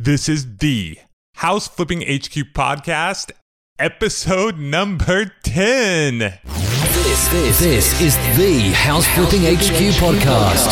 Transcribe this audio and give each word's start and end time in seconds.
This 0.00 0.28
is 0.28 0.58
the 0.58 0.96
House 1.34 1.66
Flipping 1.66 2.02
HQ 2.02 2.54
podcast, 2.54 3.32
episode 3.80 4.56
number 4.56 5.32
10. 5.42 6.18
This, 6.18 7.28
this, 7.30 7.58
this 7.58 8.00
is 8.00 8.16
the 8.38 8.70
House 8.76 9.08
Flipping 9.08 9.40
HQ 9.42 9.98
podcast. 9.98 10.70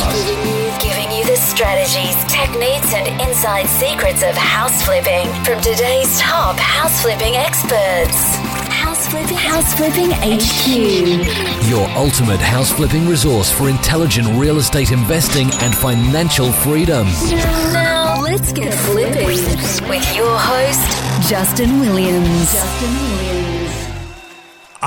Giving 0.81 1.11
you 1.11 1.27
the 1.27 1.35
strategies, 1.35 2.15
techniques, 2.33 2.95
and 2.95 3.21
inside 3.21 3.67
secrets 3.67 4.23
of 4.23 4.37
house 4.37 4.85
flipping 4.85 5.27
from 5.43 5.61
today's 5.61 6.21
top 6.21 6.55
house 6.55 7.03
flipping 7.03 7.35
experts. 7.35 8.37
House 8.71 9.09
flipping, 9.09 9.37
house 9.37 9.75
flipping 9.75 10.13
HQ. 10.23 11.69
Your 11.69 11.89
ultimate 11.97 12.39
house 12.39 12.71
flipping 12.71 13.09
resource 13.09 13.51
for 13.51 13.69
intelligent 13.69 14.29
real 14.39 14.59
estate 14.59 14.93
investing 14.93 15.51
and 15.55 15.75
financial 15.75 16.53
freedom. 16.53 17.09
Now 17.09 17.96
let's 18.37 18.53
get 18.53 18.75
flipping 18.75 19.25
with 19.89 20.15
your 20.15 20.37
host, 20.39 21.27
Justin 21.27 21.81
Williams. 21.81 22.53
Justin 22.53 22.93
Williams. 22.93 23.89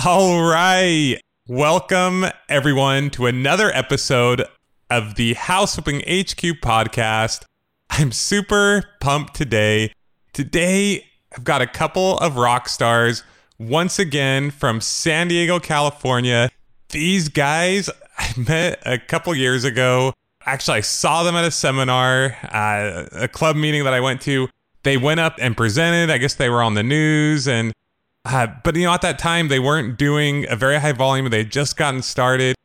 All 0.05 0.43
right. 0.43 1.19
Welcome, 1.47 2.25
everyone, 2.47 3.09
to 3.09 3.25
another 3.25 3.71
episode 3.73 4.45
of 4.91 5.15
the 5.15 5.33
House 5.33 5.73
Flipping 5.73 6.01
HQ 6.01 6.61
podcast. 6.61 7.45
I'm 7.89 8.11
super 8.11 8.83
pumped 8.99 9.33
today. 9.33 9.93
Today, 10.31 11.07
I've 11.35 11.43
got 11.43 11.63
a 11.63 11.67
couple 11.67 12.19
of 12.19 12.35
rock 12.35 12.69
stars 12.69 13.23
once 13.57 13.97
again 13.97 14.51
from 14.51 14.79
San 14.79 15.27
Diego, 15.27 15.59
California. 15.59 16.51
These 16.89 17.29
guys 17.29 17.89
I 18.15 18.31
met 18.37 18.79
a 18.85 18.99
couple 18.99 19.33
years 19.33 19.63
ago. 19.63 20.13
Actually, 20.49 20.77
I 20.79 20.81
saw 20.81 21.21
them 21.21 21.35
at 21.35 21.45
a 21.45 21.51
seminar, 21.51 22.35
uh, 22.51 23.05
a 23.11 23.27
club 23.27 23.55
meeting 23.55 23.83
that 23.83 23.93
I 23.93 23.99
went 23.99 24.19
to. 24.21 24.49
They 24.81 24.97
went 24.97 25.19
up 25.19 25.35
and 25.39 25.55
presented. 25.55 26.09
I 26.09 26.17
guess 26.17 26.33
they 26.33 26.49
were 26.49 26.63
on 26.63 26.73
the 26.73 26.81
news. 26.81 27.47
And, 27.47 27.71
uh, 28.25 28.47
but 28.63 28.75
you 28.75 28.85
know, 28.85 28.91
at 28.91 29.03
that 29.03 29.19
time, 29.19 29.49
they 29.49 29.59
weren't 29.59 29.95
doing 29.99 30.47
a 30.49 30.55
very 30.55 30.79
high 30.79 30.91
volume. 30.91 31.29
They 31.29 31.39
had 31.39 31.51
just 31.51 31.77
gotten 31.77 32.01
started. 32.01 32.55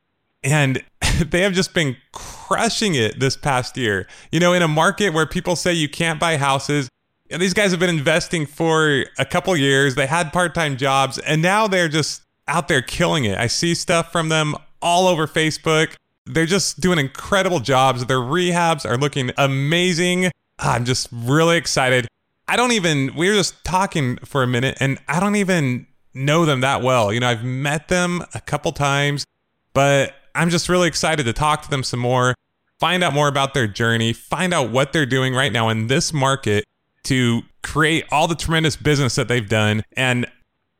And 0.42 0.82
they 1.28 1.42
have 1.42 1.52
just 1.52 1.74
been 1.74 1.98
crushing 2.12 2.94
it 2.94 3.20
this 3.20 3.36
past 3.36 3.76
year. 3.76 4.06
You 4.32 4.40
know, 4.40 4.54
in 4.54 4.62
a 4.62 4.68
market 4.68 5.10
where 5.12 5.26
people 5.26 5.54
say 5.54 5.74
you 5.74 5.88
can't 5.90 6.18
buy 6.18 6.38
houses, 6.38 6.88
and 7.30 7.42
these 7.42 7.52
guys 7.52 7.70
have 7.70 7.80
been 7.80 7.90
investing 7.90 8.46
for 8.46 9.04
a 9.18 9.26
couple 9.26 9.54
years. 9.58 9.94
They 9.94 10.06
had 10.06 10.32
part 10.32 10.54
time 10.54 10.78
jobs, 10.78 11.18
and 11.18 11.42
now 11.42 11.68
they're 11.68 11.88
just 11.90 12.22
out 12.48 12.68
there 12.68 12.80
killing 12.80 13.24
it. 13.26 13.36
I 13.36 13.46
see 13.46 13.74
stuff 13.74 14.10
from 14.10 14.30
them 14.30 14.54
all 14.80 15.06
over 15.06 15.26
Facebook. 15.26 15.96
They're 16.26 16.46
just 16.46 16.80
doing 16.80 16.98
incredible 16.98 17.60
jobs. 17.60 18.04
Their 18.06 18.18
rehabs 18.18 18.88
are 18.88 18.96
looking 18.96 19.30
amazing. 19.36 20.30
Ah, 20.58 20.74
I'm 20.74 20.84
just 20.84 21.08
really 21.12 21.56
excited. 21.56 22.06
I 22.46 22.56
don't 22.56 22.72
even, 22.72 23.14
we 23.14 23.28
were 23.28 23.34
just 23.34 23.62
talking 23.64 24.16
for 24.18 24.42
a 24.42 24.46
minute, 24.46 24.76
and 24.80 24.98
I 25.08 25.20
don't 25.20 25.36
even 25.36 25.86
know 26.12 26.44
them 26.44 26.60
that 26.60 26.82
well. 26.82 27.12
You 27.12 27.20
know, 27.20 27.28
I've 27.28 27.44
met 27.44 27.88
them 27.88 28.22
a 28.34 28.40
couple 28.40 28.72
times, 28.72 29.24
but 29.72 30.14
I'm 30.34 30.50
just 30.50 30.68
really 30.68 30.88
excited 30.88 31.24
to 31.24 31.32
talk 31.32 31.62
to 31.62 31.70
them 31.70 31.82
some 31.82 32.00
more, 32.00 32.34
find 32.78 33.02
out 33.02 33.12
more 33.12 33.28
about 33.28 33.54
their 33.54 33.66
journey, 33.66 34.12
find 34.12 34.52
out 34.52 34.70
what 34.70 34.92
they're 34.92 35.06
doing 35.06 35.34
right 35.34 35.52
now 35.52 35.68
in 35.68 35.86
this 35.86 36.12
market 36.12 36.64
to 37.04 37.42
create 37.62 38.04
all 38.10 38.28
the 38.28 38.34
tremendous 38.34 38.76
business 38.76 39.14
that 39.14 39.28
they've 39.28 39.48
done. 39.48 39.82
And 39.96 40.26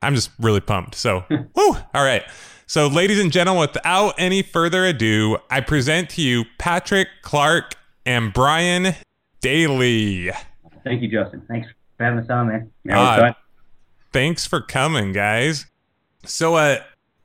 I'm 0.03 0.15
just 0.15 0.31
really 0.39 0.61
pumped. 0.61 0.95
So, 0.95 1.25
woo, 1.31 1.77
all 1.95 2.05
right. 2.05 2.23
So, 2.67 2.87
ladies 2.87 3.21
and 3.21 3.31
gentlemen, 3.31 3.61
without 3.61 4.15
any 4.17 4.43
further 4.43 4.87
ado, 4.87 5.39
I 5.51 5.61
present 5.61 6.09
to 6.11 6.23
you 6.23 6.45
Patrick 6.59 7.09
Clark 7.23 7.75
and 8.07 8.33
Brian 8.33 8.95
Daly. 9.41 10.31
Thank 10.83 11.03
you, 11.03 11.09
Justin. 11.09 11.43
Thanks 11.47 11.69
for 11.99 12.05
having 12.05 12.21
us 12.21 12.31
on, 12.31 12.49
man. 12.49 12.71
Uh. 12.91 13.33
Thanks 14.13 14.47
for 14.47 14.61
coming, 14.61 15.13
guys. 15.13 15.67
So, 16.25 16.55
uh, 16.55 16.79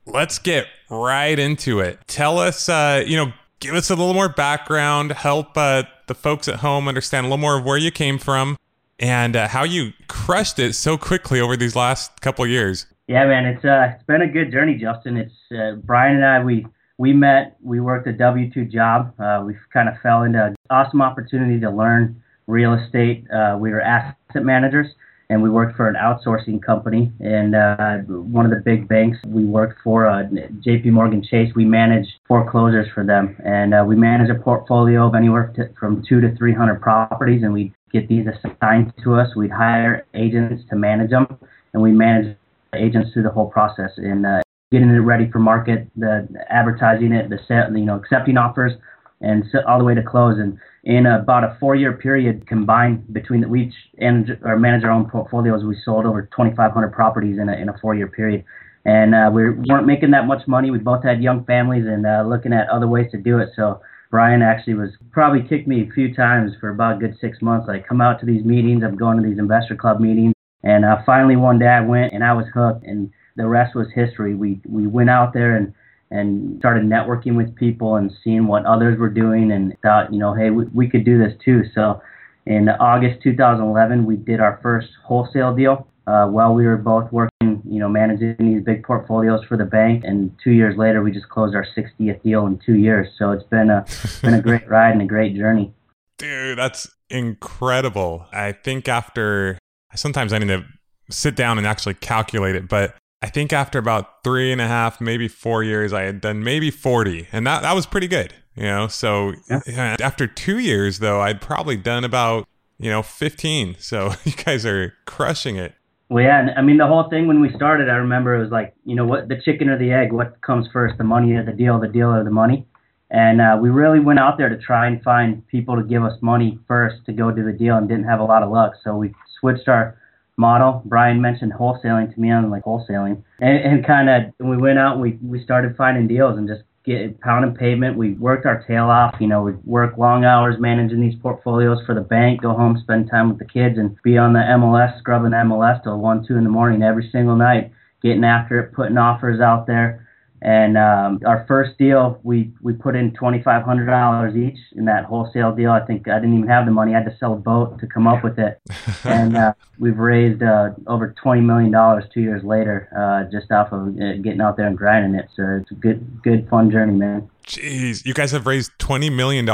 let's 0.04 0.38
get 0.38 0.66
right 0.90 1.38
into 1.38 1.80
it. 1.80 2.00
Tell 2.06 2.38
us, 2.38 2.68
uh, 2.68 3.02
you 3.06 3.16
know, 3.16 3.32
give 3.60 3.74
us 3.74 3.88
a 3.88 3.94
little 3.94 4.14
more 4.14 4.28
background, 4.28 5.12
help 5.12 5.56
uh, 5.56 5.84
the 6.06 6.14
folks 6.14 6.48
at 6.48 6.56
home 6.56 6.86
understand 6.88 7.24
a 7.24 7.28
little 7.28 7.38
more 7.38 7.58
of 7.58 7.64
where 7.64 7.78
you 7.78 7.90
came 7.90 8.18
from 8.18 8.58
and 8.98 9.36
uh, 9.36 9.48
how 9.48 9.64
you 9.64 9.92
crushed 10.08 10.58
it 10.58 10.74
so 10.74 10.98
quickly 10.98 11.40
over 11.40 11.56
these 11.56 11.74
last 11.74 12.20
couple 12.20 12.46
years. 12.46 12.86
Yeah, 13.10 13.26
man. 13.26 13.44
It's 13.44 13.64
uh, 13.64 13.90
it's 13.92 14.04
been 14.04 14.22
a 14.22 14.28
good 14.28 14.52
journey, 14.52 14.78
Justin. 14.80 15.16
It's 15.16 15.34
uh, 15.50 15.80
Brian 15.82 16.14
and 16.14 16.24
I. 16.24 16.44
We 16.44 16.64
we 16.96 17.12
met. 17.12 17.56
We 17.60 17.80
worked 17.80 18.06
a 18.06 18.12
W 18.12 18.52
two 18.52 18.64
job. 18.64 19.12
Uh, 19.18 19.42
we 19.44 19.56
kind 19.72 19.88
of 19.88 19.96
fell 20.00 20.22
into 20.22 20.46
an 20.46 20.54
awesome 20.70 21.02
opportunity 21.02 21.58
to 21.58 21.70
learn 21.70 22.22
real 22.46 22.74
estate. 22.74 23.28
Uh, 23.28 23.56
we 23.58 23.70
were 23.72 23.80
asset 23.80 24.44
managers, 24.44 24.86
and 25.28 25.42
we 25.42 25.50
worked 25.50 25.76
for 25.76 25.88
an 25.88 25.96
outsourcing 25.96 26.62
company 26.62 27.10
and 27.18 27.56
uh, 27.56 27.96
one 28.06 28.44
of 28.44 28.52
the 28.52 28.62
big 28.64 28.86
banks. 28.86 29.18
We 29.26 29.44
worked 29.44 29.80
for 29.82 30.06
uh, 30.06 30.28
J.P. 30.60 30.90
Morgan 30.90 31.20
Chase. 31.20 31.52
We 31.56 31.64
managed 31.64 32.10
foreclosures 32.28 32.86
for 32.94 33.04
them, 33.04 33.36
and 33.44 33.74
uh, 33.74 33.84
we 33.84 33.96
manage 33.96 34.30
a 34.30 34.40
portfolio 34.40 35.08
of 35.08 35.16
anywhere 35.16 35.52
to, 35.56 35.68
from 35.80 36.04
two 36.08 36.20
to 36.20 36.32
three 36.36 36.54
hundred 36.54 36.80
properties, 36.80 37.42
and 37.42 37.52
we'd 37.52 37.74
get 37.92 38.06
these 38.06 38.26
assigned 38.28 38.92
to 39.02 39.14
us. 39.16 39.34
We'd 39.34 39.50
hire 39.50 40.06
agents 40.14 40.62
to 40.70 40.76
manage 40.76 41.10
them, 41.10 41.26
and 41.72 41.82
we 41.82 41.90
manage 41.90 42.36
agents 42.74 43.12
through 43.12 43.24
the 43.24 43.30
whole 43.30 43.50
process 43.50 43.90
and 43.96 44.26
uh, 44.26 44.40
getting 44.70 44.88
it 44.88 44.98
ready 44.98 45.30
for 45.30 45.38
market, 45.38 45.88
the 45.96 46.28
advertising 46.48 47.12
it, 47.12 47.28
the 47.28 47.38
set, 47.48 47.72
you 47.72 47.84
know, 47.84 47.96
accepting 47.96 48.36
offers, 48.36 48.72
and 49.20 49.44
so, 49.52 49.58
all 49.66 49.78
the 49.78 49.84
way 49.84 49.94
to 49.94 50.02
close. 50.02 50.38
And 50.38 50.58
in 50.84 51.06
about 51.06 51.44
a 51.44 51.56
four-year 51.60 51.94
period 51.94 52.46
combined 52.46 53.12
between 53.12 53.42
the, 53.42 53.48
we 53.48 53.64
each 53.64 53.74
and 53.98 54.38
or 54.42 54.58
manage 54.58 54.84
our 54.84 54.90
own 54.90 55.10
portfolios, 55.10 55.64
we 55.64 55.76
sold 55.84 56.06
over 56.06 56.22
2,500 56.22 56.92
properties 56.92 57.38
in 57.38 57.48
a 57.48 57.52
in 57.52 57.68
a 57.68 57.78
four-year 57.78 58.08
period. 58.08 58.44
And 58.86 59.14
uh, 59.14 59.30
we 59.32 59.50
weren't 59.50 59.86
making 59.86 60.12
that 60.12 60.26
much 60.26 60.46
money. 60.48 60.70
We 60.70 60.78
both 60.78 61.04
had 61.04 61.22
young 61.22 61.44
families 61.44 61.84
and 61.86 62.06
uh, 62.06 62.24
looking 62.26 62.54
at 62.54 62.66
other 62.70 62.88
ways 62.88 63.10
to 63.10 63.18
do 63.18 63.38
it. 63.38 63.50
So 63.54 63.82
Brian 64.10 64.40
actually 64.40 64.74
was 64.74 64.90
probably 65.12 65.46
kicked 65.46 65.68
me 65.68 65.86
a 65.86 65.92
few 65.92 66.14
times 66.14 66.52
for 66.58 66.70
about 66.70 66.96
a 66.96 66.98
good 66.98 67.16
six 67.20 67.42
months. 67.42 67.68
I 67.68 67.80
come 67.80 68.00
out 68.00 68.20
to 68.20 68.26
these 68.26 68.44
meetings, 68.44 68.82
I'm 68.82 68.96
going 68.96 69.22
to 69.22 69.28
these 69.28 69.38
investor 69.38 69.76
club 69.76 70.00
meetings, 70.00 70.34
and 70.62 70.84
uh, 70.84 70.98
finally 71.04 71.36
one 71.36 71.58
day 71.58 71.68
I 71.68 71.80
went 71.80 72.12
and 72.12 72.24
I 72.24 72.32
was 72.32 72.46
hooked, 72.52 72.84
and 72.84 73.10
the 73.36 73.46
rest 73.46 73.74
was 73.74 73.88
history. 73.94 74.34
We 74.34 74.60
we 74.66 74.86
went 74.86 75.10
out 75.10 75.32
there 75.32 75.56
and 75.56 75.72
and 76.10 76.58
started 76.58 76.82
networking 76.82 77.36
with 77.36 77.54
people 77.54 77.94
and 77.96 78.12
seeing 78.24 78.46
what 78.46 78.66
others 78.66 78.98
were 78.98 79.08
doing, 79.08 79.52
and 79.52 79.76
thought, 79.82 80.12
you 80.12 80.18
know, 80.18 80.34
hey, 80.34 80.50
we, 80.50 80.64
we 80.66 80.88
could 80.88 81.04
do 81.04 81.18
this 81.18 81.32
too. 81.44 81.62
So 81.74 82.02
in 82.46 82.68
August 82.68 83.22
2011, 83.22 84.04
we 84.04 84.16
did 84.16 84.40
our 84.40 84.58
first 84.62 84.88
wholesale 85.04 85.54
deal. 85.54 85.86
Uh, 86.06 86.26
while 86.26 86.54
we 86.54 86.66
were 86.66 86.76
both 86.76 87.12
working, 87.12 87.62
you 87.64 87.78
know, 87.78 87.88
managing 87.88 88.34
these 88.38 88.64
big 88.64 88.82
portfolios 88.82 89.44
for 89.44 89.56
the 89.56 89.64
bank, 89.64 90.02
and 90.04 90.36
two 90.42 90.50
years 90.50 90.76
later, 90.76 91.02
we 91.02 91.12
just 91.12 91.28
closed 91.28 91.54
our 91.54 91.66
60th 91.76 92.20
deal 92.22 92.46
in 92.46 92.58
two 92.66 92.74
years. 92.74 93.08
So 93.16 93.30
it's 93.30 93.44
been 93.44 93.70
a 93.70 93.86
been 94.22 94.34
a 94.34 94.42
great 94.42 94.68
ride 94.68 94.92
and 94.92 95.02
a 95.02 95.06
great 95.06 95.36
journey. 95.36 95.72
Dude, 96.18 96.58
that's 96.58 96.90
incredible. 97.08 98.26
I 98.32 98.52
think 98.52 98.88
after 98.88 99.58
sometimes 99.94 100.32
I 100.32 100.38
need 100.38 100.48
to 100.48 100.64
sit 101.10 101.34
down 101.36 101.58
and 101.58 101.66
actually 101.66 101.94
calculate 101.94 102.54
it, 102.54 102.68
but 102.68 102.94
I 103.22 103.28
think 103.28 103.52
after 103.52 103.78
about 103.78 104.24
three 104.24 104.50
and 104.52 104.60
a 104.60 104.66
half, 104.66 105.00
maybe 105.00 105.28
four 105.28 105.62
years, 105.62 105.92
I 105.92 106.02
had 106.02 106.20
done 106.20 106.42
maybe 106.42 106.70
40, 106.70 107.28
and 107.32 107.46
that, 107.46 107.62
that 107.62 107.74
was 107.74 107.84
pretty 107.84 108.08
good, 108.08 108.32
you 108.54 108.62
know? 108.62 108.86
So 108.88 109.34
Yeah. 109.48 109.96
after 110.00 110.26
two 110.26 110.58
years, 110.58 111.00
though, 111.00 111.20
I'd 111.20 111.40
probably 111.40 111.76
done 111.76 112.04
about, 112.04 112.48
you 112.78 112.90
know, 112.90 113.02
15. 113.02 113.76
So 113.78 114.12
you 114.24 114.32
guys 114.32 114.64
are 114.64 114.94
crushing 115.04 115.56
it. 115.56 115.74
Well, 116.08 116.24
yeah, 116.24 116.40
and 116.40 116.50
I 116.58 116.62
mean 116.62 116.78
the 116.78 116.88
whole 116.88 117.08
thing 117.08 117.28
when 117.28 117.40
we 117.40 117.52
started, 117.54 117.88
I 117.88 117.96
remember 117.96 118.34
it 118.34 118.40
was 118.42 118.50
like, 118.50 118.74
you 118.84 118.96
know, 118.96 119.04
what 119.04 119.28
the 119.28 119.40
chicken 119.44 119.68
or 119.68 119.78
the 119.78 119.92
egg? 119.92 120.12
What 120.12 120.40
comes 120.40 120.66
first, 120.72 120.98
the 120.98 121.04
money 121.04 121.32
or 121.34 121.44
the 121.44 121.52
deal, 121.52 121.78
the 121.78 121.86
deal 121.86 122.08
or 122.12 122.24
the 122.24 122.32
money? 122.32 122.66
And 123.10 123.40
uh, 123.40 123.58
we 123.60 123.70
really 123.70 123.98
went 123.98 124.20
out 124.20 124.38
there 124.38 124.48
to 124.48 124.56
try 124.56 124.86
and 124.86 125.02
find 125.02 125.46
people 125.48 125.76
to 125.76 125.82
give 125.82 126.04
us 126.04 126.16
money 126.20 126.58
first 126.68 127.04
to 127.06 127.12
go 127.12 127.30
do 127.30 127.44
the 127.44 127.52
deal, 127.52 127.76
and 127.76 127.88
didn't 127.88 128.04
have 128.04 128.20
a 128.20 128.24
lot 128.24 128.42
of 128.42 128.50
luck. 128.50 128.74
So 128.84 128.96
we 128.96 129.12
switched 129.40 129.68
our 129.68 129.98
model. 130.36 130.82
Brian 130.84 131.20
mentioned 131.20 131.52
wholesaling 131.52 132.14
to 132.14 132.20
me. 132.20 132.32
I'm 132.32 132.50
like 132.50 132.64
wholesaling, 132.64 133.22
and, 133.40 133.58
and 133.58 133.86
kind 133.86 134.08
of 134.08 134.32
we 134.38 134.56
went 134.56 134.78
out 134.78 134.94
and 134.94 135.02
we 135.02 135.18
we 135.22 135.42
started 135.42 135.76
finding 135.76 136.06
deals 136.06 136.38
and 136.38 136.48
just 136.48 136.62
get 136.84 137.20
pounding 137.20 137.54
pavement. 137.54 137.96
We 137.96 138.14
worked 138.14 138.46
our 138.46 138.64
tail 138.66 138.84
off. 138.84 139.16
You 139.20 139.26
know, 139.26 139.42
we 139.42 139.52
work 139.64 139.98
long 139.98 140.24
hours 140.24 140.56
managing 140.58 141.00
these 141.00 141.18
portfolios 141.20 141.78
for 141.84 141.94
the 141.94 142.00
bank. 142.00 142.42
Go 142.42 142.54
home, 142.54 142.78
spend 142.82 143.10
time 143.10 143.28
with 143.28 143.38
the 143.38 143.44
kids, 143.44 143.78
and 143.78 143.96
be 144.02 144.16
on 144.18 144.32
the 144.32 144.40
MLS, 144.40 144.98
scrubbing 144.98 145.32
MLS 145.32 145.82
till 145.82 145.98
one, 145.98 146.26
two 146.26 146.36
in 146.36 146.44
the 146.44 146.50
morning 146.50 146.82
every 146.82 147.08
single 147.12 147.36
night, 147.36 147.72
getting 148.02 148.24
after 148.24 148.60
it, 148.60 148.72
putting 148.72 148.98
offers 148.98 149.40
out 149.40 149.66
there. 149.66 150.06
And 150.42 150.78
um, 150.78 151.20
our 151.26 151.44
first 151.46 151.76
deal, 151.78 152.18
we 152.22 152.52
we 152.62 152.72
put 152.72 152.96
in 152.96 153.12
twenty 153.12 153.42
five 153.42 153.62
hundred 153.62 153.86
dollars 153.86 154.34
each 154.36 154.58
in 154.74 154.86
that 154.86 155.04
wholesale 155.04 155.54
deal. 155.54 155.70
I 155.70 155.80
think 155.84 156.08
I 156.08 156.18
didn't 156.18 156.36
even 156.36 156.48
have 156.48 156.64
the 156.64 156.72
money; 156.72 156.94
I 156.94 156.98
had 156.98 157.10
to 157.10 157.16
sell 157.18 157.34
a 157.34 157.36
boat 157.36 157.78
to 157.80 157.86
come 157.86 158.06
up 158.06 158.24
with 158.24 158.38
it. 158.38 158.58
and 159.04 159.36
uh, 159.36 159.52
we've 159.78 159.98
raised 159.98 160.42
uh, 160.42 160.70
over 160.86 161.14
twenty 161.22 161.42
million 161.42 161.70
dollars 161.70 162.04
two 162.14 162.22
years 162.22 162.42
later, 162.42 162.88
uh, 162.96 163.30
just 163.30 163.52
off 163.52 163.72
of 163.72 163.88
uh, 163.88 164.16
getting 164.22 164.40
out 164.40 164.56
there 164.56 164.66
and 164.66 164.78
grinding 164.78 165.14
it. 165.14 165.28
So 165.36 165.58
it's 165.60 165.70
a 165.70 165.74
good, 165.74 166.22
good, 166.22 166.48
fun 166.48 166.70
journey, 166.70 166.94
man. 166.94 167.28
Jeez, 167.46 168.06
you 168.06 168.14
guys 168.14 168.30
have 168.30 168.46
raised 168.46 168.70
$20 168.78 169.14
million? 169.14 169.46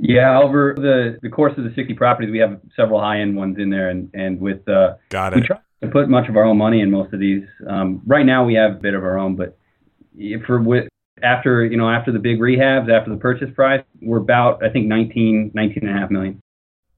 Yeah, 0.00 0.40
over 0.40 0.74
the, 0.76 1.18
the 1.22 1.28
course 1.28 1.52
of 1.58 1.64
the 1.64 1.72
60 1.74 1.94
properties, 1.94 2.30
we 2.30 2.38
have 2.38 2.60
several 2.74 3.00
high 3.00 3.20
end 3.20 3.36
ones 3.36 3.58
in 3.58 3.68
there, 3.68 3.90
and 3.90 4.10
and 4.14 4.40
with 4.40 4.66
uh, 4.66 4.94
Got 5.10 5.34
we 5.34 5.42
try 5.42 5.58
to 5.82 5.88
put 5.88 6.08
much 6.08 6.28
of 6.30 6.36
our 6.36 6.44
own 6.44 6.56
money 6.56 6.80
in 6.80 6.90
most 6.90 7.12
of 7.12 7.20
these. 7.20 7.42
Um, 7.68 8.00
right 8.06 8.24
now, 8.24 8.44
we 8.44 8.54
have 8.54 8.72
a 8.72 8.80
bit 8.80 8.94
of 8.94 9.04
our 9.04 9.18
own, 9.18 9.36
but 9.36 9.58
for 10.46 10.60
with 10.60 10.88
after 11.22 11.64
you 11.64 11.76
know 11.76 11.88
after 11.88 12.12
the 12.12 12.18
big 12.18 12.38
rehabs, 12.38 12.90
after 12.90 13.10
the 13.10 13.16
purchase 13.16 13.50
price, 13.54 13.82
we're 14.00 14.18
about 14.18 14.64
I 14.64 14.70
think 14.70 14.86
19 14.86 15.52
19 15.54 15.86
and 15.86 15.96
a 15.96 16.00
half 16.00 16.10
million. 16.10 16.40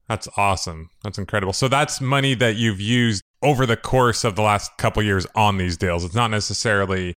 That's 0.07 0.27
awesome. 0.37 0.89
That's 1.03 1.17
incredible. 1.17 1.53
So 1.53 1.67
that's 1.67 1.99
money 1.99 2.35
that 2.35 2.55
you've 2.55 2.79
used 2.79 3.23
over 3.41 3.65
the 3.65 3.77
course 3.77 4.23
of 4.23 4.35
the 4.35 4.43
last 4.43 4.77
couple 4.77 5.01
years 5.01 5.25
on 5.35 5.57
these 5.57 5.77
deals. 5.77 6.03
It's 6.03 6.13
not 6.13 6.29
necessarily 6.29 7.15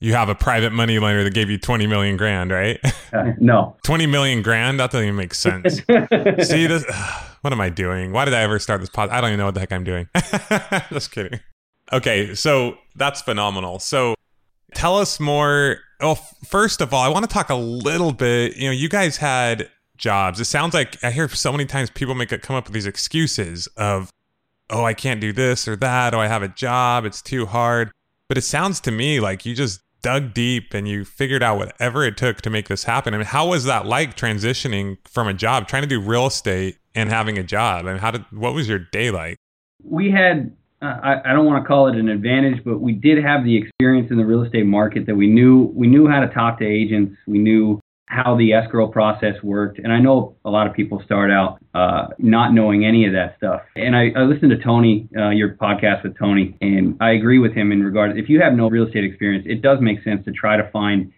you 0.00 0.12
have 0.12 0.28
a 0.28 0.34
private 0.34 0.72
money 0.72 0.98
lender 0.98 1.24
that 1.24 1.34
gave 1.34 1.48
you 1.48 1.58
20 1.58 1.86
million 1.86 2.16
grand, 2.16 2.50
right? 2.50 2.80
Uh, 3.12 3.32
no. 3.38 3.76
20 3.84 4.04
million 4.06 4.42
grand? 4.42 4.80
That 4.80 4.90
doesn't 4.90 5.06
even 5.06 5.16
make 5.16 5.32
sense. 5.32 5.76
See 6.48 6.66
this 6.66 6.84
what 7.40 7.52
am 7.52 7.60
I 7.60 7.70
doing? 7.70 8.10
Why 8.12 8.24
did 8.24 8.34
I 8.34 8.42
ever 8.42 8.58
start 8.58 8.80
this 8.80 8.90
pod? 8.90 9.10
I 9.10 9.20
don't 9.20 9.30
even 9.30 9.38
know 9.38 9.46
what 9.46 9.54
the 9.54 9.60
heck 9.60 9.72
I'm 9.72 9.84
doing. 9.84 10.08
Just 10.90 11.12
kidding. 11.12 11.38
Okay, 11.92 12.34
so 12.34 12.76
that's 12.96 13.22
phenomenal. 13.22 13.78
So 13.78 14.16
tell 14.74 14.96
us 14.96 15.20
more. 15.20 15.78
Well, 16.00 16.16
first 16.44 16.80
of 16.80 16.92
all, 16.92 17.02
I 17.02 17.08
want 17.08 17.28
to 17.28 17.32
talk 17.32 17.50
a 17.50 17.54
little 17.54 18.12
bit. 18.12 18.56
You 18.56 18.68
know, 18.68 18.72
you 18.72 18.88
guys 18.88 19.16
had 19.16 19.70
jobs. 19.96 20.40
It 20.40 20.44
sounds 20.44 20.74
like 20.74 21.02
I 21.02 21.10
hear 21.10 21.28
so 21.28 21.52
many 21.52 21.64
times 21.64 21.90
people 21.90 22.14
make 22.14 22.32
it 22.32 22.42
come 22.42 22.56
up 22.56 22.64
with 22.64 22.74
these 22.74 22.86
excuses 22.86 23.66
of, 23.76 24.10
oh, 24.70 24.84
I 24.84 24.94
can't 24.94 25.20
do 25.20 25.32
this 25.32 25.66
or 25.66 25.76
that. 25.76 26.14
Oh, 26.14 26.20
I 26.20 26.28
have 26.28 26.42
a 26.42 26.48
job. 26.48 27.04
It's 27.04 27.22
too 27.22 27.46
hard. 27.46 27.90
But 28.28 28.36
it 28.36 28.42
sounds 28.42 28.80
to 28.80 28.90
me 28.90 29.20
like 29.20 29.46
you 29.46 29.54
just 29.54 29.80
dug 30.02 30.34
deep 30.34 30.74
and 30.74 30.86
you 30.86 31.04
figured 31.04 31.42
out 31.42 31.58
whatever 31.58 32.04
it 32.04 32.16
took 32.16 32.42
to 32.42 32.50
make 32.50 32.68
this 32.68 32.84
happen. 32.84 33.14
I 33.14 33.18
mean, 33.18 33.26
how 33.26 33.48
was 33.48 33.64
that 33.64 33.86
like 33.86 34.16
transitioning 34.16 34.98
from 35.08 35.28
a 35.28 35.34
job, 35.34 35.68
trying 35.68 35.82
to 35.82 35.88
do 35.88 36.00
real 36.00 36.26
estate 36.26 36.76
and 36.94 37.08
having 37.08 37.38
a 37.38 37.42
job? 37.42 37.86
I 37.86 37.92
mean, 37.92 37.98
how 37.98 38.10
did 38.10 38.24
what 38.30 38.52
was 38.52 38.68
your 38.68 38.78
day 38.78 39.10
like? 39.10 39.38
we 39.82 40.10
had 40.10 40.52
I, 40.82 41.20
I 41.24 41.32
don't 41.32 41.46
want 41.46 41.62
to 41.62 41.66
call 41.66 41.88
it 41.88 41.96
an 41.96 42.08
advantage, 42.08 42.62
but 42.64 42.80
we 42.80 42.92
did 42.92 43.22
have 43.24 43.44
the 43.44 43.56
experience 43.56 44.10
in 44.10 44.18
the 44.18 44.24
real 44.24 44.42
estate 44.42 44.66
market 44.66 45.06
that 45.06 45.14
we 45.14 45.26
knew 45.26 45.72
we 45.74 45.86
knew 45.86 46.06
how 46.06 46.20
to 46.20 46.28
talk 46.28 46.58
to 46.58 46.66
agents. 46.66 47.16
We 47.26 47.38
knew 47.38 47.80
how 48.06 48.36
the 48.36 48.52
escrow 48.52 48.86
process 48.86 49.34
worked, 49.42 49.78
and 49.78 49.92
I 49.92 49.98
know 49.98 50.36
a 50.44 50.50
lot 50.50 50.66
of 50.66 50.74
people 50.74 51.02
start 51.04 51.30
out 51.30 51.58
uh, 51.74 52.08
not 52.18 52.52
knowing 52.52 52.84
any 52.84 53.06
of 53.06 53.12
that 53.14 53.36
stuff. 53.38 53.62
And 53.74 53.96
I, 53.96 54.10
I 54.16 54.22
listened 54.22 54.50
to 54.50 54.62
Tony, 54.62 55.08
uh, 55.16 55.30
your 55.30 55.54
podcast 55.54 56.04
with 56.04 56.16
Tony, 56.18 56.56
and 56.60 56.96
I 57.00 57.12
agree 57.12 57.38
with 57.38 57.52
him 57.54 57.72
in 57.72 57.82
regards. 57.82 58.16
If 58.16 58.28
you 58.28 58.40
have 58.42 58.52
no 58.52 58.68
real 58.68 58.86
estate 58.86 59.04
experience, 59.04 59.46
it 59.48 59.62
does 59.62 59.78
make 59.80 60.04
sense 60.04 60.24
to 60.26 60.32
try 60.32 60.56
to 60.56 60.70
find 60.70 61.12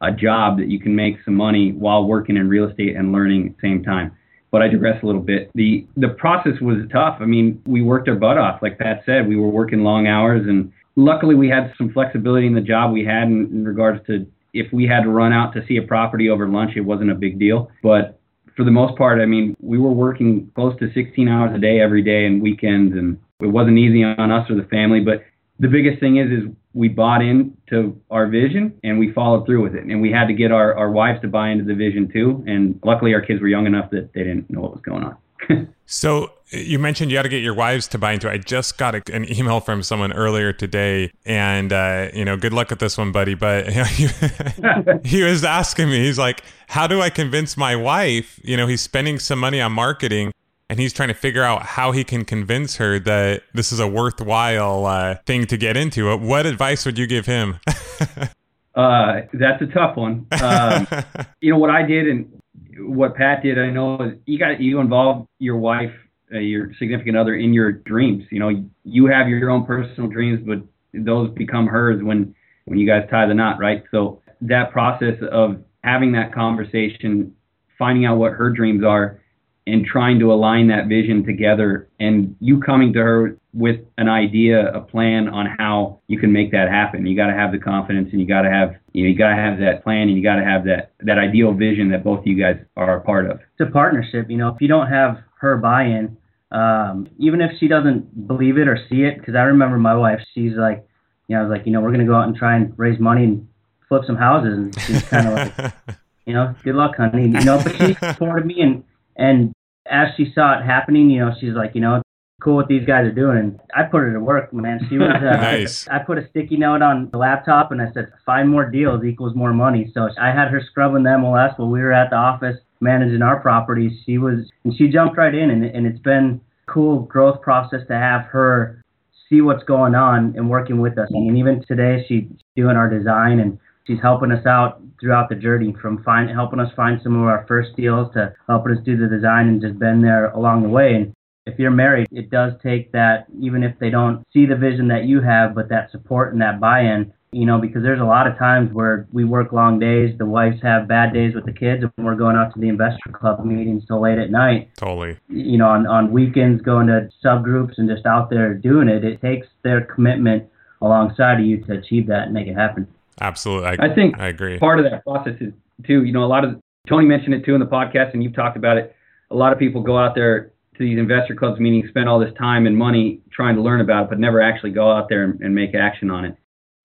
a 0.00 0.10
job 0.10 0.58
that 0.58 0.68
you 0.68 0.80
can 0.80 0.96
make 0.96 1.16
some 1.24 1.34
money 1.34 1.72
while 1.72 2.06
working 2.06 2.36
in 2.36 2.48
real 2.48 2.68
estate 2.68 2.96
and 2.96 3.12
learning 3.12 3.48
at 3.48 3.60
the 3.60 3.68
same 3.68 3.84
time 3.84 4.16
but 4.52 4.62
I 4.62 4.68
digress 4.68 5.02
a 5.02 5.06
little 5.06 5.20
bit. 5.20 5.50
The 5.54 5.84
the 5.96 6.10
process 6.10 6.60
was 6.60 6.76
tough. 6.92 7.16
I 7.20 7.24
mean, 7.24 7.60
we 7.66 7.82
worked 7.82 8.08
our 8.08 8.14
butt 8.14 8.38
off, 8.38 8.62
like 8.62 8.78
Pat 8.78 9.02
said. 9.04 9.26
We 9.26 9.36
were 9.36 9.48
working 9.48 9.82
long 9.82 10.06
hours, 10.06 10.46
and 10.46 10.72
luckily 10.94 11.34
we 11.34 11.48
had 11.48 11.72
some 11.76 11.92
flexibility 11.92 12.46
in 12.46 12.54
the 12.54 12.60
job 12.60 12.92
we 12.92 13.04
had 13.04 13.24
in, 13.24 13.46
in 13.46 13.64
regards 13.64 14.06
to 14.06 14.26
if 14.52 14.70
we 14.72 14.86
had 14.86 15.02
to 15.02 15.08
run 15.08 15.32
out 15.32 15.54
to 15.54 15.66
see 15.66 15.78
a 15.78 15.82
property 15.82 16.28
over 16.28 16.46
lunch, 16.46 16.72
it 16.76 16.82
wasn't 16.82 17.10
a 17.10 17.14
big 17.14 17.38
deal. 17.38 17.70
But 17.82 18.20
for 18.54 18.64
the 18.64 18.70
most 18.70 18.98
part, 18.98 19.20
I 19.20 19.24
mean, 19.24 19.56
we 19.60 19.78
were 19.78 19.90
working 19.90 20.50
close 20.54 20.78
to 20.80 20.92
16 20.92 21.26
hours 21.26 21.56
a 21.56 21.58
day 21.58 21.80
every 21.80 22.02
day 22.02 22.26
and 22.26 22.42
weekends, 22.42 22.94
and 22.94 23.18
it 23.40 23.46
wasn't 23.46 23.78
easy 23.78 24.04
on 24.04 24.30
us 24.30 24.48
or 24.50 24.56
the 24.56 24.68
family. 24.68 25.00
But 25.00 25.24
the 25.58 25.68
biggest 25.68 26.00
thing 26.00 26.18
is, 26.18 26.30
is 26.30 26.50
we 26.74 26.88
bought 26.88 27.22
into 27.22 28.00
our 28.10 28.26
vision 28.26 28.78
and 28.82 28.98
we 28.98 29.12
followed 29.12 29.46
through 29.46 29.62
with 29.62 29.74
it. 29.74 29.84
And 29.84 30.00
we 30.00 30.10
had 30.10 30.26
to 30.26 30.34
get 30.34 30.52
our, 30.52 30.74
our 30.74 30.90
wives 30.90 31.20
to 31.22 31.28
buy 31.28 31.50
into 31.50 31.64
the 31.64 31.74
vision 31.74 32.10
too. 32.12 32.44
And 32.46 32.80
luckily, 32.84 33.14
our 33.14 33.20
kids 33.20 33.40
were 33.40 33.48
young 33.48 33.66
enough 33.66 33.90
that 33.90 34.12
they 34.14 34.24
didn't 34.24 34.50
know 34.50 34.60
what 34.60 34.72
was 34.72 34.82
going 34.82 35.04
on. 35.04 35.16
So 35.92 36.32
you 36.50 36.78
mentioned 36.78 37.10
you 37.10 37.18
had 37.18 37.24
to 37.24 37.28
get 37.28 37.42
your 37.42 37.52
wives 37.52 37.86
to 37.88 37.98
buy 37.98 38.12
into 38.12 38.26
it. 38.26 38.32
I 38.32 38.38
just 38.38 38.78
got 38.78 38.94
a, 38.94 39.02
an 39.12 39.30
email 39.30 39.60
from 39.60 39.82
someone 39.82 40.10
earlier 40.10 40.50
today, 40.50 41.12
and 41.26 41.70
uh, 41.70 42.08
you 42.14 42.24
know, 42.24 42.38
good 42.38 42.54
luck 42.54 42.70
with 42.70 42.78
this 42.78 42.96
one, 42.96 43.12
buddy. 43.12 43.34
But 43.34 43.66
you 43.66 43.74
know, 44.62 44.98
he, 45.02 45.08
he 45.08 45.22
was 45.22 45.44
asking 45.44 45.90
me, 45.90 45.98
he's 45.98 46.18
like, 46.18 46.42
"How 46.68 46.86
do 46.86 47.02
I 47.02 47.10
convince 47.10 47.58
my 47.58 47.76
wife?" 47.76 48.40
You 48.42 48.56
know, 48.56 48.66
he's 48.66 48.80
spending 48.80 49.18
some 49.18 49.38
money 49.38 49.60
on 49.60 49.72
marketing, 49.72 50.32
and 50.72 50.80
he's 50.80 50.94
trying 50.94 51.08
to 51.08 51.14
figure 51.14 51.42
out 51.42 51.62
how 51.62 51.92
he 51.92 52.02
can 52.02 52.24
convince 52.24 52.76
her 52.76 52.98
that 52.98 53.42
this 53.52 53.72
is 53.72 53.78
a 53.78 53.86
worthwhile 53.86 54.86
uh, 54.86 55.16
thing 55.26 55.44
to 55.48 55.58
get 55.58 55.76
into. 55.76 56.16
What 56.16 56.46
advice 56.46 56.86
would 56.86 56.96
you 56.96 57.06
give 57.06 57.26
him? 57.26 57.58
uh, 58.74 59.20
that's 59.34 59.60
a 59.60 59.66
tough 59.66 59.98
one. 59.98 60.26
Um, 60.40 60.86
you 61.42 61.52
know 61.52 61.58
what 61.58 61.68
I 61.68 61.82
did 61.82 62.08
and 62.08 62.40
what 62.78 63.14
Pat 63.14 63.42
did. 63.42 63.58
I 63.58 63.68
know 63.68 64.00
is 64.00 64.14
you 64.24 64.38
got 64.38 64.62
you 64.62 64.80
involve 64.80 65.26
your 65.38 65.58
wife, 65.58 65.92
uh, 66.34 66.38
your 66.38 66.72
significant 66.78 67.18
other 67.18 67.34
in 67.34 67.52
your 67.52 67.72
dreams. 67.72 68.24
You 68.30 68.38
know, 68.38 68.64
you 68.82 69.06
have 69.08 69.28
your 69.28 69.50
own 69.50 69.66
personal 69.66 70.08
dreams, 70.08 70.40
but 70.42 70.62
those 70.94 71.30
become 71.32 71.66
hers 71.66 72.02
when 72.02 72.34
when 72.64 72.78
you 72.78 72.86
guys 72.86 73.06
tie 73.10 73.26
the 73.26 73.34
knot, 73.34 73.58
right? 73.58 73.84
So 73.90 74.22
that 74.40 74.72
process 74.72 75.18
of 75.30 75.62
having 75.84 76.12
that 76.12 76.32
conversation, 76.32 77.36
finding 77.78 78.06
out 78.06 78.16
what 78.16 78.32
her 78.32 78.48
dreams 78.48 78.82
are, 78.82 79.20
and 79.66 79.84
trying 79.86 80.18
to 80.18 80.32
align 80.32 80.68
that 80.68 80.88
vision 80.88 81.24
together, 81.24 81.88
and 82.00 82.34
you 82.40 82.60
coming 82.60 82.92
to 82.92 82.98
her 82.98 83.38
with 83.54 83.80
an 83.98 84.08
idea, 84.08 84.72
a 84.72 84.80
plan 84.80 85.28
on 85.28 85.46
how 85.58 86.00
you 86.08 86.18
can 86.18 86.32
make 86.32 86.50
that 86.50 86.68
happen. 86.68 87.06
You 87.06 87.14
got 87.14 87.28
to 87.28 87.34
have 87.34 87.52
the 87.52 87.58
confidence, 87.58 88.08
and 88.12 88.20
you 88.20 88.26
got 88.26 88.42
to 88.42 88.50
have 88.50 88.74
you 88.92 89.04
know 89.04 89.10
you 89.10 89.16
got 89.16 89.30
to 89.30 89.36
have 89.36 89.58
that 89.60 89.84
plan, 89.84 90.08
and 90.08 90.16
you 90.16 90.22
got 90.22 90.36
to 90.36 90.44
have 90.44 90.64
that 90.64 90.92
that 91.00 91.18
ideal 91.18 91.52
vision 91.52 91.90
that 91.90 92.02
both 92.02 92.20
of 92.20 92.26
you 92.26 92.40
guys 92.40 92.56
are 92.76 92.96
a 92.96 93.00
part 93.00 93.30
of. 93.30 93.38
It's 93.58 93.68
a 93.68 93.72
partnership. 93.72 94.28
You 94.28 94.38
know, 94.38 94.48
if 94.48 94.60
you 94.60 94.68
don't 94.68 94.88
have 94.88 95.18
her 95.38 95.56
buy-in, 95.56 96.16
um, 96.50 97.08
even 97.18 97.40
if 97.40 97.52
she 97.60 97.68
doesn't 97.68 98.26
believe 98.26 98.58
it 98.58 98.66
or 98.68 98.78
see 98.88 99.02
it, 99.02 99.18
because 99.18 99.34
I 99.36 99.42
remember 99.42 99.78
my 99.78 99.94
wife, 99.94 100.20
she's 100.34 100.54
like, 100.54 100.86
you 101.28 101.36
know, 101.36 101.42
I 101.42 101.46
was 101.46 101.56
like, 101.56 101.66
you 101.66 101.72
know, 101.72 101.80
we're 101.80 101.92
gonna 101.92 102.06
go 102.06 102.16
out 102.16 102.26
and 102.26 102.36
try 102.36 102.56
and 102.56 102.76
raise 102.76 102.98
money 102.98 103.24
and 103.24 103.48
flip 103.88 104.02
some 104.06 104.16
houses, 104.16 104.58
and 104.58 104.80
she's 104.80 105.02
kind 105.04 105.28
of 105.28 105.34
like, 105.34 105.72
you 106.26 106.34
know, 106.34 106.52
good 106.64 106.74
luck, 106.74 106.96
honey. 106.96 107.28
You 107.28 107.44
know, 107.44 107.62
but 107.62 107.76
she 107.76 107.94
supported 107.94 108.46
me, 108.46 108.60
and 108.60 108.82
and 109.16 109.52
as 109.86 110.08
she 110.16 110.32
saw 110.34 110.58
it 110.58 110.64
happening, 110.64 111.10
you 111.10 111.20
know, 111.20 111.32
she's 111.40 111.54
like, 111.54 111.74
you 111.74 111.80
know, 111.80 112.02
cool 112.42 112.56
what 112.56 112.68
these 112.68 112.86
guys 112.86 113.06
are 113.06 113.12
doing. 113.12 113.38
And 113.38 113.60
I 113.74 113.84
put 113.84 113.98
her 113.98 114.12
to 114.12 114.20
work, 114.20 114.52
man. 114.52 114.80
She 114.88 114.98
was. 114.98 115.10
Uh, 115.14 115.36
Nice. 115.42 115.86
I 115.88 115.98
put 115.98 116.18
a 116.18 116.28
sticky 116.28 116.56
note 116.56 116.82
on 116.82 117.10
the 117.10 117.18
laptop, 117.18 117.72
and 117.72 117.80
I 117.80 117.92
said, 117.92 118.12
five 118.24 118.46
more 118.46 118.68
deals 118.68 119.04
equals 119.04 119.34
more 119.34 119.52
money. 119.52 119.90
So 119.94 120.08
I 120.20 120.28
had 120.28 120.48
her 120.48 120.60
scrubbing 120.70 121.02
the 121.02 121.10
MLS 121.10 121.58
while 121.58 121.68
we 121.68 121.80
were 121.80 121.92
at 121.92 122.10
the 122.10 122.16
office 122.16 122.56
managing 122.80 123.22
our 123.22 123.40
properties. 123.40 123.92
She 124.04 124.18
was, 124.18 124.50
and 124.64 124.76
she 124.76 124.88
jumped 124.88 125.16
right 125.16 125.34
in, 125.34 125.50
and 125.50 125.64
and 125.64 125.86
it's 125.86 126.00
been 126.00 126.40
a 126.68 126.72
cool 126.72 127.00
growth 127.00 127.40
process 127.42 127.80
to 127.88 127.94
have 127.94 128.22
her 128.26 128.82
see 129.28 129.40
what's 129.40 129.64
going 129.64 129.94
on 129.94 130.34
and 130.36 130.50
working 130.50 130.80
with 130.80 130.98
us. 130.98 131.08
And 131.10 131.38
even 131.38 131.64
today, 131.66 132.04
she's 132.08 132.24
doing 132.54 132.76
our 132.76 132.88
design 132.88 133.40
and 133.40 133.58
she's 133.86 134.00
helping 134.00 134.32
us 134.32 134.46
out 134.46 134.80
throughout 135.00 135.28
the 135.28 135.34
journey 135.34 135.74
from 135.80 136.02
find, 136.04 136.30
helping 136.30 136.60
us 136.60 136.72
find 136.76 137.00
some 137.02 137.20
of 137.20 137.26
our 137.26 137.44
first 137.48 137.76
deals 137.76 138.12
to 138.14 138.32
helping 138.48 138.72
us 138.72 138.84
do 138.84 138.96
the 138.96 139.08
design 139.08 139.48
and 139.48 139.60
just 139.60 139.78
been 139.78 140.00
there 140.00 140.30
along 140.30 140.62
the 140.62 140.68
way. 140.68 140.94
And 140.94 141.14
if 141.46 141.58
you're 141.58 141.72
married, 141.72 142.06
it 142.12 142.30
does 142.30 142.52
take 142.62 142.92
that, 142.92 143.26
even 143.40 143.64
if 143.64 143.78
they 143.78 143.90
don't 143.90 144.24
see 144.32 144.46
the 144.46 144.56
vision 144.56 144.88
that 144.88 145.04
you 145.04 145.20
have, 145.20 145.54
but 145.54 145.68
that 145.70 145.90
support 145.90 146.32
and 146.32 146.40
that 146.40 146.60
buy-in, 146.60 147.12
you 147.32 147.46
know, 147.46 147.58
because 147.58 147.82
there's 147.82 148.00
a 148.00 148.04
lot 148.04 148.26
of 148.26 148.38
times 148.38 148.72
where 148.72 149.08
we 149.10 149.24
work 149.24 149.52
long 149.52 149.78
days, 149.78 150.16
the 150.18 150.26
wives 150.26 150.60
have 150.62 150.86
bad 150.86 151.12
days 151.14 151.34
with 151.34 151.46
the 151.46 151.52
kids, 151.52 151.82
and 151.82 152.06
we're 152.06 152.14
going 152.14 152.36
out 152.36 152.52
to 152.54 152.60
the 152.60 152.68
investor 152.68 153.10
club 153.12 153.44
meetings 153.44 153.84
till 153.86 154.02
late 154.02 154.18
at 154.18 154.30
night 154.30 154.68
totally. 154.76 155.16
you 155.28 155.56
know, 155.56 155.66
on, 155.66 155.86
on 155.86 156.12
weekends 156.12 156.62
going 156.62 156.86
to 156.86 157.08
subgroups 157.24 157.78
and 157.78 157.88
just 157.88 158.06
out 158.06 158.28
there 158.28 158.54
doing 158.54 158.88
it, 158.88 159.02
it 159.02 159.20
takes 159.20 159.46
their 159.64 159.80
commitment 159.80 160.46
alongside 160.82 161.40
of 161.40 161.46
you 161.46 161.64
to 161.64 161.72
achieve 161.72 162.06
that 162.06 162.24
and 162.24 162.34
make 162.34 162.46
it 162.46 162.54
happen. 162.54 162.86
Absolutely. 163.20 163.68
I, 163.68 163.86
I 163.86 163.94
think 163.94 164.18
I 164.18 164.28
agree. 164.28 164.58
part 164.58 164.78
of 164.78 164.84
that 164.90 165.04
process 165.04 165.34
is 165.40 165.52
too. 165.86 166.04
You 166.04 166.12
know, 166.12 166.24
a 166.24 166.26
lot 166.26 166.44
of 166.44 166.60
Tony 166.88 167.06
mentioned 167.06 167.34
it 167.34 167.44
too 167.44 167.54
in 167.54 167.60
the 167.60 167.66
podcast, 167.66 168.14
and 168.14 168.22
you've 168.22 168.34
talked 168.34 168.56
about 168.56 168.76
it. 168.76 168.94
A 169.30 169.36
lot 169.36 169.52
of 169.52 169.58
people 169.58 169.82
go 169.82 169.98
out 169.98 170.14
there 170.14 170.52
to 170.76 170.78
these 170.78 170.98
investor 170.98 171.34
clubs 171.34 171.60
meetings, 171.60 171.88
spend 171.88 172.08
all 172.08 172.18
this 172.18 172.32
time 172.38 172.66
and 172.66 172.76
money 172.76 173.20
trying 173.30 173.56
to 173.56 173.62
learn 173.62 173.80
about 173.80 174.04
it, 174.04 174.08
but 174.10 174.18
never 174.18 174.40
actually 174.40 174.70
go 174.70 174.90
out 174.90 175.08
there 175.08 175.24
and, 175.24 175.40
and 175.40 175.54
make 175.54 175.74
action 175.74 176.10
on 176.10 176.24
it. 176.24 176.36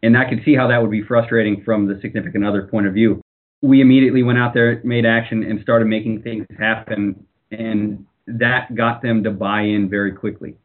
And 0.04 0.18
I 0.18 0.30
could 0.30 0.42
see 0.46 0.56
how 0.56 0.68
that 0.68 0.82
would 0.82 0.92
be 0.92 1.04
frustrating 1.04 1.64
from 1.64 1.88
the 1.88 2.00
significant 2.02 2.46
other 2.46 2.64
point 2.64 2.88
of 2.88 2.94
view. 2.94 3.22
We 3.62 3.82
immediately 3.82 4.22
went 4.22 4.38
out 4.38 4.54
there, 4.54 4.82
made 4.84 5.06
action, 5.06 5.44
and 5.44 5.60
started 5.62 5.88
making 5.88 6.22
things 6.22 6.46
happen, 6.60 7.26
and 7.52 8.06
that 8.28 8.76
got 8.76 9.02
them 9.02 9.24
to 9.24 9.32
buy 9.32 9.62
in 9.62 9.90
very 9.90 10.12
quickly. 10.12 10.56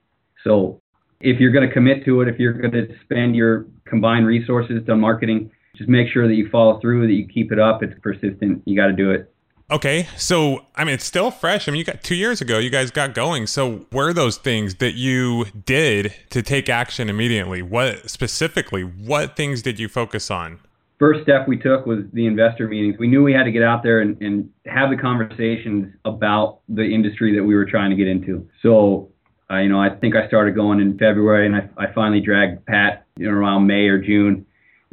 So 0.44 0.80
if 1.20 1.40
you're 1.40 1.52
going 1.52 1.66
to 1.66 1.72
commit 1.72 2.04
to 2.04 2.20
it, 2.20 2.28
if 2.28 2.38
you're 2.38 2.52
going 2.52 2.72
to 2.72 2.88
spend 3.04 3.34
your 3.34 3.66
combined 3.92 4.26
resources 4.26 4.80
to 4.86 4.96
marketing, 4.96 5.50
just 5.76 5.88
make 5.88 6.08
sure 6.08 6.26
that 6.26 6.34
you 6.34 6.48
follow 6.48 6.80
through, 6.80 7.06
that 7.06 7.12
you 7.12 7.28
keep 7.28 7.52
it 7.52 7.58
up. 7.58 7.82
It's 7.82 7.92
persistent. 8.00 8.62
You 8.64 8.74
got 8.74 8.86
to 8.86 8.94
do 8.94 9.10
it. 9.10 9.28
Okay, 9.70 10.08
so 10.16 10.64
I 10.74 10.84
mean, 10.84 10.94
it's 10.94 11.04
still 11.04 11.30
fresh. 11.30 11.68
I 11.68 11.72
mean, 11.72 11.78
you 11.78 11.84
got 11.84 12.02
two 12.02 12.14
years 12.14 12.40
ago, 12.40 12.58
you 12.58 12.70
guys 12.70 12.90
got 12.90 13.14
going. 13.14 13.46
So, 13.46 13.86
where 13.90 14.14
those 14.14 14.38
things 14.38 14.76
that 14.76 14.94
you 14.94 15.46
did 15.66 16.14
to 16.30 16.42
take 16.42 16.68
action 16.68 17.10
immediately? 17.10 17.60
What 17.60 18.10
specifically? 18.10 18.82
What 18.82 19.36
things 19.36 19.60
did 19.60 19.78
you 19.78 19.88
focus 19.88 20.30
on? 20.30 20.60
first 21.02 21.20
step 21.24 21.48
we 21.48 21.56
took 21.56 21.84
was 21.84 22.04
the 22.12 22.26
investor 22.26 22.68
meetings. 22.68 22.96
We 22.96 23.08
knew 23.08 23.24
we 23.24 23.32
had 23.32 23.42
to 23.42 23.50
get 23.50 23.64
out 23.64 23.82
there 23.82 24.02
and, 24.02 24.16
and 24.22 24.48
have 24.66 24.88
the 24.88 24.96
conversations 24.96 25.92
about 26.04 26.60
the 26.68 26.84
industry 26.84 27.34
that 27.34 27.42
we 27.42 27.56
were 27.56 27.64
trying 27.64 27.90
to 27.90 27.96
get 27.96 28.06
into. 28.06 28.48
So, 28.62 29.10
uh, 29.52 29.58
you 29.58 29.68
know, 29.68 29.80
I 29.80 29.90
think 29.90 30.16
I 30.16 30.26
started 30.28 30.54
going 30.54 30.80
in 30.80 30.98
February, 30.98 31.46
and 31.46 31.56
I, 31.56 31.68
I 31.76 31.92
finally 31.92 32.20
dragged 32.20 32.64
Pat 32.66 33.06
you 33.16 33.26
know, 33.26 33.36
around 33.36 33.66
May 33.66 33.88
or 33.88 33.98
June 33.98 34.46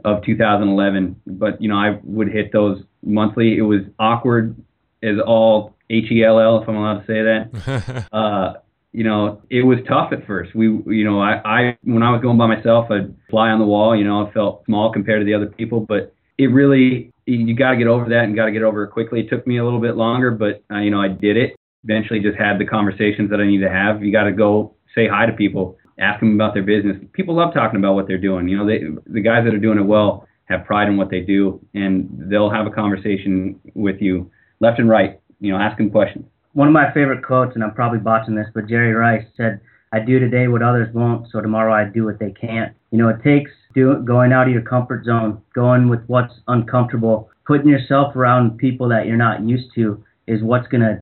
of 0.03 0.23
2011. 0.25 1.21
But 1.25 1.61
you 1.61 1.69
know, 1.69 1.77
I 1.77 1.99
would 2.03 2.29
hit 2.29 2.51
those 2.51 2.83
monthly. 3.03 3.57
It 3.57 3.61
was 3.61 3.81
awkward 3.97 4.55
as 5.01 5.15
all 5.25 5.75
H 5.89 6.11
E 6.11 6.23
L 6.23 6.39
L, 6.39 6.61
if 6.61 6.67
I'm 6.67 6.75
allowed 6.75 7.05
to 7.05 7.07
say 7.07 7.21
that. 7.21 8.07
uh, 8.11 8.53
you 8.91 9.03
know, 9.03 9.41
it 9.49 9.61
was 9.61 9.79
tough 9.87 10.11
at 10.11 10.25
first. 10.25 10.55
We, 10.55 10.65
you 10.65 11.05
know, 11.05 11.21
I, 11.21 11.41
I, 11.45 11.77
when 11.83 12.01
I 12.01 12.11
was 12.11 12.21
going 12.21 12.37
by 12.37 12.47
myself, 12.47 12.89
I'd 12.89 13.15
fly 13.29 13.49
on 13.49 13.59
the 13.59 13.65
wall. 13.65 13.95
You 13.95 14.03
know, 14.03 14.25
I 14.25 14.31
felt 14.31 14.65
small 14.65 14.91
compared 14.91 15.21
to 15.21 15.25
the 15.25 15.35
other 15.35 15.45
people, 15.45 15.79
but 15.79 16.13
it 16.39 16.47
really, 16.47 17.11
you 17.25 17.55
got 17.55 17.71
to 17.71 17.77
get 17.77 17.87
over 17.87 18.09
that 18.09 18.23
and 18.23 18.35
got 18.35 18.45
to 18.45 18.51
get 18.51 18.63
over 18.63 18.83
it 18.83 18.89
quickly. 18.89 19.21
It 19.21 19.29
took 19.29 19.45
me 19.45 19.57
a 19.57 19.63
little 19.63 19.79
bit 19.79 19.95
longer, 19.95 20.31
but 20.31 20.63
uh, 20.71 20.79
you 20.79 20.89
know, 20.89 20.99
I 20.99 21.07
did 21.07 21.37
it. 21.37 21.55
Eventually, 21.83 22.19
just 22.19 22.37
had 22.37 22.59
the 22.59 22.65
conversations 22.65 23.29
that 23.29 23.39
I 23.39 23.47
need 23.47 23.61
to 23.61 23.69
have. 23.69 24.03
You 24.03 24.11
got 24.11 24.23
to 24.23 24.31
go 24.31 24.75
say 24.95 25.07
hi 25.07 25.25
to 25.25 25.33
people, 25.33 25.77
ask 25.99 26.19
them 26.19 26.35
about 26.35 26.53
their 26.53 26.63
business. 26.63 26.97
People 27.13 27.35
love 27.35 27.53
talking 27.53 27.79
about 27.79 27.95
what 27.95 28.07
they're 28.07 28.17
doing. 28.17 28.47
You 28.47 28.57
know, 28.57 28.67
they, 28.67 28.81
the 29.07 29.21
guys 29.21 29.45
that 29.45 29.53
are 29.53 29.59
doing 29.59 29.77
it 29.77 29.85
well 29.85 30.27
have 30.45 30.65
pride 30.65 30.87
in 30.87 30.97
what 30.97 31.09
they 31.09 31.21
do, 31.21 31.63
and 31.73 32.09
they'll 32.29 32.49
have 32.49 32.65
a 32.65 32.71
conversation 32.71 33.59
with 33.75 34.01
you 34.01 34.31
left 34.59 34.79
and 34.79 34.89
right. 34.89 35.19
You 35.39 35.53
know, 35.53 35.59
ask 35.59 35.77
them 35.77 35.89
questions 35.89 36.25
one 36.53 36.67
of 36.67 36.73
my 36.73 36.91
favorite 36.93 37.23
quotes, 37.23 37.55
and 37.55 37.63
I'm 37.63 37.73
probably 37.73 37.99
botching 37.99 38.35
this, 38.35 38.47
but 38.53 38.67
Jerry 38.67 38.93
Rice 38.93 39.25
said, 39.37 39.61
I 39.91 39.99
do 39.99 40.19
today 40.19 40.47
what 40.47 40.61
others 40.61 40.93
won't, 40.93 41.27
so 41.31 41.41
tomorrow 41.41 41.73
I 41.73 41.85
do 41.85 42.05
what 42.05 42.19
they 42.19 42.31
can't. 42.31 42.75
You 42.91 42.97
know, 42.97 43.09
it 43.09 43.23
takes 43.23 43.51
do, 43.73 43.95
going 44.03 44.31
out 44.31 44.47
of 44.47 44.53
your 44.53 44.61
comfort 44.61 45.05
zone, 45.05 45.41
going 45.53 45.89
with 45.89 46.01
what's 46.07 46.33
uncomfortable, 46.47 47.29
putting 47.45 47.67
yourself 47.69 48.15
around 48.15 48.57
people 48.57 48.89
that 48.89 49.05
you're 49.05 49.17
not 49.17 49.41
used 49.41 49.73
to 49.75 50.03
is 50.27 50.43
what's 50.43 50.67
going 50.67 50.81
to 50.81 50.99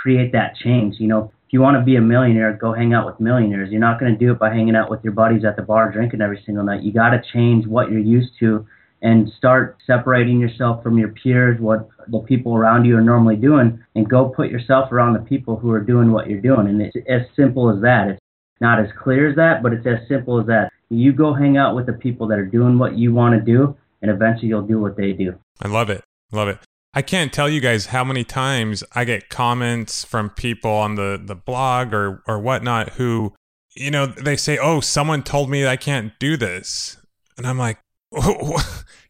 create 0.00 0.32
that 0.32 0.56
change. 0.56 0.96
You 0.98 1.08
know, 1.08 1.32
if 1.46 1.52
you 1.52 1.60
want 1.60 1.76
to 1.78 1.84
be 1.84 1.96
a 1.96 2.00
millionaire, 2.00 2.52
go 2.52 2.72
hang 2.72 2.92
out 2.92 3.06
with 3.06 3.20
millionaires. 3.20 3.70
You're 3.70 3.80
not 3.80 3.98
going 3.98 4.12
to 4.12 4.18
do 4.18 4.32
it 4.32 4.38
by 4.38 4.50
hanging 4.50 4.76
out 4.76 4.90
with 4.90 5.02
your 5.02 5.12
buddies 5.12 5.44
at 5.44 5.56
the 5.56 5.62
bar 5.62 5.90
drinking 5.90 6.20
every 6.20 6.42
single 6.44 6.64
night. 6.64 6.82
You 6.82 6.92
got 6.92 7.10
to 7.10 7.22
change 7.32 7.66
what 7.66 7.90
you're 7.90 8.00
used 8.00 8.32
to 8.40 8.66
and 9.00 9.30
start 9.38 9.78
separating 9.86 10.40
yourself 10.40 10.82
from 10.82 10.98
your 10.98 11.08
peers, 11.08 11.60
what 11.60 11.88
the 12.08 12.18
people 12.20 12.56
around 12.56 12.84
you 12.84 12.96
are 12.96 13.00
normally 13.00 13.36
doing, 13.36 13.82
and 13.94 14.10
go 14.10 14.28
put 14.28 14.50
yourself 14.50 14.90
around 14.90 15.14
the 15.14 15.20
people 15.20 15.56
who 15.56 15.70
are 15.70 15.80
doing 15.80 16.10
what 16.10 16.28
you're 16.28 16.40
doing. 16.40 16.66
And 16.66 16.82
it's 16.82 16.96
as 17.08 17.22
simple 17.36 17.74
as 17.74 17.80
that. 17.82 18.08
It's 18.08 18.20
not 18.60 18.80
as 18.80 18.88
clear 19.02 19.30
as 19.30 19.36
that, 19.36 19.62
but 19.62 19.72
it's 19.72 19.86
as 19.86 20.06
simple 20.08 20.40
as 20.40 20.46
that. 20.48 20.70
You 20.90 21.12
go 21.12 21.32
hang 21.32 21.56
out 21.56 21.76
with 21.76 21.86
the 21.86 21.92
people 21.92 22.26
that 22.28 22.38
are 22.38 22.46
doing 22.46 22.78
what 22.78 22.98
you 22.98 23.14
want 23.14 23.34
to 23.34 23.40
do, 23.40 23.76
and 24.02 24.10
eventually 24.10 24.48
you'll 24.48 24.62
do 24.66 24.80
what 24.80 24.96
they 24.96 25.12
do. 25.12 25.38
I 25.62 25.68
love 25.68 25.90
it. 25.90 26.02
Love 26.32 26.48
it. 26.48 26.58
I 26.98 27.02
can't 27.02 27.32
tell 27.32 27.48
you 27.48 27.60
guys 27.60 27.86
how 27.86 28.02
many 28.02 28.24
times 28.24 28.82
I 28.92 29.04
get 29.04 29.28
comments 29.28 30.02
from 30.04 30.30
people 30.30 30.72
on 30.72 30.96
the, 30.96 31.22
the 31.24 31.36
blog 31.36 31.94
or, 31.94 32.24
or 32.26 32.40
whatnot 32.40 32.94
who, 32.94 33.34
you 33.76 33.92
know, 33.92 34.06
they 34.06 34.34
say, 34.34 34.58
Oh, 34.58 34.80
someone 34.80 35.22
told 35.22 35.48
me 35.48 35.64
I 35.64 35.76
can't 35.76 36.12
do 36.18 36.36
this. 36.36 36.96
And 37.36 37.46
I'm 37.46 37.56
like, 37.56 37.78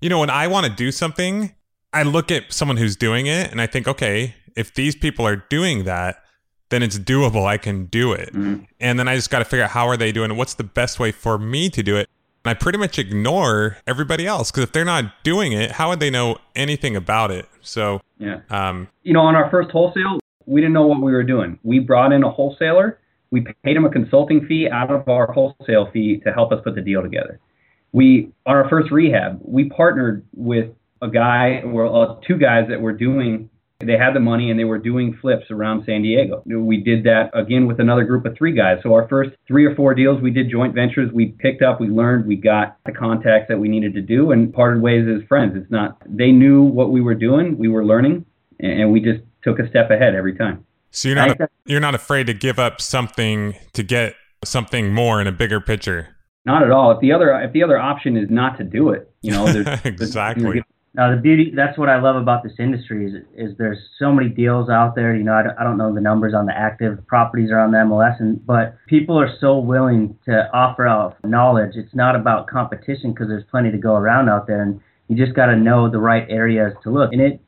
you 0.02 0.10
know, 0.10 0.18
when 0.18 0.28
I 0.28 0.48
want 0.48 0.66
to 0.66 0.70
do 0.70 0.92
something, 0.92 1.54
I 1.94 2.02
look 2.02 2.30
at 2.30 2.52
someone 2.52 2.76
who's 2.76 2.94
doing 2.94 3.24
it 3.24 3.50
and 3.50 3.58
I 3.58 3.66
think, 3.66 3.88
okay, 3.88 4.34
if 4.54 4.74
these 4.74 4.94
people 4.94 5.26
are 5.26 5.36
doing 5.48 5.84
that, 5.84 6.22
then 6.68 6.82
it's 6.82 6.98
doable. 6.98 7.46
I 7.46 7.56
can 7.56 7.86
do 7.86 8.12
it. 8.12 8.34
Mm-hmm. 8.34 8.64
And 8.80 8.98
then 8.98 9.08
I 9.08 9.16
just 9.16 9.30
got 9.30 9.38
to 9.38 9.46
figure 9.46 9.64
out 9.64 9.70
how 9.70 9.88
are 9.88 9.96
they 9.96 10.12
doing 10.12 10.30
it? 10.30 10.34
What's 10.34 10.52
the 10.52 10.62
best 10.62 11.00
way 11.00 11.10
for 11.10 11.38
me 11.38 11.70
to 11.70 11.82
do 11.82 11.96
it? 11.96 12.06
And 12.48 12.56
I 12.56 12.58
pretty 12.58 12.78
much 12.78 12.98
ignore 12.98 13.76
everybody 13.86 14.26
else 14.26 14.50
because 14.50 14.64
if 14.64 14.72
they're 14.72 14.84
not 14.84 15.12
doing 15.22 15.52
it, 15.52 15.72
how 15.72 15.90
would 15.90 16.00
they 16.00 16.10
know 16.10 16.38
anything 16.56 16.96
about 16.96 17.30
it? 17.30 17.46
So, 17.60 18.00
yeah. 18.18 18.40
Um, 18.50 18.88
you 19.02 19.12
know, 19.12 19.20
on 19.20 19.34
our 19.34 19.50
first 19.50 19.70
wholesale, 19.70 20.18
we 20.46 20.60
didn't 20.60 20.72
know 20.74 20.86
what 20.86 21.02
we 21.02 21.12
were 21.12 21.24
doing. 21.24 21.58
We 21.62 21.78
brought 21.78 22.12
in 22.12 22.24
a 22.24 22.30
wholesaler. 22.30 22.98
We 23.30 23.44
paid 23.64 23.76
him 23.76 23.84
a 23.84 23.90
consulting 23.90 24.46
fee 24.46 24.68
out 24.70 24.90
of 24.90 25.08
our 25.08 25.30
wholesale 25.32 25.90
fee 25.92 26.20
to 26.24 26.32
help 26.32 26.52
us 26.52 26.60
put 26.64 26.74
the 26.74 26.80
deal 26.80 27.02
together 27.02 27.38
we 27.92 28.30
on 28.46 28.56
our 28.56 28.68
first 28.68 28.90
rehab, 28.90 29.40
we 29.42 29.68
partnered 29.70 30.24
with 30.34 30.70
a 31.00 31.08
guy 31.08 31.62
or 31.64 31.86
uh, 31.86 32.16
two 32.26 32.36
guys 32.36 32.66
that 32.68 32.80
were 32.80 32.92
doing. 32.92 33.48
They 33.80 33.96
had 33.96 34.12
the 34.12 34.20
money 34.20 34.50
and 34.50 34.58
they 34.58 34.64
were 34.64 34.78
doing 34.78 35.16
flips 35.20 35.52
around 35.52 35.84
San 35.86 36.02
Diego. 36.02 36.42
We 36.44 36.78
did 36.78 37.04
that 37.04 37.30
again 37.32 37.68
with 37.68 37.78
another 37.78 38.02
group 38.02 38.26
of 38.26 38.36
three 38.36 38.52
guys. 38.52 38.78
So 38.82 38.92
our 38.92 39.06
first 39.06 39.30
three 39.46 39.66
or 39.66 39.76
four 39.76 39.94
deals, 39.94 40.20
we 40.20 40.32
did 40.32 40.50
joint 40.50 40.74
ventures. 40.74 41.12
We 41.12 41.26
picked 41.26 41.62
up, 41.62 41.80
we 41.80 41.86
learned, 41.86 42.26
we 42.26 42.34
got 42.34 42.76
the 42.86 42.90
contacts 42.90 43.46
that 43.48 43.60
we 43.60 43.68
needed 43.68 43.94
to 43.94 44.02
do, 44.02 44.32
and 44.32 44.52
parted 44.52 44.82
ways 44.82 45.06
as 45.06 45.24
friends. 45.28 45.52
It's 45.56 45.70
not 45.70 45.96
they 46.08 46.32
knew 46.32 46.64
what 46.64 46.90
we 46.90 47.00
were 47.00 47.14
doing, 47.14 47.56
we 47.56 47.68
were 47.68 47.84
learning, 47.84 48.24
and 48.58 48.90
we 48.90 49.00
just 49.00 49.20
took 49.44 49.60
a 49.60 49.68
step 49.68 49.92
ahead 49.92 50.16
every 50.16 50.34
time. 50.34 50.66
So 50.90 51.08
you're 51.10 51.16
not 51.16 51.38
you're 51.64 51.80
not 51.80 51.94
afraid 51.94 52.26
to 52.26 52.34
give 52.34 52.58
up 52.58 52.80
something 52.80 53.54
to 53.74 53.84
get 53.84 54.16
something 54.44 54.92
more 54.92 55.20
in 55.20 55.28
a 55.28 55.32
bigger 55.32 55.60
picture. 55.60 56.16
Not 56.44 56.64
at 56.64 56.72
all. 56.72 56.90
If 56.90 57.00
the 57.00 57.12
other 57.12 57.32
if 57.42 57.52
the 57.52 57.62
other 57.62 57.78
option 57.78 58.16
is 58.16 58.28
not 58.28 58.58
to 58.58 58.64
do 58.64 58.90
it, 58.90 59.08
you 59.22 59.30
know, 59.30 59.46
there's, 59.52 59.68
exactly. 59.84 60.42
There's, 60.44 60.64
now 60.94 61.14
the 61.14 61.20
beauty 61.20 61.52
that's 61.54 61.78
what 61.78 61.88
I 61.88 62.00
love 62.00 62.16
about 62.16 62.42
this 62.42 62.54
industry 62.58 63.06
is 63.06 63.14
is 63.34 63.56
there's 63.58 63.78
so 63.98 64.12
many 64.12 64.28
deals 64.28 64.70
out 64.70 64.94
there. 64.94 65.14
You 65.14 65.24
know, 65.24 65.34
I 65.34 65.42
don't, 65.42 65.58
I 65.58 65.62
don't 65.62 65.76
know 65.76 65.94
the 65.94 66.00
numbers 66.00 66.34
on 66.34 66.46
the 66.46 66.56
active 66.56 67.06
properties 67.06 67.50
or 67.50 67.58
on 67.58 67.72
the 67.72 67.78
MLS, 67.78 68.20
and 68.20 68.44
but 68.46 68.76
people 68.86 69.18
are 69.18 69.30
so 69.40 69.58
willing 69.58 70.18
to 70.24 70.50
offer 70.52 70.86
out 70.86 71.16
knowledge. 71.24 71.72
It's 71.74 71.94
not 71.94 72.16
about 72.16 72.46
competition 72.46 73.12
because 73.12 73.28
there's 73.28 73.44
plenty 73.50 73.70
to 73.70 73.78
go 73.78 73.94
around 73.94 74.28
out 74.28 74.46
there, 74.46 74.62
and 74.62 74.80
you 75.08 75.16
just 75.16 75.36
got 75.36 75.46
to 75.46 75.56
know 75.56 75.90
the 75.90 76.00
right 76.00 76.26
areas 76.28 76.72
to 76.82 76.90
look. 76.90 77.12
And 77.12 77.20
it 77.20 77.40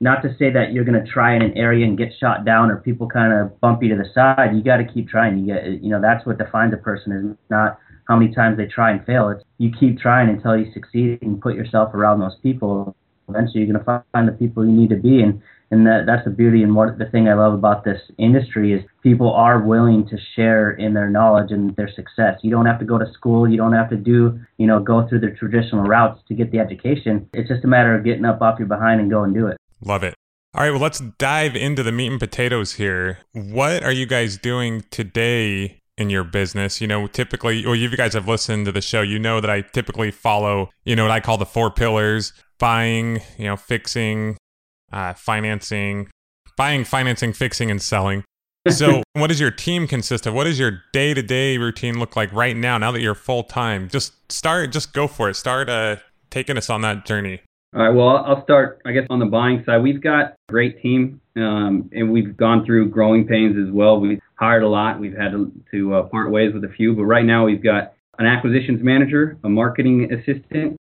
not 0.00 0.20
to 0.22 0.34
say 0.36 0.50
that 0.50 0.72
you're 0.72 0.84
going 0.84 1.02
to 1.02 1.10
try 1.10 1.34
in 1.36 1.42
an 1.42 1.56
area 1.56 1.86
and 1.86 1.96
get 1.96 2.12
shot 2.18 2.44
down 2.44 2.70
or 2.70 2.76
people 2.78 3.08
kind 3.08 3.32
of 3.32 3.58
bump 3.60 3.82
you 3.82 3.88
to 3.88 3.94
the 3.94 4.10
side. 4.12 4.50
You 4.52 4.62
got 4.62 4.78
to 4.78 4.84
keep 4.84 5.08
trying. 5.08 5.38
You 5.38 5.54
get 5.54 5.82
you 5.82 5.90
know 5.90 6.00
that's 6.00 6.26
what 6.26 6.38
defines 6.38 6.74
a 6.74 6.76
person 6.76 7.12
is 7.12 7.36
not 7.48 7.78
how 8.08 8.16
many 8.16 8.34
times 8.34 8.56
they 8.56 8.66
try 8.66 8.90
and 8.90 9.04
fail. 9.04 9.28
It's 9.30 9.44
you 9.58 9.70
keep 9.78 9.98
trying 9.98 10.28
until 10.28 10.56
you 10.56 10.72
succeed 10.72 11.18
and 11.22 11.40
put 11.40 11.54
yourself 11.54 11.94
around 11.94 12.20
those 12.20 12.36
people. 12.42 12.94
Eventually, 13.28 13.64
you're 13.64 13.78
to 13.78 14.04
find 14.12 14.28
the 14.28 14.32
people 14.32 14.64
you 14.64 14.72
need 14.72 14.90
to 14.90 14.96
be, 14.96 15.22
and 15.22 15.40
and 15.70 15.86
that, 15.86 16.04
that's 16.06 16.24
the 16.24 16.30
beauty 16.30 16.62
and 16.62 16.74
what 16.74 16.98
the 16.98 17.06
thing 17.06 17.28
I 17.28 17.34
love 17.34 17.54
about 17.54 17.82
this 17.82 17.98
industry 18.18 18.74
is 18.74 18.82
people 19.02 19.32
are 19.32 19.62
willing 19.62 20.06
to 20.08 20.18
share 20.36 20.72
in 20.72 20.92
their 20.92 21.08
knowledge 21.08 21.50
and 21.50 21.74
their 21.76 21.90
success. 21.90 22.38
You 22.42 22.50
don't 22.50 22.66
have 22.66 22.78
to 22.80 22.84
go 22.84 22.98
to 22.98 23.10
school. 23.14 23.48
You 23.48 23.56
don't 23.56 23.72
have 23.72 23.88
to 23.90 23.96
do 23.96 24.38
you 24.58 24.66
know 24.66 24.80
go 24.80 25.08
through 25.08 25.20
the 25.20 25.30
traditional 25.30 25.84
routes 25.84 26.20
to 26.28 26.34
get 26.34 26.52
the 26.52 26.58
education. 26.58 27.28
It's 27.32 27.48
just 27.48 27.64
a 27.64 27.68
matter 27.68 27.94
of 27.96 28.04
getting 28.04 28.26
up 28.26 28.42
off 28.42 28.58
your 28.58 28.68
behind 28.68 29.00
and 29.00 29.10
go 29.10 29.24
and 29.24 29.32
do 29.34 29.46
it. 29.46 29.56
Love 29.80 30.02
it. 30.02 30.14
All 30.54 30.60
right, 30.60 30.70
well, 30.70 30.80
let's 30.80 31.00
dive 31.18 31.56
into 31.56 31.82
the 31.82 31.92
meat 31.92 32.08
and 32.08 32.20
potatoes 32.20 32.74
here. 32.74 33.20
What 33.32 33.82
are 33.82 33.92
you 33.92 34.04
guys 34.04 34.36
doing 34.36 34.84
today 34.90 35.78
in 35.98 36.10
your 36.10 36.24
business. 36.24 36.80
You 36.80 36.86
know, 36.86 37.06
typically, 37.06 37.64
well, 37.64 37.74
you 37.74 37.94
guys 37.96 38.14
have 38.14 38.28
listened 38.28 38.66
to 38.66 38.72
the 38.72 38.80
show, 38.80 39.02
you 39.02 39.18
know 39.18 39.40
that 39.40 39.50
I 39.50 39.62
typically 39.62 40.10
follow, 40.10 40.70
you 40.84 40.96
know, 40.96 41.04
what 41.04 41.12
I 41.12 41.20
call 41.20 41.38
the 41.38 41.46
four 41.46 41.70
pillars 41.70 42.32
buying, 42.58 43.20
you 43.38 43.46
know, 43.46 43.56
fixing, 43.56 44.36
uh, 44.92 45.14
financing, 45.14 46.08
buying, 46.56 46.84
financing, 46.84 47.32
fixing, 47.32 47.70
and 47.70 47.82
selling. 47.82 48.24
So, 48.68 49.02
what 49.14 49.26
does 49.26 49.40
your 49.40 49.50
team 49.50 49.86
consist 49.86 50.26
of? 50.26 50.34
What 50.34 50.44
does 50.44 50.58
your 50.58 50.82
day 50.92 51.14
to 51.14 51.22
day 51.22 51.58
routine 51.58 51.98
look 51.98 52.14
like 52.14 52.32
right 52.32 52.56
now, 52.56 52.78
now 52.78 52.92
that 52.92 53.00
you're 53.00 53.14
full 53.14 53.42
time? 53.42 53.88
Just 53.88 54.30
start, 54.30 54.70
just 54.72 54.92
go 54.92 55.08
for 55.08 55.28
it. 55.28 55.34
Start 55.34 55.68
uh, 55.68 55.96
taking 56.30 56.56
us 56.56 56.70
on 56.70 56.82
that 56.82 57.04
journey. 57.04 57.40
All 57.74 57.82
right. 57.82 57.94
Well, 57.94 58.08
I'll 58.08 58.42
start, 58.44 58.82
I 58.84 58.92
guess, 58.92 59.06
on 59.08 59.18
the 59.18 59.24
buying 59.24 59.62
side. 59.64 59.82
We've 59.82 60.02
got 60.02 60.32
a 60.32 60.36
great 60.50 60.82
team, 60.82 61.22
um, 61.36 61.88
and 61.92 62.12
we've 62.12 62.36
gone 62.36 62.66
through 62.66 62.90
growing 62.90 63.26
pains 63.26 63.56
as 63.56 63.72
well. 63.72 63.98
We've 63.98 64.20
hired 64.34 64.62
a 64.62 64.68
lot. 64.68 65.00
We've 65.00 65.16
had 65.16 65.32
to, 65.32 65.50
to 65.70 65.94
uh, 65.94 66.02
part 66.04 66.30
ways 66.30 66.52
with 66.52 66.64
a 66.64 66.68
few, 66.68 66.94
but 66.94 67.04
right 67.04 67.24
now 67.24 67.46
we've 67.46 67.62
got 67.62 67.94
an 68.18 68.26
acquisitions 68.26 68.80
manager, 68.82 69.38
a 69.42 69.48
marketing 69.48 70.12
assistant, 70.12 70.76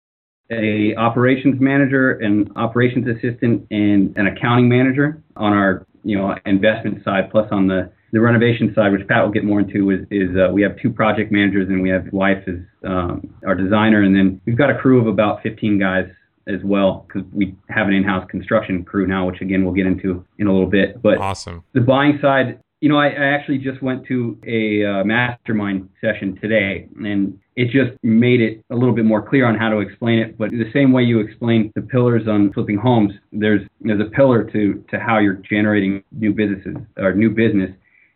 a 0.50 0.96
operations 0.96 1.62
manager, 1.62 2.14
an 2.14 2.52
operations 2.56 3.06
assistant, 3.08 3.68
and 3.70 4.18
an 4.18 4.26
accounting 4.26 4.68
manager 4.68 5.22
on 5.36 5.54
our 5.54 5.86
you 6.04 6.18
know 6.18 6.34
investment 6.48 7.04
side. 7.04 7.30
Plus 7.30 7.48
on 7.52 7.68
the 7.68 7.92
the 8.14 8.20
renovation 8.20 8.74
side, 8.74 8.92
which 8.92 9.08
Pat 9.08 9.24
will 9.24 9.32
get 9.32 9.44
more 9.44 9.60
into, 9.60 9.92
is, 9.92 10.00
is 10.10 10.36
uh, 10.36 10.52
we 10.52 10.64
have 10.64 10.72
two 10.82 10.90
project 10.90 11.32
managers 11.32 11.70
and 11.70 11.84
we 11.84 11.90
have 11.90 12.12
wife 12.12 12.44
as 12.48 12.56
um, 12.84 13.32
our 13.46 13.54
designer, 13.54 14.02
and 14.02 14.16
then 14.16 14.42
we've 14.48 14.58
got 14.58 14.72
a 14.72 14.76
crew 14.80 15.00
of 15.00 15.06
about 15.06 15.44
15 15.44 15.78
guys 15.78 16.10
as 16.50 16.62
well 16.64 17.06
because 17.08 17.30
we 17.32 17.56
have 17.70 17.88
an 17.88 17.94
in-house 17.94 18.30
construction 18.30 18.84
crew 18.84 19.08
now, 19.08 19.28
which 19.28 19.42
again 19.42 19.64
we'll 19.64 19.74
get 19.74 19.86
into 19.86 20.26
in 20.38 20.48
a 20.48 20.52
little 20.52 20.70
bit. 20.70 21.02
But 21.02 21.18
awesome. 21.20 21.64
The 21.74 21.82
buying 21.82 22.20
side, 22.22 22.60
you 22.82 22.90
know, 22.90 22.98
I, 22.98 23.08
I 23.08 23.26
actually 23.34 23.60
just 23.60 23.82
went 23.82 24.06
to 24.08 24.38
a 24.48 24.86
uh, 24.86 25.04
mastermind 25.04 25.90
session 26.02 26.38
today, 26.42 26.88
and 26.98 27.40
it 27.56 27.66
just 27.66 27.98
made 28.04 28.42
it 28.42 28.64
a 28.70 28.76
little 28.76 28.96
bit 28.96 29.06
more 29.06 29.22
clear 29.22 29.46
on 29.46 29.56
how 29.56 29.70
to 29.70 29.80
explain 29.80 30.20
it. 30.20 30.38
But 30.38 30.52
the 30.52 30.72
same 30.74 30.92
way 30.92 31.04
you 31.04 31.20
explain 31.20 31.72
the 31.76 31.82
pillars 31.82 32.28
on 32.28 32.52
flipping 32.54 32.78
homes, 32.78 33.14
there's 33.32 33.62
there's 33.82 34.02
a 34.02 34.10
pillar 34.10 34.44
to 34.52 34.84
to 34.90 35.00
how 35.00 35.20
you're 35.20 35.42
generating 35.50 36.04
new 36.12 36.34
businesses 36.34 36.76
or 36.98 37.14
new 37.14 37.30
business. 37.30 37.72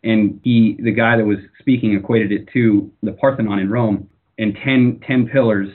And 0.06 0.42
he, 0.44 0.78
the 0.84 0.92
guy 0.92 1.16
that 1.16 1.25
was 1.25 1.38
speaking, 1.60 1.94
equated 1.94 2.34
it 2.34 2.50
to 2.52 2.92
the 3.04 3.13
Parthenon 3.13 3.60
in 3.60 3.70
Rome, 3.70 4.10
and 4.38 4.58
10, 4.63 5.02
10 5.08 5.30
pillars 5.30 5.70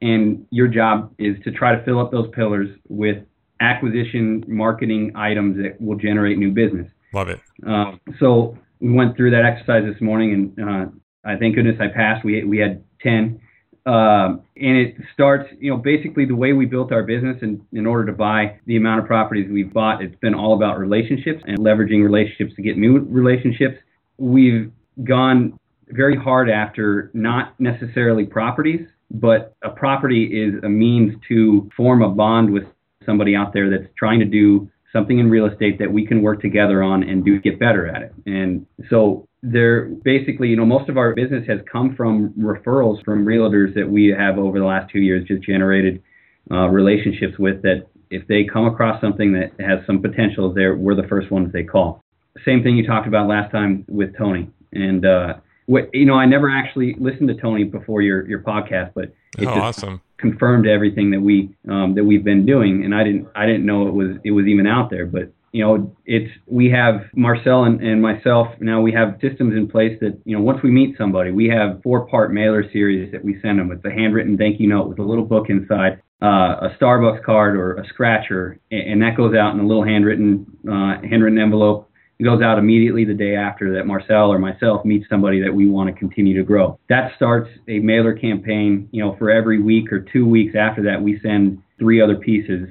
and 0.00 0.46
your 0.50 0.68
job 0.68 1.12
is 1.18 1.36
to 1.44 1.50
try 1.50 1.74
to 1.74 1.84
fill 1.84 2.00
up 2.00 2.10
those 2.10 2.28
pillars 2.32 2.68
with 2.88 3.18
acquisition 3.60 4.42
marketing 4.48 5.12
items 5.14 5.56
that 5.56 5.80
will 5.80 5.96
generate 5.96 6.38
new 6.38 6.50
business. 6.50 6.90
Love 7.12 7.28
it. 7.28 7.40
Uh, 7.66 7.92
so 8.18 8.56
we 8.80 8.92
went 8.92 9.16
through 9.16 9.30
that 9.32 9.44
exercise 9.44 9.84
this 9.84 10.00
morning, 10.00 10.54
and 10.56 10.68
uh, 10.68 10.86
I 11.24 11.36
thank 11.36 11.54
goodness 11.54 11.76
I 11.80 11.88
passed. 11.88 12.24
We 12.24 12.44
we 12.44 12.58
had 12.58 12.82
ten, 13.02 13.40
um, 13.84 14.42
and 14.56 14.76
it 14.76 14.96
starts, 15.12 15.50
you 15.58 15.70
know, 15.70 15.76
basically 15.76 16.24
the 16.24 16.34
way 16.34 16.52
we 16.52 16.66
built 16.66 16.92
our 16.92 17.02
business. 17.02 17.36
And 17.42 17.60
in 17.72 17.86
order 17.86 18.06
to 18.06 18.12
buy 18.12 18.58
the 18.66 18.76
amount 18.76 19.00
of 19.00 19.06
properties 19.06 19.50
we've 19.50 19.72
bought, 19.72 20.02
it's 20.02 20.16
been 20.20 20.34
all 20.34 20.54
about 20.54 20.78
relationships 20.78 21.42
and 21.46 21.58
leveraging 21.58 22.02
relationships 22.02 22.54
to 22.56 22.62
get 22.62 22.78
new 22.78 23.00
relationships. 23.00 23.76
We've 24.16 24.72
gone 25.04 25.58
very 25.88 26.16
hard 26.16 26.48
after 26.48 27.10
not 27.12 27.58
necessarily 27.58 28.24
properties, 28.24 28.86
but 29.10 29.54
a 29.62 29.70
property 29.70 30.24
is 30.24 30.62
a 30.62 30.68
means 30.68 31.14
to 31.28 31.68
form 31.76 32.02
a 32.02 32.08
bond 32.08 32.52
with 32.52 32.64
somebody 33.04 33.34
out 33.34 33.52
there 33.52 33.70
that's 33.70 33.90
trying 33.98 34.20
to 34.20 34.26
do 34.26 34.70
something 34.92 35.18
in 35.18 35.30
real 35.30 35.46
estate 35.46 35.78
that 35.78 35.92
we 35.92 36.06
can 36.06 36.22
work 36.22 36.40
together 36.40 36.82
on 36.82 37.02
and 37.02 37.24
do 37.24 37.40
get 37.40 37.58
better 37.58 37.86
at 37.86 38.02
it. 38.02 38.12
And 38.26 38.66
so 38.88 39.26
there 39.42 39.86
basically, 40.04 40.48
you 40.48 40.56
know, 40.56 40.66
most 40.66 40.88
of 40.88 40.98
our 40.98 41.14
business 41.14 41.46
has 41.48 41.60
come 41.70 41.94
from 41.96 42.30
referrals 42.38 43.02
from 43.04 43.24
realtors 43.24 43.74
that 43.74 43.88
we 43.88 44.08
have 44.08 44.38
over 44.38 44.58
the 44.58 44.64
last 44.64 44.90
two 44.90 44.98
years 45.00 45.26
just 45.26 45.42
generated 45.42 46.02
uh, 46.50 46.68
relationships 46.68 47.38
with 47.38 47.62
that 47.62 47.86
if 48.10 48.26
they 48.26 48.44
come 48.44 48.66
across 48.66 49.00
something 49.00 49.32
that 49.32 49.52
has 49.64 49.78
some 49.86 50.02
potential 50.02 50.52
there, 50.52 50.76
we're 50.76 50.96
the 50.96 51.08
first 51.08 51.30
ones 51.30 51.52
they 51.52 51.62
call. 51.62 52.02
Same 52.44 52.62
thing 52.62 52.76
you 52.76 52.86
talked 52.86 53.06
about 53.06 53.28
last 53.28 53.52
time 53.52 53.84
with 53.88 54.16
Tony. 54.16 54.50
And 54.72 55.06
uh, 55.06 55.34
what 55.70 55.88
you 55.94 56.04
know, 56.04 56.14
I 56.14 56.26
never 56.26 56.50
actually 56.50 56.96
listened 56.98 57.28
to 57.28 57.34
Tony 57.34 57.62
before 57.62 58.02
your 58.02 58.28
your 58.28 58.40
podcast, 58.40 58.90
but 58.92 59.04
it 59.38 59.46
oh, 59.46 59.54
just 59.54 59.78
awesome. 59.84 60.00
confirmed 60.18 60.66
everything 60.66 61.12
that 61.12 61.20
we 61.20 61.54
um, 61.68 61.94
that 61.94 62.02
we've 62.02 62.24
been 62.24 62.44
doing, 62.44 62.84
and 62.84 62.92
I 62.92 63.04
didn't 63.04 63.28
I 63.36 63.46
didn't 63.46 63.66
know 63.66 63.86
it 63.86 63.94
was 63.94 64.16
it 64.24 64.32
was 64.32 64.46
even 64.46 64.66
out 64.66 64.90
there, 64.90 65.06
but 65.06 65.32
you 65.52 65.64
know, 65.64 65.96
it's 66.06 66.30
we 66.46 66.70
have 66.70 67.02
Marcel 67.14 67.64
and, 67.64 67.80
and 67.80 68.02
myself 68.02 68.48
now. 68.60 68.80
We 68.80 68.92
have 68.92 69.18
systems 69.20 69.54
in 69.54 69.68
place 69.68 69.96
that 70.00 70.20
you 70.24 70.36
know 70.36 70.42
once 70.42 70.60
we 70.64 70.70
meet 70.70 70.96
somebody, 70.98 71.30
we 71.30 71.48
have 71.48 71.80
four 71.84 72.04
part 72.08 72.32
mailer 72.32 72.64
series 72.72 73.12
that 73.12 73.24
we 73.24 73.40
send 73.40 73.60
them 73.60 73.68
with 73.68 73.84
a 73.84 73.90
handwritten 73.90 74.36
thank 74.36 74.58
you 74.58 74.66
note 74.66 74.88
with 74.88 74.98
a 74.98 75.04
little 75.04 75.24
book 75.24 75.50
inside, 75.50 76.02
uh, 76.20 76.66
a 76.66 76.76
Starbucks 76.80 77.22
card 77.22 77.54
or 77.56 77.76
a 77.76 77.86
scratcher, 77.86 78.58
and, 78.72 78.94
and 78.94 79.02
that 79.02 79.16
goes 79.16 79.36
out 79.36 79.54
in 79.54 79.60
a 79.60 79.66
little 79.66 79.84
handwritten 79.84 80.46
uh, 80.68 81.00
handwritten 81.08 81.38
envelope 81.38 81.89
it 82.20 82.24
goes 82.24 82.42
out 82.42 82.58
immediately 82.58 83.06
the 83.06 83.14
day 83.14 83.34
after 83.34 83.72
that 83.72 83.86
Marcel 83.86 84.30
or 84.30 84.38
myself 84.38 84.84
meet 84.84 85.04
somebody 85.08 85.40
that 85.40 85.52
we 85.52 85.66
want 85.66 85.88
to 85.88 85.98
continue 85.98 86.36
to 86.36 86.44
grow. 86.44 86.78
That 86.90 87.12
starts 87.16 87.48
a 87.66 87.78
mailer 87.78 88.12
campaign, 88.12 88.90
you 88.92 89.02
know, 89.02 89.16
for 89.18 89.30
every 89.30 89.62
week 89.62 89.90
or 89.90 90.00
two 90.00 90.26
weeks 90.26 90.54
after 90.54 90.82
that, 90.82 91.00
we 91.00 91.18
send 91.22 91.62
three 91.78 91.98
other 92.02 92.16
pieces 92.16 92.68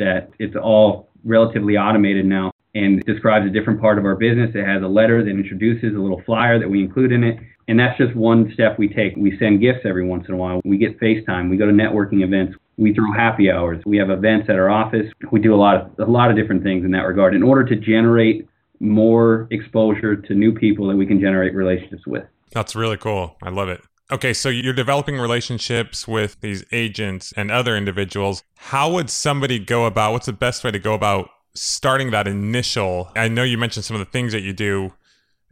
that 0.00 0.30
it's 0.40 0.56
all 0.56 1.10
relatively 1.24 1.76
automated 1.76 2.26
now 2.26 2.50
and 2.74 3.00
describes 3.04 3.46
a 3.46 3.50
different 3.50 3.80
part 3.80 3.98
of 3.98 4.04
our 4.04 4.16
business. 4.16 4.50
It 4.54 4.66
has 4.66 4.82
a 4.82 4.88
letter 4.88 5.22
that 5.22 5.30
introduces 5.30 5.94
a 5.94 5.98
little 5.98 6.20
flyer 6.26 6.58
that 6.58 6.68
we 6.68 6.82
include 6.82 7.12
in 7.12 7.22
it. 7.22 7.38
And 7.68 7.78
that's 7.78 7.96
just 7.98 8.16
one 8.16 8.50
step 8.52 8.80
we 8.80 8.88
take. 8.88 9.14
We 9.16 9.38
send 9.38 9.60
gifts 9.60 9.80
every 9.84 10.04
once 10.04 10.24
in 10.26 10.34
a 10.34 10.36
while. 10.36 10.60
We 10.64 10.76
get 10.76 10.98
FaceTime. 10.98 11.50
We 11.50 11.56
go 11.56 11.66
to 11.66 11.72
networking 11.72 12.24
events. 12.24 12.56
We 12.76 12.94
throw 12.94 13.12
happy 13.16 13.48
hours. 13.48 13.80
We 13.86 13.96
have 13.98 14.10
events 14.10 14.48
at 14.48 14.56
our 14.56 14.70
office. 14.70 15.06
We 15.30 15.38
do 15.38 15.54
a 15.54 15.56
lot 15.56 15.76
of 15.76 16.08
a 16.08 16.10
lot 16.10 16.30
of 16.30 16.36
different 16.36 16.64
things 16.64 16.84
in 16.84 16.90
that 16.92 17.02
regard 17.02 17.34
in 17.34 17.42
order 17.44 17.64
to 17.64 17.76
generate 17.76 18.48
more 18.80 19.48
exposure 19.50 20.16
to 20.16 20.34
new 20.34 20.52
people 20.52 20.86
that 20.88 20.96
we 20.96 21.06
can 21.06 21.20
generate 21.20 21.54
relationships 21.54 22.06
with. 22.06 22.24
That's 22.52 22.74
really 22.74 22.96
cool. 22.96 23.36
I 23.42 23.50
love 23.50 23.68
it. 23.68 23.82
Okay, 24.10 24.32
so 24.32 24.48
you're 24.48 24.72
developing 24.72 25.18
relationships 25.18 26.08
with 26.08 26.40
these 26.40 26.64
agents 26.72 27.32
and 27.36 27.50
other 27.50 27.76
individuals. 27.76 28.42
How 28.56 28.90
would 28.92 29.10
somebody 29.10 29.58
go 29.58 29.84
about 29.84 30.12
what's 30.12 30.26
the 30.26 30.32
best 30.32 30.64
way 30.64 30.70
to 30.70 30.78
go 30.78 30.94
about 30.94 31.28
starting 31.54 32.10
that 32.12 32.26
initial? 32.26 33.10
I 33.14 33.28
know 33.28 33.42
you 33.42 33.58
mentioned 33.58 33.84
some 33.84 33.96
of 33.96 34.00
the 34.00 34.10
things 34.10 34.32
that 34.32 34.40
you 34.40 34.54
do. 34.54 34.94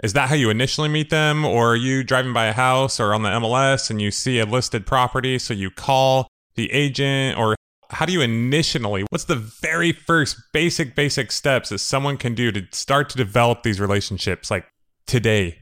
Is 0.03 0.15
that 0.15 0.29
how 0.29 0.35
you 0.35 0.51
initially 0.51 0.89
meet 0.89 1.11
them 1.11 1.45
or 1.45 1.73
are 1.73 1.77
you 1.77 2.03
driving 2.03 2.33
by 2.33 2.47
a 2.47 2.53
house 2.53 2.99
or 3.01 3.15
on 3.15 3.23
the 3.23 3.31
MLS 3.31 3.91
and 3.91 4.01
you 4.01 4.11
see 4.11 4.39
a 4.39 4.45
listed 4.47 4.87
property 4.87 5.39
so 5.39 5.55
you 5.55 5.71
call 5.71 6.29
the 6.55 6.71
agent 6.73 7.39
or 7.39 7.56
how 7.91 8.07
do 8.07 8.13
you 8.13 8.21
initially 8.21 9.05
what's 9.11 9.25
the 9.25 9.37
very 9.37 9.93
first 9.93 10.37
basic 10.53 10.95
basic 10.95 11.33
steps 11.33 11.69
that 11.69 11.79
someone 11.79 12.17
can 12.17 12.35
do 12.35 12.53
to 12.53 12.63
start 12.73 13.09
to 13.11 13.17
develop 13.17 13.63
these 13.63 13.81
relationships 13.81 14.51
like 14.51 14.67
today? 15.07 15.61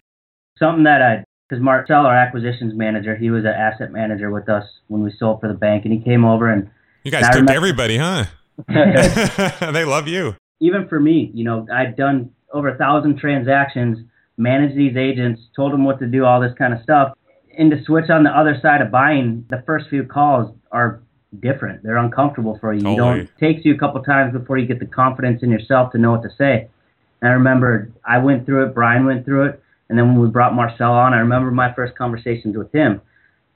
Something 0.59 0.85
that 0.85 1.03
i 1.03 1.25
because 1.49 1.63
marcel 1.63 2.07
our 2.07 2.17
acquisitions 2.17 2.75
manager 2.75 3.17
he 3.17 3.31
was 3.31 3.45
an 3.45 3.51
asset 3.51 3.93
manager 3.93 4.31
with 4.31 4.49
us 4.49 4.65
when 4.89 5.03
we 5.03 5.13
sold 5.19 5.41
for 5.41 5.49
the 5.49 5.55
bank 5.55 5.85
and 5.85 5.93
he 5.93 6.01
came 6.01 6.25
over 6.25 6.51
and 6.51 6.71
you 7.03 7.11
guys 7.11 7.25
took 7.25 7.35
remember, 7.35 7.53
everybody 7.53 7.99
huh? 7.99 8.25
They 9.73 9.85
love 9.85 10.09
you. 10.09 10.37
Even 10.61 10.89
for 10.89 10.99
me 10.99 11.31
you 11.35 11.45
know 11.45 11.67
i'd 11.73 11.97
done 11.97 12.31
over 12.53 12.69
a 12.69 12.79
thousand 12.79 13.19
transactions 13.19 13.99
managed 14.37 14.77
these 14.77 14.97
agents 14.97 15.41
told 15.55 15.73
them 15.73 15.85
what 15.85 15.99
to 16.01 16.07
do 16.07 16.25
all 16.25 16.41
this 16.41 16.55
kind 16.59 16.73
of 16.73 16.83
stuff. 16.83 17.17
And 17.57 17.71
to 17.71 17.83
switch 17.85 18.11
on 18.11 18.25
the 18.25 18.31
other 18.31 18.59
side 18.61 18.81
of 18.81 18.91
buying 18.91 19.47
the 19.49 19.63
first 19.65 19.89
few 19.89 20.05
calls 20.05 20.55
are 20.73 21.01
different. 21.41 21.83
They're 21.83 21.97
uncomfortable 21.97 22.59
for 22.61 22.73
you. 22.73 22.81
Totally. 22.81 22.95
You 22.95 23.03
don't 23.03 23.21
it 23.21 23.31
takes 23.39 23.65
you 23.65 23.75
a 23.75 23.79
couple 23.79 24.03
times 24.03 24.33
before 24.33 24.59
you 24.59 24.67
get 24.67 24.81
the 24.81 24.87
confidence 24.87 25.43
in 25.43 25.51
yourself 25.51 25.93
to 25.93 25.99
know 25.99 26.13
what 26.13 26.23
to 26.23 26.31
say. 26.37 26.69
And 27.21 27.31
I 27.31 27.35
remember 27.35 27.91
I 28.05 28.19
went 28.19 28.47
through 28.47 28.67
it, 28.67 28.75
Brian 28.75 29.05
went 29.07 29.25
through 29.25 29.47
it, 29.47 29.63
and 29.89 29.99
then 29.99 30.09
when 30.09 30.21
we 30.21 30.29
brought 30.29 30.55
Marcel 30.55 30.93
on, 30.93 31.15
I 31.15 31.19
remember 31.19 31.51
my 31.51 31.73
first 31.75 31.97
conversations 31.97 32.57
with 32.57 32.73
him 32.73 33.01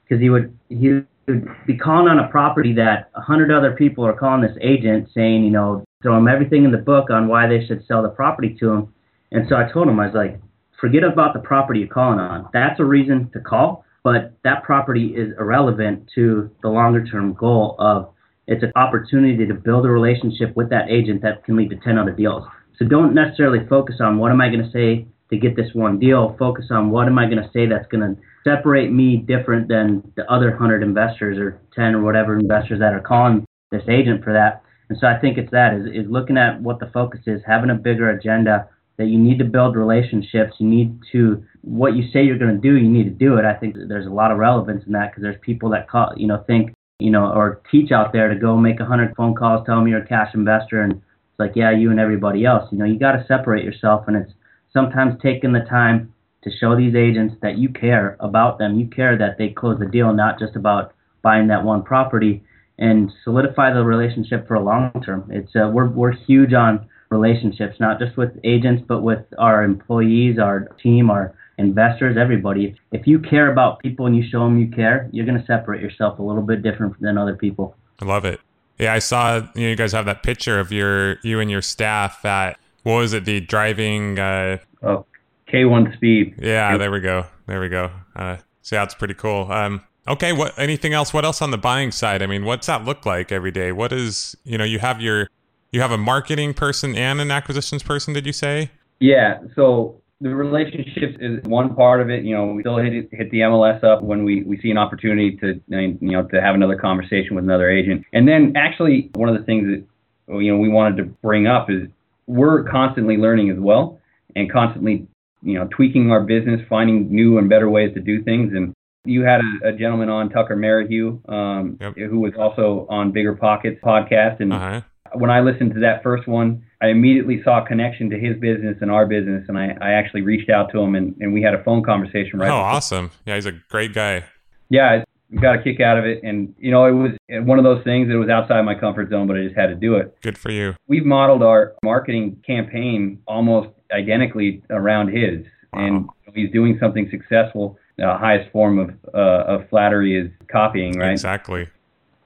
because 0.03 0.21
he 0.21 0.29
would 0.29 0.57
he 0.69 1.03
would 1.27 1.47
be 1.67 1.77
calling 1.77 2.07
on 2.07 2.19
a 2.19 2.27
property 2.29 2.73
that 2.73 3.09
a 3.15 3.21
hundred 3.21 3.51
other 3.51 3.73
people 3.73 4.05
are 4.05 4.13
calling 4.13 4.41
this 4.41 4.57
agent 4.61 5.09
saying, 5.13 5.43
you 5.43 5.51
know, 5.51 5.83
throw 6.01 6.17
him 6.17 6.27
everything 6.27 6.63
in 6.63 6.71
the 6.71 6.77
book 6.77 7.09
on 7.09 7.27
why 7.27 7.47
they 7.47 7.65
should 7.65 7.85
sell 7.85 8.01
the 8.01 8.09
property 8.09 8.55
to 8.59 8.69
him. 8.69 8.93
And 9.31 9.47
so 9.47 9.55
I 9.55 9.71
told 9.71 9.87
him 9.87 9.99
I 9.99 10.07
was 10.07 10.15
like, 10.15 10.39
forget 10.79 11.03
about 11.03 11.33
the 11.33 11.39
property 11.39 11.81
you're 11.81 11.89
calling 11.89 12.19
on. 12.19 12.49
That's 12.53 12.79
a 12.79 12.85
reason 12.85 13.29
to 13.33 13.39
call 13.39 13.85
but 14.03 14.33
that 14.43 14.63
property 14.63 15.07
is 15.15 15.33
irrelevant 15.39 16.09
to 16.15 16.49
the 16.61 16.69
longer 16.69 17.05
term 17.05 17.33
goal 17.33 17.75
of 17.79 18.09
it's 18.47 18.63
an 18.63 18.71
opportunity 18.75 19.45
to 19.45 19.53
build 19.53 19.85
a 19.85 19.89
relationship 19.89 20.55
with 20.55 20.69
that 20.71 20.89
agent 20.89 21.21
that 21.21 21.43
can 21.43 21.55
lead 21.55 21.69
to 21.69 21.75
10 21.75 21.97
other 21.97 22.11
deals. 22.11 22.43
So 22.77 22.85
don't 22.85 23.13
necessarily 23.13 23.67
focus 23.67 23.97
on 23.99 24.17
what 24.17 24.31
am 24.31 24.41
I 24.41 24.49
going 24.49 24.63
to 24.63 24.71
say 24.71 25.05
to 25.29 25.37
get 25.37 25.55
this 25.55 25.73
one 25.73 25.99
deal. 25.99 26.35
Focus 26.39 26.65
on 26.71 26.89
what 26.89 27.07
am 27.07 27.19
I 27.19 27.25
going 27.25 27.43
to 27.43 27.49
say 27.53 27.67
that's 27.67 27.87
going 27.87 28.15
to 28.15 28.21
separate 28.43 28.91
me 28.91 29.17
different 29.17 29.67
than 29.67 30.11
the 30.15 30.29
other 30.31 30.49
100 30.49 30.81
investors 30.81 31.37
or 31.37 31.61
10 31.75 31.95
or 31.95 32.01
whatever 32.01 32.39
investors 32.39 32.79
that 32.79 32.93
are 32.93 33.01
calling 33.01 33.45
this 33.71 33.83
agent 33.87 34.23
for 34.23 34.33
that. 34.33 34.63
And 34.89 34.97
so 34.99 35.05
I 35.05 35.19
think 35.19 35.37
it's 35.37 35.51
that 35.51 35.75
is, 35.75 35.85
is 35.85 36.09
looking 36.09 36.37
at 36.37 36.59
what 36.61 36.79
the 36.79 36.89
focus 36.91 37.19
is, 37.27 37.41
having 37.45 37.69
a 37.69 37.75
bigger 37.75 38.09
agenda, 38.09 38.67
that 38.99 39.07
you 39.07 39.17
need 39.17 39.39
to 39.39 39.45
build 39.45 39.77
relationships. 39.77 40.53
You 40.59 40.67
need 40.67 40.99
to 41.13 41.41
what 41.61 41.95
you 41.95 42.03
say 42.11 42.23
you're 42.23 42.37
going 42.37 42.53
to 42.53 42.61
do. 42.61 42.75
You 42.75 42.89
need 42.89 43.05
to 43.05 43.09
do 43.09 43.37
it. 43.37 43.45
I 43.45 43.53
think 43.53 43.75
there's 43.87 44.05
a 44.05 44.09
lot 44.09 44.29
of 44.29 44.37
relevance 44.37 44.83
in 44.85 44.91
that 44.91 45.11
because 45.11 45.23
there's 45.23 45.39
people 45.41 45.69
that 45.69 45.89
call, 45.89 46.11
you 46.17 46.27
know, 46.27 46.43
think, 46.45 46.73
you 46.99 47.09
know, 47.09 47.31
or 47.31 47.61
teach 47.71 47.93
out 47.93 48.11
there 48.11 48.27
to 48.27 48.37
go 48.37 48.57
make 48.57 48.81
a 48.81 48.85
hundred 48.85 49.15
phone 49.15 49.35
calls, 49.35 49.65
tell 49.65 49.77
them 49.77 49.87
you're 49.87 50.03
a 50.03 50.07
cash 50.07 50.31
investor, 50.33 50.81
and 50.81 50.91
it's 50.91 51.39
like, 51.39 51.53
yeah, 51.55 51.71
you 51.71 51.91
and 51.91 51.99
everybody 51.99 52.43
else. 52.43 52.67
You 52.73 52.77
know, 52.77 52.83
you 52.83 52.99
got 52.99 53.13
to 53.13 53.25
separate 53.25 53.63
yourself, 53.63 54.03
and 54.07 54.17
it's 54.17 54.33
sometimes 54.73 55.15
taking 55.23 55.53
the 55.53 55.65
time 55.69 56.13
to 56.43 56.51
show 56.51 56.75
these 56.75 56.93
agents 56.93 57.35
that 57.41 57.57
you 57.57 57.69
care 57.69 58.17
about 58.19 58.59
them. 58.59 58.77
You 58.77 58.87
care 58.87 59.17
that 59.17 59.37
they 59.37 59.49
close 59.49 59.79
the 59.79 59.85
deal, 59.85 60.13
not 60.13 60.39
just 60.39 60.57
about 60.57 60.93
buying 61.21 61.47
that 61.47 61.63
one 61.63 61.83
property, 61.83 62.43
and 62.77 63.09
solidify 63.23 63.73
the 63.73 63.83
relationship 63.83 64.45
for 64.45 64.55
a 64.55 64.63
long 64.63 64.91
term. 65.05 65.29
It's 65.31 65.55
uh, 65.55 65.69
we're 65.71 65.87
we're 65.87 66.11
huge 66.11 66.51
on 66.51 66.89
relationships, 67.09 67.79
not 67.79 67.99
just 67.99 68.17
with 68.17 68.31
agents, 68.43 68.83
but 68.87 69.01
with 69.01 69.25
our 69.37 69.63
employees, 69.63 70.37
our 70.39 70.67
team, 70.81 71.09
our 71.09 71.33
investors, 71.57 72.17
everybody. 72.17 72.75
If 72.91 73.05
you 73.05 73.19
care 73.19 73.51
about 73.51 73.79
people 73.79 74.05
and 74.05 74.15
you 74.15 74.23
show 74.29 74.43
them 74.45 74.59
you 74.59 74.69
care, 74.69 75.09
you're 75.11 75.25
going 75.25 75.39
to 75.39 75.45
separate 75.45 75.81
yourself 75.81 76.19
a 76.19 76.23
little 76.23 76.41
bit 76.41 76.63
different 76.63 76.99
than 77.01 77.17
other 77.17 77.35
people. 77.35 77.75
I 78.01 78.05
love 78.05 78.25
it. 78.25 78.39
Yeah, 78.79 78.93
I 78.93 78.99
saw 78.99 79.35
you, 79.35 79.41
know, 79.55 79.69
you 79.69 79.75
guys 79.75 79.91
have 79.91 80.05
that 80.05 80.23
picture 80.23 80.59
of 80.59 80.71
your 80.71 81.19
you 81.21 81.41
and 81.41 81.51
your 81.51 81.61
staff 81.61 82.23
at 82.23 82.57
what 82.83 82.95
was 82.95 83.11
it 83.11 83.25
the 83.25 83.41
driving 83.41 84.17
uh 84.17 84.57
oh 84.83 85.05
K1 85.51 85.93
speed. 85.95 86.35
Yeah, 86.39 86.77
there 86.77 86.89
we 86.89 87.01
go. 87.01 87.25
There 87.45 87.59
we 87.59 87.67
go. 87.67 87.91
Uh 88.15 88.37
so 88.61 88.77
yeah, 88.77 88.83
it's 88.83 88.95
pretty 88.95 89.15
cool. 89.15 89.51
Um 89.51 89.83
okay, 90.07 90.31
what 90.31 90.57
anything 90.57 90.93
else 90.93 91.13
what 91.13 91.25
else 91.25 91.41
on 91.41 91.51
the 91.51 91.57
buying 91.57 91.91
side? 91.91 92.21
I 92.21 92.25
mean, 92.25 92.45
what's 92.45 92.67
that 92.67 92.85
look 92.85 93.05
like 93.05 93.33
every 93.33 93.51
day? 93.51 93.73
What 93.73 93.91
is, 93.91 94.33
you 94.45 94.57
know, 94.57 94.63
you 94.63 94.79
have 94.79 95.01
your 95.01 95.27
you 95.71 95.81
have 95.81 95.91
a 95.91 95.97
marketing 95.97 96.53
person 96.53 96.95
and 96.95 97.21
an 97.21 97.31
acquisitions 97.31 97.83
person, 97.83 98.13
did 98.13 98.25
you 98.25 98.33
say? 98.33 98.71
Yeah. 98.99 99.39
So 99.55 100.01
the 100.21 100.35
relationships 100.35 101.15
is 101.21 101.41
one 101.43 101.75
part 101.75 102.01
of 102.01 102.09
it. 102.09 102.23
You 102.25 102.35
know, 102.35 102.47
we 102.47 102.61
still 102.63 102.77
hit 102.77 103.07
hit 103.11 103.31
the 103.31 103.39
MLS 103.39 103.83
up 103.83 104.01
when 104.01 104.23
we 104.23 104.43
we 104.43 104.59
see 104.59 104.69
an 104.71 104.77
opportunity 104.77 105.37
to 105.37 105.59
you 105.69 105.97
know 106.01 106.23
to 106.23 106.41
have 106.41 106.55
another 106.55 106.75
conversation 106.75 107.35
with 107.35 107.43
another 107.45 107.69
agent. 107.69 108.05
And 108.13 108.27
then 108.27 108.53
actually 108.57 109.09
one 109.15 109.29
of 109.29 109.37
the 109.37 109.45
things 109.45 109.67
that 109.67 110.37
you 110.41 110.51
know 110.51 110.57
we 110.59 110.69
wanted 110.69 110.97
to 110.97 111.03
bring 111.23 111.47
up 111.47 111.69
is 111.69 111.87
we're 112.27 112.63
constantly 112.63 113.17
learning 113.17 113.49
as 113.49 113.57
well 113.57 113.99
and 114.35 114.51
constantly 114.51 115.07
you 115.41 115.53
know 115.53 115.67
tweaking 115.71 116.11
our 116.11 116.21
business, 116.21 116.59
finding 116.67 117.09
new 117.09 117.37
and 117.37 117.49
better 117.49 117.69
ways 117.69 117.93
to 117.93 118.01
do 118.01 118.21
things. 118.23 118.51
And 118.53 118.73
You 119.05 119.21
had 119.23 119.39
a, 119.63 119.69
a 119.69 119.71
gentleman 119.71 120.09
on 120.09 120.29
Tucker 120.29 120.57
Merrihew, 120.57 121.19
um, 121.29 121.77
Yep. 121.79 121.95
who 122.09 122.19
was 122.19 122.33
also 122.37 122.85
on 122.89 123.11
Bigger 123.13 123.33
Pockets 123.35 123.79
podcast, 123.81 124.41
and 124.41 124.51
Uh-huh. 124.51 124.81
When 125.13 125.29
I 125.29 125.41
listened 125.41 125.73
to 125.73 125.79
that 125.81 126.03
first 126.03 126.27
one, 126.27 126.63
I 126.81 126.87
immediately 126.87 127.41
saw 127.43 127.63
a 127.63 127.67
connection 127.67 128.09
to 128.09 128.19
his 128.19 128.37
business 128.39 128.77
and 128.81 128.89
our 128.89 129.05
business, 129.05 129.45
and 129.47 129.57
I, 129.57 129.75
I 129.81 129.91
actually 129.91 130.21
reached 130.21 130.49
out 130.49 130.71
to 130.71 130.79
him 130.79 130.95
and, 130.95 131.15
and 131.19 131.33
we 131.33 131.41
had 131.41 131.53
a 131.53 131.63
phone 131.63 131.83
conversation 131.83 132.39
right. 132.39 132.49
oh, 132.49 132.55
awesome. 132.55 133.11
Yeah, 133.25 133.35
he's 133.35 133.45
a 133.45 133.53
great 133.69 133.93
guy. 133.93 134.23
Yeah, 134.69 135.03
I 135.31 135.35
got 135.41 135.59
a 135.59 135.63
kick 135.63 135.79
out 135.79 135.97
of 135.97 136.05
it, 136.05 136.21
and 136.23 136.53
you 136.57 136.71
know, 136.71 136.85
it 136.85 136.91
was 136.91 137.11
one 137.45 137.57
of 137.57 137.63
those 137.63 137.83
things 137.83 138.07
that 138.09 138.17
was 138.17 138.29
outside 138.29 138.61
my 138.63 138.75
comfort 138.75 139.09
zone, 139.09 139.27
but 139.27 139.37
I 139.37 139.43
just 139.43 139.55
had 139.55 139.67
to 139.67 139.75
do 139.75 139.95
it. 139.95 140.15
Good 140.21 140.37
for 140.37 140.51
you. 140.51 140.75
We've 140.87 141.05
modeled 141.05 141.43
our 141.43 141.73
marketing 141.83 142.41
campaign 142.45 143.21
almost 143.27 143.69
identically 143.91 144.63
around 144.69 145.09
his, 145.09 145.45
and 145.73 146.09
he's 146.33 146.51
doing 146.51 146.77
something 146.79 147.09
successful. 147.11 147.77
The 147.97 148.15
highest 148.17 148.51
form 148.51 148.79
of 148.79 148.89
uh, 149.13 149.43
of 149.53 149.69
flattery 149.69 150.17
is 150.19 150.31
copying, 150.49 150.97
right? 150.97 151.11
Exactly. 151.11 151.67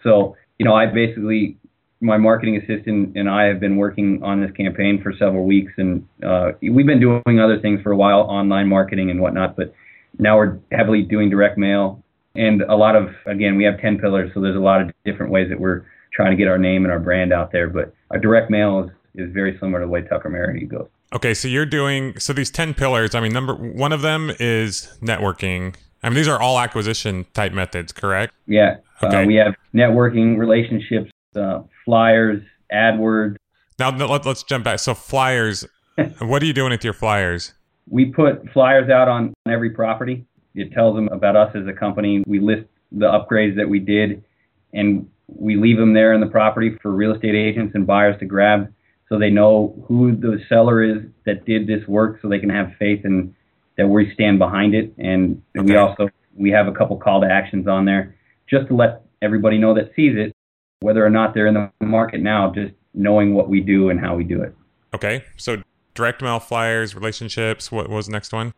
So, 0.03 0.35
you 0.59 0.65
know, 0.65 0.75
I 0.75 0.85
basically, 0.85 1.57
my 2.03 2.17
marketing 2.17 2.57
assistant 2.57 3.15
and 3.15 3.29
I 3.29 3.45
have 3.45 3.59
been 3.59 3.77
working 3.77 4.21
on 4.23 4.41
this 4.41 4.51
campaign 4.51 5.01
for 5.01 5.13
several 5.17 5.45
weeks, 5.45 5.71
and 5.77 6.05
uh, 6.23 6.51
we've 6.61 6.85
been 6.85 6.99
doing 6.99 7.39
other 7.39 7.59
things 7.59 7.81
for 7.81 7.91
a 7.91 7.95
while, 7.97 8.19
online 8.21 8.67
marketing 8.67 9.09
and 9.09 9.19
whatnot, 9.21 9.55
but 9.55 9.73
now 10.19 10.37
we're 10.37 10.59
heavily 10.71 11.01
doing 11.01 11.29
direct 11.29 11.57
mail 11.57 12.03
and 12.35 12.61
a 12.63 12.75
lot 12.75 12.95
of, 12.95 13.09
again, 13.27 13.57
we 13.57 13.63
have 13.63 13.79
10 13.79 13.99
pillars, 13.99 14.31
so 14.33 14.41
there's 14.41 14.55
a 14.55 14.59
lot 14.59 14.81
of 14.81 14.91
different 15.05 15.31
ways 15.31 15.49
that 15.49 15.59
we're 15.59 15.85
trying 16.11 16.31
to 16.31 16.35
get 16.37 16.47
our 16.47 16.57
name 16.57 16.83
and 16.83 16.91
our 16.91 16.99
brand 16.99 17.31
out 17.31 17.51
there, 17.51 17.69
but 17.69 17.93
our 18.09 18.17
direct 18.19 18.49
mail 18.49 18.83
is, 19.15 19.27
is 19.27 19.33
very 19.33 19.57
similar 19.59 19.79
to 19.81 19.85
the 19.85 19.91
way 19.91 20.01
Tucker 20.01 20.29
Merrihew 20.29 20.67
goes. 20.67 20.87
Okay, 21.13 21.35
so 21.35 21.47
you're 21.47 21.65
doing 21.67 22.17
so 22.19 22.33
these 22.33 22.49
10 22.49 22.73
pillars, 22.73 23.13
I 23.13 23.19
mean 23.19 23.33
number 23.33 23.53
one 23.53 23.93
of 23.93 24.01
them 24.01 24.31
is 24.39 24.97
networking. 24.99 25.75
I 26.01 26.09
mean 26.09 26.15
these 26.15 26.27
are 26.27 26.41
all 26.41 26.59
acquisition 26.59 27.27
type 27.35 27.53
methods, 27.53 27.91
correct? 27.91 28.33
Yeah, 28.47 28.77
Okay. 29.03 29.21
uh, 29.23 29.25
we 29.27 29.35
have 29.35 29.53
networking, 29.75 30.39
relationships, 30.39 31.11
uh, 31.35 31.63
flyers, 31.85 32.41
AdWords, 32.71 33.37
Now 33.79 33.95
let, 33.95 34.25
let's 34.25 34.43
jump 34.43 34.63
back. 34.63 34.79
So 34.79 34.93
flyers, 34.93 35.65
what 36.19 36.41
are 36.41 36.45
you 36.45 36.53
doing 36.53 36.71
with 36.71 36.83
your 36.83 36.93
flyers? 36.93 37.53
We 37.89 38.05
put 38.05 38.49
flyers 38.51 38.89
out 38.89 39.07
on 39.07 39.33
every 39.47 39.71
property. 39.71 40.25
It 40.55 40.71
tells 40.71 40.95
them 40.95 41.09
about 41.09 41.35
us 41.35 41.55
as 41.55 41.67
a 41.67 41.73
company. 41.73 42.23
We 42.25 42.39
list 42.39 42.67
the 42.91 43.07
upgrades 43.07 43.57
that 43.57 43.67
we 43.67 43.79
did, 43.79 44.23
and 44.71 45.09
we 45.27 45.55
leave 45.55 45.77
them 45.77 45.93
there 45.93 46.13
in 46.13 46.21
the 46.21 46.27
property 46.27 46.77
for 46.81 46.91
real 46.91 47.13
estate 47.13 47.35
agents 47.35 47.73
and 47.75 47.87
buyers 47.87 48.17
to 48.19 48.25
grab 48.25 48.71
so 49.09 49.19
they 49.19 49.29
know 49.29 49.85
who 49.87 50.15
the 50.15 50.39
seller 50.49 50.83
is 50.83 51.03
that 51.25 51.45
did 51.45 51.67
this 51.67 51.87
work 51.87 52.19
so 52.21 52.29
they 52.29 52.39
can 52.39 52.49
have 52.49 52.71
faith 52.79 53.05
in 53.05 53.35
that 53.77 53.87
we 53.87 54.11
stand 54.13 54.39
behind 54.39 54.73
it. 54.73 54.93
And 54.97 55.41
we 55.53 55.75
also 55.75 56.09
we 56.35 56.51
have 56.51 56.67
a 56.67 56.71
couple 56.71 56.97
call 56.97 57.21
to 57.21 57.27
actions 57.27 57.67
on 57.67 57.85
there 57.85 58.15
just 58.49 58.67
to 58.67 58.75
let 58.75 59.03
everybody 59.21 59.57
know 59.57 59.73
that 59.75 59.91
sees 59.95 60.15
it, 60.17 60.35
whether 60.83 61.03
or 61.05 61.09
not 61.09 61.33
they're 61.33 61.47
in 61.47 61.53
the 61.53 61.71
market 61.79 62.21
now, 62.21 62.51
just 62.51 62.73
knowing 62.93 63.33
what 63.33 63.47
we 63.49 63.61
do 63.61 63.89
and 63.89 63.99
how 63.99 64.15
we 64.15 64.23
do 64.23 64.41
it. 64.43 64.53
Okay, 64.93 65.23
so 65.37 65.63
direct 65.95 66.21
mail 66.21 66.39
flyers, 66.39 66.93
relationships. 66.93 67.71
What 67.71 67.89
was 67.89 68.05
the 68.07 68.11
next 68.11 68.33
one? 68.33 68.53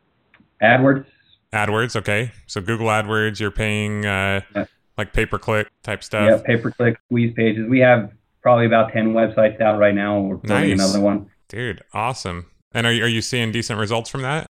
AdWords, 0.62 1.06
AdWords. 1.54 1.96
Okay, 1.96 2.32
so 2.48 2.62
Google 2.62 2.88
AdWords. 2.88 3.40
You're 3.40 3.52
paying 3.52 4.06
uh, 4.06 4.42
Yeah. 4.56 4.66
like 4.98 5.14
pay 5.14 5.26
per 5.26 5.38
click 5.38 5.70
type 5.84 6.04
stuff. 6.04 6.28
Yeah, 6.30 6.42
pay 6.44 6.58
per 6.62 6.72
click 6.72 6.98
squeeze 7.08 7.34
pages. 7.36 7.70
We 7.70 7.80
have 7.80 8.12
probably 8.42 8.66
about 8.66 8.92
10 8.92 9.14
websites 9.14 9.62
out 9.62 9.78
right 9.80 9.96
now. 9.96 10.20
We're 10.20 10.36
building 10.38 10.70
Nice. 10.78 10.80
another 10.80 11.02
one. 11.02 11.30
Dude, 11.48 11.82
awesome. 11.94 12.48
And 12.74 12.86
are 12.86 12.92
you, 12.92 13.04
are 13.06 13.08
you 13.08 13.22
seeing 13.22 13.52
decent 13.52 13.80
results 13.80 14.10
from 14.10 14.22
that? 14.24 14.48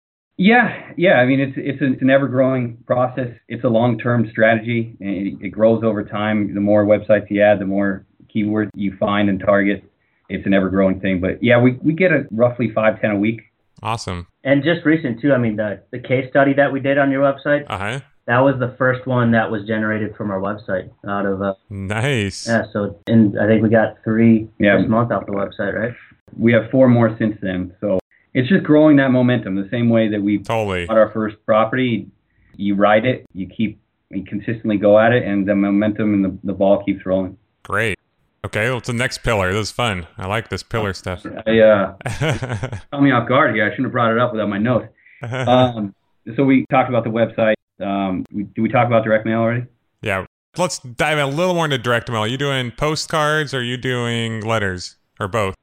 Yeah, 0.42 0.92
yeah. 0.96 1.16
I 1.20 1.26
mean, 1.26 1.38
it's 1.38 1.52
it's, 1.58 1.82
a, 1.82 1.92
it's 1.92 2.00
an 2.00 2.08
ever 2.08 2.26
growing 2.26 2.78
process. 2.86 3.28
It's 3.48 3.62
a 3.62 3.68
long 3.68 3.98
term 3.98 4.26
strategy. 4.30 4.96
and 4.98 5.10
It, 5.42 5.46
it 5.46 5.48
grows 5.50 5.84
over 5.84 6.02
time. 6.02 6.54
The 6.54 6.60
more 6.62 6.86
websites 6.86 7.30
you 7.30 7.42
add, 7.42 7.58
the 7.58 7.66
more 7.66 8.06
keywords 8.34 8.70
you 8.74 8.96
find 8.96 9.28
and 9.28 9.38
target. 9.38 9.84
It's 10.30 10.46
an 10.46 10.54
ever 10.54 10.70
growing 10.70 10.98
thing. 11.00 11.20
But 11.20 11.42
yeah, 11.42 11.60
we, 11.60 11.72
we 11.82 11.92
get 11.92 12.10
a 12.10 12.26
roughly 12.30 12.70
five 12.74 13.02
ten 13.02 13.10
a 13.10 13.16
week. 13.18 13.42
Awesome. 13.82 14.28
And 14.42 14.64
just 14.64 14.86
recent 14.86 15.20
too. 15.20 15.34
I 15.34 15.36
mean, 15.38 15.56
the 15.56 15.82
the 15.90 15.98
case 15.98 16.30
study 16.30 16.54
that 16.54 16.72
we 16.72 16.80
did 16.80 16.96
on 16.96 17.10
your 17.10 17.22
website, 17.22 17.66
Uh 17.68 17.76
huh. 17.78 18.00
that 18.26 18.38
was 18.38 18.54
the 18.58 18.74
first 18.78 19.06
one 19.06 19.32
that 19.32 19.50
was 19.50 19.66
generated 19.66 20.16
from 20.16 20.30
our 20.30 20.40
website 20.40 20.88
out 21.06 21.26
of 21.26 21.42
uh, 21.42 21.52
Nice. 21.68 22.48
yeah. 22.48 22.62
So 22.72 22.98
and 23.06 23.38
I 23.38 23.46
think 23.46 23.62
we 23.62 23.68
got 23.68 23.96
three 24.04 24.48
Yeah. 24.58 24.78
this 24.78 24.88
month 24.88 25.12
off 25.12 25.26
the 25.26 25.32
website, 25.32 25.74
right? 25.74 25.92
We 26.38 26.50
have 26.54 26.70
four 26.70 26.88
more 26.88 27.14
since 27.18 27.36
then. 27.42 27.74
So 27.82 27.98
it's 28.34 28.48
just 28.48 28.64
growing 28.64 28.96
that 28.96 29.10
momentum. 29.10 29.56
The 29.56 29.68
same 29.70 29.90
way 29.90 30.08
that 30.08 30.22
we 30.22 30.38
Totally. 30.38 30.86
bought 30.86 30.98
our 30.98 31.10
first 31.10 31.36
property, 31.46 32.08
you 32.56 32.74
ride 32.74 33.04
it, 33.04 33.26
you 33.34 33.46
keep 33.46 33.80
you 34.10 34.24
consistently 34.24 34.76
go 34.76 34.98
at 34.98 35.12
it, 35.12 35.24
and 35.24 35.46
the 35.46 35.54
momentum 35.54 36.14
and 36.14 36.24
the, 36.24 36.38
the 36.44 36.52
ball 36.52 36.82
keeps 36.84 37.06
rolling. 37.06 37.36
Great. 37.62 37.98
Okay, 38.44 38.70
what's 38.72 38.86
the 38.86 38.92
next 38.92 39.18
pillar? 39.18 39.52
This 39.52 39.68
is 39.68 39.70
fun. 39.70 40.06
I 40.18 40.26
like 40.26 40.48
this 40.48 40.62
pillar 40.62 40.92
stuff. 40.94 41.24
I 41.46 41.58
uh, 41.60 41.94
caught 42.90 43.02
me 43.02 43.12
off 43.12 43.28
guard 43.28 43.54
here. 43.54 43.64
I 43.64 43.70
shouldn't 43.70 43.86
have 43.86 43.92
brought 43.92 44.12
it 44.12 44.18
up 44.18 44.32
without 44.32 44.48
my 44.48 44.58
notes. 44.58 44.88
Um, 45.22 45.94
so 46.34 46.44
we 46.44 46.64
talked 46.70 46.88
about 46.88 47.04
the 47.04 47.10
website. 47.10 47.52
Um, 47.78 48.24
we, 48.32 48.44
did 48.44 48.62
we 48.62 48.70
talk 48.70 48.86
about 48.86 49.04
direct 49.04 49.26
mail 49.26 49.40
already? 49.40 49.66
yeah. 50.00 50.24
Let's 50.56 50.78
dive 50.80 51.18
a 51.18 51.26
little 51.26 51.54
more 51.54 51.66
into 51.66 51.78
direct 51.78 52.08
mail. 52.10 52.22
Are 52.22 52.26
you 52.26 52.38
doing 52.38 52.72
postcards 52.72 53.52
or 53.54 53.58
are 53.58 53.62
you 53.62 53.76
doing 53.76 54.40
letters 54.40 54.96
or 55.20 55.28
both? 55.28 55.54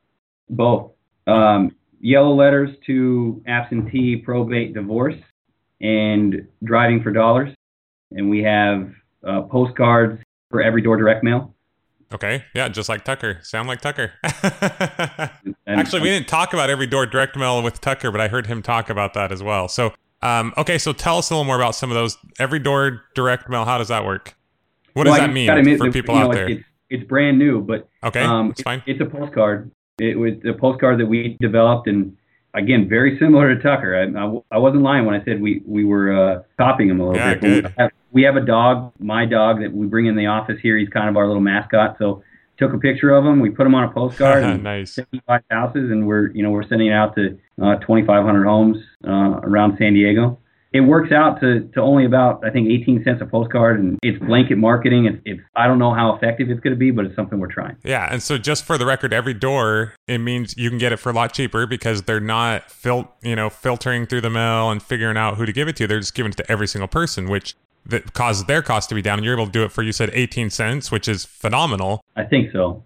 Both. 0.50 0.92
Um, 1.26 1.76
yellow 2.00 2.34
letters 2.34 2.70
to 2.86 3.42
absentee, 3.48 4.16
probate, 4.18 4.74
divorce, 4.74 5.16
and 5.82 6.48
driving 6.64 7.02
for 7.04 7.12
dollars. 7.12 7.54
And 8.12 8.30
we 8.30 8.44
have 8.44 8.92
uh, 9.26 9.42
postcards 9.44 10.22
for 10.50 10.62
every 10.62 10.82
door 10.82 10.98
direct 10.98 11.24
mail. 11.24 11.54
Okay. 12.14 12.46
Yeah, 12.56 12.70
just 12.70 12.88
like 12.88 13.04
Tucker. 13.04 13.40
Sound 13.44 13.68
like 13.68 13.82
Tucker. 13.82 14.14
Actually, 15.68 16.02
we 16.02 16.10
didn't 16.10 16.28
talk 16.28 16.54
about 16.54 16.70
every 16.70 16.88
door 16.88 17.06
direct 17.06 17.36
mail 17.36 17.62
with 17.62 17.82
Tucker, 17.82 18.12
but 18.12 18.22
I 18.22 18.28
heard 18.30 18.48
him 18.48 18.62
talk 18.62 18.90
about 18.90 19.14
that 19.16 19.32
as 19.32 19.44
well. 19.44 19.68
So, 19.68 19.94
um, 20.22 20.54
okay, 20.58 20.78
so 20.78 20.94
tell 20.94 21.18
us 21.18 21.30
a 21.30 21.34
little 21.34 21.44
more 21.44 21.58
about 21.58 21.76
some 21.76 21.92
of 21.92 21.96
those 21.96 22.18
every 22.40 22.60
door 22.60 23.04
direct 23.14 23.50
mail. 23.50 23.66
How 23.66 23.78
does 23.78 23.90
that 23.90 24.06
work? 24.06 24.36
What 24.94 25.04
does 25.04 25.12
Well, 25.18 25.28
that 25.28 25.34
mean 25.34 25.50
admit 25.50 25.80
for 25.80 25.92
people 25.92 26.16
you 26.16 26.22
know, 26.22 26.28
out 26.28 26.32
it's- 26.32 26.48
there? 26.48 26.58
It's, 26.58 26.64
it's 26.90 27.04
brand 27.04 27.38
new, 27.38 27.62
but 27.62 27.90
Okay, 28.04 28.24
um, 28.24 28.48
that's 28.50 28.62
fine. 28.62 28.82
It's 28.86 29.02
a 29.02 29.06
postcard. 29.06 29.70
It 30.00 30.18
was 30.18 30.34
a 30.48 30.54
postcard 30.54 31.00
that 31.00 31.08
we 31.08 31.38
developed, 31.40 31.88
and 31.88 32.16
again, 32.54 32.88
very 32.88 33.18
similar 33.18 33.56
to 33.56 33.62
Tucker. 33.62 33.96
I, 33.96 34.04
I, 34.20 34.42
I 34.52 34.58
wasn't 34.60 34.84
lying 34.84 35.06
when 35.06 35.20
I 35.20 35.24
said 35.26 35.42
we 35.42 35.64
we 35.66 35.86
were 35.86 36.12
uh, 36.14 36.44
copying 36.58 36.90
him 36.90 37.00
a 37.00 37.08
little 37.08 37.18
Yeah, 37.18 37.34
bit. 37.36 37.64
We 37.64 37.72
have, 37.78 37.92
we 38.12 38.22
have 38.24 38.36
a 38.36 38.46
dog, 38.46 38.94
my 39.00 39.26
dog, 39.26 39.60
that 39.62 39.74
we 39.74 39.88
bring 39.88 40.06
in 40.06 40.16
the 40.16 40.28
office 40.28 40.60
here. 40.62 40.78
He's 40.78 40.90
kind 40.90 41.10
of 41.10 41.18
our 41.18 41.26
little 41.26 41.42
mascot. 41.42 41.98
So 41.98 42.24
took 42.58 42.74
a 42.74 42.78
picture 42.78 43.12
of 43.12 43.26
him. 43.26 43.40
We 43.40 43.50
put 43.50 43.66
him 43.66 43.74
on 43.74 43.86
a 43.86 43.92
postcard. 43.92 44.44
and 44.44 44.64
nice. 44.64 44.94
75 44.94 45.42
houses, 45.50 45.90
and 45.90 46.06
we're 46.06 46.30
you 46.32 46.44
know 46.44 46.52
we're 46.52 46.68
sending 46.68 46.90
it 46.90 46.94
out 46.94 47.16
to 47.16 47.40
uh, 47.62 47.76
2,500 47.78 48.46
homes 48.46 48.78
uh, 49.04 49.40
around 49.44 49.78
San 49.80 49.94
Diego. 49.94 50.38
It 50.74 50.82
works 50.82 51.12
out 51.12 51.40
to, 51.40 51.62
to 51.74 51.82
only 51.82 52.06
about 52.06 52.46
I 52.46 52.50
think 52.50 52.70
18 52.70 53.04
cents 53.04 53.22
a 53.22 53.26
postcard, 53.26 53.80
and 53.80 53.98
it's 54.04 54.24
blanket 54.26 54.58
marketing. 54.58 55.06
It's, 55.06 55.18
it's 55.26 55.42
I 55.56 55.68
don't 55.68 55.80
know 55.80 55.94
how 55.94 56.16
effective 56.16 56.50
it's 56.50 56.60
going 56.60 56.74
to 56.74 56.80
be, 56.80 56.92
but 56.92 57.06
it's 57.06 57.16
something 57.16 57.40
we're 57.40 57.52
trying. 57.52 57.78
Yeah, 57.84 58.08
and 58.12 58.22
so 58.22 58.38
just 58.38 58.66
for 58.66 58.78
the 58.78 58.86
record, 58.86 59.14
every 59.14 59.34
door 59.34 59.94
it 60.08 60.20
means 60.20 60.56
you 60.58 60.70
can 60.70 60.78
get 60.78 60.92
it 60.92 60.98
for 60.98 61.10
a 61.10 61.14
lot 61.14 61.34
cheaper 61.34 61.66
because 61.66 62.04
they're 62.04 62.20
not 62.20 62.70
fil- 62.70 63.12
you 63.22 63.36
know 63.36 63.50
filtering 63.50 64.06
through 64.06 64.22
the 64.22 64.30
mail 64.30 64.70
and 64.70 64.84
figuring 64.84 65.18
out 65.18 65.38
who 65.38 65.46
to 65.46 65.54
give 65.54 65.68
it 65.68 65.76
to. 65.78 65.88
They're 65.88 66.00
just 66.00 66.14
giving 66.14 66.32
it 66.32 66.38
to 66.38 66.52
every 66.52 66.68
single 66.68 66.88
person, 66.88 67.30
which 67.30 67.56
that 67.86 68.14
causes 68.14 68.46
their 68.46 68.62
cost 68.62 68.90
to 68.90 68.96
be 68.96 69.02
down. 69.02 69.20
And 69.20 69.26
you're 69.26 69.36
able 69.36 69.46
to 69.46 69.52
do 69.52 69.64
it 69.64 69.72
for 69.72 69.82
you 69.84 69.92
said 69.92 70.10
18 70.14 70.50
cents, 70.50 70.92
which 70.92 71.08
is 71.08 71.26
phenomenal. 71.26 72.04
I 72.16 72.24
think 72.24 72.52
so. 72.52 72.84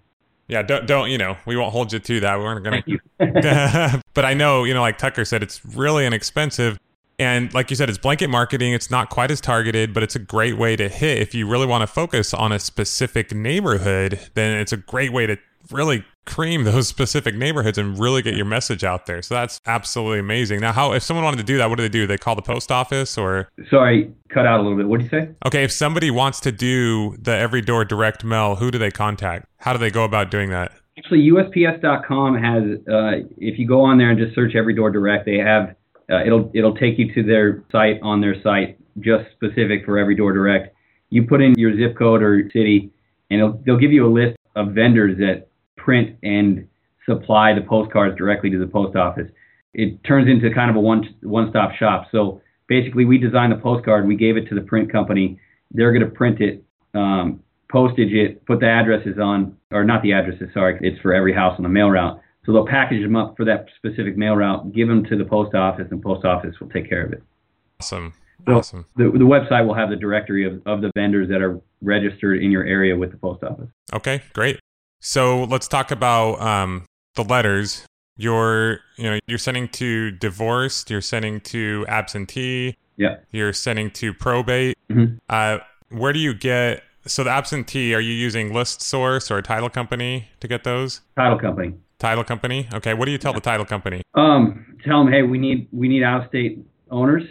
Yeah, 0.48 0.62
don't 0.63 0.86
don't 0.86 1.10
you 1.10 1.17
know 1.17 1.38
we 1.46 1.56
won't 1.56 1.72
hold 1.72 1.94
you 1.94 2.00
to 2.00 2.20
that. 2.20 2.38
We 2.38 2.46
aren't 2.46 2.63
gonna 2.63 2.84
Thank 2.84 2.88
you. 2.88 3.00
but 4.13 4.26
I 4.26 4.34
know, 4.34 4.65
you 4.65 4.74
know, 4.74 4.82
like 4.82 4.98
Tucker 4.98 5.26
said, 5.26 5.41
it's 5.41 5.65
really 5.65 6.06
inexpensive. 6.06 6.78
And 7.21 7.53
like 7.53 7.69
you 7.69 7.75
said, 7.75 7.88
it's 7.88 7.99
blanket 7.99 8.29
marketing. 8.29 8.73
It's 8.73 8.89
not 8.89 9.12
quite 9.12 9.29
as 9.29 9.39
targeted, 9.39 9.93
but 9.93 10.01
it's 10.01 10.15
a 10.15 10.19
great 10.19 10.57
way 10.57 10.75
to 10.75 10.89
hit. 10.89 11.19
If 11.19 11.36
you 11.36 11.47
really 11.47 11.67
want 11.67 11.84
to 11.84 11.88
focus 11.88 12.34
on 12.34 12.51
a 12.51 12.57
specific 12.57 13.31
neighborhood, 13.31 14.19
then 14.34 14.60
it's 14.60 14.73
a 14.73 14.77
great 14.77 15.13
way 15.13 15.27
to 15.27 15.38
really 15.69 16.03
cream 16.25 16.63
those 16.63 16.88
specific 16.95 17.36
neighborhoods 17.36 17.77
and 17.77 17.99
really 17.99 18.23
get 18.23 18.36
your 18.36 18.45
message 18.45 18.84
out 18.84 19.05
there. 19.05 19.21
So 19.21 19.36
that's 19.36 19.62
absolutely 19.67 20.17
amazing. 20.17 20.62
Now, 20.62 20.71
how 20.71 20.93
if 20.93 21.03
someone 21.03 21.23
wanted 21.23 21.38
to 21.38 21.43
do 21.43 21.60
that, 21.60 21.69
what 21.69 21.75
do 21.75 21.84
they 21.84 21.89
do? 21.89 22.07
They 22.07 22.17
call 22.17 22.36
the 22.36 22.41
post 22.41 22.71
office 22.71 23.19
or 23.19 23.49
Sorry, 23.69 24.12
cut 24.29 24.47
out 24.47 24.60
a 24.60 24.63
little 24.63 24.77
bit. 24.77 24.88
What 24.88 24.97
do 24.97 25.03
you 25.03 25.12
say? 25.12 25.29
okay, 25.45 25.63
if 25.63 25.71
somebody 25.71 26.10
wants 26.10 26.39
to 26.39 26.51
do 26.51 27.15
the 27.17 27.38
every 27.38 27.62
door 27.62 27.86
direct 27.86 28.23
mail, 28.23 28.55
who 28.55 28.71
do 28.71 28.79
they 28.79 28.89
contact? 28.89 29.45
How 29.57 29.73
do 29.73 29.77
they 29.79 29.91
go 29.91 30.03
about 30.05 30.31
doing 30.31 30.49
that? 30.49 30.71
Actually, 30.97 31.29
USPS.com 31.29 32.36
has. 32.38 32.63
Uh, 32.91 33.27
if 33.38 33.60
you 33.60 33.67
go 33.67 33.81
on 33.81 33.99
there 33.99 34.10
and 34.10 34.19
just 34.19 34.36
search 34.36 34.55
Every 34.55 34.73
Door 34.75 34.91
Direct, 34.91 35.25
they 35.25 35.38
have. 35.38 35.75
Uh, 36.12 36.24
it'll 36.26 36.52
it'll 36.54 36.76
take 36.76 36.97
you 36.97 37.13
to 37.13 37.24
their 37.24 37.63
site 37.71 38.00
on 38.02 38.19
their 38.19 38.41
site 38.41 38.78
just 39.00 39.32
specific 39.32 39.86
for 39.86 39.97
Every 39.97 40.15
Door 40.15 40.34
Direct. 40.34 40.76
You 41.10 41.24
put 41.24 41.41
in 41.41 41.54
your 41.58 41.76
zip 41.78 41.97
code 41.97 42.21
or 42.21 42.50
city, 42.52 42.91
and 43.30 43.63
they'll 43.65 43.78
give 43.78 43.91
you 43.91 44.06
a 44.06 44.12
list 44.12 44.38
of 44.56 44.74
vendors 44.74 45.17
that 45.17 45.47
print 45.78 46.17
and 46.24 46.67
supply 47.06 47.54
the 47.54 47.62
postcards 47.62 48.17
directly 48.17 48.50
to 48.50 48.60
the 48.60 48.67
post 48.67 48.95
office. 48.95 49.28
It 49.74 50.04
turns 50.04 50.30
into 50.30 50.54
kind 50.54 50.69
of 50.69 50.76
a 50.76 50.80
one 50.80 51.04
one 51.21 51.50
stop 51.50 51.74
shop. 51.74 52.08
So 52.12 52.41
basically 52.67 53.06
we 53.06 53.17
designed 53.17 53.52
the 53.52 53.58
postcard. 53.58 54.08
We 54.08 54.15
gave 54.15 54.38
it 54.38 54.47
to 54.50 54.56
the 54.56 54.62
print 54.62 54.91
company. 54.91 55.39
They're 55.71 55.91
going 55.91 56.06
to 56.06 56.12
print 56.12 56.41
it, 56.41 56.63
um, 56.93 57.41
postage 57.71 58.12
it, 58.12 58.45
put 58.45 58.60
the 58.60 58.67
addresses 58.67 59.17
on, 59.17 59.58
or 59.71 59.84
not 59.86 60.04
the 60.04 60.13
addresses. 60.13 60.50
Sorry, 60.54 60.78
it's 60.82 61.00
for 61.02 61.13
every 61.13 61.34
house 61.34 61.56
on 61.58 61.63
the 61.63 61.69
mail 61.69 61.89
route. 61.89 62.19
So 62.45 62.54
they'll 62.54 62.65
package 62.65 63.04
them 63.04 63.15
up 63.15 63.38
for 63.38 63.45
that 63.45 63.67
specific 63.77 64.17
mail 64.17 64.36
route, 64.36 64.73
give 64.73 64.88
them 64.88 65.06
to 65.06 65.15
the 65.15 65.25
post 65.25 65.54
office, 65.54 65.88
and 65.91 66.01
post 66.01 66.25
office 66.25 66.60
will 66.60 66.69
take 66.69 66.89
care 66.89 67.06
of 67.06 67.13
it. 67.13 67.23
Awesome. 67.80 68.13
So 68.47 68.54
Awesome. 68.58 68.86
The, 68.95 69.04
the 69.04 69.19
website 69.19 69.67
will 69.67 69.75
have 69.75 69.89
the 69.89 69.95
directory 69.95 70.45
of, 70.45 70.62
of 70.65 70.82
the 70.82 70.91
vendors 70.95 71.30
that 71.30 71.41
are 71.41 71.62
registered 71.82 72.41
in 72.41 72.51
your 72.51 72.63
area 72.63 72.95
with 72.95 73.12
the 73.12 73.17
post 73.17 73.43
office. 73.43 73.69
Okay, 73.93 74.21
great. 74.34 74.60
So 74.99 75.43
let's 75.43 75.67
talk 75.67 75.91
about 75.91 76.41
um, 76.41 76.86
the 77.15 77.23
letters. 77.23 77.86
You're, 78.17 78.80
you 78.97 79.04
know, 79.10 79.19
you're 79.27 79.38
sending 79.38 79.67
to 79.69 80.12
divorced. 80.12 80.89
You're 80.89 81.01
sending 81.01 81.41
to 81.41 81.86
absentee. 81.88 82.75
Yeah. 82.97 83.17
You're 83.32 83.54
sending 83.54 83.91
to 83.91 84.13
probate. 84.13 84.77
Mhm. 84.89 85.19
Uh, 85.30 85.60
where 85.89 86.13
do 86.13 86.19
you 86.19 86.34
get? 86.34 86.84
So 87.08 87.23
the 87.23 87.32
absentee, 87.32 87.95
are 87.95 88.01
you 88.01 88.13
using 88.13 88.54
List 88.54 88.82
Source 88.82 89.32
or 89.32 89.38
a 89.38 89.41
title 89.41 89.69
company 89.69 90.30
to 90.39 90.47
get 90.47 90.63
those? 90.63 91.01
Title 91.15 91.39
company. 91.39 91.73
Title 92.01 92.23
company. 92.23 92.67
Okay. 92.73 92.95
What 92.95 93.05
do 93.05 93.11
you 93.11 93.19
tell 93.19 93.31
the 93.31 93.39
title 93.39 93.63
company? 93.63 94.01
Um, 94.15 94.75
tell 94.83 95.03
them, 95.03 95.13
hey, 95.13 95.21
we 95.21 95.37
need 95.37 95.67
we 95.71 95.87
need 95.87 96.01
out 96.01 96.23
of 96.23 96.29
state 96.29 96.57
owners, 96.89 97.21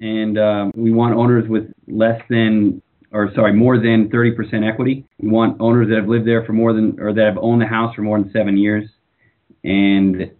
and 0.00 0.38
um, 0.38 0.70
we 0.76 0.92
want 0.92 1.16
owners 1.16 1.48
with 1.48 1.64
less 1.88 2.22
than 2.30 2.80
or 3.12 3.32
sorry, 3.34 3.52
more 3.52 3.76
than 3.76 4.08
30% 4.08 4.64
equity. 4.64 5.04
We 5.18 5.28
want 5.28 5.60
owners 5.60 5.88
that 5.88 5.96
have 5.96 6.08
lived 6.08 6.28
there 6.28 6.44
for 6.44 6.52
more 6.52 6.72
than 6.72 6.96
or 7.00 7.12
that 7.12 7.24
have 7.24 7.38
owned 7.38 7.60
the 7.60 7.66
house 7.66 7.92
for 7.96 8.02
more 8.02 8.20
than 8.20 8.30
seven 8.32 8.56
years, 8.56 8.88
and 9.64 10.30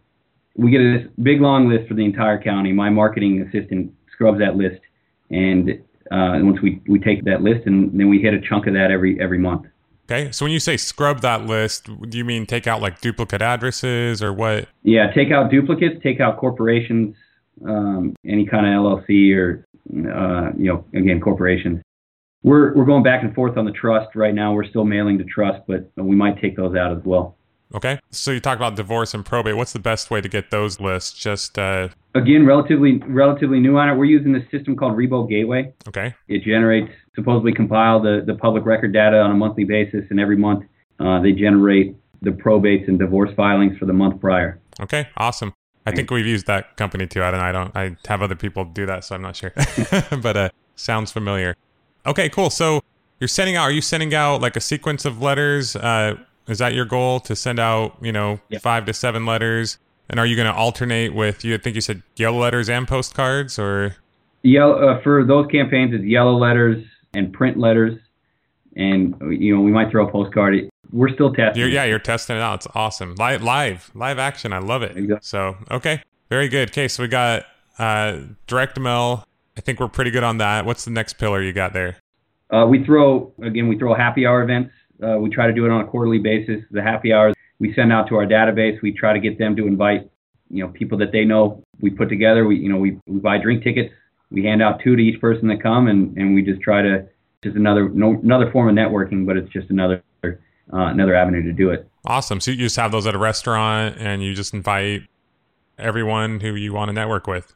we 0.54 0.70
get 0.70 0.78
this 0.78 1.10
big 1.20 1.40
long 1.40 1.68
list 1.68 1.88
for 1.88 1.94
the 1.94 2.04
entire 2.04 2.40
county. 2.40 2.72
My 2.72 2.90
marketing 2.90 3.42
assistant 3.42 3.92
scrubs 4.12 4.38
that 4.38 4.54
list, 4.54 4.80
and 5.30 5.68
uh, 6.12 6.38
once 6.46 6.58
we 6.62 6.80
we 6.86 7.00
take 7.00 7.24
that 7.24 7.42
list, 7.42 7.66
and 7.66 7.90
then 7.98 8.08
we 8.08 8.20
hit 8.20 8.34
a 8.34 8.40
chunk 8.40 8.68
of 8.68 8.74
that 8.74 8.92
every 8.92 9.20
every 9.20 9.38
month. 9.38 9.66
Okay. 10.10 10.32
So 10.32 10.44
when 10.44 10.52
you 10.52 10.58
say 10.58 10.76
scrub 10.76 11.20
that 11.20 11.46
list, 11.46 11.88
do 12.08 12.18
you 12.18 12.24
mean 12.24 12.44
take 12.44 12.66
out 12.66 12.82
like 12.82 13.00
duplicate 13.00 13.42
addresses 13.42 14.22
or 14.22 14.32
what? 14.32 14.68
Yeah, 14.82 15.12
take 15.12 15.30
out 15.30 15.50
duplicates, 15.50 16.02
take 16.02 16.20
out 16.20 16.38
corporations, 16.38 17.14
um, 17.64 18.16
any 18.26 18.44
kind 18.44 18.66
of 18.66 18.72
LLC 18.72 19.36
or 19.36 19.64
uh, 19.92 20.50
you 20.56 20.66
know, 20.66 20.84
again, 20.94 21.20
corporations. 21.20 21.80
We're 22.42 22.74
we're 22.74 22.86
going 22.86 23.04
back 23.04 23.22
and 23.22 23.34
forth 23.34 23.56
on 23.56 23.66
the 23.66 23.72
trust 23.72 24.16
right 24.16 24.34
now. 24.34 24.52
We're 24.52 24.68
still 24.68 24.84
mailing 24.84 25.18
to 25.18 25.24
trust, 25.24 25.60
but 25.68 25.90
we 25.96 26.16
might 26.16 26.40
take 26.40 26.56
those 26.56 26.74
out 26.74 26.96
as 26.96 27.04
well. 27.04 27.36
Okay. 27.74 28.00
So 28.10 28.30
you 28.32 28.40
talk 28.40 28.56
about 28.56 28.74
divorce 28.74 29.14
and 29.14 29.24
probate. 29.24 29.56
What's 29.56 29.72
the 29.72 29.78
best 29.78 30.10
way 30.10 30.20
to 30.20 30.28
get 30.28 30.50
those 30.50 30.80
lists? 30.80 31.12
Just 31.18 31.58
uh, 31.58 31.88
Again, 32.14 32.44
relatively 32.44 32.98
relatively 33.06 33.60
new 33.60 33.78
on 33.78 33.88
it. 33.88 33.94
We're 33.94 34.06
using 34.06 34.32
this 34.32 34.42
system 34.50 34.76
called 34.76 34.96
Rebo 34.96 35.28
Gateway. 35.28 35.72
okay. 35.88 36.14
It 36.28 36.42
generates 36.42 36.90
supposedly 37.14 37.52
compile 37.52 38.00
the 38.00 38.24
the 38.26 38.34
public 38.34 38.64
record 38.64 38.92
data 38.92 39.20
on 39.20 39.30
a 39.30 39.34
monthly 39.34 39.64
basis, 39.64 40.04
and 40.10 40.18
every 40.18 40.36
month 40.36 40.64
uh, 40.98 41.20
they 41.20 41.32
generate 41.32 41.96
the 42.22 42.30
probates 42.30 42.88
and 42.88 42.98
divorce 42.98 43.30
filings 43.36 43.78
for 43.78 43.86
the 43.86 43.92
month 43.92 44.20
prior. 44.20 44.60
Okay, 44.80 45.08
awesome. 45.16 45.54
I 45.86 45.92
think 45.92 46.10
we've 46.10 46.26
used 46.26 46.46
that 46.46 46.76
company 46.76 47.06
too. 47.06 47.22
I 47.22 47.30
don't. 47.30 47.40
I 47.40 47.52
don't. 47.52 47.76
I 47.76 47.96
have 48.08 48.22
other 48.22 48.34
people 48.34 48.64
do 48.64 48.86
that, 48.86 49.04
so 49.04 49.14
I'm 49.14 49.22
not 49.22 49.36
sure. 49.36 49.52
but 50.22 50.36
uh, 50.36 50.48
sounds 50.76 51.10
familiar. 51.10 51.56
Okay, 52.06 52.28
cool. 52.28 52.50
So 52.50 52.82
you're 53.18 53.28
sending 53.28 53.56
out. 53.56 53.62
Are 53.62 53.72
you 53.72 53.80
sending 53.80 54.14
out 54.14 54.40
like 54.40 54.56
a 54.56 54.60
sequence 54.60 55.04
of 55.04 55.22
letters? 55.22 55.76
Uh, 55.76 56.16
is 56.50 56.58
that 56.58 56.74
your 56.74 56.84
goal 56.84 57.20
to 57.20 57.36
send 57.36 57.58
out? 57.58 57.96
You 58.00 58.12
know, 58.12 58.40
five 58.60 58.86
to 58.86 58.92
seven 58.92 59.26
letters. 59.26 59.78
And 60.08 60.18
are 60.18 60.26
you 60.26 60.34
going 60.34 60.52
to 60.52 60.54
alternate 60.54 61.14
with? 61.14 61.44
You 61.44 61.54
I 61.54 61.58
think 61.58 61.76
you 61.76 61.80
said 61.80 62.02
yellow 62.16 62.38
letters 62.40 62.68
and 62.68 62.88
postcards, 62.88 63.60
or 63.60 63.96
Yellow 64.42 64.88
uh, 64.88 65.02
for 65.02 65.24
those 65.24 65.46
campaigns, 65.48 65.92
it's 65.94 66.04
yellow 66.04 66.36
letters 66.36 66.84
and 67.12 67.32
print 67.32 67.58
letters, 67.58 67.98
and 68.74 69.14
you 69.30 69.54
know 69.54 69.60
we 69.60 69.70
might 69.70 69.90
throw 69.90 70.08
a 70.08 70.10
postcard. 70.10 70.70
We're 70.92 71.12
still 71.12 71.32
testing. 71.32 71.60
you're, 71.60 71.68
yeah, 71.68 71.84
you're 71.84 71.98
testing 71.98 72.36
it 72.36 72.40
out. 72.40 72.64
It's 72.64 72.66
awesome. 72.74 73.14
Live, 73.16 73.42
live, 73.42 73.90
live 73.94 74.18
action. 74.18 74.52
I 74.52 74.58
love 74.58 74.82
it. 74.82 74.96
Exactly. 74.96 75.18
So 75.20 75.56
okay, 75.70 76.02
very 76.30 76.48
good. 76.48 76.70
Okay, 76.70 76.88
so 76.88 77.02
we 77.02 77.08
got 77.08 77.44
uh, 77.78 78.20
direct 78.46 78.80
mail. 78.80 79.24
I 79.58 79.60
think 79.60 79.78
we're 79.78 79.88
pretty 79.88 80.10
good 80.10 80.24
on 80.24 80.38
that. 80.38 80.64
What's 80.64 80.86
the 80.86 80.90
next 80.90 81.14
pillar 81.14 81.42
you 81.42 81.52
got 81.52 81.74
there? 81.74 81.98
Uh, 82.50 82.66
we 82.66 82.82
throw 82.82 83.32
again. 83.42 83.68
We 83.68 83.78
throw 83.78 83.94
happy 83.94 84.26
hour 84.26 84.42
events. 84.42 84.72
Uh, 85.02 85.18
we 85.18 85.30
try 85.30 85.46
to 85.46 85.52
do 85.52 85.64
it 85.64 85.70
on 85.70 85.80
a 85.80 85.86
quarterly 85.86 86.18
basis. 86.18 86.62
The 86.70 86.82
happy 86.82 87.12
hours 87.12 87.34
we 87.60 87.74
send 87.74 87.92
out 87.92 88.08
to 88.08 88.16
our 88.16 88.26
database. 88.26 88.80
We 88.82 88.92
try 88.92 89.12
to 89.12 89.20
get 89.20 89.38
them 89.38 89.54
to 89.56 89.66
invite, 89.66 90.10
you 90.50 90.64
know, 90.64 90.70
people 90.70 90.98
that 90.98 91.12
they 91.12 91.24
know. 91.24 91.62
We 91.80 91.90
put 91.90 92.08
together. 92.08 92.46
We, 92.46 92.56
you 92.56 92.68
know, 92.70 92.78
we, 92.78 92.98
we 93.06 93.20
buy 93.20 93.38
drink 93.38 93.62
tickets. 93.62 93.92
We 94.30 94.44
hand 94.44 94.62
out 94.62 94.80
two 94.82 94.96
to 94.96 95.02
each 95.02 95.20
person 95.20 95.48
that 95.48 95.62
come, 95.62 95.88
and, 95.88 96.16
and 96.16 96.34
we 96.34 96.42
just 96.42 96.60
try 96.60 96.82
to 96.82 97.06
just 97.42 97.56
another 97.56 97.88
no, 97.88 98.18
another 98.22 98.50
form 98.50 98.68
of 98.68 98.74
networking, 98.74 99.26
but 99.26 99.36
it's 99.36 99.50
just 99.52 99.70
another 99.70 100.02
uh, 100.22 100.30
another 100.72 101.14
avenue 101.14 101.42
to 101.42 101.52
do 101.52 101.70
it. 101.70 101.88
Awesome. 102.04 102.40
So 102.40 102.50
you 102.50 102.56
just 102.56 102.76
have 102.76 102.92
those 102.92 103.06
at 103.06 103.14
a 103.14 103.18
restaurant 103.18 103.96
and 103.98 104.22
you 104.22 104.34
just 104.34 104.54
invite 104.54 105.02
everyone 105.78 106.40
who 106.40 106.54
you 106.54 106.72
want 106.72 106.88
to 106.88 106.92
network 106.92 107.26
with. 107.26 107.52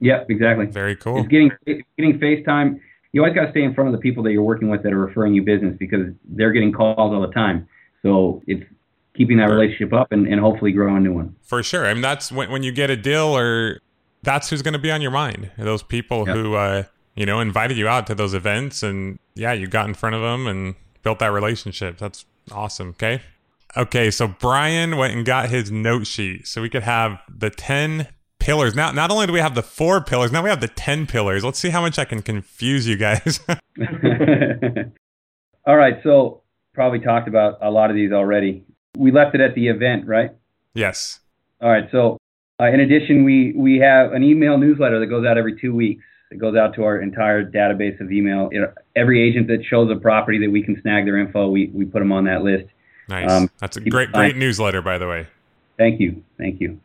Yep, 0.00 0.30
exactly. 0.30 0.66
Very 0.66 0.96
cool. 0.96 1.20
It's 1.20 1.28
getting 1.28 1.50
getting 1.96 2.18
FaceTime. 2.18 2.80
You 3.12 3.22
always 3.22 3.34
got 3.34 3.46
to 3.46 3.50
stay 3.50 3.62
in 3.62 3.74
front 3.74 3.88
of 3.88 3.92
the 3.92 4.00
people 4.00 4.22
that 4.24 4.32
you're 4.32 4.42
working 4.42 4.68
with 4.68 4.82
that 4.82 4.92
are 4.92 4.98
referring 4.98 5.34
you 5.34 5.42
business 5.42 5.76
because 5.78 6.06
they're 6.24 6.52
getting 6.52 6.72
calls 6.72 6.96
all 6.98 7.20
the 7.20 7.32
time. 7.32 7.66
So 8.02 8.42
it's 8.46 8.62
keeping 9.16 9.38
that 9.38 9.48
relationship 9.48 9.92
up 9.92 10.12
and, 10.12 10.26
and 10.26 10.40
hopefully 10.40 10.72
growing 10.72 10.96
a 10.96 11.00
new 11.00 11.14
one. 11.14 11.34
For 11.42 11.62
sure. 11.62 11.86
I 11.86 11.92
mean, 11.94 12.02
that's 12.02 12.30
when, 12.30 12.50
when 12.50 12.62
you 12.62 12.72
get 12.72 12.90
a 12.90 12.96
deal 12.96 13.36
or 13.36 13.80
that's 14.22 14.50
who's 14.50 14.60
going 14.62 14.74
to 14.74 14.78
be 14.78 14.90
on 14.90 15.00
your 15.00 15.10
mind. 15.10 15.50
Those 15.56 15.82
people 15.82 16.26
Yep. 16.26 16.36
who, 16.36 16.54
uh, 16.54 16.82
you 17.14 17.24
know, 17.24 17.40
invited 17.40 17.78
you 17.78 17.88
out 17.88 18.06
to 18.08 18.14
those 18.14 18.34
events 18.34 18.82
and 18.82 19.18
yeah, 19.34 19.52
you 19.52 19.66
got 19.66 19.86
in 19.88 19.94
front 19.94 20.14
of 20.14 20.20
them 20.20 20.46
and 20.46 20.74
built 21.02 21.18
that 21.20 21.32
relationship. 21.32 21.96
That's 21.96 22.26
awesome. 22.52 22.90
Okay. 22.90 23.22
Okay. 23.76 24.10
So 24.10 24.28
Brian 24.28 24.96
went 24.98 25.14
and 25.14 25.24
got 25.24 25.48
his 25.48 25.70
note 25.70 26.06
sheet 26.06 26.46
so 26.46 26.60
we 26.60 26.68
could 26.68 26.82
have 26.82 27.20
the 27.28 27.48
10 27.50 28.08
pillars. 28.46 28.76
Now, 28.76 28.92
not 28.92 29.10
only 29.10 29.26
do 29.26 29.32
we 29.32 29.40
have 29.40 29.56
the 29.56 29.62
four 29.62 30.00
pillars, 30.00 30.30
now 30.30 30.40
we 30.40 30.48
have 30.48 30.60
the 30.60 30.68
10 30.68 31.08
pillars. 31.08 31.44
Let's 31.44 31.58
see 31.58 31.70
how 31.70 31.80
much 31.80 31.98
I 31.98 32.04
can 32.04 32.22
confuse 32.22 32.86
you 32.86 32.96
guys. 32.96 33.40
all 35.66 35.76
right. 35.76 35.96
So 36.04 36.42
probably 36.72 37.00
talked 37.00 37.26
about 37.26 37.58
a 37.60 37.70
lot 37.70 37.90
of 37.90 37.96
these 37.96 38.12
already. 38.12 38.64
We 38.96 39.10
left 39.10 39.34
it 39.34 39.40
at 39.40 39.56
the 39.56 39.66
event, 39.66 40.06
right? 40.06 40.30
yes. 40.74 41.20
All 41.60 41.70
right. 41.70 41.88
So 41.90 42.18
uh, 42.60 42.66
in 42.66 42.80
addition, 42.80 43.24
we 43.24 43.52
we 43.56 43.78
have 43.78 44.12
an 44.12 44.22
email 44.22 44.58
newsletter 44.58 45.00
that 45.00 45.06
goes 45.06 45.26
out 45.26 45.36
every 45.36 45.60
two 45.60 45.74
weeks. 45.74 46.04
It 46.30 46.38
goes 46.38 46.56
out 46.56 46.74
to 46.74 46.84
our 46.84 47.00
entire 47.00 47.44
database 47.44 48.00
of 48.00 48.12
email. 48.12 48.48
Know, 48.52 48.72
every 48.94 49.28
agent 49.28 49.48
that 49.48 49.64
shows 49.64 49.90
a 49.90 49.98
property 49.98 50.38
that 50.38 50.50
we 50.50 50.62
can 50.62 50.80
snag 50.82 51.04
their 51.04 51.18
info, 51.18 51.48
we, 51.48 51.70
we 51.72 51.84
put 51.84 52.00
them 52.00 52.12
on 52.12 52.24
that 52.24 52.42
list. 52.42 52.66
Nice. 53.08 53.30
Um, 53.30 53.50
That's 53.58 53.76
a 53.76 53.80
great, 53.80 54.12
great 54.12 54.36
newsletter, 54.36 54.82
by 54.82 54.98
the 54.98 55.06
way. 55.06 55.28
Thank 55.78 56.00
you, 56.00 56.24
thank 56.36 56.60
you. 56.60 56.80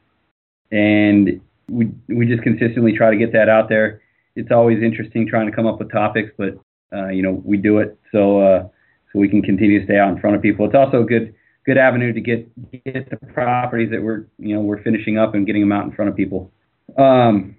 And 0.71 1.41
we 1.71 1.89
we 2.07 2.27
just 2.27 2.43
consistently 2.43 2.93
try 2.95 3.09
to 3.09 3.17
get 3.17 3.31
that 3.33 3.49
out 3.49 3.69
there. 3.69 4.01
It's 4.35 4.51
always 4.51 4.83
interesting 4.83 5.27
trying 5.27 5.49
to 5.49 5.55
come 5.55 5.65
up 5.65 5.79
with 5.79 5.91
topics, 5.91 6.31
but 6.37 6.59
uh, 6.93 7.07
you 7.07 7.23
know 7.23 7.41
we 7.43 7.57
do 7.57 7.79
it 7.79 7.97
so 8.11 8.39
uh, 8.39 8.63
so 9.11 9.19
we 9.19 9.29
can 9.29 9.41
continue 9.41 9.79
to 9.79 9.85
stay 9.85 9.97
out 9.97 10.09
in 10.09 10.19
front 10.19 10.35
of 10.35 10.41
people. 10.41 10.65
It's 10.65 10.75
also 10.75 11.01
a 11.01 11.05
good 11.05 11.33
good 11.65 11.77
avenue 11.77 12.13
to 12.13 12.21
get 12.21 12.49
get 12.85 13.09
the 13.09 13.17
properties 13.33 13.89
that 13.91 14.01
we're 14.03 14.25
you 14.37 14.53
know 14.55 14.61
we're 14.61 14.81
finishing 14.83 15.17
up 15.17 15.33
and 15.33 15.45
getting 15.45 15.61
them 15.61 15.71
out 15.71 15.85
in 15.85 15.91
front 15.91 16.09
of 16.09 16.15
people. 16.15 16.51
Um, 16.97 17.55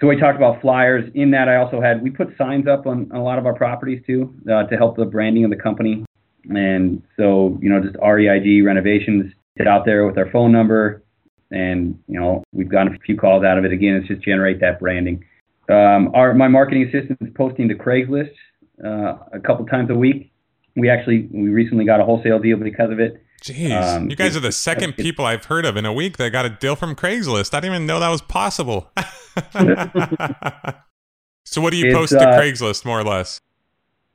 so 0.00 0.08
we 0.08 0.16
talked 0.16 0.36
about 0.36 0.60
flyers. 0.60 1.10
In 1.14 1.30
that, 1.30 1.48
I 1.48 1.56
also 1.56 1.80
had 1.80 2.02
we 2.02 2.10
put 2.10 2.36
signs 2.36 2.66
up 2.66 2.86
on, 2.86 3.10
on 3.12 3.18
a 3.18 3.22
lot 3.22 3.38
of 3.38 3.46
our 3.46 3.54
properties 3.54 4.02
too 4.06 4.34
uh, 4.50 4.64
to 4.64 4.76
help 4.76 4.96
the 4.96 5.04
branding 5.06 5.44
of 5.44 5.50
the 5.50 5.56
company. 5.56 6.04
And 6.50 7.02
so 7.16 7.58
you 7.62 7.70
know 7.70 7.80
just 7.80 7.96
REIG 8.02 8.64
renovations 8.64 9.32
get 9.56 9.66
out 9.68 9.84
there 9.84 10.04
with 10.04 10.18
our 10.18 10.28
phone 10.30 10.50
number, 10.50 11.03
and 11.50 11.98
you 12.08 12.18
know 12.20 12.42
we've 12.52 12.68
gotten 12.68 12.94
a 12.94 12.98
few 13.00 13.16
calls 13.16 13.44
out 13.44 13.58
of 13.58 13.64
it. 13.64 13.72
Again, 13.72 13.94
it's 13.96 14.08
just 14.08 14.22
generate 14.22 14.60
that 14.60 14.80
branding. 14.80 15.24
Um, 15.68 16.10
our 16.14 16.34
my 16.34 16.48
marketing 16.48 16.84
assistant 16.84 17.18
is 17.22 17.28
posting 17.34 17.68
to 17.68 17.74
Craigslist 17.74 18.32
uh, 18.84 19.16
a 19.32 19.40
couple 19.40 19.64
times 19.66 19.90
a 19.90 19.94
week. 19.94 20.32
We 20.76 20.90
actually 20.90 21.28
we 21.32 21.48
recently 21.50 21.84
got 21.84 22.00
a 22.00 22.04
wholesale 22.04 22.38
deal 22.38 22.56
because 22.58 22.90
of 22.90 23.00
it. 23.00 23.20
Jeez, 23.42 23.96
Um, 23.96 24.08
you 24.10 24.16
guys 24.16 24.34
it- 24.34 24.38
are 24.38 24.42
the 24.42 24.52
second 24.52 24.90
it- 24.90 24.96
people 24.96 25.24
I've 25.26 25.44
heard 25.44 25.64
of 25.66 25.76
in 25.76 25.84
a 25.84 25.92
week 25.92 26.16
that 26.16 26.30
got 26.30 26.46
a 26.46 26.50
deal 26.50 26.76
from 26.76 26.94
Craigslist. 26.94 27.52
I 27.54 27.60
didn't 27.60 27.74
even 27.74 27.86
know 27.86 28.00
that 28.00 28.08
was 28.08 28.22
possible. 28.22 28.90
so, 31.44 31.60
what 31.60 31.70
do 31.72 31.76
you 31.76 31.92
post 31.94 32.12
to 32.12 32.26
uh, 32.28 32.38
Craigslist, 32.40 32.84
more 32.84 32.98
or 33.00 33.04
less? 33.04 33.40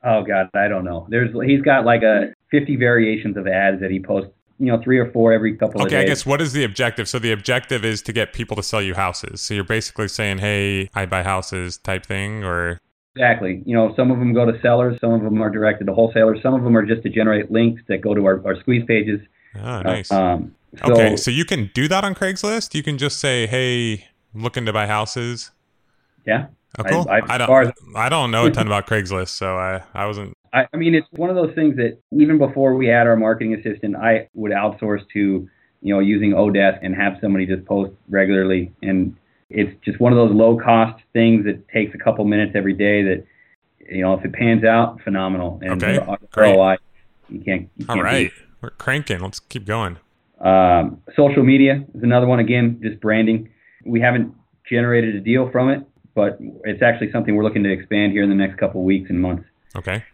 Oh 0.02 0.22
God, 0.22 0.48
I 0.54 0.66
don't 0.68 0.84
know. 0.84 1.06
There's 1.10 1.30
he's 1.46 1.62
got 1.62 1.84
like 1.84 2.02
a 2.02 2.32
50 2.50 2.76
variations 2.76 3.36
of 3.36 3.46
ads 3.46 3.80
that 3.80 3.90
he 3.90 4.00
posts. 4.00 4.30
You 4.60 4.66
know, 4.66 4.80
three 4.82 4.98
or 4.98 5.10
four 5.10 5.32
every 5.32 5.56
couple 5.56 5.80
of 5.80 5.86
Okay, 5.86 5.98
I 6.00 6.04
guess 6.04 6.24
what 6.26 6.40
is 6.40 6.52
the 6.52 6.64
objective? 6.64 7.08
So, 7.08 7.18
the 7.18 7.32
objective 7.32 7.84
is 7.84 8.02
to 8.02 8.12
get 8.12 8.32
people 8.34 8.56
to 8.56 8.62
sell 8.62 8.82
you 8.82 8.94
houses. 8.94 9.40
So, 9.40 9.54
you're 9.54 9.64
basically 9.64 10.06
saying, 10.08 10.38
"Hey, 10.38 10.90
I 10.94 11.06
buy 11.06 11.22
houses," 11.22 11.78
type 11.78 12.04
thing, 12.06 12.44
or 12.44 12.78
Exactly. 13.16 13.62
You 13.66 13.74
know, 13.74 13.92
some 13.96 14.10
of 14.10 14.18
them 14.18 14.32
go 14.34 14.44
to 14.50 14.60
sellers, 14.60 15.00
some 15.00 15.12
of 15.12 15.22
them 15.22 15.42
are 15.42 15.50
directed 15.50 15.86
to 15.86 15.94
wholesalers, 15.94 16.40
some 16.42 16.54
of 16.54 16.62
them 16.62 16.76
are 16.76 16.84
just 16.86 17.02
to 17.02 17.08
generate 17.08 17.50
links 17.50 17.82
that 17.88 18.02
go 18.02 18.14
to 18.14 18.24
our, 18.24 18.40
our 18.46 18.54
squeeze 18.60 18.84
pages. 18.86 19.20
oh, 19.56 19.82
nice. 19.82 20.12
Um, 20.12 20.54
so, 20.86 20.92
okay, 20.92 21.16
so 21.16 21.30
you 21.32 21.44
can 21.44 21.70
do 21.74 21.88
that 21.88 22.04
on 22.04 22.14
Craigslist. 22.14 22.74
You 22.74 22.82
can 22.84 22.98
just 22.98 23.18
say, 23.18 23.46
"Hey, 23.48 24.06
I'm 24.34 24.42
looking 24.42 24.64
to 24.66 24.72
buy 24.72 24.86
houses." 24.86 25.50
yeah, 26.26 26.46
Oh, 26.78 26.84
cool. 26.84 27.06
I, 27.10 27.16
I, 27.18 27.20
I 27.28 27.36
as 27.38 27.46
far 27.46 27.62
as- 27.62 27.72
don't. 27.72 27.96
I 27.96 28.08
don't 28.08 28.30
know 28.30 28.46
a 28.46 28.50
ton 28.50 28.66
about 28.68 28.86
Craigslist, 28.86 29.28
so 29.30 29.56
I 29.56 29.82
I 29.94 30.06
wasn't. 30.06 30.36
I, 30.52 30.66
I 30.72 30.76
mean, 30.76 30.94
it's 30.94 31.06
one 31.12 31.30
of 31.30 31.36
those 31.36 31.54
things 31.54 31.76
that 31.76 31.98
even 32.12 32.38
before 32.38 32.74
we 32.74 32.86
had 32.86 33.06
our 33.06 33.16
marketing 33.16 33.54
assistant, 33.54 33.96
I 33.96 34.28
would 34.34 34.52
outsource 34.52 35.02
to, 35.12 35.48
you 35.82 35.94
know, 35.94 36.00
using 36.00 36.32
Odesk 36.32 36.78
and 36.82 36.94
have 36.94 37.14
somebody 37.20 37.46
just 37.46 37.64
post 37.66 37.92
regularly. 38.08 38.72
And 38.82 39.16
it's 39.48 39.72
just 39.84 40.00
one 40.00 40.12
of 40.12 40.16
those 40.16 40.34
low 40.34 40.58
cost 40.58 41.02
things 41.12 41.44
that 41.44 41.68
takes 41.68 41.94
a 41.94 41.98
couple 41.98 42.24
minutes 42.24 42.52
every 42.54 42.74
day 42.74 43.02
that, 43.02 43.24
you 43.88 44.02
know, 44.02 44.14
if 44.14 44.24
it 44.24 44.32
pans 44.32 44.64
out, 44.64 45.00
phenomenal. 45.02 45.60
And 45.62 45.82
Okay. 45.82 45.98
ROI, 46.36 46.76
you 47.28 47.40
can't, 47.40 47.68
you 47.76 47.86
can't 47.86 48.10
beat 48.10 48.32
we're 48.60 48.70
cranking. 48.70 49.20
Let's 49.20 49.40
keep 49.40 49.64
going. 49.66 49.98
Um, 50.40 51.02
social 51.16 51.42
media 51.42 51.84
is 51.94 52.02
another 52.02 52.26
one. 52.26 52.40
Again, 52.40 52.80
just 52.82 53.00
branding. 53.00 53.50
We 53.84 54.00
haven't 54.00 54.34
generated 54.68 55.14
a 55.14 55.20
deal 55.20 55.50
from 55.50 55.70
it, 55.70 55.86
but 56.14 56.38
it's 56.64 56.82
actually 56.82 57.10
something 57.12 57.34
we're 57.34 57.44
looking 57.44 57.62
to 57.64 57.72
expand 57.72 58.12
here 58.12 58.22
in 58.22 58.28
the 58.28 58.34
next 58.34 58.58
couple 58.58 58.80
of 58.80 58.84
weeks 58.84 59.10
and 59.10 59.20
months. 59.20 59.44
Okay. 59.76 60.04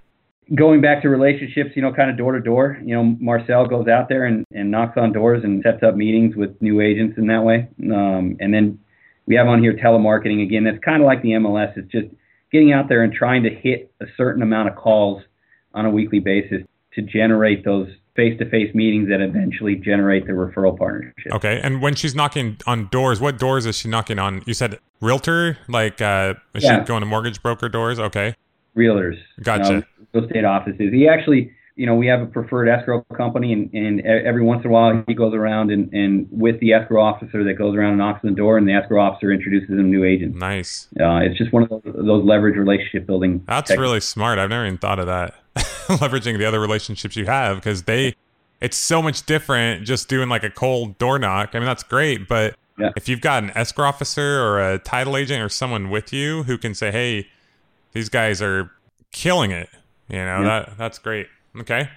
Going 0.54 0.80
back 0.80 1.02
to 1.02 1.08
relationships, 1.08 1.70
you 1.74 1.82
know, 1.82 1.92
kind 1.92 2.08
of 2.08 2.16
door 2.16 2.32
to 2.32 2.40
door. 2.40 2.78
You 2.84 2.94
know, 2.94 3.16
Marcel 3.18 3.66
goes 3.66 3.88
out 3.88 4.08
there 4.08 4.24
and, 4.26 4.44
and 4.52 4.70
knocks 4.70 4.96
on 4.96 5.12
doors 5.12 5.42
and 5.42 5.60
sets 5.64 5.82
up 5.82 5.96
meetings 5.96 6.36
with 6.36 6.60
new 6.62 6.80
agents 6.80 7.18
in 7.18 7.26
that 7.26 7.42
way. 7.42 7.68
Um, 7.92 8.36
and 8.38 8.54
then 8.54 8.78
we 9.26 9.34
have 9.34 9.48
on 9.48 9.60
here 9.60 9.72
telemarketing 9.74 10.44
again. 10.44 10.62
That's 10.62 10.78
kind 10.84 11.02
of 11.02 11.06
like 11.06 11.22
the 11.22 11.30
MLS. 11.30 11.76
It's 11.76 11.90
just 11.90 12.06
getting 12.52 12.72
out 12.72 12.88
there 12.88 13.02
and 13.02 13.12
trying 13.12 13.42
to 13.42 13.50
hit 13.50 13.92
a 14.00 14.06
certain 14.16 14.40
amount 14.40 14.68
of 14.68 14.76
calls 14.76 15.22
on 15.74 15.84
a 15.84 15.90
weekly 15.90 16.20
basis 16.20 16.62
to 16.94 17.02
generate 17.02 17.64
those 17.64 17.88
face-to-face 18.14 18.72
meetings 18.74 19.08
that 19.10 19.20
eventually 19.20 19.74
generate 19.74 20.26
the 20.26 20.32
referral 20.32 20.78
partnership. 20.78 21.32
Okay. 21.32 21.60
And 21.62 21.82
when 21.82 21.94
she's 21.96 22.14
knocking 22.14 22.56
on 22.68 22.86
doors, 22.92 23.20
what 23.20 23.36
doors 23.38 23.66
is 23.66 23.76
she 23.76 23.88
knocking 23.88 24.18
on? 24.20 24.42
You 24.46 24.54
said 24.54 24.78
realtor, 25.02 25.58
like 25.68 26.00
uh, 26.00 26.34
is 26.54 26.62
Yeah. 26.64 26.80
she 26.80 26.86
going 26.86 27.00
to 27.00 27.06
mortgage 27.06 27.42
broker 27.42 27.68
doors? 27.68 27.98
Okay. 27.98 28.34
Realtors, 28.76 29.16
Gotcha. 29.42 29.64
you 29.72 29.74
know, 29.78 29.82
real 30.12 30.24
estate 30.24 30.44
offices. 30.44 30.92
He 30.92 31.08
actually, 31.08 31.52
you 31.76 31.86
know, 31.86 31.94
we 31.94 32.06
have 32.06 32.20
a 32.22 32.26
preferred 32.26 32.68
escrow 32.68 33.02
company, 33.16 33.52
and, 33.52 33.72
and 33.74 34.00
every 34.06 34.42
once 34.42 34.64
in 34.64 34.70
a 34.70 34.72
while 34.72 35.04
he 35.06 35.14
goes 35.14 35.34
around 35.34 35.70
and, 35.70 35.92
and 35.92 36.26
with 36.30 36.58
the 36.60 36.72
escrow 36.72 37.02
officer 37.02 37.44
that 37.44 37.54
goes 37.54 37.74
around 37.74 37.90
and 37.90 37.98
knocks 37.98 38.24
on 38.24 38.30
the 38.30 38.36
door, 38.36 38.56
and 38.58 38.66
the 38.68 38.72
escrow 38.72 39.02
officer 39.02 39.30
introduces 39.32 39.70
him 39.70 39.90
new 39.90 40.04
agents. 40.04 40.38
Nice. 40.38 40.88
Uh, 41.00 41.16
it's 41.18 41.36
just 41.38 41.52
one 41.52 41.62
of 41.64 41.68
those, 41.68 41.82
those 41.84 42.24
leverage 42.24 42.56
relationship 42.56 43.06
building. 43.06 43.42
That's 43.46 43.68
techniques. 43.68 43.80
really 43.80 44.00
smart. 44.00 44.38
I've 44.38 44.50
never 44.50 44.64
even 44.66 44.78
thought 44.78 44.98
of 44.98 45.06
that. 45.06 45.34
Leveraging 45.86 46.38
the 46.38 46.44
other 46.44 46.60
relationships 46.60 47.16
you 47.16 47.26
have 47.26 47.56
because 47.56 47.84
they, 47.84 48.14
it's 48.60 48.76
so 48.76 49.00
much 49.02 49.24
different 49.26 49.84
just 49.86 50.08
doing 50.08 50.28
like 50.28 50.44
a 50.44 50.50
cold 50.50 50.98
door 50.98 51.18
knock. 51.18 51.50
I 51.54 51.58
mean, 51.58 51.66
that's 51.66 51.82
great, 51.82 52.26
but 52.28 52.56
Yeah. 52.78 52.90
if 52.96 53.08
you've 53.08 53.20
got 53.22 53.42
an 53.44 53.52
escrow 53.54 53.86
officer 53.86 54.40
or 54.42 54.60
a 54.60 54.78
title 54.78 55.16
agent 55.16 55.42
or 55.42 55.48
someone 55.48 55.88
with 55.90 56.12
you 56.12 56.42
who 56.42 56.58
can 56.58 56.74
say, 56.74 56.90
"Hey, 56.90 57.28
these 57.92 58.08
guys 58.08 58.40
are 58.42 58.70
killing 59.12 59.50
it," 59.50 59.68
you 60.08 60.18
know, 60.18 60.40
Yeah. 60.42 60.44
that 60.66 60.78
that's 60.78 60.98
great. 60.98 61.26
Okay. 61.60 61.88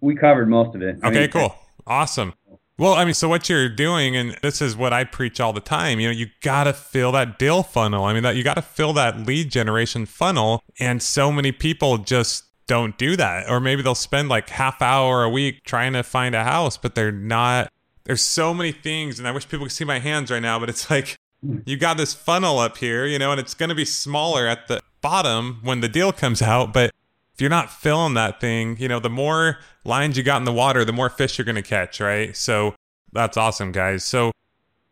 we 0.00 0.14
covered 0.14 0.48
most 0.50 0.74
of 0.74 0.82
it. 0.82 0.98
I 1.02 1.08
Okay, 1.08 1.20
mean, 1.20 1.30
cool. 1.30 1.56
Awesome. 1.86 2.34
Well, 2.76 2.92
I 2.94 3.04
mean, 3.04 3.14
so 3.14 3.28
what 3.28 3.48
you're 3.48 3.68
doing, 3.68 4.16
and 4.16 4.36
this 4.42 4.60
is 4.60 4.76
what 4.76 4.92
I 4.92 5.04
preach 5.04 5.38
all 5.40 5.52
the 5.54 5.60
time, 5.60 6.00
you 6.00 6.08
know, 6.08 6.12
you 6.12 6.26
got 6.42 6.64
to 6.64 6.72
fill 6.72 7.12
that 7.12 7.38
deal 7.38 7.62
funnel. 7.62 8.04
I 8.04 8.12
mean, 8.12 8.22
that 8.24 8.34
you 8.36 8.42
got 8.42 8.54
to 8.56 8.62
fill 8.62 8.92
that 8.94 9.20
lead 9.26 9.50
generation 9.50 10.04
funnel. 10.06 10.62
And 10.80 11.00
so 11.02 11.30
many 11.32 11.52
people 11.52 11.98
just 11.98 12.44
don't 12.66 12.98
do 12.98 13.16
that. 13.16 13.48
Or 13.48 13.60
maybe 13.60 13.80
they'll 13.82 13.94
spend 13.94 14.28
like 14.28 14.48
half 14.50 14.82
hour 14.82 15.22
a 15.22 15.28
week 15.30 15.62
trying 15.64 15.92
to 15.92 16.02
find 16.02 16.34
a 16.34 16.42
house, 16.44 16.76
but 16.76 16.94
they're 16.96 17.12
not. 17.12 17.72
There's 18.04 18.22
so 18.22 18.52
many 18.52 18.72
things, 18.72 19.18
and 19.20 19.26
I 19.28 19.30
wish 19.30 19.48
people 19.48 19.64
could 19.66 19.72
see 19.72 19.84
my 19.84 20.00
hands 20.00 20.30
right 20.30 20.42
now, 20.42 20.58
but 20.58 20.68
it's 20.68 20.90
like 20.90 21.16
you 21.64 21.76
got 21.78 21.96
this 21.96 22.12
funnel 22.12 22.58
up 22.58 22.76
here, 22.78 23.06
you 23.06 23.18
know, 23.18 23.30
and 23.30 23.40
it's 23.40 23.54
going 23.54 23.68
to 23.70 23.74
be 23.74 23.84
smaller 23.86 24.46
at 24.48 24.66
the 24.68 24.80
bottom 25.04 25.60
when 25.62 25.80
the 25.80 25.88
deal 25.88 26.12
comes 26.12 26.40
out. 26.40 26.72
But 26.72 26.90
if 27.34 27.40
you're 27.40 27.50
not 27.50 27.70
filling 27.70 28.14
that 28.14 28.40
thing, 28.40 28.76
you 28.78 28.88
know, 28.88 28.98
the 28.98 29.10
more 29.10 29.58
lines 29.84 30.16
you 30.16 30.22
got 30.22 30.38
in 30.38 30.44
the 30.44 30.52
water, 30.52 30.84
the 30.84 30.92
more 30.92 31.10
fish 31.10 31.36
you're 31.36 31.44
going 31.44 31.56
to 31.56 31.62
catch, 31.62 32.00
right? 32.00 32.34
So 32.34 32.74
that's 33.12 33.36
awesome, 33.36 33.70
guys. 33.70 34.02
So 34.02 34.32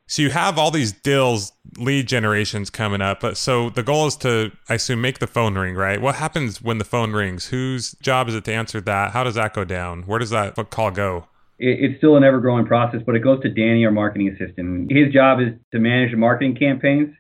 so 0.07 0.21
you 0.21 0.29
have 0.29 0.59
all 0.59 0.71
these 0.71 0.93
deals, 0.93 1.53
lead 1.79 2.07
generations 2.07 2.69
coming 2.69 3.01
up. 3.01 3.21
But 3.21 3.39
so 3.39 3.71
the 3.71 3.83
goal 3.83 4.07
is 4.07 4.17
to, 4.17 4.53
I 4.69 4.75
assume, 4.75 5.01
make 5.01 5.21
the 5.21 5.27
phone 5.27 5.57
ring, 5.57 5.75
right? 5.75 5.99
What 6.03 6.17
happens 6.17 6.61
when 6.61 6.77
the 6.77 6.85
phone 6.85 7.13
rings? 7.13 7.47
Whose 7.47 7.93
job 7.93 8.29
is 8.29 8.35
it 8.35 8.45
to 8.45 8.53
answer 8.53 8.83
that? 8.83 9.13
How 9.13 9.25
does 9.25 9.37
that 9.37 9.55
go 9.55 9.65
down? 9.65 10.03
Where 10.03 10.19
does 10.19 10.31
that 10.31 10.55
call 10.69 10.91
go? 10.91 11.29
it's 11.65 11.97
still 11.99 12.17
an 12.17 12.25
ever-growing 12.25 12.67
process, 12.67 13.03
but 13.07 13.15
it 13.15 13.21
goes 13.21 13.41
to 13.43 13.49
Danny, 13.49 13.85
our 13.85 13.93
marketing 13.93 14.29
assistant. 14.29 14.91
His 14.91 15.13
job 15.13 15.39
is 15.41 15.53
to 15.71 15.79
manage 15.79 16.11
the 16.11 16.17
marketing 16.17 16.57
campaigns. 16.57 17.15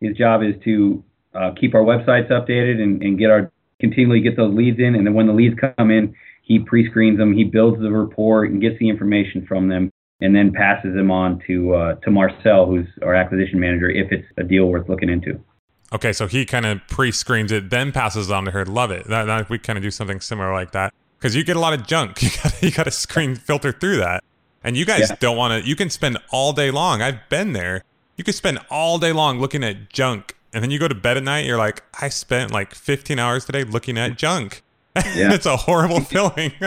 His 0.00 0.14
job 0.14 0.42
is 0.42 0.54
to 0.64 1.02
uh, 1.36 1.52
keep 1.60 1.74
our 1.74 1.82
websites 1.82 2.30
updated 2.30 2.80
and, 2.82 3.02
and 3.02 3.18
get 3.18 3.30
our 3.30 3.50
continually 3.80 4.20
get 4.20 4.36
those 4.36 4.54
leads 4.54 4.78
in. 4.78 4.94
And 4.94 5.06
then 5.06 5.14
when 5.14 5.26
the 5.26 5.32
leads 5.34 5.54
come 5.76 5.90
in, 5.90 6.14
he 6.42 6.58
pre-screens 6.60 7.18
them, 7.18 7.34
he 7.34 7.44
builds 7.44 7.80
the 7.80 7.90
report 7.90 8.50
and 8.50 8.60
gets 8.60 8.78
the 8.78 8.88
information 8.88 9.44
from 9.46 9.68
them, 9.68 9.90
and 10.20 10.34
then 10.34 10.52
passes 10.52 10.94
them 10.94 11.10
on 11.10 11.42
to 11.46 11.74
uh, 11.74 11.94
to 11.96 12.10
Marcel, 12.10 12.66
who's 12.66 12.86
our 13.02 13.14
acquisition 13.14 13.60
manager, 13.60 13.90
if 13.90 14.10
it's 14.12 14.26
a 14.38 14.44
deal 14.44 14.66
worth 14.66 14.88
looking 14.88 15.08
into. 15.10 15.38
Okay, 15.92 16.12
so 16.12 16.26
he 16.26 16.44
kind 16.44 16.66
of 16.66 16.80
pre-screens 16.88 17.52
it, 17.52 17.70
then 17.70 17.92
passes 17.92 18.28
it 18.28 18.32
on 18.34 18.44
to 18.46 18.50
her. 18.50 18.64
Love 18.64 18.90
it. 18.90 19.06
That, 19.06 19.26
that 19.26 19.48
we 19.48 19.58
kind 19.58 19.76
of 19.76 19.82
do 19.84 19.90
something 19.92 20.20
similar 20.20 20.52
like 20.52 20.72
that 20.72 20.92
because 21.18 21.36
you 21.36 21.44
get 21.44 21.56
a 21.56 21.60
lot 21.60 21.74
of 21.74 21.86
junk. 21.86 22.20
You 22.22 22.30
got 22.42 22.62
you 22.62 22.70
got 22.72 22.84
to 22.84 22.90
screen 22.90 23.34
filter 23.36 23.72
through 23.72 23.98
that, 23.98 24.24
and 24.64 24.76
you 24.76 24.84
guys 24.84 25.10
Yeah. 25.10 25.16
don't 25.20 25.36
want 25.36 25.62
to. 25.62 25.68
You 25.68 25.76
can 25.76 25.90
spend 25.90 26.18
all 26.30 26.52
day 26.52 26.70
long. 26.70 27.02
I've 27.02 27.28
been 27.28 27.52
there. 27.52 27.82
You 28.16 28.24
could 28.24 28.34
spend 28.34 28.58
all 28.70 28.98
day 28.98 29.12
long 29.12 29.38
looking 29.40 29.62
at 29.62 29.90
junk, 29.90 30.34
and 30.56 30.62
then 30.62 30.70
you 30.70 30.78
go 30.78 30.88
to 30.88 30.94
bed 30.94 31.18
at 31.18 31.22
night. 31.22 31.44
You're 31.44 31.58
like, 31.58 31.82
I 32.00 32.08
spent 32.08 32.50
like 32.50 32.74
15 32.74 33.18
hours 33.18 33.44
today 33.44 33.62
looking 33.62 33.98
at 33.98 34.16
junk. 34.16 34.62
Yeah. 35.14 35.34
it's 35.34 35.44
a 35.44 35.58
horrible 35.58 36.00
feeling. 36.00 36.52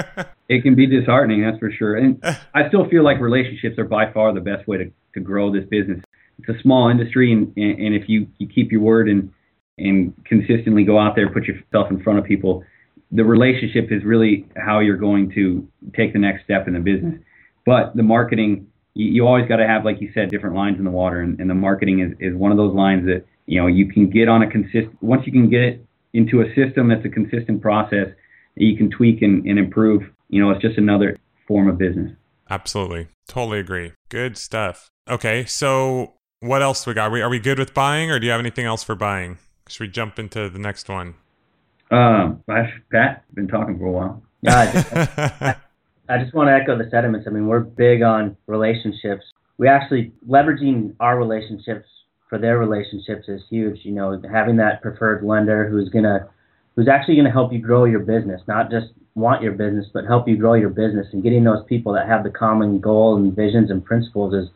It 0.47 0.63
can 0.63 0.73
be 0.73 0.88
disheartening, 0.88 1.43
that's 1.43 1.60
for 1.60 1.71
sure. 1.71 1.95
And 1.95 2.19
I 2.56 2.67
still 2.69 2.89
feel 2.89 3.04
like 3.04 3.19
relationships 3.19 3.78
are 3.78 3.84
by 3.84 4.12
far 4.12 4.34
the 4.34 4.41
best 4.41 4.67
way 4.67 4.78
to, 4.78 4.91
to 5.13 5.19
grow 5.19 5.52
this 5.52 5.63
business. 5.69 6.02
It's 6.39 6.49
a 6.49 6.60
small 6.63 6.89
industry, 6.89 7.32
and, 7.32 7.54
and, 7.56 7.80
and 7.80 7.95
if 7.95 8.10
you, 8.10 8.28
you 8.39 8.47
keep 8.47 8.71
your 8.71 8.82
word 8.82 9.10
and, 9.10 9.32
and 9.78 10.13
consistently 10.25 10.84
go 10.84 10.97
out 10.97 11.15
there, 11.15 11.30
put 11.32 11.45
yourself 11.45 11.91
in 11.91 12.02
front 12.02 12.17
of 12.17 12.25
people, 12.25 12.63
the 13.12 13.23
relationship 13.23 13.91
is 13.91 14.04
really 14.04 14.47
how 14.58 14.80
you're 14.80 14.97
going 14.97 15.32
to 15.34 15.67
take 15.95 16.13
the 16.13 16.19
next 16.19 16.45
step 16.45 16.67
in 16.67 16.73
the 16.73 16.80
business. 16.80 17.19
But 17.63 17.95
the 17.95 18.04
marketing, 18.04 18.67
you, 18.95 19.06
you 19.06 19.28
always 19.28 19.47
got 19.47 19.58
to 19.58 19.67
have, 19.67 19.86
like 19.86 20.02
you 20.02 20.12
said, 20.15 20.32
different 20.32 20.56
lines 20.56 20.80
in 20.80 20.84
the 20.84 20.91
water, 20.91 21.21
and, 21.21 21.39
and 21.39 21.47
the 21.47 21.56
marketing 21.56 21.99
is, 21.99 22.13
is 22.19 22.36
one 22.36 22.52
of 22.52 22.58
those 22.58 22.73
lines 22.73 23.06
that 23.06 23.23
you 23.50 23.60
know 23.60 23.66
you 23.66 23.92
can 23.92 24.10
get 24.10 24.30
on 24.30 24.44
a 24.44 24.50
consistent. 24.50 24.96
Once 25.02 25.26
you 25.26 25.32
can 25.32 25.50
get 25.50 25.62
it 25.62 25.86
into 26.14 26.42
a 26.42 26.46
system 26.54 26.88
that's 26.88 27.04
a 27.04 27.10
consistent 27.10 27.62
process, 27.62 28.08
that 28.56 28.64
you 28.64 28.78
can 28.78 28.92
tweak 28.92 29.24
and, 29.24 29.46
and 29.46 29.58
improve. 29.58 30.04
You 30.30 30.42
know, 30.42 30.52
it's 30.52 30.62
just 30.62 30.78
another 30.78 31.18
form 31.48 31.68
of 31.68 31.80
business. 31.80 32.12
Absolutely, 32.50 33.08
totally 33.28 33.60
agree. 33.60 33.94
Good 34.10 34.38
stuff. 34.38 34.92
Okay, 35.10 35.46
so 35.46 36.14
what 36.42 36.62
else 36.62 36.86
do 36.86 36.92
we 36.92 36.96
got? 36.96 37.10
Are 37.10 37.12
we, 37.12 37.22
are 37.22 37.30
we 37.30 37.40
good 37.40 37.58
with 37.58 37.74
buying, 37.74 38.12
or 38.12 38.20
do 38.20 38.28
you 38.28 38.32
have 38.32 38.40
anything 38.40 38.66
else 38.66 38.84
for 38.84 38.94
buying? 38.94 39.40
Should 39.68 39.82
we 39.82 39.88
jump 39.88 40.20
into 40.20 40.48
the 40.50 40.60
next 40.60 40.88
one? 40.88 41.16
Um, 41.90 42.44
gosh, 42.48 42.70
Pat, 42.92 43.24
been 43.34 43.48
talking 43.48 43.80
for 43.80 43.86
a 43.86 43.92
while. 43.92 44.24
Yeah, 44.44 44.60
I 44.60 44.72
just, 44.72 44.94
I 46.10 46.24
just 46.24 46.36
want 46.36 46.50
to 46.50 46.54
echo 46.54 46.78
the 46.78 46.88
sentiments. 46.92 47.26
I 47.28 47.32
mean, 47.32 47.48
we're 47.48 47.62
big 47.62 48.04
on 48.04 48.38
relationships. 48.46 49.24
We 49.58 49.68
actually 49.68 50.12
leveraging 50.28 50.96
our 51.00 51.18
relationships 51.18 51.88
for 52.30 52.38
their 52.38 52.58
relationships 52.58 53.28
is 53.28 53.42
huge. 53.50 53.80
You 53.84 53.92
know, 53.92 54.22
having 54.32 54.58
that 54.58 54.82
preferred 54.82 55.24
lender 55.24 55.68
who's 55.68 55.89
gonna, 55.89 56.30
who's 56.76 56.88
actually 56.88 57.18
gonna 57.18 57.32
help 57.32 57.52
you 57.52 57.60
grow 57.60 57.86
your 57.86 58.00
business, 58.00 58.42
not 58.48 58.70
just 58.70 58.88
want 59.15 59.42
your 59.42 59.54
business, 59.54 59.88
but 59.94 60.06
help 60.06 60.28
you 60.28 60.38
grow 60.38 60.54
your 60.54 60.70
business. 60.70 61.08
And 61.12 61.24
getting 61.24 61.44
those 61.44 61.65
people 61.68 61.94
that 61.94 62.08
have 62.08 62.24
the 62.24 62.30
common 62.30 62.80
goal 62.80 63.18
and 63.18 63.36
visions 63.36 63.72
and 63.72 63.84
principles 63.84 64.34
is, 64.34 64.50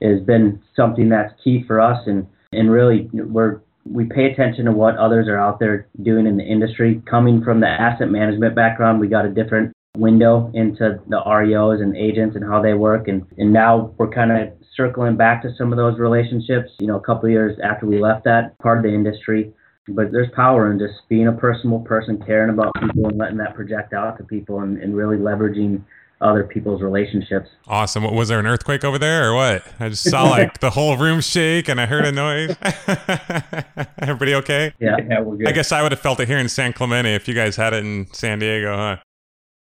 has 0.00 0.20
been 0.24 0.62
something 0.74 1.08
that's 1.08 1.32
key 1.42 1.64
for 1.66 1.80
us. 1.80 2.06
And 2.06 2.26
and 2.52 2.70
really, 2.70 3.10
we're 3.12 3.60
we 3.84 4.04
pay 4.04 4.26
attention 4.26 4.64
to 4.64 4.72
what 4.72 4.96
others 4.96 5.28
are 5.28 5.38
out 5.38 5.58
there 5.60 5.88
doing 6.02 6.26
in 6.26 6.36
the 6.36 6.44
industry. 6.44 7.02
Coming 7.08 7.42
from 7.42 7.60
the 7.60 7.68
asset 7.68 8.10
management 8.10 8.54
background, 8.54 9.00
we 9.00 9.08
got 9.08 9.24
a 9.24 9.30
different 9.30 9.72
window 9.96 10.50
into 10.54 11.00
the 11.08 11.22
REOs 11.24 11.80
and 11.80 11.96
agents 11.96 12.36
and 12.36 12.44
how 12.44 12.60
they 12.60 12.74
work. 12.74 13.08
And, 13.08 13.24
and 13.38 13.52
now 13.52 13.94
we're 13.96 14.10
kind 14.10 14.32
of 14.32 14.52
circling 14.76 15.16
back 15.16 15.42
to 15.42 15.54
some 15.56 15.72
of 15.72 15.76
those 15.76 15.98
relationships, 15.98 16.70
you 16.78 16.86
know, 16.86 16.96
a 16.96 17.00
couple 17.00 17.26
of 17.26 17.30
years 17.30 17.58
after 17.62 17.86
we 17.86 17.98
left 17.98 18.24
that 18.24 18.58
part 18.58 18.78
of 18.78 18.84
the 18.84 18.92
industry. 18.92 19.52
But 19.88 20.10
there's 20.10 20.30
power 20.34 20.70
in 20.72 20.78
just 20.78 20.94
being 21.08 21.28
a 21.28 21.32
personal 21.32 21.78
person, 21.80 22.22
caring 22.26 22.50
about 22.50 22.72
people 22.80 23.06
and 23.06 23.18
letting 23.18 23.38
that 23.38 23.54
project 23.54 23.92
out 23.92 24.18
to 24.18 24.24
people 24.24 24.60
and, 24.60 24.78
and 24.78 24.96
really 24.96 25.16
leveraging 25.16 25.82
other 26.20 26.44
people's 26.44 26.82
relationships. 26.82 27.48
Awesome. 27.66 28.02
What, 28.02 28.14
was 28.14 28.28
there 28.28 28.40
an 28.40 28.46
earthquake 28.46 28.84
over 28.84 28.98
there 28.98 29.30
or 29.30 29.34
what? 29.34 29.64
I 29.78 29.88
just 29.88 30.08
saw 30.08 30.24
like 30.24 30.60
the 30.60 30.70
whole 30.70 30.96
room 30.96 31.20
shake 31.20 31.68
and 31.68 31.80
I 31.80 31.86
heard 31.86 32.04
a 32.04 32.12
noise. 32.12 32.56
Everybody 33.98 34.34
okay? 34.36 34.72
Yeah. 34.80 34.96
Yeah, 35.08 35.20
we're 35.20 35.36
good. 35.36 35.48
I 35.48 35.52
guess 35.52 35.72
I 35.72 35.82
would 35.82 35.92
have 35.92 36.00
felt 36.00 36.18
it 36.20 36.26
here 36.26 36.38
in 36.38 36.48
San 36.48 36.72
Clemente 36.72 37.14
if 37.14 37.28
you 37.28 37.34
guys 37.34 37.56
had 37.56 37.74
it 37.74 37.84
in 37.84 38.06
San 38.12 38.38
Diego, 38.38 38.74
huh? 38.76 38.96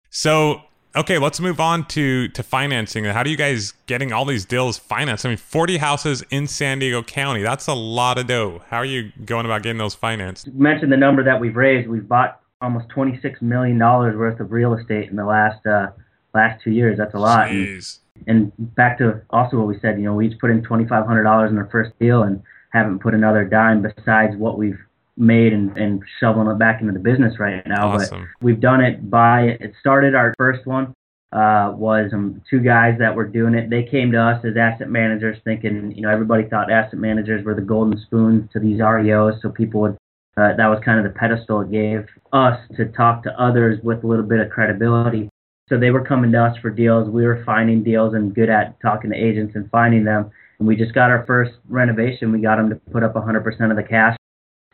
So 0.09 0.61
Okay, 0.95 1.17
let's 1.17 1.41
move 1.41 1.59
on 1.59 1.85
to 1.87 2.29
to 2.29 2.41
financing. 2.41 3.03
How 3.03 3.21
do 3.21 3.29
you 3.29 3.35
guys 3.35 3.73
getting 3.85 4.13
all 4.13 4.23
these 4.23 4.45
deals 4.45 4.77
financed? 4.77 5.25
I 5.25 5.29
mean, 5.29 5.37
40 5.37 5.77
houses 5.77 6.23
in 6.29 6.47
San 6.47 6.79
Diego 6.79 7.03
County. 7.03 7.41
That's 7.41 7.67
a 7.67 7.73
lot 7.73 8.17
of 8.17 8.27
dough. 8.27 8.61
How 8.69 8.77
are 8.77 8.85
you 8.85 9.11
going 9.25 9.45
about 9.45 9.61
getting 9.61 9.77
those 9.77 9.93
financed? 9.93 10.47
You 10.47 10.53
mentioned 10.55 10.93
the 10.93 10.97
number 10.97 11.21
that 11.23 11.39
we've 11.39 11.55
raised. 11.55 11.89
We've 11.89 12.07
bought 12.07 12.39
almost 12.61 12.87
26 12.89 13.41
million 13.41 13.77
dollars 13.77 14.15
worth 14.15 14.39
of 14.39 14.53
real 14.53 14.73
estate 14.73 15.09
in 15.09 15.17
the 15.17 15.25
last 15.25 15.65
uh, 15.65 15.87
last 16.33 16.63
two 16.63 16.71
years. 16.71 16.97
That's 16.97 17.13
a 17.13 17.19
lot. 17.19 17.49
Jeez. 17.49 17.99
And, 18.27 18.53
and 18.57 18.75
back 18.75 18.97
to 18.99 19.21
also 19.31 19.57
what 19.57 19.67
we 19.67 19.77
said, 19.81 19.97
you 19.97 20.05
know, 20.05 20.13
we 20.13 20.27
each 20.27 20.39
put 20.39 20.49
in 20.49 20.61
$2,500 20.61 21.49
in 21.49 21.57
our 21.57 21.69
first 21.69 21.91
deal 21.99 22.23
and 22.23 22.41
haven't 22.71 22.99
put 22.99 23.13
another 23.13 23.43
dime 23.43 23.81
besides 23.81 24.37
what 24.37 24.57
we've 24.57 24.79
made 25.17 25.53
and, 25.53 25.75
and 25.77 26.03
shoveling 26.19 26.47
it 26.47 26.59
back 26.59 26.81
into 26.81 26.93
the 26.93 26.99
business 26.99 27.39
right 27.39 27.65
now. 27.65 27.93
Awesome. 27.93 28.21
But 28.21 28.45
we've 28.45 28.59
done 28.59 28.81
it 28.81 29.09
by 29.09 29.57
it 29.59 29.73
started 29.79 30.15
our 30.15 30.33
first 30.37 30.65
one 30.65 30.93
uh, 31.35 31.73
was 31.75 32.11
um, 32.13 32.41
two 32.49 32.59
guys 32.59 32.95
that 32.97 33.13
were 33.13 33.27
doing 33.27 33.55
it. 33.55 33.69
They 33.69 33.83
came 33.83 34.11
to 34.13 34.21
us 34.21 34.45
as 34.45 34.55
asset 34.55 34.89
managers, 34.89 35.37
thinking 35.43 35.91
you 35.93 36.01
know 36.01 36.09
everybody 36.09 36.47
thought 36.47 36.71
asset 36.71 36.97
managers 36.97 37.43
were 37.43 37.53
the 37.53 37.61
golden 37.61 37.99
spoon 37.99 38.49
to 38.53 38.59
these 38.59 38.79
REOs, 38.79 39.41
so 39.41 39.49
people 39.49 39.81
would. 39.81 39.97
Uh, 40.37 40.53
that 40.57 40.67
was 40.67 40.79
kind 40.83 40.99
of 40.99 41.05
the 41.05 41.17
pedestal 41.17 41.61
it 41.61 41.71
gave 41.71 42.05
us 42.33 42.59
to 42.75 42.85
talk 42.87 43.23
to 43.23 43.31
others 43.41 43.79
with 43.83 44.03
a 44.03 44.07
little 44.07 44.25
bit 44.25 44.41
of 44.41 44.49
credibility. 44.49 45.29
So 45.69 45.79
they 45.79 45.91
were 45.91 46.03
coming 46.03 46.31
to 46.33 46.43
us 46.43 46.57
for 46.61 46.69
deals. 46.69 47.09
We 47.09 47.25
were 47.25 47.41
finding 47.45 47.83
deals 47.83 48.13
and 48.15 48.35
good 48.35 48.49
at 48.49 48.77
talking 48.81 49.11
to 49.11 49.15
agents 49.15 49.55
and 49.55 49.69
finding 49.71 50.03
them. 50.03 50.29
And 50.59 50.67
we 50.67 50.75
just 50.75 50.93
got 50.93 51.09
our 51.09 51.25
first 51.25 51.53
renovation. 51.69 52.33
We 52.33 52.41
got 52.41 52.57
them 52.57 52.69
to 52.69 52.75
put 52.75 53.01
up 53.01 53.13
100% 53.13 53.71
of 53.71 53.77
the 53.77 53.83
cash 53.83 54.17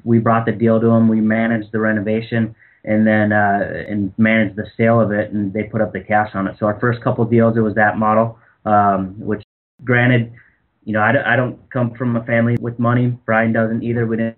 we 0.03 0.19
brought 0.19 0.45
the 0.45 0.51
deal 0.51 0.79
to 0.79 0.87
them. 0.87 1.07
We 1.07 1.21
managed 1.21 1.71
the 1.71 1.79
renovation 1.79 2.55
and 2.83 3.05
then 3.05 3.31
uh, 3.31 3.83
and 3.87 4.13
managed 4.17 4.55
the 4.55 4.65
sale 4.75 4.99
of 4.99 5.11
it, 5.11 5.31
and 5.31 5.53
they 5.53 5.63
put 5.63 5.81
up 5.81 5.93
the 5.93 5.99
cash 5.99 6.31
on 6.33 6.47
it. 6.47 6.55
So 6.59 6.65
our 6.65 6.79
first 6.79 7.01
couple 7.03 7.23
deals, 7.25 7.57
it 7.57 7.61
was 7.61 7.75
that 7.75 7.97
model. 7.97 8.37
Um, 8.65 9.19
which, 9.19 9.43
granted, 9.83 10.31
you 10.83 10.93
know, 10.93 10.99
I, 10.99 11.33
I 11.33 11.35
don't 11.35 11.57
come 11.71 11.95
from 11.95 12.15
a 12.15 12.23
family 12.25 12.57
with 12.59 12.77
money. 12.79 13.17
Brian 13.25 13.53
doesn't 13.53 13.83
either. 13.83 14.05
We 14.05 14.17
didn't 14.17 14.37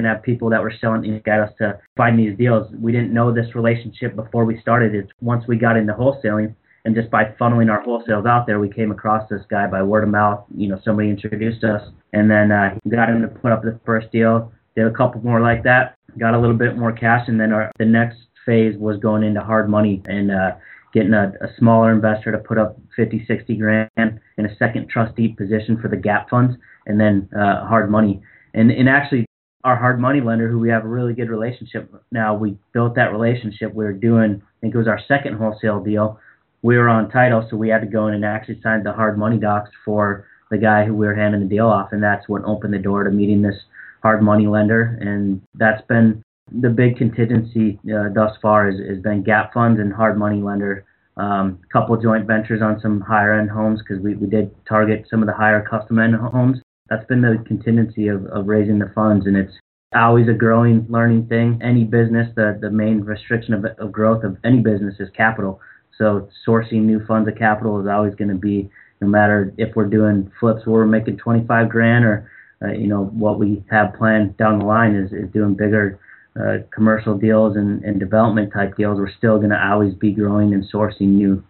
have 0.00 0.22
people 0.22 0.48
that 0.50 0.62
were 0.62 0.72
selling 0.80 1.02
to 1.02 1.20
get 1.20 1.40
us 1.40 1.52
to 1.58 1.78
find 1.96 2.18
these 2.18 2.36
deals. 2.36 2.70
We 2.80 2.92
didn't 2.92 3.12
know 3.12 3.32
this 3.32 3.54
relationship 3.54 4.16
before 4.16 4.44
we 4.44 4.60
started. 4.60 4.94
It's 4.94 5.10
once 5.20 5.44
we 5.46 5.56
got 5.56 5.76
into 5.76 5.92
wholesaling. 5.92 6.54
And 6.84 6.94
just 6.94 7.10
by 7.10 7.24
funneling 7.38 7.70
our 7.70 7.84
wholesales 7.84 8.26
out 8.26 8.46
there, 8.46 8.60
we 8.60 8.70
came 8.70 8.90
across 8.90 9.28
this 9.28 9.42
guy 9.50 9.66
by 9.66 9.82
word 9.82 10.04
of 10.04 10.10
mouth. 10.10 10.44
You 10.56 10.68
know, 10.68 10.80
somebody 10.84 11.10
introduced 11.10 11.64
us, 11.64 11.82
and 12.12 12.30
then 12.30 12.50
uh, 12.50 12.74
got 12.88 13.10
him 13.10 13.20
to 13.20 13.28
put 13.28 13.52
up 13.52 13.62
the 13.62 13.78
first 13.84 14.10
deal 14.12 14.52
did 14.78 14.86
a 14.86 14.94
couple 14.94 15.20
more 15.22 15.40
like 15.40 15.64
that, 15.64 15.96
got 16.18 16.34
a 16.34 16.38
little 16.38 16.56
bit 16.56 16.76
more 16.76 16.92
cash, 16.92 17.26
and 17.26 17.40
then 17.40 17.52
our, 17.52 17.72
the 17.78 17.84
next 17.84 18.18
phase 18.46 18.76
was 18.78 18.96
going 18.98 19.24
into 19.24 19.40
hard 19.40 19.68
money 19.68 20.00
and 20.06 20.30
uh, 20.30 20.52
getting 20.94 21.14
a, 21.14 21.32
a 21.40 21.48
smaller 21.58 21.92
investor 21.92 22.30
to 22.30 22.38
put 22.38 22.58
up 22.58 22.78
50, 22.94 23.24
60 23.26 23.56
grand 23.56 23.90
in 23.96 24.46
a 24.46 24.56
second 24.56 24.88
trust 24.88 25.16
deed 25.16 25.36
position 25.36 25.80
for 25.80 25.88
the 25.88 25.96
gap 25.96 26.30
funds, 26.30 26.56
and 26.86 27.00
then 27.00 27.28
uh, 27.36 27.66
hard 27.66 27.90
money. 27.90 28.22
And, 28.54 28.70
and 28.70 28.88
actually, 28.88 29.26
our 29.64 29.76
hard 29.76 29.98
money 29.98 30.20
lender, 30.20 30.48
who 30.48 30.60
we 30.60 30.70
have 30.70 30.84
a 30.84 30.88
really 30.88 31.12
good 31.12 31.28
relationship 31.28 31.92
now, 32.12 32.36
we 32.36 32.56
built 32.72 32.94
that 32.94 33.10
relationship. 33.10 33.74
We 33.74 33.84
were 33.84 33.92
doing, 33.92 34.40
I 34.40 34.60
think 34.60 34.74
it 34.76 34.78
was 34.78 34.86
our 34.86 35.00
second 35.08 35.38
wholesale 35.38 35.82
deal. 35.82 36.20
We 36.62 36.76
were 36.76 36.88
on 36.88 37.10
title, 37.10 37.46
so 37.50 37.56
we 37.56 37.68
had 37.68 37.80
to 37.80 37.88
go 37.88 38.06
in 38.06 38.14
and 38.14 38.24
actually 38.24 38.60
sign 38.62 38.84
the 38.84 38.92
hard 38.92 39.18
money 39.18 39.38
docs 39.38 39.70
for 39.84 40.28
the 40.52 40.58
guy 40.58 40.84
who 40.84 40.94
we 40.94 41.06
were 41.06 41.14
handing 41.14 41.40
the 41.40 41.48
deal 41.48 41.66
off, 41.66 41.88
and 41.90 42.00
that's 42.00 42.28
what 42.28 42.44
opened 42.44 42.72
the 42.72 42.78
door 42.78 43.02
to 43.02 43.10
meeting 43.10 43.42
this 43.42 43.56
hard 44.02 44.22
money 44.22 44.46
lender, 44.46 44.98
and 45.00 45.42
that's 45.54 45.82
been 45.88 46.22
the 46.52 46.70
big 46.70 46.96
contingency 46.96 47.78
uh, 47.92 48.08
thus 48.14 48.36
far 48.40 48.70
has, 48.70 49.00
been 49.02 49.22
gap 49.22 49.52
funds 49.52 49.80
and 49.80 49.92
hard 49.92 50.18
money 50.18 50.40
lender. 50.40 50.84
A 51.18 51.22
um, 51.22 51.58
couple 51.72 51.96
joint 52.00 52.26
ventures 52.26 52.62
on 52.62 52.80
some 52.80 53.00
higher 53.00 53.38
end 53.38 53.50
homes 53.50 53.80
because 53.80 54.02
we, 54.02 54.14
we 54.14 54.28
did 54.28 54.54
target 54.66 55.06
some 55.10 55.20
of 55.20 55.26
the 55.26 55.34
higher 55.34 55.66
custom 55.68 55.98
end 55.98 56.14
homes. 56.14 56.58
That's 56.88 57.04
been 57.06 57.20
the 57.20 57.42
contingency 57.46 58.08
of, 58.08 58.24
of 58.26 58.46
raising 58.46 58.78
the 58.78 58.90
funds, 58.94 59.26
and 59.26 59.36
it's 59.36 59.52
always 59.94 60.28
a 60.28 60.32
growing, 60.32 60.86
learning 60.88 61.26
thing. 61.26 61.60
Any 61.62 61.84
business, 61.84 62.28
the, 62.36 62.58
the 62.60 62.70
main 62.70 63.00
restriction 63.00 63.54
of, 63.54 63.64
of 63.64 63.92
growth 63.92 64.22
of 64.24 64.36
any 64.44 64.60
business 64.60 64.94
is 65.00 65.08
capital. 65.16 65.60
So 65.96 66.28
sourcing 66.46 66.82
new 66.82 67.04
funds 67.06 67.28
of 67.28 67.36
capital 67.36 67.80
is 67.80 67.88
always 67.88 68.14
going 68.14 68.28
to 68.28 68.36
be, 68.36 68.70
no 69.00 69.08
matter 69.08 69.52
if 69.58 69.74
we're 69.74 69.86
doing 69.86 70.30
flips 70.38 70.66
where 70.66 70.80
we're 70.80 70.86
making 70.86 71.16
25 71.18 71.68
grand 71.68 72.04
or 72.04 72.30
uh, 72.62 72.72
you 72.72 72.86
know, 72.86 73.04
what 73.06 73.38
we 73.38 73.62
have 73.70 73.94
planned 73.94 74.36
down 74.36 74.58
the 74.58 74.64
line 74.64 74.94
is, 74.94 75.12
is 75.12 75.30
doing 75.32 75.54
bigger 75.54 76.00
uh, 76.38 76.58
commercial 76.70 77.16
deals 77.16 77.56
and, 77.56 77.82
and 77.84 78.00
development 78.00 78.52
type 78.52 78.76
deals. 78.76 78.98
We're 78.98 79.12
still 79.12 79.38
going 79.38 79.50
to 79.50 79.66
always 79.66 79.94
be 79.94 80.12
growing 80.12 80.54
and 80.54 80.64
sourcing 80.64 81.08
new 81.08 81.42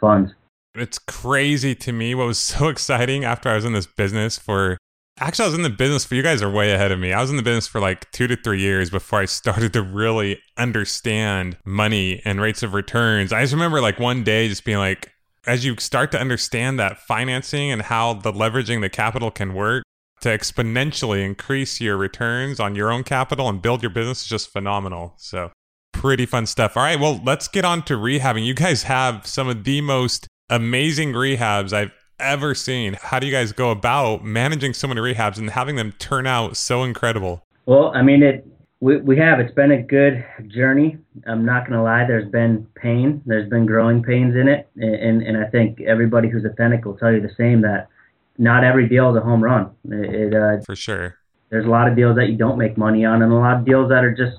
funds. 0.00 0.32
It's 0.74 0.98
crazy 0.98 1.74
to 1.76 1.92
me. 1.92 2.14
What 2.14 2.26
was 2.26 2.38
so 2.38 2.68
exciting 2.68 3.24
after 3.24 3.48
I 3.48 3.54
was 3.54 3.64
in 3.64 3.72
this 3.72 3.86
business 3.86 4.38
for 4.38 4.78
Actually, 5.20 5.44
I 5.44 5.46
was 5.46 5.54
in 5.54 5.62
the 5.62 5.70
business 5.70 6.04
for 6.04 6.16
you 6.16 6.24
guys 6.24 6.42
are 6.42 6.50
way 6.50 6.72
ahead 6.72 6.90
of 6.90 6.98
me. 6.98 7.12
I 7.12 7.20
was 7.20 7.30
in 7.30 7.36
the 7.36 7.42
business 7.44 7.68
for 7.68 7.80
like 7.80 8.10
two 8.10 8.26
to 8.26 8.34
three 8.34 8.60
years 8.60 8.90
before 8.90 9.20
I 9.20 9.24
started 9.26 9.72
to 9.74 9.82
really 9.82 10.42
understand 10.56 11.56
money 11.64 12.20
and 12.24 12.40
rates 12.40 12.64
of 12.64 12.74
returns. 12.74 13.32
I 13.32 13.42
just 13.42 13.52
remember 13.52 13.80
like 13.80 14.00
one 14.00 14.24
day 14.24 14.48
just 14.48 14.64
being 14.64 14.78
like, 14.78 15.12
as 15.46 15.64
you 15.64 15.76
start 15.78 16.10
to 16.12 16.20
understand 16.20 16.80
that 16.80 16.98
financing 16.98 17.70
and 17.70 17.82
how 17.82 18.14
the 18.14 18.32
leveraging 18.32 18.80
the 18.80 18.88
capital 18.88 19.30
can 19.30 19.54
work, 19.54 19.84
to 20.24 20.30
exponentially 20.30 21.22
increase 21.22 21.82
your 21.82 21.98
returns 21.98 22.58
on 22.58 22.74
your 22.74 22.90
own 22.90 23.04
capital 23.04 23.46
and 23.48 23.60
build 23.60 23.82
your 23.82 23.90
business 23.90 24.22
is 24.22 24.28
just 24.28 24.50
phenomenal. 24.50 25.12
So, 25.18 25.52
pretty 25.92 26.24
fun 26.24 26.46
stuff. 26.46 26.78
All 26.78 26.82
right, 26.82 26.98
well, 26.98 27.20
let's 27.22 27.46
get 27.46 27.66
on 27.66 27.82
to 27.84 27.94
rehabbing. 27.94 28.44
You 28.46 28.54
guys 28.54 28.84
have 28.84 29.26
some 29.26 29.48
of 29.48 29.64
the 29.64 29.82
most 29.82 30.26
amazing 30.48 31.12
rehabs 31.12 31.74
I've 31.74 31.92
ever 32.18 32.54
seen. 32.54 32.94
How 32.94 33.18
do 33.18 33.26
you 33.26 33.32
guys 33.32 33.52
go 33.52 33.70
about 33.70 34.24
managing 34.24 34.72
so 34.72 34.88
many 34.88 35.02
rehabs 35.02 35.36
and 35.36 35.50
having 35.50 35.76
them 35.76 35.92
turn 35.92 36.26
out 36.26 36.56
so 36.56 36.84
incredible? 36.84 37.44
Well, 37.66 37.92
I 37.94 38.00
mean, 38.00 38.22
it 38.22 38.46
we, 38.80 38.96
we 38.98 39.18
have. 39.18 39.40
It's 39.40 39.54
been 39.54 39.72
a 39.72 39.82
good 39.82 40.24
journey. 40.48 40.96
I'm 41.26 41.44
not 41.44 41.66
going 41.66 41.78
to 41.78 41.82
lie. 41.82 42.06
There's 42.06 42.30
been 42.30 42.66
pain. 42.76 43.22
There's 43.26 43.48
been 43.50 43.66
growing 43.66 44.02
pains 44.02 44.36
in 44.36 44.48
it. 44.48 44.68
And, 44.76 45.22
and 45.22 45.36
I 45.36 45.48
think 45.50 45.82
everybody 45.82 46.28
who's 46.28 46.44
authentic 46.44 46.84
will 46.84 46.96
tell 46.96 47.12
you 47.12 47.20
the 47.20 47.34
same 47.36 47.60
that 47.62 47.88
not 48.38 48.64
every 48.64 48.88
deal 48.88 49.10
is 49.10 49.16
a 49.16 49.20
home 49.20 49.42
run. 49.42 49.70
It, 49.84 50.32
it 50.32 50.34
uh, 50.34 50.60
for 50.64 50.76
sure. 50.76 51.16
There's 51.50 51.66
a 51.66 51.70
lot 51.70 51.88
of 51.88 51.96
deals 51.96 52.16
that 52.16 52.28
you 52.28 52.36
don't 52.36 52.58
make 52.58 52.76
money 52.76 53.04
on, 53.04 53.22
and 53.22 53.32
a 53.32 53.36
lot 53.36 53.58
of 53.58 53.64
deals 53.64 53.88
that 53.90 54.04
are 54.04 54.14
just 54.14 54.38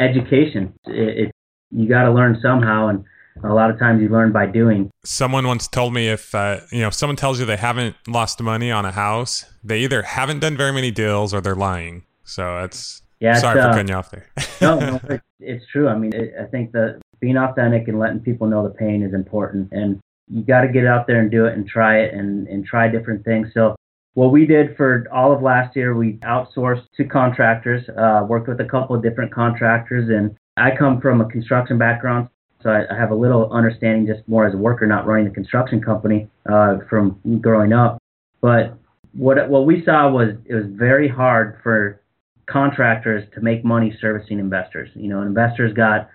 education. 0.00 0.72
It, 0.86 1.26
it 1.26 1.30
you 1.70 1.88
got 1.88 2.04
to 2.04 2.12
learn 2.12 2.38
somehow, 2.42 2.88
and 2.88 3.04
a 3.44 3.54
lot 3.54 3.70
of 3.70 3.78
times 3.78 4.02
you 4.02 4.08
learn 4.08 4.32
by 4.32 4.46
doing. 4.46 4.90
Someone 5.04 5.46
once 5.46 5.68
told 5.68 5.94
me 5.94 6.08
if 6.08 6.34
uh, 6.34 6.60
you 6.72 6.80
know 6.80 6.88
if 6.88 6.94
someone 6.94 7.16
tells 7.16 7.38
you 7.38 7.46
they 7.46 7.56
haven't 7.56 7.96
lost 8.08 8.42
money 8.42 8.70
on 8.70 8.84
a 8.84 8.92
house, 8.92 9.44
they 9.62 9.80
either 9.80 10.02
haven't 10.02 10.40
done 10.40 10.56
very 10.56 10.72
many 10.72 10.90
deals 10.90 11.32
or 11.32 11.40
they're 11.40 11.54
lying. 11.54 12.04
So 12.24 12.60
that's 12.60 13.02
yeah. 13.20 13.34
Sorry 13.38 13.60
uh, 13.60 13.68
for 13.68 13.72
cutting 13.74 13.88
you 13.88 13.94
off 13.94 14.10
there. 14.10 14.26
no, 14.60 14.78
no, 14.78 15.00
it's, 15.08 15.24
it's 15.38 15.64
true. 15.70 15.88
I 15.88 15.96
mean, 15.96 16.12
it, 16.14 16.34
I 16.40 16.46
think 16.46 16.72
that 16.72 17.00
being 17.20 17.36
authentic 17.36 17.86
and 17.88 17.98
letting 17.98 18.20
people 18.20 18.46
know 18.46 18.62
the 18.62 18.74
pain 18.74 19.02
is 19.02 19.14
important, 19.14 19.68
and 19.72 20.00
you 20.30 20.42
got 20.42 20.62
to 20.62 20.68
get 20.68 20.86
out 20.86 21.06
there 21.06 21.20
and 21.20 21.30
do 21.30 21.46
it 21.46 21.54
and 21.54 21.66
try 21.66 21.98
it 21.98 22.14
and, 22.14 22.46
and 22.48 22.64
try 22.64 22.88
different 22.88 23.24
things. 23.24 23.48
So 23.52 23.74
what 24.14 24.32
we 24.32 24.46
did 24.46 24.76
for 24.76 25.06
all 25.12 25.32
of 25.32 25.42
last 25.42 25.76
year, 25.76 25.94
we 25.94 26.14
outsourced 26.18 26.86
to 26.96 27.04
contractors, 27.04 27.88
uh, 27.96 28.24
worked 28.28 28.48
with 28.48 28.60
a 28.60 28.64
couple 28.64 28.96
of 28.96 29.02
different 29.02 29.32
contractors. 29.32 30.08
And 30.08 30.36
I 30.56 30.76
come 30.76 31.00
from 31.00 31.20
a 31.20 31.28
construction 31.28 31.78
background, 31.78 32.28
so 32.62 32.70
I, 32.70 32.92
I 32.92 32.96
have 32.98 33.10
a 33.10 33.14
little 33.14 33.50
understanding 33.52 34.06
just 34.06 34.26
more 34.28 34.46
as 34.46 34.54
a 34.54 34.58
worker, 34.58 34.86
not 34.86 35.06
running 35.06 35.26
a 35.26 35.30
construction 35.30 35.82
company 35.82 36.28
uh, 36.48 36.78
from 36.88 37.18
growing 37.40 37.72
up. 37.72 37.98
But 38.40 38.76
what 39.12 39.48
what 39.48 39.66
we 39.66 39.84
saw 39.84 40.10
was 40.10 40.34
it 40.44 40.54
was 40.54 40.66
very 40.68 41.08
hard 41.08 41.58
for 41.62 42.00
contractors 42.46 43.28
to 43.34 43.40
make 43.40 43.64
money 43.64 43.96
servicing 44.00 44.38
investors. 44.38 44.90
You 44.94 45.08
know, 45.08 45.22
investors 45.22 45.72
got 45.72 46.08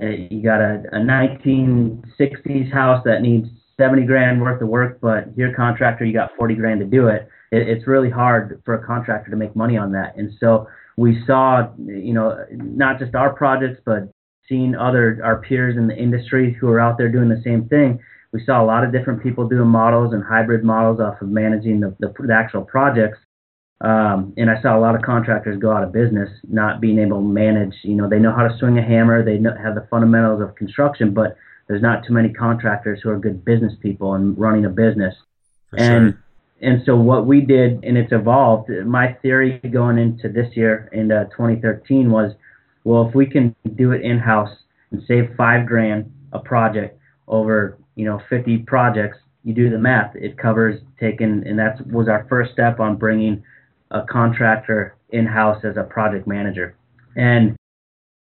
uh, 0.00 0.06
you 0.06 0.42
got 0.42 0.60
a, 0.60 0.82
a 0.92 0.98
1960s 0.98 2.72
house 2.72 3.02
that 3.04 3.22
needs 3.22 3.48
70 3.80 4.04
grand 4.04 4.42
worth 4.42 4.60
of 4.60 4.68
work, 4.68 4.98
but 5.00 5.36
your 5.38 5.54
contractor, 5.54 6.04
you 6.04 6.12
got 6.12 6.36
40 6.36 6.54
grand 6.56 6.80
to 6.80 6.86
do 6.86 7.08
it. 7.08 7.28
it. 7.50 7.66
It's 7.66 7.86
really 7.86 8.10
hard 8.10 8.60
for 8.66 8.74
a 8.74 8.86
contractor 8.86 9.30
to 9.30 9.36
make 9.36 9.56
money 9.56 9.78
on 9.78 9.90
that. 9.92 10.16
And 10.16 10.32
so 10.38 10.68
we 10.98 11.22
saw, 11.26 11.72
you 11.78 12.12
know, 12.12 12.44
not 12.50 12.98
just 12.98 13.14
our 13.14 13.32
projects, 13.32 13.80
but 13.86 14.12
seeing 14.46 14.74
other 14.74 15.18
our 15.24 15.40
peers 15.40 15.78
in 15.78 15.86
the 15.86 15.96
industry 15.96 16.52
who 16.52 16.68
are 16.68 16.78
out 16.78 16.98
there 16.98 17.08
doing 17.08 17.30
the 17.30 17.40
same 17.42 17.68
thing. 17.68 17.98
We 18.32 18.44
saw 18.44 18.62
a 18.62 18.66
lot 18.66 18.84
of 18.84 18.92
different 18.92 19.22
people 19.22 19.48
doing 19.48 19.68
models 19.68 20.12
and 20.12 20.22
hybrid 20.22 20.62
models 20.62 21.00
off 21.00 21.22
of 21.22 21.28
managing 21.28 21.80
the, 21.80 21.96
the, 22.00 22.12
the 22.18 22.34
actual 22.34 22.62
projects. 22.62 23.18
Um, 23.80 24.34
and 24.36 24.50
I 24.50 24.60
saw 24.60 24.76
a 24.76 24.80
lot 24.80 24.94
of 24.94 25.00
contractors 25.00 25.58
go 25.58 25.72
out 25.72 25.82
of 25.82 25.90
business, 25.90 26.28
not 26.46 26.82
being 26.82 26.98
able 26.98 27.16
to 27.16 27.26
manage. 27.26 27.74
You 27.82 27.94
know, 27.94 28.10
they 28.10 28.18
know 28.18 28.32
how 28.32 28.46
to 28.46 28.54
swing 28.58 28.78
a 28.78 28.82
hammer, 28.82 29.24
they 29.24 29.38
know, 29.38 29.56
have 29.56 29.74
the 29.74 29.86
fundamentals 29.90 30.42
of 30.42 30.54
construction, 30.54 31.14
but 31.14 31.36
there's 31.70 31.82
not 31.82 32.04
too 32.04 32.12
many 32.12 32.30
contractors 32.30 32.98
who 33.00 33.10
are 33.10 33.18
good 33.18 33.44
business 33.44 33.72
people 33.80 34.14
and 34.14 34.36
running 34.36 34.64
a 34.64 34.68
business. 34.68 35.14
For 35.70 35.78
and 35.78 36.14
sure. 36.14 36.24
and 36.68 36.82
so 36.84 36.96
what 36.96 37.26
we 37.26 37.42
did, 37.42 37.84
and 37.84 37.96
it's 37.96 38.10
evolved. 38.10 38.68
My 38.84 39.12
theory 39.22 39.60
going 39.70 39.96
into 39.96 40.28
this 40.28 40.56
year, 40.56 40.90
in 40.92 41.12
uh, 41.12 41.26
2013, 41.26 42.10
was, 42.10 42.32
well, 42.82 43.06
if 43.08 43.14
we 43.14 43.24
can 43.24 43.54
do 43.76 43.92
it 43.92 44.02
in 44.02 44.18
house 44.18 44.50
and 44.90 45.00
save 45.06 45.32
five 45.36 45.64
grand 45.64 46.12
a 46.32 46.40
project, 46.40 46.98
over 47.28 47.78
you 47.94 48.04
know 48.04 48.20
50 48.28 48.58
projects, 48.66 49.18
you 49.44 49.54
do 49.54 49.70
the 49.70 49.78
math. 49.78 50.16
It 50.16 50.36
covers 50.36 50.80
taking, 50.98 51.44
and 51.46 51.56
that 51.60 51.86
was 51.86 52.08
our 52.08 52.26
first 52.28 52.50
step 52.52 52.80
on 52.80 52.96
bringing 52.96 53.44
a 53.92 54.02
contractor 54.02 54.96
in 55.10 55.24
house 55.24 55.64
as 55.64 55.76
a 55.76 55.84
project 55.84 56.26
manager. 56.26 56.74
And 57.14 57.56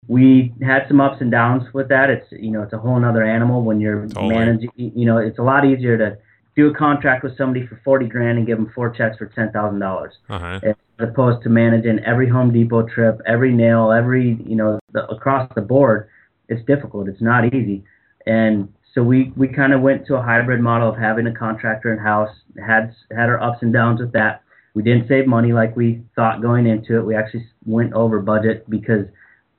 we 0.09 0.51
had 0.63 0.87
some 0.87 0.99
ups 0.99 1.17
and 1.21 1.29
downs 1.29 1.71
with 1.71 1.87
that. 1.89 2.09
It's 2.09 2.25
you 2.31 2.49
know 2.49 2.63
it's 2.63 2.73
a 2.73 2.79
whole 2.79 3.03
other 3.05 3.23
animal 3.23 3.61
when 3.61 3.79
you're 3.79 4.07
totally. 4.07 4.35
managing. 4.35 4.71
You 4.75 5.05
know 5.05 5.17
it's 5.19 5.37
a 5.37 5.43
lot 5.43 5.65
easier 5.65 5.97
to 5.99 6.17
do 6.55 6.67
a 6.67 6.73
contract 6.73 7.23
with 7.23 7.37
somebody 7.37 7.67
for 7.67 7.79
forty 7.85 8.07
grand 8.07 8.39
and 8.39 8.47
give 8.47 8.57
them 8.57 8.71
four 8.73 8.89
checks 8.89 9.17
for 9.17 9.27
ten 9.27 9.51
thousand 9.51 9.79
dollars, 9.79 10.15
uh-huh. 10.27 10.61
as 10.63 10.75
opposed 10.97 11.43
to 11.43 11.49
managing 11.49 11.99
every 11.99 12.27
Home 12.27 12.51
Depot 12.51 12.87
trip, 12.87 13.21
every 13.27 13.53
nail, 13.53 13.91
every 13.91 14.35
you 14.45 14.55
know 14.55 14.79
the, 14.93 15.05
across 15.11 15.49
the 15.53 15.61
board. 15.61 16.09
It's 16.49 16.65
difficult. 16.65 17.07
It's 17.07 17.21
not 17.21 17.53
easy, 17.53 17.83
and 18.25 18.73
so 18.95 19.03
we 19.03 19.31
we 19.37 19.47
kind 19.47 19.73
of 19.73 19.81
went 19.81 20.07
to 20.07 20.15
a 20.15 20.21
hybrid 20.23 20.59
model 20.59 20.89
of 20.89 20.97
having 20.97 21.27
a 21.27 21.33
contractor 21.33 21.93
in 21.93 21.99
house. 21.99 22.35
had 22.57 22.95
had 23.11 23.29
our 23.29 23.39
ups 23.39 23.59
and 23.61 23.71
downs 23.71 23.99
with 23.99 24.13
that. 24.13 24.41
We 24.73 24.81
didn't 24.81 25.07
save 25.07 25.27
money 25.27 25.53
like 25.53 25.75
we 25.75 26.01
thought 26.15 26.41
going 26.41 26.65
into 26.65 26.97
it. 26.97 27.05
We 27.05 27.15
actually 27.15 27.45
went 27.65 27.93
over 27.93 28.19
budget 28.21 28.67
because 28.71 29.05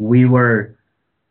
we 0.00 0.24
were 0.24 0.76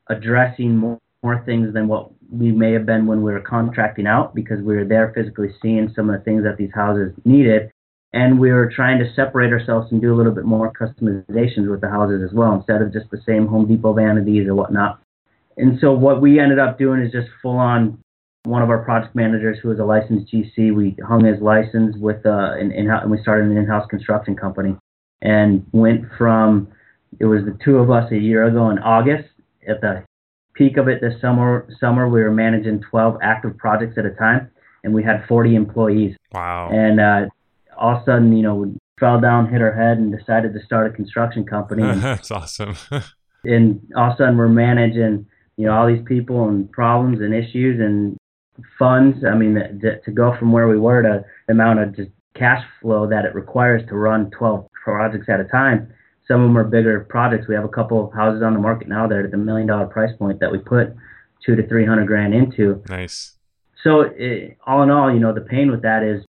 addressing 0.07 0.77
more, 0.77 0.99
more 1.23 1.43
things 1.43 1.73
than 1.73 1.87
what 1.87 2.11
we 2.31 2.51
may 2.51 2.71
have 2.71 2.85
been 2.85 3.07
when 3.07 3.23
we 3.23 3.31
were 3.33 3.41
contracting 3.41 4.05
out 4.05 4.35
because 4.35 4.61
we 4.61 4.75
were 4.75 4.85
there 4.85 5.11
physically 5.15 5.49
seeing 5.59 5.91
some 5.95 6.09
of 6.09 6.17
the 6.17 6.23
things 6.23 6.43
that 6.43 6.57
these 6.57 6.71
houses 6.73 7.11
needed. 7.25 7.71
And 8.13 8.39
we 8.39 8.51
were 8.51 8.71
trying 8.73 8.99
to 8.99 9.11
separate 9.15 9.51
ourselves 9.51 9.91
and 9.91 9.99
do 9.99 10.13
a 10.13 10.17
little 10.17 10.31
bit 10.31 10.45
more 10.45 10.71
customizations 10.71 11.69
with 11.69 11.81
the 11.81 11.89
houses 11.89 12.21
as 12.23 12.33
well, 12.33 12.53
instead 12.53 12.81
of 12.81 12.93
just 12.93 13.09
the 13.09 13.21
same 13.25 13.47
Home 13.47 13.67
Depot 13.67 13.93
vanities 13.93 14.47
or 14.47 14.55
whatnot. 14.55 15.01
And 15.57 15.79
so 15.81 15.91
what 15.91 16.21
we 16.21 16.39
ended 16.39 16.59
up 16.59 16.77
doing 16.77 17.01
is 17.01 17.11
just 17.11 17.27
full 17.41 17.57
on 17.57 17.99
one 18.43 18.61
of 18.61 18.69
our 18.69 18.83
project 18.83 19.15
managers 19.15 19.57
who 19.61 19.69
was 19.69 19.79
a 19.79 19.83
licensed 19.83 20.31
GC. 20.31 20.73
We 20.73 20.95
hung 21.07 21.25
his 21.25 21.41
license 21.41 21.95
with 21.97 22.25
uh, 22.25 22.53
an 22.53 22.71
in-house, 22.71 23.01
and 23.03 23.11
we 23.11 23.21
started 23.21 23.49
an 23.49 23.57
in-house 23.57 23.87
construction 23.89 24.35
company 24.35 24.75
and 25.21 25.65
went 25.71 26.05
from 26.17 26.69
it 27.19 27.25
was 27.25 27.43
the 27.45 27.57
two 27.63 27.77
of 27.77 27.89
us 27.89 28.11
a 28.11 28.17
year 28.17 28.45
ago 28.45 28.69
in 28.69 28.79
August 28.79 29.29
at 29.67 29.81
the 29.81 30.03
peak 30.53 30.77
of 30.77 30.87
it 30.87 31.01
this 31.01 31.19
summer. 31.21 31.67
Summer 31.79 32.07
we 32.07 32.21
were 32.21 32.31
managing 32.31 32.81
12 32.81 33.17
active 33.21 33.57
projects 33.57 33.97
at 33.97 34.05
a 34.05 34.11
time, 34.11 34.51
and 34.83 34.93
we 34.93 35.03
had 35.03 35.25
40 35.27 35.55
employees. 35.55 36.15
Wow! 36.33 36.69
And 36.71 36.99
uh, 36.99 37.25
all 37.77 37.95
of 37.95 38.01
a 38.01 38.05
sudden, 38.05 38.35
you 38.35 38.43
know, 38.43 38.55
we 38.55 38.77
fell 38.99 39.19
down, 39.19 39.49
hit 39.49 39.61
our 39.61 39.73
head, 39.73 39.97
and 39.97 40.15
decided 40.15 40.53
to 40.53 40.63
start 40.65 40.91
a 40.91 40.95
construction 40.95 41.45
company. 41.45 41.83
That's 41.99 42.31
awesome. 42.31 42.75
and 43.43 43.81
all 43.95 44.09
of 44.09 44.13
a 44.13 44.17
sudden, 44.17 44.37
we're 44.37 44.47
managing 44.47 45.25
you 45.57 45.65
know 45.65 45.73
all 45.73 45.87
these 45.87 46.03
people 46.05 46.47
and 46.47 46.71
problems 46.71 47.19
and 47.21 47.33
issues 47.33 47.79
and 47.79 48.17
funds. 48.77 49.25
I 49.25 49.35
mean, 49.35 49.55
to, 49.55 49.99
to 49.99 50.11
go 50.11 50.35
from 50.37 50.51
where 50.51 50.67
we 50.67 50.77
were 50.77 51.01
to 51.01 51.25
the 51.47 51.53
amount 51.53 51.79
of 51.79 51.95
just 51.95 52.11
cash 52.35 52.63
flow 52.81 53.07
that 53.09 53.25
it 53.25 53.35
requires 53.35 53.87
to 53.89 53.95
run 53.95 54.29
12 54.31 54.67
projects 54.83 55.27
at 55.29 55.39
a 55.39 55.45
time. 55.45 55.93
Some 56.29 56.41
of 56.41 56.49
them 56.49 56.57
are 56.57 56.63
bigger 56.63 56.99
projects. 57.01 57.47
We 57.47 57.55
have 57.55 57.65
a 57.65 57.69
couple 57.69 58.05
of 58.05 58.13
houses 58.13 58.43
on 58.43 58.53
the 58.53 58.59
market 58.59 58.87
now 58.87 59.07
that 59.07 59.15
are 59.15 59.25
at 59.25 59.31
the 59.31 59.37
million 59.37 59.67
dollar 59.67 59.87
price 59.87 60.15
point 60.17 60.39
that 60.39 60.51
we 60.51 60.59
put 60.59 60.93
two 61.43 61.55
to 61.55 61.67
three 61.67 61.85
hundred 61.85 62.07
grand 62.07 62.33
into. 62.33 62.83
Nice. 62.87 63.33
So 63.83 64.01
it, 64.01 64.57
all 64.67 64.83
in 64.83 64.91
all, 64.91 65.11
you 65.11 65.19
know, 65.19 65.33
the 65.33 65.41
pain 65.41 65.71
with 65.71 65.81
that 65.81 66.03
is 66.03 66.23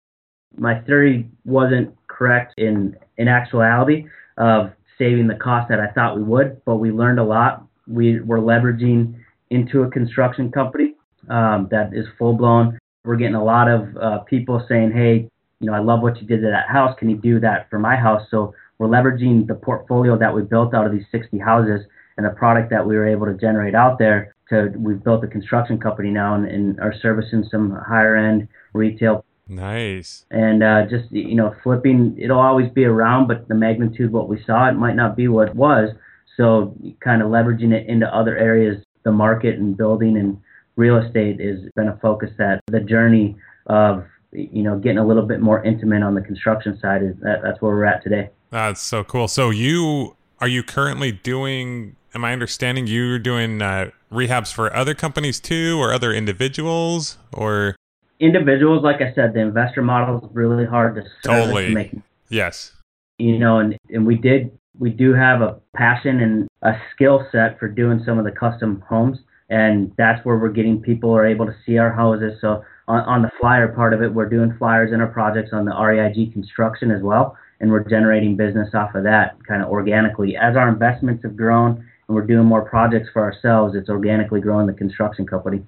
my 0.56 0.80
theory 0.82 1.30
wasn't 1.46 1.96
correct 2.08 2.54
in 2.58 2.96
in 3.18 3.28
actuality 3.28 4.06
of 4.38 4.72
saving 4.98 5.28
the 5.28 5.36
cost 5.36 5.70
that 5.70 5.80
I 5.80 5.88
thought 5.88 6.16
we 6.16 6.24
would, 6.24 6.62
but 6.66 6.76
we 6.76 6.92
learned 6.92 7.20
a 7.20 7.24
lot. 7.24 7.66
We 7.88 8.20
were 8.20 8.40
leveraging 8.40 9.16
into 9.50 9.84
a 9.84 9.90
construction 9.90 10.52
company 10.52 10.96
um, 11.30 11.68
that 11.72 11.92
is 11.94 12.06
full 12.18 12.34
blown. 12.34 12.78
We're 13.04 13.16
getting 13.16 13.36
a 13.36 13.44
lot 13.44 13.70
of 13.70 13.98
uh, 13.98 14.18
people 14.20 14.64
saying, 14.68 14.92
"Hey, 14.92 15.30
you 15.60 15.68
know, 15.68 15.74
I 15.74 15.80
love 15.80 16.02
what 16.02 16.22
you 16.22 16.28
did 16.28 16.42
to 16.42 16.50
that 16.50 16.68
house. 16.68 16.96
Can 17.00 17.10
you 17.10 17.18
do 17.18 17.40
that 17.40 17.70
for 17.70 17.80
my 17.80 17.96
house?" 17.96 18.28
So 18.30 18.54
we're 18.80 18.88
leveraging 18.88 19.48
the 19.48 19.56
portfolio 19.56 20.18
that 20.18 20.34
we 20.34 20.44
built 20.44 20.74
out 20.74 20.86
of 20.86 20.92
these 20.92 21.06
60 21.12 21.40
houses 21.40 21.82
and 22.18 22.26
the 22.26 22.32
product 22.32 22.70
that 22.70 22.86
we 22.86 22.96
were 22.96 23.08
able 23.08 23.26
to 23.26 23.34
generate 23.34 23.76
out 23.76 24.00
there. 24.00 24.36
To 24.50 24.72
we've 24.78 25.04
built 25.04 25.24
a 25.26 25.28
construction 25.28 25.78
company 25.78 26.10
now 26.10 26.36
and, 26.36 26.46
and 26.46 26.80
are 26.80 26.94
servicing 27.02 27.44
some 27.52 27.72
higher 27.72 28.16
end 28.16 28.48
retail. 28.74 29.26
Nice. 29.50 30.26
And 30.32 30.64
uh, 30.64 30.86
just 30.90 31.12
you 31.12 31.36
know, 31.36 31.54
flipping 31.64 32.18
it'll 32.18 32.40
always 32.40 32.70
be 32.72 32.86
around, 32.86 33.28
but 33.28 33.48
the 33.48 33.56
magnitude 33.56 34.12
what 34.12 34.30
we 34.30 34.42
saw 34.46 34.70
it 34.70 34.74
might 34.74 34.96
not 34.96 35.18
be 35.18 35.28
what 35.28 35.50
it 35.50 35.56
was. 35.56 35.90
So 36.38 36.76
kind 37.02 37.22
of 37.22 37.30
leveraging 37.30 37.74
it 37.74 37.88
into 37.88 38.08
other 38.14 38.38
areas, 38.38 38.84
the 39.04 39.12
market 39.12 39.58
and 39.58 39.76
building 39.76 40.18
and 40.18 40.40
real 40.76 40.98
estate 40.98 41.42
has 41.42 41.60
been 41.76 41.90
a 41.90 41.98
focus 41.98 42.30
that 42.38 42.62
the 42.68 42.80
journey 42.80 43.36
of 43.66 44.06
you 44.32 44.64
know 44.64 44.78
getting 44.78 45.00
a 45.00 45.06
little 45.06 45.26
bit 45.26 45.42
more 45.42 45.64
intimate 45.64 46.04
on 46.04 46.16
the 46.16 46.22
construction 46.22 46.80
side 46.80 47.04
is 47.04 47.16
that, 47.22 47.42
that's 47.44 47.62
where 47.62 47.74
we're 47.74 47.86
at 47.86 48.04
today. 48.04 48.30
That's 48.50 48.82
so 48.82 49.04
cool. 49.04 49.28
So 49.28 49.50
you 49.50 50.16
are 50.40 50.48
you 50.48 50.64
currently 50.64 51.12
doing? 51.12 51.96
Am 52.16 52.24
I 52.24 52.34
understanding 52.34 52.88
you're 52.88 53.20
doing 53.20 53.62
uh, 53.62 53.92
rehabs 54.12 54.52
for 54.52 54.74
other 54.76 54.94
companies 54.94 55.40
too, 55.40 55.78
or 55.80 55.94
other 55.94 56.14
individuals, 56.14 57.18
or 57.34 57.76
individuals? 58.20 58.84
Like 58.84 59.02
I 59.02 59.14
said, 59.14 59.34
the 59.34 59.42
investor 59.42 59.82
model 59.82 60.26
is 60.26 60.36
really 60.36 60.66
hard 60.66 60.96
to 60.96 61.04
totally 61.24 61.74
make. 61.74 61.92
Yes. 62.30 62.74
You 63.18 63.38
know, 63.38 63.60
and 63.60 63.78
and 63.90 64.06
we 64.06 64.16
did 64.16 64.58
we 64.80 64.92
do 64.92 65.14
have 65.14 65.42
a 65.42 65.60
passion 65.76 66.22
and 66.22 66.48
a 66.62 66.80
skill 66.94 67.26
set 67.32 67.60
for 67.60 67.68
doing 67.68 68.02
some 68.06 68.18
of 68.18 68.26
the 68.26 68.32
custom 68.32 68.84
homes 68.88 69.18
and 69.50 69.92
that's 69.98 70.24
where 70.26 70.38
we're 70.38 70.50
getting 70.50 70.82
people 70.82 71.12
are 71.12 71.26
able 71.26 71.46
to 71.46 71.56
see 71.66 71.78
our 71.78 71.92
houses. 71.92 72.34
So 72.42 72.64
on, 72.88 73.00
on 73.02 73.22
the 73.22 73.32
flyer 73.40 73.70
part 73.70 73.94
of 73.94 74.02
it, 74.02 74.14
we're 74.14 74.30
doing 74.30 74.56
flyers 74.58 74.92
in 74.92 75.00
our 75.00 75.08
projects 75.08 75.52
on 75.54 75.66
the 75.66 75.72
REIG 75.72 76.34
construction 76.34 76.92
as 76.92 77.02
well, 77.02 77.38
and 77.60 77.72
we're 77.72 77.84
generating 77.84 78.36
business 78.36 78.74
off 78.74 78.94
of 78.96 79.04
that 79.04 79.36
kind 79.46 79.62
of 79.62 79.70
organically. 79.70 80.38
As 80.38 80.56
our 80.56 80.70
investments 80.70 81.24
have 81.24 81.36
grown 81.36 81.72
and 82.08 82.16
we're 82.16 82.26
doing 82.26 82.46
more 82.46 82.62
projects 82.62 83.10
for 83.12 83.22
ourselves, 83.22 83.76
it's 83.76 83.90
organically 83.90 84.42
growing 84.42 84.68
the 84.68 84.74
construction 84.74 85.26
company. 85.26 85.66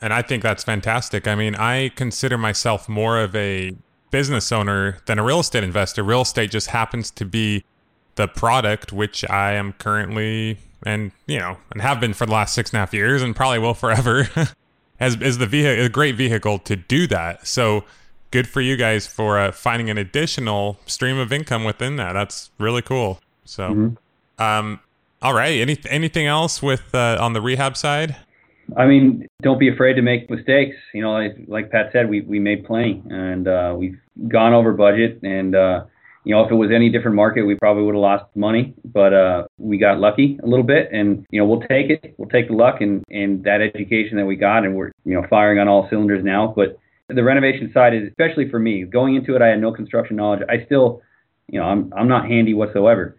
And 0.00 0.12
I 0.12 0.22
think 0.22 0.42
that's 0.42 0.64
fantastic. 0.64 1.26
I 1.26 1.34
mean, 1.34 1.54
I 1.54 1.90
consider 1.90 2.36
myself 2.36 2.88
more 2.88 3.18
of 3.18 3.34
a 3.34 3.76
business 4.10 4.52
owner 4.52 4.98
than 5.06 5.18
a 5.18 5.24
real 5.24 5.40
estate 5.40 5.64
investor. 5.64 6.02
Real 6.02 6.22
estate 6.22 6.50
just 6.50 6.68
happens 6.68 7.10
to 7.12 7.24
be 7.24 7.64
the 8.16 8.28
product 8.28 8.92
which 8.92 9.28
I 9.28 9.52
am 9.54 9.72
currently 9.72 10.58
and 10.86 11.12
you 11.26 11.38
know 11.38 11.56
and 11.72 11.80
have 11.82 11.98
been 11.98 12.12
for 12.12 12.26
the 12.26 12.32
last 12.32 12.54
six 12.54 12.70
and 12.70 12.76
a 12.76 12.80
half 12.80 12.94
years 12.94 13.22
and 13.22 13.34
probably 13.34 13.58
will 13.58 13.74
forever 13.74 14.28
as 15.00 15.16
is 15.16 15.38
the 15.38 15.46
vehicle 15.46 15.84
a 15.84 15.88
great 15.88 16.14
vehicle 16.14 16.58
to 16.60 16.76
do 16.76 17.06
that. 17.08 17.46
So 17.46 17.84
good 18.34 18.48
for 18.48 18.60
you 18.60 18.76
guys 18.76 19.06
for 19.06 19.38
uh, 19.38 19.52
finding 19.52 19.88
an 19.88 19.96
additional 19.96 20.76
stream 20.86 21.16
of 21.18 21.32
income 21.32 21.62
within 21.62 21.94
that. 21.94 22.14
That's 22.14 22.50
really 22.58 22.82
cool. 22.82 23.20
So, 23.44 23.70
mm-hmm. 23.70 24.42
um, 24.42 24.80
all 25.22 25.32
right. 25.32 25.60
Any 25.60 25.78
anything 25.88 26.26
else 26.26 26.60
with 26.60 26.92
uh, 26.92 27.16
on 27.20 27.32
the 27.32 27.40
rehab 27.40 27.76
side? 27.76 28.16
I 28.76 28.86
mean, 28.86 29.28
don't 29.42 29.60
be 29.60 29.68
afraid 29.68 29.94
to 29.94 30.02
make 30.02 30.28
mistakes. 30.28 30.76
You 30.92 31.02
know, 31.02 31.12
like, 31.12 31.36
like 31.46 31.70
Pat 31.70 31.90
said, 31.92 32.10
we 32.10 32.22
we 32.22 32.40
made 32.40 32.64
plenty, 32.64 33.00
and 33.08 33.46
uh, 33.46 33.72
we've 33.76 34.00
gone 34.26 34.52
over 34.52 34.72
budget, 34.72 35.20
and 35.22 35.54
uh, 35.54 35.84
you 36.24 36.34
know, 36.34 36.44
if 36.44 36.50
it 36.50 36.56
was 36.56 36.70
any 36.74 36.90
different 36.90 37.14
market, 37.14 37.44
we 37.44 37.54
probably 37.54 37.84
would 37.84 37.94
have 37.94 38.02
lost 38.02 38.24
money, 38.34 38.74
but 38.84 39.14
uh, 39.14 39.44
we 39.58 39.78
got 39.78 40.00
lucky 40.00 40.40
a 40.42 40.46
little 40.46 40.66
bit, 40.66 40.88
and 40.90 41.24
you 41.30 41.40
know, 41.40 41.46
we'll 41.46 41.60
take 41.60 41.88
it. 41.88 42.14
We'll 42.18 42.30
take 42.30 42.48
the 42.48 42.54
luck 42.54 42.80
and 42.80 43.04
and 43.10 43.44
that 43.44 43.60
education 43.60 44.16
that 44.16 44.26
we 44.26 44.34
got, 44.34 44.64
and 44.64 44.74
we're 44.74 44.90
you 45.04 45.14
know 45.14 45.24
firing 45.30 45.60
on 45.60 45.68
all 45.68 45.88
cylinders 45.88 46.24
now. 46.24 46.52
But 46.56 46.80
the 47.08 47.22
renovation 47.22 47.70
side 47.72 47.94
is 47.94 48.08
especially 48.08 48.50
for 48.50 48.58
me. 48.58 48.84
Going 48.84 49.14
into 49.14 49.34
it, 49.36 49.42
I 49.42 49.48
had 49.48 49.60
no 49.60 49.72
construction 49.72 50.16
knowledge. 50.16 50.40
I 50.48 50.64
still, 50.66 51.02
you 51.48 51.60
know, 51.60 51.66
I'm 51.66 51.92
I'm 51.96 52.08
not 52.08 52.26
handy 52.26 52.54
whatsoever. 52.54 53.16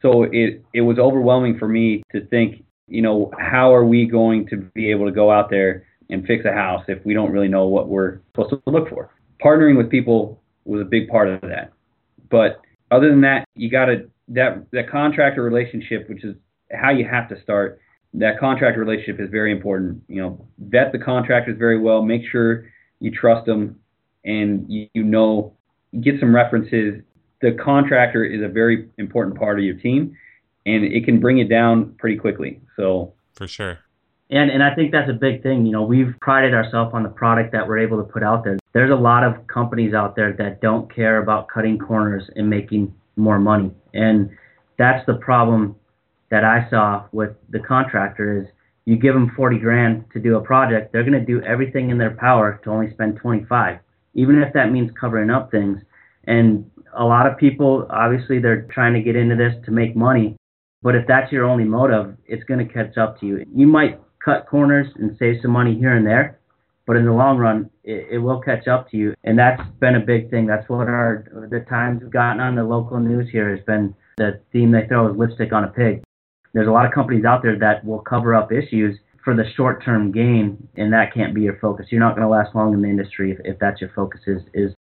So 0.00 0.24
it 0.24 0.64
it 0.74 0.80
was 0.80 0.98
overwhelming 0.98 1.58
for 1.58 1.68
me 1.68 2.02
to 2.12 2.26
think, 2.26 2.64
you 2.88 3.02
know, 3.02 3.32
how 3.38 3.74
are 3.74 3.84
we 3.84 4.06
going 4.06 4.48
to 4.48 4.56
be 4.74 4.90
able 4.90 5.06
to 5.06 5.12
go 5.12 5.30
out 5.30 5.50
there 5.50 5.86
and 6.10 6.26
fix 6.26 6.44
a 6.44 6.52
house 6.52 6.84
if 6.88 7.04
we 7.04 7.14
don't 7.14 7.30
really 7.30 7.48
know 7.48 7.66
what 7.66 7.88
we're 7.88 8.20
supposed 8.32 8.50
to 8.50 8.70
look 8.70 8.88
for? 8.88 9.10
Partnering 9.42 9.76
with 9.76 9.90
people 9.90 10.40
was 10.64 10.80
a 10.80 10.84
big 10.84 11.08
part 11.08 11.28
of 11.28 11.40
that 11.42 11.72
but 12.32 12.62
other 12.90 13.10
than 13.10 13.20
that, 13.20 13.44
you 13.54 13.70
got 13.70 13.84
to 13.84 14.10
that 14.28 14.66
that 14.72 14.90
contractor 14.90 15.42
relationship, 15.42 16.08
which 16.08 16.24
is 16.24 16.34
how 16.72 16.90
you 16.90 17.06
have 17.06 17.28
to 17.28 17.40
start. 17.42 17.78
That 18.14 18.40
contractor 18.40 18.80
relationship 18.80 19.20
is 19.20 19.30
very 19.30 19.52
important. 19.52 20.02
You 20.08 20.22
know, 20.22 20.46
vet 20.58 20.90
the 20.90 20.98
contractors 20.98 21.56
very 21.58 21.78
well. 21.78 22.02
Make 22.02 22.22
sure 22.32 22.64
you 23.02 23.10
trust 23.10 23.46
them, 23.46 23.78
and 24.24 24.64
you, 24.68 24.88
you 24.94 25.02
know, 25.02 25.52
get 26.00 26.20
some 26.20 26.34
references. 26.34 27.02
The 27.40 27.52
contractor 27.52 28.24
is 28.24 28.40
a 28.42 28.48
very 28.48 28.88
important 28.96 29.36
part 29.36 29.58
of 29.58 29.64
your 29.64 29.74
team, 29.74 30.16
and 30.64 30.84
it 30.84 31.04
can 31.04 31.18
bring 31.18 31.38
it 31.38 31.48
down 31.48 31.94
pretty 31.98 32.16
quickly. 32.16 32.60
So 32.76 33.12
for 33.34 33.48
sure. 33.48 33.80
And 34.30 34.50
and 34.50 34.62
I 34.62 34.74
think 34.74 34.92
that's 34.92 35.10
a 35.10 35.14
big 35.14 35.42
thing. 35.42 35.66
You 35.66 35.72
know, 35.72 35.82
we've 35.82 36.14
prided 36.20 36.54
ourselves 36.54 36.92
on 36.94 37.02
the 37.02 37.08
product 37.08 37.52
that 37.52 37.66
we're 37.66 37.80
able 37.80 37.98
to 37.98 38.04
put 38.04 38.22
out 38.22 38.44
there. 38.44 38.58
There's 38.72 38.92
a 38.92 39.02
lot 39.10 39.24
of 39.24 39.46
companies 39.48 39.92
out 39.92 40.14
there 40.14 40.32
that 40.34 40.60
don't 40.60 40.92
care 40.94 41.20
about 41.20 41.48
cutting 41.48 41.78
corners 41.78 42.22
and 42.36 42.48
making 42.48 42.94
more 43.16 43.38
money. 43.38 43.72
And 43.92 44.30
that's 44.78 45.04
the 45.06 45.14
problem 45.14 45.76
that 46.30 46.44
I 46.44 46.66
saw 46.70 47.04
with 47.12 47.32
the 47.50 47.58
contractor 47.58 48.40
is 48.40 48.48
you 48.84 48.96
give 48.96 49.14
them 49.14 49.32
40 49.36 49.58
grand 49.58 50.04
to 50.12 50.20
do 50.20 50.36
a 50.36 50.40
project, 50.40 50.92
they're 50.92 51.04
going 51.04 51.18
to 51.18 51.24
do 51.24 51.40
everything 51.42 51.90
in 51.90 51.98
their 51.98 52.16
power 52.16 52.60
to 52.64 52.70
only 52.70 52.90
spend 52.92 53.16
25, 53.16 53.78
even 54.14 54.40
if 54.40 54.52
that 54.54 54.72
means 54.72 54.90
covering 54.98 55.30
up 55.30 55.50
things. 55.50 55.78
And 56.24 56.70
a 56.96 57.04
lot 57.04 57.26
of 57.26 57.38
people, 57.38 57.86
obviously, 57.90 58.38
they're 58.38 58.62
trying 58.72 58.94
to 58.94 59.02
get 59.02 59.16
into 59.16 59.36
this 59.36 59.54
to 59.66 59.70
make 59.70 59.96
money. 59.96 60.36
But 60.82 60.96
if 60.96 61.06
that's 61.06 61.30
your 61.30 61.44
only 61.44 61.64
motive, 61.64 62.16
it's 62.26 62.44
going 62.44 62.66
to 62.66 62.72
catch 62.72 62.98
up 62.98 63.20
to 63.20 63.26
you. 63.26 63.46
You 63.54 63.66
might 63.66 64.00
cut 64.24 64.46
corners 64.48 64.88
and 64.96 65.16
save 65.18 65.36
some 65.42 65.52
money 65.52 65.76
here 65.76 65.94
and 65.94 66.06
there, 66.06 66.40
but 66.86 66.96
in 66.96 67.04
the 67.04 67.12
long 67.12 67.38
run, 67.38 67.70
it, 67.84 68.08
it 68.12 68.18
will 68.18 68.40
catch 68.40 68.66
up 68.66 68.90
to 68.90 68.96
you. 68.96 69.14
And 69.22 69.38
that's 69.38 69.62
been 69.80 69.94
a 69.94 70.00
big 70.00 70.30
thing. 70.30 70.46
That's 70.46 70.68
what 70.68 70.88
our 70.88 71.24
the 71.50 71.60
times 71.68 72.02
we've 72.02 72.10
gotten 72.10 72.40
on 72.40 72.56
the 72.56 72.64
local 72.64 72.98
news 72.98 73.28
here 73.30 73.54
has 73.54 73.64
been 73.64 73.94
the 74.16 74.40
theme 74.52 74.72
they 74.72 74.86
throw 74.88 75.10
is 75.10 75.16
lipstick 75.16 75.52
on 75.52 75.64
a 75.64 75.68
pig. 75.68 76.02
There's 76.52 76.68
a 76.68 76.72
lot 76.72 76.86
of 76.86 76.92
companies 76.92 77.24
out 77.24 77.42
there 77.42 77.58
that 77.58 77.84
will 77.84 78.00
cover 78.00 78.34
up 78.34 78.52
issues 78.52 78.98
for 79.24 79.34
the 79.34 79.44
short 79.56 79.84
term 79.84 80.12
gain, 80.12 80.68
and 80.76 80.92
that 80.92 81.14
can't 81.14 81.34
be 81.34 81.42
your 81.42 81.58
focus. 81.60 81.86
You're 81.90 82.00
not 82.00 82.16
going 82.16 82.22
to 82.22 82.28
last 82.28 82.54
long 82.54 82.74
in 82.74 82.82
the 82.82 82.88
industry 82.88 83.32
if, 83.32 83.38
if 83.44 83.58
that's 83.58 83.80
your 83.80 83.90
focus 83.94 84.20
is 84.26 84.42
is 84.52 84.74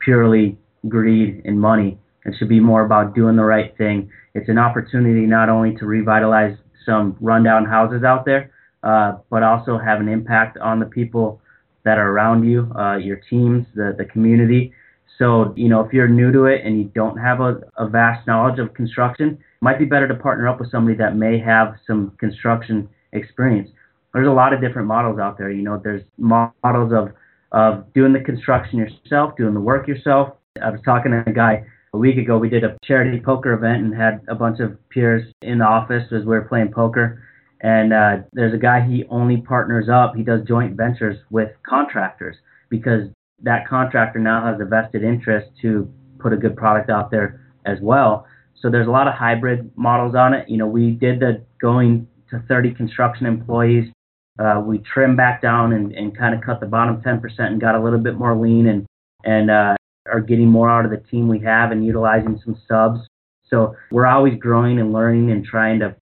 purely 0.00 0.58
greed 0.88 1.42
and 1.44 1.60
money. 1.60 1.98
It 2.24 2.34
should 2.38 2.48
be 2.48 2.60
more 2.60 2.84
about 2.84 3.14
doing 3.14 3.36
the 3.36 3.44
right 3.44 3.76
thing. 3.78 4.10
It's 4.34 4.48
an 4.48 4.58
opportunity 4.58 5.26
not 5.26 5.48
only 5.48 5.76
to 5.76 5.86
revitalize 5.86 6.56
some 6.84 7.16
rundown 7.20 7.64
houses 7.64 8.04
out 8.04 8.24
there, 8.24 8.50
uh, 8.82 9.18
but 9.30 9.42
also 9.42 9.78
have 9.78 10.00
an 10.00 10.08
impact 10.08 10.58
on 10.58 10.78
the 10.78 10.86
people 10.86 11.40
that 11.84 11.98
are 11.98 12.10
around 12.10 12.44
you, 12.44 12.70
uh, 12.76 12.96
your 12.96 13.16
teams, 13.30 13.66
the, 13.74 13.94
the 13.96 14.04
community. 14.04 14.72
So, 15.18 15.54
you 15.56 15.68
know, 15.68 15.80
if 15.80 15.92
you're 15.92 16.08
new 16.08 16.32
to 16.32 16.44
it 16.44 16.64
and 16.64 16.78
you 16.78 16.84
don't 16.94 17.16
have 17.16 17.40
a, 17.40 17.60
a 17.78 17.88
vast 17.88 18.26
knowledge 18.26 18.58
of 18.58 18.74
construction, 18.74 19.38
might 19.60 19.78
be 19.78 19.84
better 19.84 20.08
to 20.08 20.14
partner 20.14 20.48
up 20.48 20.60
with 20.60 20.70
somebody 20.70 20.96
that 20.98 21.16
may 21.16 21.38
have 21.38 21.76
some 21.86 22.12
construction 22.18 22.88
experience. 23.12 23.70
There's 24.12 24.28
a 24.28 24.32
lot 24.32 24.52
of 24.52 24.60
different 24.60 24.88
models 24.88 25.18
out 25.18 25.36
there. 25.38 25.50
You 25.50 25.62
know, 25.62 25.80
there's 25.82 26.02
models 26.18 26.92
of, 26.92 27.12
of 27.52 27.92
doing 27.92 28.12
the 28.12 28.20
construction 28.20 28.78
yourself, 28.78 29.36
doing 29.36 29.54
the 29.54 29.60
work 29.60 29.88
yourself. 29.88 30.36
I 30.62 30.70
was 30.70 30.80
talking 30.84 31.12
to 31.12 31.22
a 31.26 31.32
guy 31.32 31.64
a 31.92 31.98
week 31.98 32.16
ago. 32.16 32.38
We 32.38 32.48
did 32.48 32.64
a 32.64 32.76
charity 32.84 33.20
poker 33.20 33.52
event 33.52 33.84
and 33.84 33.94
had 33.94 34.22
a 34.28 34.34
bunch 34.34 34.60
of 34.60 34.76
peers 34.88 35.30
in 35.42 35.58
the 35.58 35.64
office 35.64 36.04
as 36.12 36.20
we 36.20 36.28
were 36.28 36.42
playing 36.48 36.72
poker. 36.72 37.22
And 37.60 37.92
uh, 37.92 38.18
there's 38.32 38.54
a 38.54 38.58
guy, 38.58 38.86
he 38.86 39.04
only 39.08 39.38
partners 39.38 39.88
up, 39.88 40.14
he 40.14 40.22
does 40.22 40.46
joint 40.46 40.76
ventures 40.76 41.18
with 41.30 41.50
contractors 41.68 42.36
because 42.68 43.08
that 43.42 43.66
contractor 43.68 44.18
now 44.18 44.44
has 44.44 44.60
a 44.60 44.64
vested 44.64 45.02
interest 45.02 45.50
to 45.62 45.90
put 46.18 46.32
a 46.32 46.36
good 46.36 46.56
product 46.56 46.90
out 46.90 47.10
there 47.10 47.40
as 47.64 47.78
well. 47.80 48.26
So 48.60 48.70
there's 48.70 48.88
a 48.88 48.90
lot 48.90 49.08
of 49.08 49.14
hybrid 49.14 49.70
models 49.76 50.14
on 50.14 50.34
it. 50.34 50.48
You 50.48 50.56
know, 50.56 50.66
we 50.66 50.90
did 50.90 51.20
the 51.20 51.44
going 51.60 52.08
to 52.30 52.42
30 52.48 52.74
construction 52.74 53.26
employees. 53.26 53.92
Uh, 54.38 54.62
we 54.64 54.78
trimmed 54.78 55.16
back 55.16 55.40
down 55.40 55.72
and, 55.72 55.92
and 55.92 56.16
kind 56.16 56.34
of 56.34 56.42
cut 56.42 56.60
the 56.60 56.66
bottom 56.66 57.00
10% 57.00 57.22
and 57.38 57.60
got 57.60 57.74
a 57.74 57.82
little 57.82 57.98
bit 57.98 58.18
more 58.18 58.36
lean 58.36 58.66
and 58.66 58.86
and 59.24 59.50
uh, 59.50 59.74
are 60.10 60.20
getting 60.20 60.48
more 60.48 60.70
out 60.70 60.84
of 60.84 60.90
the 60.90 60.98
team 61.08 61.26
we 61.26 61.40
have 61.40 61.72
and 61.72 61.84
utilizing 61.84 62.40
some 62.44 62.56
subs. 62.68 63.00
So 63.48 63.74
we're 63.90 64.06
always 64.06 64.38
growing 64.38 64.78
and 64.78 64.92
learning 64.92 65.30
and 65.30 65.44
trying 65.44 65.80
to 65.80 65.96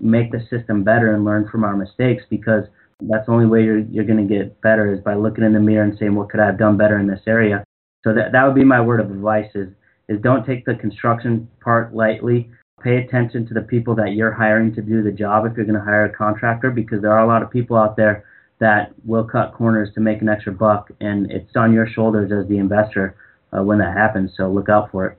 make 0.00 0.32
the 0.32 0.40
system 0.50 0.82
better 0.82 1.14
and 1.14 1.24
learn 1.24 1.48
from 1.48 1.64
our 1.64 1.76
mistakes 1.76 2.24
because 2.30 2.64
that's 3.02 3.26
the 3.26 3.32
only 3.32 3.46
way 3.46 3.62
you're, 3.62 3.80
you're 3.80 4.04
going 4.04 4.26
to 4.26 4.34
get 4.34 4.60
better 4.60 4.92
is 4.92 5.00
by 5.00 5.14
looking 5.14 5.44
in 5.44 5.52
the 5.52 5.60
mirror 5.60 5.84
and 5.84 5.96
saying, 5.98 6.14
what 6.14 6.30
could 6.30 6.40
I 6.40 6.46
have 6.46 6.58
done 6.58 6.76
better 6.76 6.98
in 6.98 7.06
this 7.06 7.20
area? 7.26 7.64
So 8.04 8.14
that, 8.14 8.32
that 8.32 8.44
would 8.44 8.54
be 8.54 8.64
my 8.64 8.80
word 8.80 9.00
of 9.00 9.10
advice 9.10 9.50
is, 9.54 9.68
is 10.10 10.20
don't 10.20 10.44
take 10.44 10.66
the 10.66 10.74
construction 10.74 11.48
part 11.60 11.94
lightly. 11.94 12.50
Pay 12.82 12.98
attention 12.98 13.46
to 13.48 13.54
the 13.54 13.62
people 13.62 13.94
that 13.94 14.12
you're 14.12 14.32
hiring 14.32 14.74
to 14.74 14.82
do 14.82 15.02
the 15.02 15.12
job 15.12 15.46
if 15.46 15.56
you're 15.56 15.64
going 15.64 15.78
to 15.78 15.84
hire 15.84 16.04
a 16.04 16.12
contractor 16.12 16.70
because 16.70 17.00
there 17.00 17.12
are 17.12 17.24
a 17.24 17.26
lot 17.26 17.42
of 17.42 17.50
people 17.50 17.76
out 17.76 17.96
there 17.96 18.24
that 18.58 18.92
will 19.04 19.24
cut 19.24 19.54
corners 19.54 19.88
to 19.94 20.00
make 20.00 20.20
an 20.20 20.28
extra 20.28 20.52
buck 20.52 20.90
and 21.00 21.30
it's 21.30 21.56
on 21.56 21.72
your 21.72 21.86
shoulders 21.86 22.30
as 22.30 22.46
the 22.48 22.58
investor 22.58 23.16
uh, 23.56 23.62
when 23.62 23.78
that 23.78 23.96
happens. 23.96 24.32
So 24.36 24.50
look 24.50 24.68
out 24.68 24.90
for 24.90 25.06
it. 25.06 25.18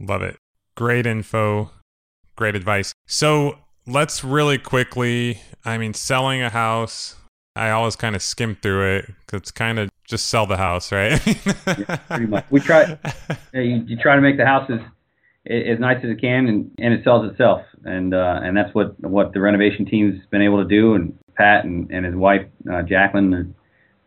Love 0.00 0.22
it. 0.22 0.36
Great 0.74 1.06
info. 1.06 1.70
Great 2.36 2.54
advice. 2.54 2.92
So 3.06 3.58
let's 3.86 4.22
really 4.22 4.58
quickly 4.58 5.40
I 5.66 5.78
mean, 5.78 5.94
selling 5.94 6.42
a 6.42 6.50
house, 6.50 7.16
I 7.56 7.70
always 7.70 7.96
kind 7.96 8.14
of 8.14 8.22
skim 8.22 8.56
through 8.60 8.96
it 8.96 9.06
because 9.06 9.40
it's 9.40 9.50
kind 9.50 9.78
of 9.78 9.90
just 10.04 10.26
sell 10.26 10.46
the 10.46 10.58
house, 10.58 10.92
right? 10.92 11.20
yeah, 11.66 11.96
pretty 12.08 12.26
much. 12.26 12.44
We 12.50 12.60
try, 12.60 12.98
you, 13.54 13.82
you, 13.86 13.96
try 13.96 14.14
to 14.14 14.20
make 14.20 14.36
the 14.36 14.44
house 14.44 14.70
as, 14.70 14.80
as 15.50 15.80
nice 15.80 16.04
as 16.04 16.10
it 16.10 16.20
can 16.20 16.46
and, 16.48 16.70
and 16.78 16.92
it 16.92 17.02
sells 17.02 17.30
itself. 17.30 17.62
And, 17.84 18.14
uh, 18.14 18.40
and 18.42 18.56
that's 18.56 18.74
what, 18.74 18.98
what 19.00 19.32
the 19.32 19.40
renovation 19.40 19.86
team's 19.86 20.22
been 20.30 20.42
able 20.42 20.62
to 20.62 20.68
do. 20.68 20.94
And 20.94 21.18
Pat 21.36 21.64
and, 21.64 21.90
and 21.90 22.04
his 22.04 22.14
wife, 22.14 22.46
uh, 22.70 22.82
Jacqueline, 22.82 23.54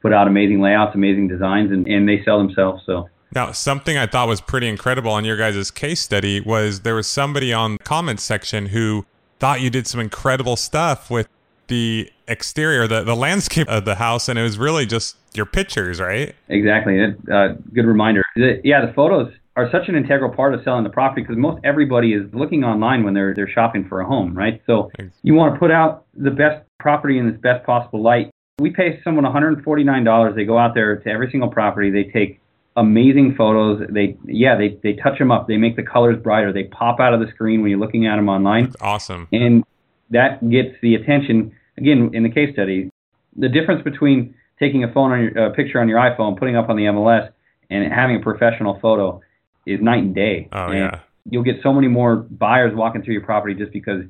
put 0.02 0.14
out 0.14 0.28
amazing 0.28 0.62
layouts, 0.62 0.94
amazing 0.94 1.28
designs, 1.28 1.72
and, 1.72 1.88
and 1.88 2.08
they 2.08 2.24
sell 2.24 2.38
themselves. 2.38 2.84
So. 2.86 3.10
Now, 3.34 3.52
something 3.52 3.98
I 3.98 4.06
thought 4.06 4.28
was 4.28 4.42
pretty 4.42 4.68
incredible 4.68 5.12
on 5.12 5.26
your 5.26 5.38
guys' 5.38 5.72
case 5.72 6.02
study 6.02 6.40
was 6.40 6.82
there 6.82 6.96
was 6.96 7.08
somebody 7.08 7.52
on 7.52 7.74
the 7.74 7.84
comments 7.84 8.24
section 8.24 8.68
who 8.68 9.06
thought 9.40 9.62
you 9.62 9.70
did 9.70 9.88
some 9.88 10.00
incredible 10.00 10.56
stuff 10.56 11.10
with 11.10 11.28
the 11.70 12.12
exterior, 12.28 12.88
the, 12.88 13.04
the 13.04 13.16
landscape 13.16 13.68
of 13.70 13.86
the 13.86 13.96
house, 13.96 14.28
and 14.28 14.38
it 14.38 14.44
was 14.44 14.58
really 14.58 14.86
just 14.86 15.16
your 15.34 15.46
pictures, 15.46 16.00
right? 16.00 16.36
Exactly. 16.50 17.02
Uh, 17.02 17.54
good 17.74 17.86
reminder. 17.86 18.22
Yeah, 18.36 18.86
the 18.86 18.94
photos 18.94 19.32
are 19.56 19.70
such 19.72 19.90
an 19.90 19.96
integral 19.96 20.32
part 20.32 20.54
of 20.54 20.64
selling 20.64 20.84
the 20.84 20.90
property 20.90 21.22
because 21.22 21.38
most 21.38 21.60
everybody 21.64 22.14
is 22.14 22.24
looking 22.34 22.64
online 22.64 23.04
when 23.04 23.14
they're 23.14 23.34
they're 23.34 23.50
shopping 23.50 23.86
for 23.88 24.02
a 24.02 24.06
home, 24.06 24.34
right? 24.34 24.62
So 24.66 24.92
you 25.24 25.34
want 25.34 25.54
to 25.54 25.60
put 25.60 25.72
out 25.72 26.06
the 26.14 26.32
best 26.32 26.66
property 26.80 27.18
in 27.18 27.28
its 27.28 27.42
best 27.42 27.66
possible 27.66 28.02
light. 28.02 28.32
We 28.60 28.72
pay 28.72 29.00
someone 29.04 29.26
$149. 29.26 30.36
They 30.36 30.46
go 30.46 30.58
out 30.58 30.74
there 30.76 30.98
to 30.98 31.10
every 31.10 31.32
single 31.32 31.50
property. 31.50 31.90
They 31.90 32.10
take 32.12 32.42
amazing 32.76 33.36
photos. 33.36 33.86
They 33.90 34.18
yeah, 34.26 34.56
they 34.56 34.80
they 34.82 34.94
touch 34.94 35.20
them 35.20 35.32
up. 35.32 35.48
They 35.48 35.58
make 35.58 35.76
the 35.76 35.84
colors 35.84 36.22
brighter. 36.22 36.54
They 36.54 36.66
pop 36.66 37.00
out 37.00 37.14
of 37.14 37.20
the 37.20 37.28
screen 37.28 37.62
when 37.62 37.70
you're 37.70 37.80
looking 37.80 38.08
at 38.08 38.16
them 38.16 38.30
online. 38.30 38.66
That's 38.66 38.82
awesome. 38.82 39.28
And 39.32 39.64
that 40.12 40.48
gets 40.50 40.76
the 40.82 40.96
attention 40.96 41.56
again, 41.80 42.12
in 42.14 42.24
the 42.24 42.30
case 42.30 42.54
study, 42.54 42.92
the 43.36 43.50
difference 43.50 43.84
between 43.84 44.36
taking 44.60 44.84
a 44.84 44.92
phone 44.92 45.12
on 45.12 45.24
your 45.24 45.48
uh, 45.48 45.56
picture 45.56 45.80
on 45.80 45.88
your 45.88 46.00
iPhone, 46.00 46.38
putting 46.38 46.56
up 46.56 46.70
on 46.70 46.76
the 46.76 46.84
MLS, 46.84 47.32
and 47.70 47.92
having 47.92 48.18
a 48.18 48.20
professional 48.20 48.80
photo 48.82 49.22
is 49.66 49.80
night 49.82 50.04
and 50.04 50.16
day. 50.16 50.48
Oh 50.52 50.66
and 50.66 50.74
yeah. 50.78 51.00
You'll 51.30 51.44
get 51.44 51.58
so 51.62 51.74
many 51.74 51.88
more 51.88 52.16
buyers 52.18 52.74
walking 52.76 53.04
through 53.04 53.14
your 53.14 53.24
property 53.24 53.54
just 53.54 53.72
because 53.72 54.04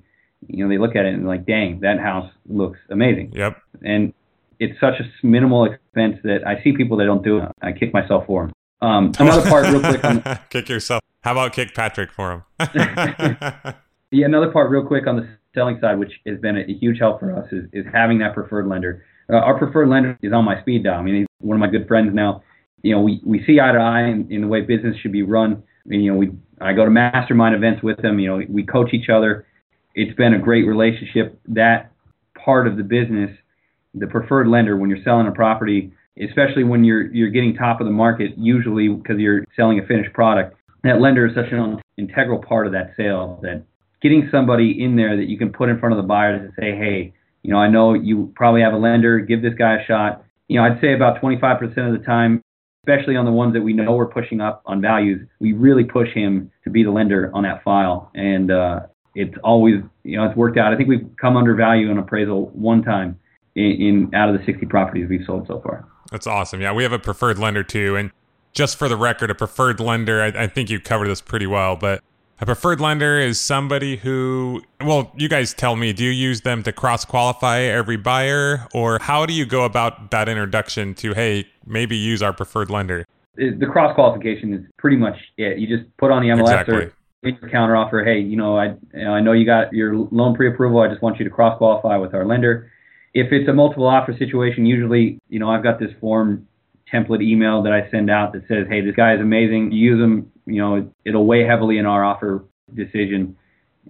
you 0.47 0.63
know 0.63 0.69
they 0.69 0.77
look 0.77 0.95
at 0.95 1.05
it 1.05 1.13
and 1.13 1.27
like, 1.27 1.45
dang, 1.45 1.81
that 1.81 1.99
house 1.99 2.31
looks 2.47 2.79
amazing. 2.89 3.33
Yep. 3.35 3.61
And 3.83 4.13
it's 4.59 4.79
such 4.79 4.95
a 4.99 5.25
minimal 5.25 5.65
expense 5.65 6.17
that 6.23 6.45
I 6.45 6.61
see 6.63 6.73
people 6.73 6.97
that 6.97 7.05
don't 7.05 7.23
do 7.23 7.39
it. 7.39 7.49
I 7.61 7.71
kick 7.71 7.93
myself 7.93 8.25
for 8.25 8.47
them. 8.47 8.53
Um, 8.81 9.11
another 9.19 9.49
part, 9.49 9.67
real 9.67 9.81
quick. 9.81 10.03
On 10.03 10.15
the- 10.15 10.39
kick 10.49 10.69
yourself. 10.69 11.01
How 11.21 11.33
about 11.33 11.53
kick 11.53 11.73
Patrick 11.73 12.11
for 12.11 12.31
him? 12.31 12.43
yeah, 14.11 14.25
another 14.25 14.51
part, 14.51 14.69
real 14.69 14.85
quick 14.85 15.05
on 15.05 15.17
the 15.17 15.29
selling 15.53 15.77
side, 15.81 15.99
which 15.99 16.11
has 16.25 16.39
been 16.39 16.57
a, 16.57 16.61
a 16.61 16.73
huge 16.79 16.99
help 16.99 17.19
for 17.19 17.35
us, 17.35 17.47
is, 17.51 17.65
is 17.73 17.85
having 17.91 18.19
that 18.19 18.33
preferred 18.33 18.67
lender. 18.67 19.05
Uh, 19.31 19.37
our 19.37 19.57
preferred 19.57 19.89
lender 19.89 20.17
is 20.21 20.33
on 20.33 20.45
my 20.45 20.59
speed 20.61 20.83
dial. 20.83 20.99
I 20.99 21.01
mean, 21.01 21.15
he's 21.15 21.27
one 21.39 21.55
of 21.55 21.59
my 21.59 21.69
good 21.69 21.87
friends 21.87 22.11
now. 22.13 22.43
You 22.81 22.95
know, 22.95 23.01
we, 23.01 23.21
we 23.25 23.43
see 23.45 23.59
eye 23.59 23.71
to 23.71 23.79
eye 23.79 24.03
in, 24.03 24.31
in 24.31 24.41
the 24.41 24.47
way 24.47 24.61
business 24.61 24.95
should 25.01 25.11
be 25.11 25.23
run. 25.23 25.63
And, 25.85 26.03
you 26.03 26.11
know, 26.11 26.17
we 26.17 26.31
I 26.61 26.73
go 26.73 26.85
to 26.85 26.91
mastermind 26.91 27.55
events 27.55 27.81
with 27.83 28.03
him. 28.03 28.19
You 28.19 28.27
know, 28.29 28.41
we 28.49 28.65
coach 28.65 28.93
each 28.93 29.09
other. 29.09 29.45
It's 29.95 30.15
been 30.15 30.33
a 30.33 30.39
great 30.39 30.63
relationship. 30.63 31.39
That 31.47 31.91
part 32.43 32.67
of 32.67 32.77
the 32.77 32.83
business, 32.83 33.31
the 33.93 34.07
preferred 34.07 34.47
lender, 34.47 34.77
when 34.77 34.89
you're 34.89 35.03
selling 35.03 35.27
a 35.27 35.31
property, 35.31 35.91
especially 36.21 36.63
when 36.63 36.83
you're 36.83 37.13
you're 37.13 37.29
getting 37.29 37.55
top 37.55 37.81
of 37.81 37.87
the 37.87 37.93
market, 37.93 38.31
usually 38.37 38.89
because 38.89 39.17
you're 39.19 39.45
selling 39.55 39.79
a 39.79 39.87
finished 39.87 40.13
product, 40.13 40.55
that 40.83 41.01
lender 41.01 41.27
is 41.27 41.35
such 41.35 41.51
an 41.51 41.79
integral 41.97 42.39
part 42.39 42.65
of 42.65 42.73
that 42.73 42.93
sale 42.95 43.39
that 43.41 43.63
getting 44.01 44.29
somebody 44.31 44.83
in 44.83 44.95
there 44.95 45.17
that 45.17 45.27
you 45.27 45.37
can 45.37 45.51
put 45.51 45.69
in 45.69 45.79
front 45.79 45.93
of 45.93 45.97
the 45.97 46.07
buyers 46.07 46.41
and 46.41 46.53
say, 46.57 46.75
hey, 46.75 47.13
you 47.43 47.51
know, 47.51 47.57
I 47.57 47.69
know 47.69 47.93
you 47.93 48.31
probably 48.35 48.61
have 48.61 48.73
a 48.73 48.77
lender, 48.77 49.19
give 49.19 49.41
this 49.41 49.53
guy 49.53 49.81
a 49.81 49.85
shot. 49.85 50.23
You 50.47 50.59
know, 50.59 50.65
I'd 50.65 50.81
say 50.81 50.93
about 50.93 51.21
25% 51.21 51.61
of 51.93 51.99
the 51.99 52.05
time, 52.05 52.41
especially 52.83 53.15
on 53.15 53.25
the 53.25 53.31
ones 53.31 53.53
that 53.53 53.61
we 53.61 53.73
know 53.73 53.93
we're 53.93 54.07
pushing 54.07 54.41
up 54.41 54.61
on 54.65 54.81
values, 54.81 55.27
we 55.39 55.53
really 55.53 55.83
push 55.83 56.09
him 56.13 56.51
to 56.63 56.69
be 56.69 56.83
the 56.83 56.91
lender 56.91 57.31
on 57.33 57.43
that 57.43 57.63
file. 57.63 58.11
And 58.15 58.51
uh, 58.51 58.81
it's 59.15 59.35
always, 59.43 59.75
you 60.03 60.17
know, 60.17 60.25
it's 60.25 60.35
worked 60.35 60.57
out. 60.57 60.73
I 60.73 60.77
think 60.77 60.89
we've 60.89 61.07
come 61.19 61.37
under 61.37 61.55
value 61.55 61.91
in 61.91 61.97
appraisal 61.97 62.47
one 62.53 62.83
time 62.83 63.19
in, 63.55 64.09
in 64.11 64.15
out 64.15 64.33
of 64.33 64.39
the 64.39 64.45
60 64.45 64.65
properties 64.65 65.07
we've 65.09 65.25
sold 65.25 65.47
so 65.47 65.61
far. 65.61 65.87
That's 66.11 66.27
awesome. 66.27 66.61
Yeah, 66.61 66.73
we 66.73 66.83
have 66.83 66.93
a 66.93 66.99
preferred 66.99 67.37
lender 67.37 67.63
too. 67.63 67.95
And 67.95 68.11
just 68.53 68.77
for 68.77 68.89
the 68.89 68.97
record, 68.97 69.29
a 69.29 69.35
preferred 69.35 69.79
lender, 69.79 70.21
I, 70.21 70.43
I 70.43 70.47
think 70.47 70.69
you 70.69 70.79
covered 70.79 71.07
this 71.07 71.21
pretty 71.21 71.47
well, 71.47 71.75
but 71.75 72.03
a 72.41 72.45
preferred 72.45 72.79
lender 72.79 73.19
is 73.19 73.39
somebody 73.39 73.97
who, 73.97 74.61
well, 74.81 75.11
you 75.17 75.27
guys 75.27 75.53
tell 75.53 75.75
me, 75.75 75.91
do 75.91 76.05
you 76.05 76.11
use 76.11 76.41
them 76.41 76.63
to 76.63 76.71
cross 76.71 77.03
qualify 77.03 77.59
every 77.59 77.97
buyer 77.97 78.67
or 78.73 78.99
how 79.01 79.25
do 79.25 79.33
you 79.33 79.45
go 79.45 79.65
about 79.65 80.11
that 80.11 80.29
introduction 80.29 80.93
to, 80.95 81.13
hey, 81.13 81.45
maybe 81.65 81.97
use 81.97 82.21
our 82.21 82.31
preferred 82.31 82.69
lender? 82.69 83.05
The 83.35 83.67
cross 83.71 83.93
qualification 83.95 84.53
is 84.53 84.61
pretty 84.77 84.97
much 84.97 85.15
it. 85.37 85.59
You 85.59 85.67
just 85.67 85.89
put 85.97 86.11
on 86.11 86.21
the 86.21 86.29
MLS 86.29 86.41
exactly. 86.41 86.91
or 87.23 87.49
counter 87.49 87.75
offer, 87.75 88.03
hey, 88.03 88.19
you 88.19 88.35
know, 88.35 88.57
I 88.57 88.75
you 88.93 89.05
know, 89.05 89.13
I 89.13 89.21
know 89.21 89.33
you 89.33 89.45
got 89.45 89.71
your 89.73 89.95
loan 90.11 90.35
pre-approval. 90.35 90.81
I 90.81 90.89
just 90.89 91.01
want 91.01 91.19
you 91.19 91.25
to 91.25 91.31
cross 91.31 91.57
qualify 91.57 91.97
with 91.97 92.13
our 92.13 92.25
lender. 92.25 92.71
If 93.13 93.31
it's 93.31 93.47
a 93.49 93.53
multiple 93.53 93.87
offer 93.87 94.13
situation, 94.17 94.65
usually, 94.65 95.19
you 95.29 95.39
know, 95.39 95.49
I've 95.49 95.63
got 95.63 95.79
this 95.79 95.91
form 96.01 96.47
template 96.93 97.21
email 97.21 97.61
that 97.63 97.73
I 97.73 97.89
send 97.91 98.09
out 98.09 98.33
that 98.33 98.47
says, 98.47 98.67
hey, 98.69 98.81
this 98.81 98.95
guy 98.95 99.13
is 99.13 99.21
amazing. 99.21 99.71
Use 99.71 100.01
him. 100.01 100.31
You 100.49 100.61
know, 100.61 100.93
it'll 101.05 101.25
weigh 101.25 101.45
heavily 101.45 101.77
in 101.77 101.85
our 101.85 102.03
offer 102.03 102.45
decision. 102.73 103.35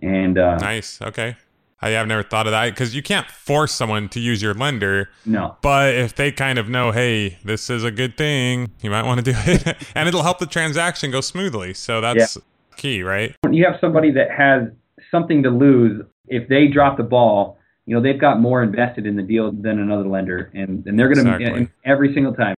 And 0.01 0.37
uh, 0.37 0.57
nice. 0.57 1.01
Okay. 1.01 1.35
I 1.81 1.89
have 1.91 2.07
never 2.07 2.23
thought 2.23 2.45
of 2.45 2.51
that 2.51 2.69
because 2.71 2.93
you 2.93 3.01
can't 3.01 3.29
force 3.31 3.71
someone 3.71 4.09
to 4.09 4.19
use 4.19 4.41
your 4.41 4.53
lender. 4.53 5.09
No. 5.25 5.55
But 5.61 5.93
if 5.93 6.13
they 6.13 6.31
kind 6.31 6.59
of 6.59 6.67
know, 6.67 6.91
hey, 6.91 7.37
this 7.43 7.69
is 7.69 7.85
a 7.85 7.91
good 7.91 8.17
thing, 8.17 8.71
you 8.81 8.89
might 8.89 9.03
want 9.03 9.23
to 9.23 9.31
do 9.31 9.37
it, 9.45 9.77
and 9.95 10.07
it'll 10.07 10.23
help 10.23 10.39
the 10.39 10.45
transaction 10.45 11.09
go 11.09 11.21
smoothly. 11.21 11.73
So 11.73 12.01
that's 12.01 12.35
yeah. 12.35 12.41
key, 12.75 13.01
right? 13.01 13.35
When 13.41 13.53
you 13.53 13.65
have 13.65 13.79
somebody 13.79 14.11
that 14.11 14.29
has 14.31 14.69
something 15.09 15.43
to 15.43 15.49
lose, 15.49 16.03
if 16.27 16.49
they 16.49 16.67
drop 16.67 16.97
the 16.97 17.03
ball, 17.03 17.57
you 17.85 17.95
know 17.95 18.01
they've 18.01 18.19
got 18.19 18.39
more 18.39 18.61
invested 18.61 19.07
in 19.07 19.15
the 19.15 19.23
deal 19.23 19.51
than 19.51 19.79
another 19.79 20.07
lender, 20.07 20.51
and 20.53 20.85
and 20.85 20.99
they're 20.99 21.11
going 21.11 21.25
to 21.25 21.35
exactly. 21.35 21.69
every 21.85 22.13
single 22.13 22.33
time. 22.33 22.55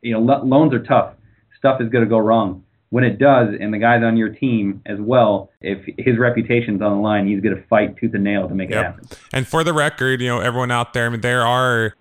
You 0.00 0.14
know, 0.14 0.20
lo- 0.20 0.42
loans 0.44 0.72
are 0.72 0.82
tough. 0.82 1.14
Stuff 1.58 1.80
is 1.80 1.90
going 1.90 2.04
to 2.04 2.08
go 2.08 2.18
wrong 2.18 2.64
when 2.92 3.04
it 3.04 3.18
does, 3.18 3.54
and 3.58 3.72
the 3.72 3.78
guy's 3.78 4.02
on 4.02 4.18
your 4.18 4.28
team 4.28 4.82
as 4.84 5.00
well, 5.00 5.50
if 5.62 5.82
his 5.96 6.18
reputation's 6.18 6.82
on 6.82 6.92
the 6.92 7.02
line, 7.02 7.26
he's 7.26 7.40
going 7.40 7.56
to 7.56 7.62
fight 7.62 7.96
tooth 7.96 8.12
and 8.12 8.22
nail 8.22 8.46
to 8.46 8.54
make 8.54 8.68
yep. 8.68 8.78
it 8.78 8.84
happen. 8.84 9.08
And 9.32 9.48
for 9.48 9.64
the 9.64 9.72
record, 9.72 10.20
you 10.20 10.28
know, 10.28 10.40
everyone 10.40 10.70
out 10.70 10.92
there, 10.92 11.06
I 11.06 11.08
mean, 11.08 11.22
there 11.22 11.40
are, 11.40 11.94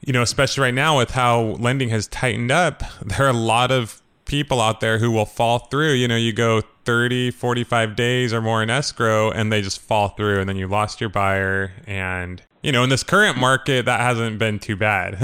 you 0.00 0.14
know, 0.14 0.22
especially 0.22 0.62
right 0.62 0.72
now 0.72 0.96
with 0.96 1.10
how 1.10 1.38
lending 1.58 1.90
has 1.90 2.06
tightened 2.06 2.50
up, 2.50 2.82
there 3.04 3.26
are 3.26 3.28
a 3.28 3.34
lot 3.34 3.70
of 3.70 4.00
people 4.24 4.58
out 4.58 4.80
there 4.80 4.96
who 4.96 5.10
will 5.10 5.26
fall 5.26 5.58
through. 5.58 5.92
You 5.92 6.08
know, 6.08 6.16
you 6.16 6.32
go 6.32 6.62
30, 6.86 7.30
45 7.30 7.94
days 7.94 8.32
or 8.32 8.40
more 8.40 8.62
in 8.62 8.70
escrow 8.70 9.30
and 9.30 9.52
they 9.52 9.60
just 9.60 9.82
fall 9.82 10.08
through 10.08 10.40
and 10.40 10.48
then 10.48 10.56
you 10.56 10.66
lost 10.66 10.98
your 10.98 11.10
buyer 11.10 11.72
and 11.86 12.40
you 12.62 12.72
know, 12.72 12.82
in 12.82 12.90
this 12.90 13.02
current 13.02 13.38
market, 13.38 13.84
that 13.84 14.00
hasn't 14.00 14.38
been 14.38 14.58
too 14.58 14.76
bad. 14.76 15.18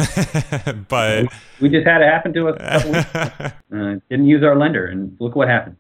but 0.89 1.27
we 1.61 1.69
just 1.69 1.87
had 1.87 2.03
it 2.03 2.07
happen 2.07 2.33
to 2.35 2.49
us. 2.49 2.85
uh, 3.15 3.51
didn't 4.09 4.27
use 4.27 4.43
our 4.43 4.57
lender, 4.57 4.87
and 4.87 5.17
look 5.21 5.35
what 5.35 5.49
happened. 5.49 5.77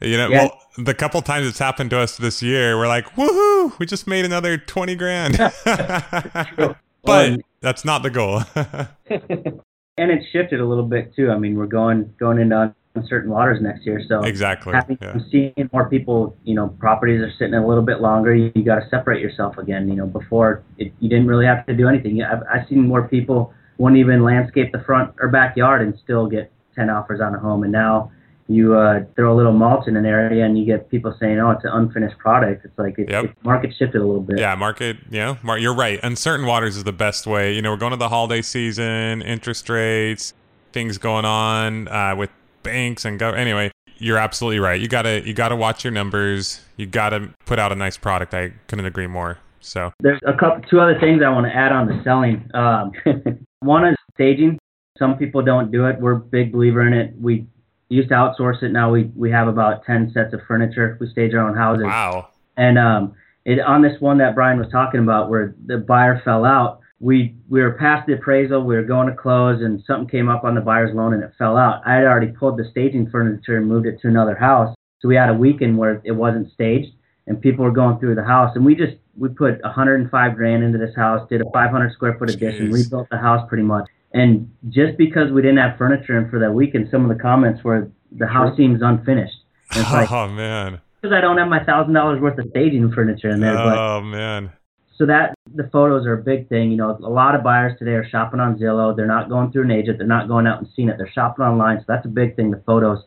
You 0.00 0.16
know, 0.16 0.28
yeah. 0.28 0.42
well, 0.42 0.60
the 0.76 0.94
couple 0.94 1.20
times 1.22 1.46
it's 1.46 1.58
happened 1.58 1.90
to 1.90 1.98
us 1.98 2.16
this 2.16 2.42
year, 2.42 2.76
we're 2.78 2.86
like, 2.86 3.06
woohoo! 3.16 3.76
We 3.78 3.86
just 3.86 4.06
made 4.06 4.24
another 4.24 4.56
twenty 4.56 4.94
grand. 4.94 5.36
but 5.64 6.76
well, 7.04 7.36
that's 7.60 7.84
not 7.84 8.02
the 8.02 8.10
goal. 8.10 8.42
and 8.54 10.10
it's 10.10 10.26
shifted 10.30 10.60
a 10.60 10.66
little 10.66 10.86
bit 10.86 11.14
too. 11.16 11.30
I 11.30 11.38
mean, 11.38 11.56
we're 11.56 11.66
going 11.66 12.14
going 12.18 12.38
into 12.38 12.74
certain 13.06 13.30
waters 13.30 13.60
next 13.60 13.84
year. 13.84 14.02
So 14.08 14.22
exactly, 14.22 14.72
having 14.72 14.98
yeah. 15.00 15.18
seeing 15.30 15.70
more 15.72 15.88
people, 15.88 16.36
you 16.44 16.54
know, 16.54 16.68
properties 16.68 17.20
are 17.20 17.32
sitting 17.38 17.54
a 17.54 17.66
little 17.66 17.82
bit 17.82 18.00
longer. 18.00 18.34
You, 18.34 18.52
you 18.54 18.64
got 18.64 18.76
to 18.76 18.88
separate 18.88 19.20
yourself 19.20 19.58
again. 19.58 19.88
You 19.88 19.96
know, 19.96 20.06
before 20.06 20.62
it, 20.78 20.92
you 21.00 21.08
didn't 21.08 21.26
really 21.26 21.46
have 21.46 21.66
to 21.66 21.74
do 21.74 21.88
anything. 21.88 22.22
I've, 22.22 22.42
I've 22.52 22.68
seen 22.68 22.86
more 22.86 23.06
people 23.06 23.52
won't 23.78 23.96
even 23.96 24.24
landscape 24.24 24.72
the 24.72 24.80
front 24.80 25.14
or 25.20 25.28
backyard 25.28 25.82
and 25.82 25.98
still 26.02 26.26
get 26.26 26.50
ten 26.74 26.90
offers 26.90 27.20
on 27.20 27.34
a 27.34 27.38
home. 27.38 27.62
And 27.62 27.72
now 27.72 28.10
you 28.48 28.74
uh, 28.74 29.04
throw 29.14 29.34
a 29.34 29.36
little 29.36 29.52
mulch 29.52 29.86
in 29.86 29.96
an 29.96 30.06
area 30.06 30.44
and 30.44 30.58
you 30.58 30.64
get 30.64 30.90
people 30.90 31.14
saying, 31.20 31.38
"Oh, 31.38 31.50
it's 31.50 31.64
an 31.64 31.70
unfinished 31.72 32.18
product." 32.18 32.64
It's 32.64 32.78
like 32.78 32.94
it's, 32.98 33.10
yep. 33.10 33.24
it's 33.26 33.44
market 33.44 33.72
shifted 33.78 34.00
a 34.00 34.04
little 34.04 34.22
bit. 34.22 34.38
Yeah, 34.38 34.54
market. 34.54 34.96
Yeah, 35.10 35.36
you're 35.56 35.74
right. 35.74 36.00
Uncertain 36.02 36.46
waters 36.46 36.76
is 36.76 36.84
the 36.84 36.92
best 36.92 37.26
way. 37.26 37.54
You 37.54 37.62
know, 37.62 37.70
we're 37.70 37.76
going 37.76 37.90
to 37.90 37.98
the 37.98 38.08
holiday 38.08 38.40
season, 38.40 39.20
interest 39.20 39.68
rates, 39.68 40.32
things 40.72 40.96
going 40.96 41.26
on 41.26 41.88
uh, 41.88 42.16
with 42.16 42.30
banks 42.62 43.04
and 43.04 43.18
go 43.18 43.30
anyway 43.30 43.70
you're 43.98 44.18
absolutely 44.18 44.60
right. 44.60 44.80
You 44.80 44.88
gotta 44.88 45.26
you 45.26 45.34
gotta 45.34 45.56
watch 45.56 45.84
your 45.84 45.92
numbers. 45.92 46.60
You 46.76 46.86
gotta 46.86 47.30
put 47.44 47.58
out 47.58 47.72
a 47.72 47.74
nice 47.74 47.96
product. 47.96 48.32
I 48.32 48.52
couldn't 48.68 48.86
agree 48.86 49.06
more. 49.06 49.38
So. 49.60 49.92
There's 50.00 50.20
a 50.26 50.32
couple 50.32 50.62
two 50.70 50.80
other 50.80 50.98
things 51.00 51.20
i 51.22 51.28
want 51.28 51.46
to 51.46 51.54
add 51.54 51.72
on 51.72 51.88
to 51.88 52.02
selling. 52.04 52.48
Um, 52.54 52.92
one 53.60 53.86
is 53.86 53.96
staging. 54.14 54.58
Some 54.98 55.18
people 55.18 55.42
don't 55.42 55.70
do 55.70 55.86
it. 55.86 56.00
We're 56.00 56.12
a 56.12 56.20
big 56.20 56.52
believer 56.52 56.86
in 56.86 56.92
it. 56.92 57.12
We 57.20 57.46
used 57.88 58.08
to 58.10 58.14
outsource 58.14 58.62
it. 58.62 58.70
Now 58.70 58.90
we 58.90 59.04
we 59.16 59.30
have 59.30 59.48
about 59.48 59.84
10 59.84 60.12
sets 60.14 60.32
of 60.32 60.40
furniture. 60.46 60.96
We 61.00 61.10
stage 61.10 61.34
our 61.34 61.46
own 61.46 61.56
houses. 61.56 61.86
Wow. 61.86 62.28
And 62.56 62.78
um 62.78 63.14
it 63.44 63.60
on 63.60 63.82
this 63.82 64.00
one 64.00 64.18
that 64.18 64.34
brian 64.34 64.58
was 64.58 64.70
talking 64.70 65.00
about 65.00 65.30
where 65.30 65.54
the 65.66 65.78
buyer 65.78 66.20
fell 66.24 66.44
out 66.44 66.80
we 67.00 67.34
we 67.48 67.60
were 67.60 67.72
past 67.72 68.06
the 68.06 68.14
appraisal, 68.14 68.64
we 68.64 68.74
were 68.74 68.82
going 68.82 69.08
to 69.08 69.14
close, 69.14 69.62
and 69.62 69.82
something 69.86 70.08
came 70.08 70.28
up 70.28 70.44
on 70.44 70.54
the 70.54 70.60
buyer's 70.60 70.94
loan 70.94 71.14
and 71.14 71.22
it 71.22 71.32
fell 71.38 71.56
out. 71.56 71.82
I 71.86 71.94
had 71.94 72.04
already 72.04 72.32
pulled 72.32 72.58
the 72.58 72.68
staging 72.70 73.08
furniture 73.10 73.56
and 73.56 73.66
moved 73.66 73.86
it 73.86 74.00
to 74.00 74.08
another 74.08 74.34
house, 74.34 74.74
so 75.00 75.08
we 75.08 75.14
had 75.14 75.30
a 75.30 75.34
weekend 75.34 75.78
where 75.78 76.00
it 76.04 76.12
wasn't 76.12 76.52
staged, 76.52 76.92
and 77.26 77.40
people 77.40 77.64
were 77.64 77.70
going 77.70 77.98
through 77.98 78.16
the 78.16 78.24
house, 78.24 78.56
and 78.56 78.64
we 78.64 78.74
just 78.74 78.94
we 79.16 79.28
put 79.28 79.62
105 79.62 80.36
grand 80.36 80.64
into 80.64 80.78
this 80.78 80.94
house, 80.96 81.28
did 81.28 81.40
a 81.40 81.50
500 81.52 81.92
square 81.92 82.16
foot 82.18 82.30
addition, 82.30 82.68
Jeez. 82.68 82.84
rebuilt 82.84 83.08
the 83.10 83.18
house 83.18 83.46
pretty 83.48 83.64
much, 83.64 83.88
and 84.12 84.50
just 84.68 84.98
because 84.98 85.30
we 85.30 85.40
didn't 85.40 85.58
have 85.58 85.78
furniture 85.78 86.18
in 86.18 86.28
for 86.30 86.40
that 86.40 86.52
weekend, 86.52 86.88
some 86.90 87.08
of 87.08 87.16
the 87.16 87.22
comments 87.22 87.62
were 87.62 87.90
the 88.10 88.26
house 88.26 88.56
seems 88.56 88.82
unfinished. 88.82 89.36
And 89.70 89.82
it's 89.82 89.92
like, 89.92 90.10
oh 90.12 90.28
man. 90.28 90.80
Because 91.00 91.14
I 91.14 91.20
don't 91.20 91.38
have 91.38 91.46
my 91.46 91.62
thousand 91.62 91.94
dollars 91.94 92.20
worth 92.20 92.38
of 92.38 92.46
staging 92.50 92.90
furniture 92.90 93.30
in 93.30 93.38
there. 93.38 93.56
Oh 93.56 94.00
but, 94.00 94.06
man 94.06 94.52
so 94.98 95.06
that 95.06 95.34
the 95.54 95.68
photos 95.72 96.04
are 96.06 96.14
a 96.14 96.22
big 96.22 96.48
thing. 96.48 96.72
You 96.72 96.76
know, 96.76 96.98
a 97.02 97.08
lot 97.08 97.36
of 97.36 97.44
buyers 97.44 97.78
today 97.78 97.92
are 97.92 98.08
shopping 98.08 98.40
on 98.40 98.58
Zillow. 98.58 98.94
They're 98.94 99.06
not 99.06 99.28
going 99.28 99.52
through 99.52 99.62
an 99.62 99.70
agent. 99.70 99.98
They're 99.98 100.06
not 100.06 100.26
going 100.26 100.46
out 100.46 100.58
and 100.58 100.68
seeing 100.74 100.88
it. 100.88 100.96
They're 100.98 101.10
shopping 101.12 101.44
online. 101.44 101.78
So 101.78 101.84
that's 101.86 102.04
a 102.04 102.10
big 102.10 102.34
thing. 102.34 102.50
The 102.50 102.62
photos. 102.66 103.04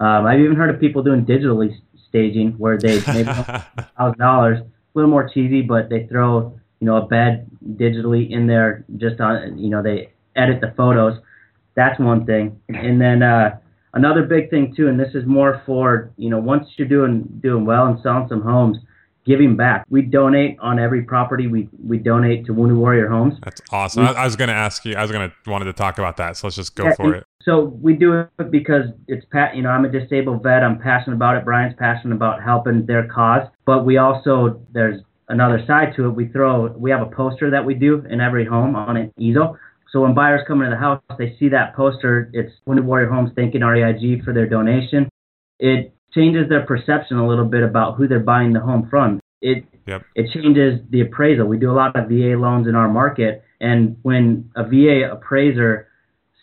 Um, 0.00 0.26
I've 0.26 0.40
even 0.40 0.56
heard 0.56 0.74
of 0.74 0.80
people 0.80 1.02
doing 1.02 1.24
digitally 1.26 1.76
staging 2.08 2.52
where 2.52 2.78
they 2.78 3.00
maybe 3.08 3.30
thousand 3.96 4.18
dollars, 4.18 4.60
a 4.60 4.64
little 4.94 5.10
more 5.10 5.28
cheesy, 5.28 5.60
but 5.60 5.90
they 5.90 6.06
throw 6.06 6.58
you 6.80 6.86
know 6.86 6.96
a 6.96 7.06
bed 7.06 7.46
digitally 7.74 8.30
in 8.30 8.46
there 8.46 8.84
just 8.96 9.20
on 9.20 9.58
you 9.58 9.68
know 9.68 9.82
they 9.82 10.12
edit 10.36 10.62
the 10.62 10.72
photos. 10.76 11.20
That's 11.74 12.00
one 12.00 12.24
thing. 12.24 12.58
And 12.70 13.00
then 13.00 13.22
uh, 13.22 13.58
another 13.92 14.22
big 14.22 14.48
thing 14.48 14.74
too, 14.74 14.88
and 14.88 14.98
this 14.98 15.14
is 15.14 15.26
more 15.26 15.62
for 15.66 16.10
you 16.16 16.30
know 16.30 16.38
once 16.38 16.68
you're 16.76 16.88
doing 16.88 17.24
doing 17.42 17.66
well 17.66 17.86
and 17.86 18.00
selling 18.02 18.28
some 18.30 18.40
homes 18.40 18.78
giving 19.24 19.56
back. 19.56 19.84
We 19.88 20.02
donate 20.02 20.58
on 20.60 20.78
every 20.78 21.02
property. 21.02 21.46
We 21.46 21.68
we 21.82 21.98
donate 21.98 22.46
to 22.46 22.54
Wounded 22.54 22.78
Warrior 22.78 23.08
Homes. 23.08 23.34
That's 23.42 23.60
awesome. 23.70 24.04
We, 24.04 24.08
I, 24.10 24.24
was 24.24 24.36
going 24.36 24.48
to 24.48 24.54
ask 24.54 24.84
you. 24.84 24.94
I 24.96 25.02
was 25.02 25.10
going 25.10 25.30
to 25.30 25.50
wanted 25.50 25.66
to 25.66 25.72
talk 25.72 25.98
about 25.98 26.16
that. 26.18 26.36
So 26.36 26.46
let's 26.46 26.56
just 26.56 26.74
go 26.74 26.84
yeah, 26.84 26.94
for 26.94 27.14
it. 27.14 27.26
So 27.42 27.64
we 27.64 27.94
do 27.94 28.20
it 28.20 28.50
because 28.50 28.86
it's 29.08 29.24
pat. 29.32 29.56
You 29.56 29.62
know, 29.62 29.70
I'm 29.70 29.84
a 29.84 29.90
disabled 29.90 30.42
vet. 30.42 30.62
I'm 30.62 30.78
passionate 30.78 31.16
about 31.16 31.36
it. 31.36 31.44
Brian's 31.44 31.74
passionate 31.78 32.14
about 32.14 32.42
helping 32.42 32.86
their 32.86 33.06
cause. 33.08 33.46
But 33.66 33.84
we 33.84 33.98
also 33.98 34.60
there's 34.72 35.02
another 35.28 35.62
side 35.66 35.94
to 35.96 36.06
it. 36.06 36.10
We 36.10 36.28
throw. 36.28 36.68
We 36.68 36.90
have 36.90 37.02
a 37.02 37.10
poster 37.14 37.50
that 37.50 37.64
we 37.64 37.74
do 37.74 38.04
in 38.08 38.20
every 38.20 38.44
home 38.44 38.76
on 38.76 38.96
an 38.96 39.12
easel. 39.18 39.58
So 39.92 40.00
when 40.00 40.12
buyers 40.12 40.40
come 40.48 40.60
into 40.60 40.74
the 40.74 40.80
house, 40.80 41.00
they 41.18 41.36
see 41.38 41.48
that 41.50 41.76
poster. 41.76 42.28
It's 42.32 42.52
Wounded 42.66 42.84
Warrior 42.84 43.08
Homes 43.08 43.30
thanking 43.36 43.60
REIG 43.60 44.24
for 44.24 44.32
their 44.32 44.48
donation. 44.48 45.08
It 45.60 45.93
changes 46.14 46.48
their 46.48 46.64
perception 46.64 47.18
a 47.18 47.26
little 47.26 47.44
bit 47.44 47.62
about 47.62 47.96
who 47.96 48.08
they're 48.08 48.20
buying 48.20 48.52
the 48.52 48.60
home 48.60 48.86
from. 48.88 49.20
It 49.40 49.64
yep. 49.86 50.04
it 50.14 50.30
changes 50.32 50.80
the 50.90 51.02
appraisal. 51.02 51.46
We 51.46 51.58
do 51.58 51.70
a 51.70 51.76
lot 51.76 51.94
of 51.96 52.08
VA 52.08 52.36
loans 52.38 52.66
in 52.66 52.74
our 52.74 52.88
market, 52.88 53.44
and 53.60 53.96
when 54.02 54.50
a 54.56 54.64
VA 54.64 55.10
appraiser 55.10 55.88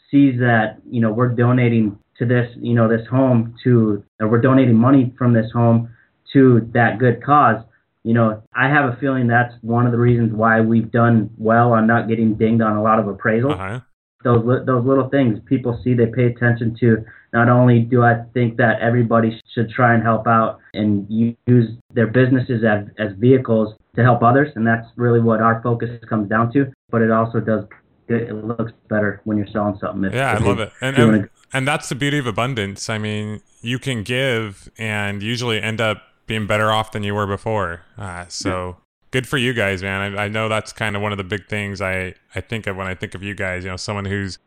sees 0.09 0.39
that 0.39 0.77
you 0.89 1.01
know 1.01 1.11
we're 1.11 1.29
donating 1.29 1.97
to 2.17 2.25
this 2.25 2.51
you 2.59 2.73
know 2.73 2.87
this 2.87 3.07
home 3.07 3.55
to 3.63 4.03
or 4.19 4.27
we're 4.27 4.41
donating 4.41 4.75
money 4.75 5.13
from 5.17 5.33
this 5.33 5.49
home 5.51 5.89
to 6.33 6.69
that 6.73 6.99
good 6.99 7.23
cause, 7.23 7.63
you 8.03 8.13
know 8.13 8.43
I 8.53 8.67
have 8.69 8.93
a 8.93 8.97
feeling 8.97 9.27
that's 9.27 9.53
one 9.61 9.87
of 9.87 9.91
the 9.91 9.97
reasons 9.97 10.31
why 10.33 10.61
we've 10.61 10.91
done 10.91 11.31
well 11.37 11.73
on 11.73 11.87
not 11.87 12.07
getting 12.07 12.35
dinged 12.35 12.61
on 12.61 12.75
a 12.77 12.83
lot 12.83 12.99
of 12.99 13.05
appraisals. 13.05 13.53
Uh-huh 13.53 13.79
those 14.23 14.65
those 14.65 14.85
little 14.85 15.09
things 15.09 15.39
people 15.45 15.79
see 15.83 15.93
they 15.93 16.05
pay 16.05 16.25
attention 16.25 16.75
to 16.79 17.03
not 17.33 17.49
only 17.49 17.79
do 17.79 18.03
i 18.03 18.15
think 18.33 18.57
that 18.57 18.79
everybody 18.81 19.39
should 19.53 19.69
try 19.69 19.93
and 19.93 20.03
help 20.03 20.27
out 20.27 20.59
and 20.73 21.05
use 21.09 21.69
their 21.93 22.07
businesses 22.07 22.63
as 22.63 22.85
as 22.97 23.13
vehicles 23.17 23.75
to 23.95 24.03
help 24.03 24.21
others 24.23 24.49
and 24.55 24.65
that's 24.65 24.87
really 24.95 25.19
what 25.19 25.41
our 25.41 25.61
focus 25.61 25.89
comes 26.07 26.29
down 26.29 26.51
to 26.51 26.71
but 26.89 27.01
it 27.01 27.11
also 27.11 27.39
does 27.39 27.65
it 28.07 28.33
looks 28.33 28.73
better 28.89 29.21
when 29.23 29.37
you're 29.37 29.47
selling 29.47 29.77
something 29.79 30.03
if, 30.05 30.13
yeah 30.13 30.35
if 30.35 30.41
i 30.41 30.45
love 30.45 30.59
it 30.59 30.71
and, 30.81 30.97
and, 30.97 31.29
and 31.53 31.67
that's 31.67 31.89
the 31.89 31.95
beauty 31.95 32.17
of 32.17 32.27
abundance 32.27 32.89
i 32.89 32.97
mean 32.97 33.41
you 33.61 33.79
can 33.79 34.03
give 34.03 34.69
and 34.77 35.23
usually 35.23 35.61
end 35.61 35.79
up 35.79 36.03
being 36.27 36.47
better 36.47 36.71
off 36.71 36.91
than 36.91 37.03
you 37.03 37.13
were 37.13 37.27
before 37.27 37.81
uh, 37.97 38.25
so 38.27 38.77
good 39.11 39.27
for 39.27 39.37
you 39.37 39.53
guys, 39.53 39.83
man. 39.83 40.17
I, 40.17 40.23
I 40.23 40.27
know 40.29 40.49
that's 40.49 40.73
kind 40.73 40.95
of 40.95 41.01
one 41.01 41.11
of 41.11 41.17
the 41.17 41.23
big 41.23 41.47
things 41.47 41.81
I, 41.81 42.15
I 42.33 42.41
think 42.41 42.65
of 42.65 42.77
when 42.77 42.87
I 42.87 42.95
think 42.95 43.13
of 43.13 43.21
you 43.21 43.35
guys. 43.35 43.63
You 43.63 43.69
know, 43.69 43.77
someone 43.77 44.05
who's 44.05 44.39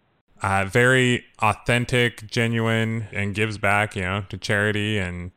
uh, 0.42 0.64
very 0.66 1.24
authentic, 1.40 2.26
genuine, 2.30 3.06
and 3.12 3.34
gives 3.34 3.58
back. 3.58 3.96
You 3.96 4.02
know, 4.02 4.24
to 4.28 4.36
charity 4.36 4.98
and 4.98 5.30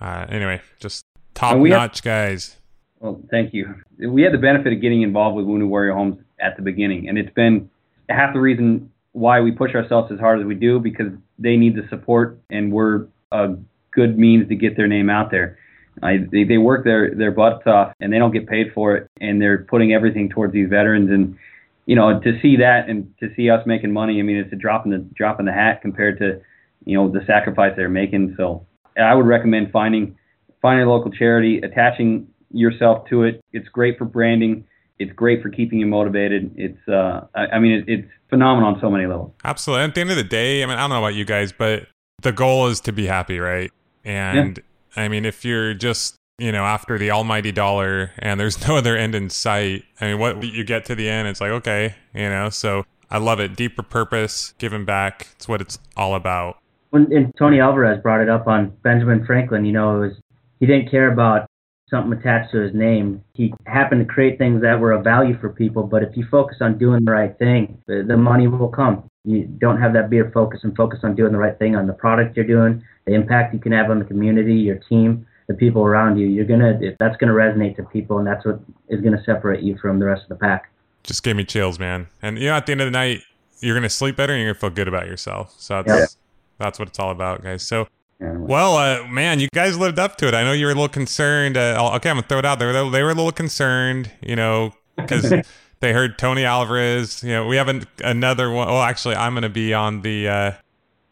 uh, 0.00 0.26
anyway, 0.28 0.60
just 0.80 1.04
top 1.34 1.58
notch 1.58 2.02
guys. 2.02 2.56
Well, 3.00 3.20
thank 3.30 3.52
you. 3.52 3.74
We 3.98 4.22
had 4.22 4.32
the 4.32 4.38
benefit 4.38 4.72
of 4.72 4.80
getting 4.80 5.02
involved 5.02 5.36
with 5.36 5.46
Wounded 5.46 5.68
Warrior 5.68 5.92
Homes 5.92 6.18
at 6.40 6.56
the 6.56 6.62
beginning, 6.62 7.08
and 7.08 7.18
it's 7.18 7.32
been 7.34 7.70
half 8.08 8.32
the 8.32 8.40
reason 8.40 8.90
why 9.12 9.40
we 9.40 9.52
push 9.52 9.74
ourselves 9.74 10.12
as 10.12 10.18
hard 10.18 10.40
as 10.40 10.46
we 10.46 10.54
do 10.54 10.78
because 10.78 11.12
they 11.38 11.56
need 11.56 11.74
the 11.74 11.86
support, 11.88 12.38
and 12.50 12.72
we're 12.72 13.06
a 13.32 13.56
good 13.90 14.18
means 14.18 14.48
to 14.48 14.54
get 14.54 14.76
their 14.76 14.86
name 14.86 15.10
out 15.10 15.30
there. 15.30 15.58
I, 16.02 16.18
they, 16.30 16.44
they 16.44 16.58
work 16.58 16.84
their, 16.84 17.14
their 17.14 17.30
butts 17.30 17.66
off 17.66 17.94
and 18.00 18.12
they 18.12 18.18
don't 18.18 18.32
get 18.32 18.46
paid 18.46 18.72
for 18.74 18.96
it. 18.96 19.10
And 19.20 19.40
they're 19.40 19.64
putting 19.64 19.92
everything 19.94 20.28
towards 20.28 20.52
these 20.52 20.68
veterans. 20.68 21.10
And, 21.10 21.38
you 21.86 21.94
know, 21.94 22.20
to 22.20 22.38
see 22.42 22.56
that 22.56 22.88
and 22.88 23.14
to 23.20 23.28
see 23.36 23.48
us 23.48 23.66
making 23.66 23.92
money, 23.92 24.18
I 24.18 24.22
mean, 24.22 24.36
it's 24.36 24.52
a 24.52 24.56
drop 24.56 24.84
in 24.84 24.90
the 24.90 24.98
drop 25.14 25.40
in 25.40 25.46
the 25.46 25.52
hat 25.52 25.80
compared 25.80 26.18
to, 26.18 26.40
you 26.84 26.96
know, 26.96 27.08
the 27.08 27.24
sacrifice 27.26 27.72
they're 27.76 27.88
making. 27.88 28.34
So 28.36 28.66
I 29.00 29.14
would 29.14 29.26
recommend 29.26 29.70
finding, 29.72 30.18
finding 30.60 30.86
a 30.86 30.90
local 30.90 31.10
charity, 31.12 31.58
attaching 31.58 32.28
yourself 32.50 33.08
to 33.10 33.22
it. 33.22 33.40
It's 33.52 33.68
great 33.68 33.98
for 33.98 34.04
branding. 34.04 34.66
It's 34.98 35.12
great 35.12 35.42
for 35.42 35.50
keeping 35.50 35.78
you 35.78 35.86
motivated. 35.86 36.52
It's, 36.56 36.88
uh, 36.88 37.26
I, 37.34 37.46
I 37.46 37.58
mean, 37.58 37.72
it, 37.72 37.84
it's 37.86 38.08
phenomenal 38.30 38.74
on 38.74 38.80
so 38.80 38.90
many 38.90 39.06
levels. 39.06 39.32
Absolutely. 39.44 39.84
At 39.84 39.94
the 39.94 40.00
end 40.00 40.10
of 40.10 40.16
the 40.16 40.24
day, 40.24 40.62
I 40.62 40.66
mean, 40.66 40.76
I 40.76 40.80
don't 40.80 40.90
know 40.90 40.98
about 40.98 41.14
you 41.14 41.24
guys, 41.24 41.52
but 41.52 41.86
the 42.22 42.32
goal 42.32 42.68
is 42.68 42.80
to 42.80 42.92
be 42.92 43.06
happy, 43.06 43.38
right? 43.38 43.70
And 44.04 44.58
yeah. 44.96 45.02
I 45.02 45.08
mean, 45.08 45.24
if 45.24 45.44
you're 45.44 45.74
just, 45.74 46.16
you 46.38 46.52
know, 46.52 46.64
after 46.64 46.98
the 46.98 47.10
almighty 47.10 47.52
dollar 47.52 48.12
and 48.18 48.38
there's 48.38 48.66
no 48.68 48.76
other 48.76 48.96
end 48.96 49.14
in 49.14 49.30
sight, 49.30 49.84
I 50.00 50.08
mean, 50.08 50.18
what 50.18 50.42
you 50.42 50.64
get 50.64 50.84
to 50.86 50.94
the 50.94 51.08
end, 51.08 51.28
it's 51.28 51.40
like, 51.40 51.50
okay, 51.50 51.94
you 52.14 52.28
know, 52.28 52.50
so 52.50 52.84
I 53.10 53.18
love 53.18 53.40
it. 53.40 53.56
Deeper 53.56 53.82
purpose, 53.82 54.54
giving 54.58 54.84
back. 54.84 55.28
It's 55.36 55.48
what 55.48 55.60
it's 55.60 55.78
all 55.96 56.14
about. 56.14 56.58
When 56.90 57.12
and 57.12 57.32
Tony 57.38 57.60
Alvarez 57.60 58.00
brought 58.02 58.20
it 58.20 58.28
up 58.28 58.46
on 58.46 58.70
Benjamin 58.82 59.24
Franklin, 59.26 59.64
you 59.64 59.72
know, 59.72 59.96
it 59.96 60.08
was 60.08 60.16
he 60.60 60.66
didn't 60.66 60.90
care 60.90 61.12
about 61.12 61.46
something 61.90 62.18
attached 62.18 62.50
to 62.52 62.58
his 62.58 62.74
name. 62.74 63.22
He 63.34 63.54
happened 63.66 64.06
to 64.06 64.12
create 64.12 64.38
things 64.38 64.60
that 64.62 64.80
were 64.80 64.92
of 64.92 65.04
value 65.04 65.38
for 65.38 65.50
people, 65.50 65.84
but 65.84 66.02
if 66.02 66.16
you 66.16 66.26
focus 66.30 66.56
on 66.60 66.78
doing 66.78 67.04
the 67.04 67.12
right 67.12 67.36
thing, 67.38 67.80
the, 67.86 68.04
the 68.06 68.16
money 68.16 68.48
will 68.48 68.68
come. 68.68 69.08
You 69.24 69.44
don't 69.44 69.80
have 69.80 69.92
that 69.92 70.10
beer 70.10 70.30
focus 70.32 70.60
and 70.64 70.74
focus 70.76 71.00
on 71.04 71.14
doing 71.14 71.32
the 71.32 71.38
right 71.38 71.56
thing 71.58 71.76
on 71.76 71.86
the 71.86 71.92
product 71.92 72.36
you're 72.36 72.46
doing, 72.46 72.82
the 73.04 73.14
impact 73.14 73.54
you 73.54 73.60
can 73.60 73.72
have 73.72 73.90
on 73.90 73.98
the 74.00 74.04
community, 74.04 74.54
your 74.54 74.76
team, 74.88 75.26
the 75.46 75.54
people 75.54 75.82
around 75.82 76.18
you. 76.18 76.26
You're 76.26 76.44
gonna 76.44 76.78
if 76.80 76.98
that's 76.98 77.16
gonna 77.16 77.32
resonate 77.32 77.76
to 77.76 77.84
people, 77.84 78.18
and 78.18 78.26
that's 78.26 78.44
what 78.44 78.60
is 78.88 79.00
gonna 79.00 79.22
separate 79.24 79.62
you 79.62 79.76
from 79.78 79.98
the 79.98 80.06
rest 80.06 80.22
of 80.22 80.28
the 80.28 80.36
pack. 80.36 80.70
Just 81.02 81.22
gave 81.22 81.36
me 81.36 81.44
chills, 81.44 81.78
man. 81.78 82.08
And 82.22 82.38
you 82.38 82.46
know, 82.46 82.54
at 82.54 82.66
the 82.66 82.72
end 82.72 82.80
of 82.80 82.86
the 82.86 82.92
night, 82.92 83.22
you're 83.60 83.74
gonna 83.74 83.88
sleep 83.88 84.16
better 84.16 84.32
and 84.32 84.42
you're 84.42 84.52
gonna 84.52 84.60
feel 84.60 84.70
good 84.70 84.88
about 84.88 85.06
yourself. 85.06 85.54
So 85.58 85.82
that's 85.82 86.16
yeah. 86.16 86.64
that's 86.64 86.78
what 86.78 86.88
it's 86.88 86.98
all 86.98 87.10
about, 87.10 87.42
guys. 87.42 87.66
So 87.66 87.88
well, 88.18 88.76
uh, 88.76 89.06
man, 89.08 89.40
you 89.40 89.48
guys 89.54 89.76
lived 89.76 89.98
up 89.98 90.16
to 90.18 90.28
it. 90.28 90.34
I 90.34 90.42
know 90.42 90.52
you 90.52 90.66
were 90.66 90.72
a 90.72 90.74
little 90.74 90.88
concerned. 90.88 91.56
Uh, 91.56 91.92
okay, 91.96 92.10
I'm 92.10 92.16
gonna 92.16 92.26
throw 92.26 92.38
it 92.38 92.44
out 92.46 92.58
there. 92.58 92.72
They 92.72 93.02
were 93.02 93.10
a 93.10 93.14
little 93.14 93.32
concerned, 93.32 94.10
you 94.22 94.36
know, 94.36 94.72
because 94.96 95.32
they 95.80 95.92
heard 95.92 96.18
Tony 96.18 96.44
Alvarez. 96.44 97.22
You 97.22 97.30
know, 97.30 97.46
we 97.46 97.56
have 97.56 97.68
an, 97.68 97.84
another 98.02 98.50
one. 98.50 98.68
Well, 98.68 98.82
actually, 98.82 99.16
I'm 99.16 99.34
gonna 99.34 99.48
be 99.48 99.74
on 99.74 100.02
the. 100.02 100.28
Uh, 100.28 100.52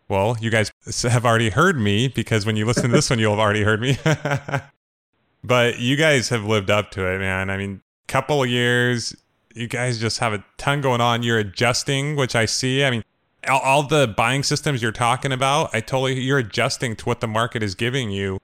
well, 0.08 0.36
you 0.40 0.50
guys 0.50 0.70
have 1.02 1.24
already 1.24 1.50
heard 1.50 1.78
me 1.78 2.08
because 2.08 2.44
when 2.44 2.56
you 2.56 2.66
listen 2.66 2.84
to 2.84 2.88
this 2.88 3.10
one, 3.10 3.18
you'll 3.18 3.32
have 3.32 3.40
already 3.40 3.62
heard 3.62 3.80
me. 3.80 3.98
but 5.44 5.78
you 5.78 5.96
guys 5.96 6.28
have 6.28 6.44
lived 6.44 6.70
up 6.70 6.90
to 6.92 7.06
it, 7.06 7.18
man. 7.18 7.50
I 7.50 7.56
mean, 7.56 7.80
couple 8.06 8.42
of 8.42 8.50
years, 8.50 9.16
you 9.54 9.66
guys 9.66 9.98
just 9.98 10.18
have 10.18 10.32
a 10.32 10.44
ton 10.58 10.80
going 10.80 11.00
on. 11.00 11.22
You're 11.22 11.38
adjusting, 11.38 12.16
which 12.16 12.36
I 12.36 12.44
see. 12.44 12.84
I 12.84 12.90
mean, 12.90 13.04
all, 13.48 13.60
all 13.60 13.82
the 13.82 14.06
buying 14.06 14.42
systems 14.42 14.82
you're 14.82 14.92
talking 14.92 15.32
about, 15.32 15.74
I 15.74 15.80
totally 15.80 16.20
you're 16.20 16.38
adjusting 16.38 16.96
to 16.96 17.04
what 17.06 17.20
the 17.20 17.28
market 17.28 17.62
is 17.62 17.74
giving 17.74 18.10
you, 18.10 18.40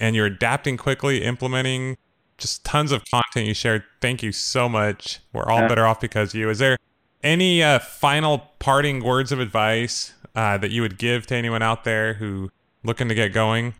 and 0.00 0.16
you're 0.16 0.26
adapting 0.26 0.76
quickly, 0.76 1.22
implementing 1.22 1.98
just 2.38 2.64
tons 2.64 2.90
of 2.90 3.04
content 3.10 3.46
you 3.46 3.54
shared. 3.54 3.84
Thank 4.00 4.22
you 4.22 4.32
so 4.32 4.68
much. 4.68 5.20
We're 5.32 5.48
all 5.48 5.68
better 5.68 5.86
off 5.86 6.00
because 6.00 6.34
you. 6.34 6.48
Is 6.50 6.58
there 6.58 6.78
any 7.22 7.62
uh, 7.62 7.78
final 7.78 8.50
parting 8.58 9.04
words 9.04 9.30
of 9.30 9.38
advice 9.38 10.14
uh, 10.34 10.58
that 10.58 10.70
you 10.70 10.82
would 10.82 10.98
give 10.98 11.26
to 11.26 11.34
anyone 11.34 11.62
out 11.62 11.84
there 11.84 12.14
who 12.14 12.50
looking 12.84 13.08
to 13.08 13.14
get 13.14 13.32
going? 13.32 13.74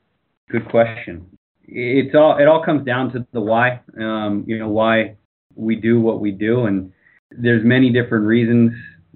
Good 0.51 0.69
question. 0.69 1.27
It's 1.65 2.15
all 2.15 2.39
it 2.39 2.47
all 2.47 2.63
comes 2.65 2.85
down 2.85 3.13
to 3.13 3.27
the 3.33 3.41
why. 3.41 3.81
Um, 3.99 4.45
you 4.47 4.59
know 4.59 4.69
why 4.69 5.17
we 5.55 5.77
do 5.77 6.01
what 6.01 6.21
we 6.21 6.31
do, 6.31 6.67
and 6.67 6.93
there's 7.31 7.65
many 7.65 7.91
different 7.91 8.27
reasons. 8.27 8.73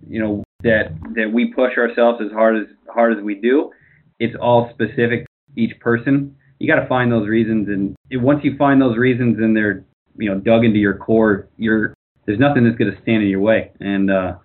You 0.08 0.20
know 0.20 0.44
that 0.62 0.96
that 1.14 1.30
we 1.32 1.52
push 1.52 1.76
ourselves 1.76 2.20
as 2.24 2.32
hard 2.32 2.56
as 2.56 2.66
hard 2.92 3.16
as 3.16 3.22
we 3.22 3.34
do. 3.34 3.70
It's 4.18 4.34
all 4.40 4.70
specific 4.72 5.26
to 5.26 5.60
each 5.60 5.78
person. 5.80 6.34
You 6.58 6.72
got 6.72 6.80
to 6.80 6.88
find 6.88 7.12
those 7.12 7.28
reasons, 7.28 7.68
and 7.68 7.94
once 8.22 8.40
you 8.42 8.56
find 8.56 8.80
those 8.80 8.96
reasons 8.96 9.38
and 9.38 9.54
they're 9.54 9.84
you 10.16 10.30
know 10.30 10.40
dug 10.40 10.64
into 10.64 10.78
your 10.78 10.96
core, 10.96 11.48
you're 11.58 11.94
there's 12.24 12.40
nothing 12.40 12.64
that's 12.64 12.76
going 12.76 12.94
to 12.94 13.02
stand 13.02 13.22
in 13.22 13.28
your 13.28 13.40
way. 13.40 13.72
And 13.80 14.10
uh, 14.10 14.36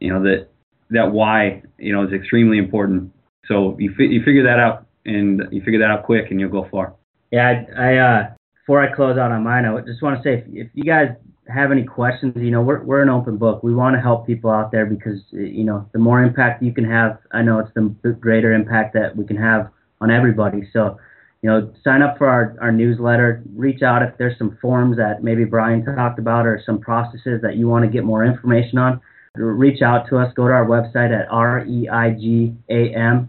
you 0.00 0.12
know 0.12 0.22
that 0.24 0.48
that 0.90 1.12
why 1.12 1.62
you 1.78 1.92
know 1.92 2.06
is 2.06 2.12
extremely 2.12 2.58
important. 2.58 3.12
So 3.46 3.76
you 3.78 3.94
fi- 3.96 4.08
you 4.08 4.22
figure 4.24 4.44
that 4.44 4.58
out, 4.58 4.86
and 5.04 5.42
you 5.50 5.62
figure 5.62 5.80
that 5.80 5.90
out 5.90 6.04
quick, 6.04 6.30
and 6.30 6.40
you'll 6.40 6.50
go 6.50 6.68
far. 6.70 6.94
Yeah, 7.30 7.64
I, 7.76 7.94
I 7.94 7.96
uh, 7.96 8.30
before 8.60 8.82
I 8.82 8.94
close 8.94 9.18
out 9.18 9.30
on 9.30 9.44
mine, 9.44 9.64
I 9.64 9.80
just 9.80 10.02
want 10.02 10.22
to 10.22 10.22
say 10.22 10.34
if, 10.38 10.66
if 10.66 10.70
you 10.74 10.84
guys 10.84 11.08
have 11.48 11.70
any 11.70 11.84
questions, 11.84 12.34
you 12.36 12.50
know, 12.50 12.62
we're 12.62 12.82
we're 12.82 13.02
an 13.02 13.08
open 13.08 13.36
book. 13.36 13.62
We 13.62 13.74
want 13.74 13.94
to 13.96 14.00
help 14.00 14.26
people 14.26 14.50
out 14.50 14.72
there 14.72 14.86
because 14.86 15.20
you 15.30 15.64
know, 15.64 15.88
the 15.92 15.98
more 15.98 16.22
impact 16.22 16.62
you 16.62 16.72
can 16.72 16.84
have, 16.84 17.18
I 17.32 17.42
know 17.42 17.60
it's 17.60 17.70
the 17.74 18.10
greater 18.10 18.52
impact 18.52 18.94
that 18.94 19.16
we 19.16 19.24
can 19.24 19.36
have 19.36 19.70
on 20.00 20.10
everybody. 20.10 20.68
So, 20.72 20.98
you 21.42 21.50
know, 21.50 21.72
sign 21.84 22.02
up 22.02 22.18
for 22.18 22.28
our, 22.28 22.56
our 22.60 22.72
newsletter. 22.72 23.42
Reach 23.54 23.82
out 23.82 24.02
if 24.02 24.16
there's 24.18 24.36
some 24.38 24.58
forms 24.60 24.96
that 24.96 25.22
maybe 25.22 25.44
Brian 25.44 25.84
talked 25.84 26.18
about 26.18 26.46
or 26.46 26.60
some 26.64 26.80
processes 26.80 27.40
that 27.42 27.56
you 27.56 27.68
want 27.68 27.84
to 27.84 27.90
get 27.90 28.04
more 28.04 28.24
information 28.24 28.78
on. 28.78 29.00
Reach 29.38 29.82
out 29.82 30.08
to 30.08 30.18
us. 30.18 30.32
Go 30.34 30.46
to 30.48 30.52
our 30.54 30.66
website 30.66 31.12
at 31.12 31.28
reigam 31.30 33.28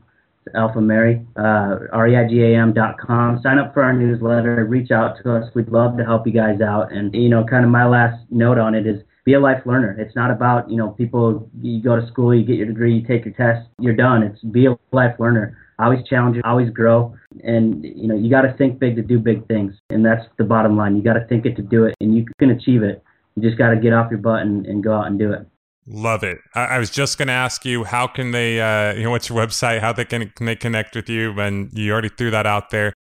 Alpha 0.56 0.82
Mary, 0.82 1.26
uh, 1.36 1.80
reigam.com. 1.94 3.42
Sign 3.42 3.58
up 3.58 3.74
for 3.74 3.84
our 3.84 3.94
newsletter. 3.94 4.66
Reach 4.66 4.92
out 4.92 5.18
to 5.24 5.36
us. 5.36 5.54
We'd 5.54 5.70
love 5.70 5.98
to 5.98 6.06
help 6.06 6.26
you 6.26 6.34
guys 6.34 6.62
out. 6.62 6.92
And, 6.92 7.14
you 7.14 7.30
know, 7.30 7.44
kind 7.44 7.66
of 7.66 7.72
my 7.72 7.86
last 7.86 8.24
note 8.30 8.58
on 8.58 8.76
it 8.76 8.88
is 8.88 9.02
be 9.26 9.34
a 9.34 9.40
life 9.40 9.62
learner. 9.66 9.96
It's 10.00 10.16
not 10.16 10.32
about, 10.32 10.70
you 10.70 10.78
know, 10.78 10.90
people, 10.92 11.50
you 11.62 11.82
go 11.82 12.00
to 12.00 12.08
school, 12.08 12.34
you 12.34 12.46
get 12.46 12.56
your 12.56 12.68
degree, 12.68 12.96
you 12.96 13.06
take 13.06 13.26
your 13.26 13.34
test, 13.34 13.68
you're 13.80 13.96
done. 13.96 14.24
It's 14.24 14.42
be 14.42 14.68
a 14.68 14.78
life 14.92 15.16
learner. 15.20 15.58
Always 15.80 16.08
challenge, 16.08 16.38
always 16.44 16.70
grow. 16.72 17.14
And, 17.44 17.84
you 17.84 18.08
know, 18.08 18.16
you 18.16 18.30
got 18.30 18.42
to 18.42 18.54
think 18.54 18.80
big 18.80 18.96
to 18.96 19.02
do 19.02 19.20
big 19.20 19.48
things. 19.48 19.76
And 19.90 20.04
that's 20.04 20.26
the 20.38 20.44
bottom 20.44 20.76
line. 20.78 20.96
You 20.96 21.04
got 21.04 21.14
to 21.14 21.26
think 21.28 21.46
it 21.46 21.56
to 21.58 21.62
do 21.62 21.86
it, 21.86 21.96
and 22.00 22.16
you 22.16 22.26
can 22.40 22.50
achieve 22.52 22.82
it. 22.82 23.04
You 23.36 23.44
just 23.44 23.58
got 23.58 23.70
to 23.70 23.76
get 23.76 23.94
off 23.94 24.10
your 24.10 24.20
butt 24.20 24.42
and, 24.42 24.66
and 24.66 24.84
go 24.84 24.94
out 24.94 25.06
and 25.06 25.20
do 25.20 25.34
it. 25.34 25.46
Love 25.88 26.24
it. 26.24 26.40
I, 26.54 26.66
I 26.66 26.80
was 26.80 26.90
just 26.90 27.18
going 27.18 27.28
to 27.28 27.34
ask 27.34 27.64
you, 27.64 27.86
how 27.86 28.08
can 28.08 28.32
they, 28.32 28.60
uh, 28.60 28.94
you 28.94 29.04
know, 29.04 29.12
what's 29.12 29.30
your 29.30 29.38
website? 29.38 29.80
How 29.80 29.94
they 29.94 30.06
can, 30.06 30.30
can 30.36 30.46
they 30.46 30.56
connect 30.56 30.96
with 30.96 31.10
you? 31.10 31.40
And 31.40 31.72
you 31.74 31.94
already 31.94 32.10
threw 32.10 32.30
that 32.32 32.46
out 32.46 32.72
there. 32.72 32.94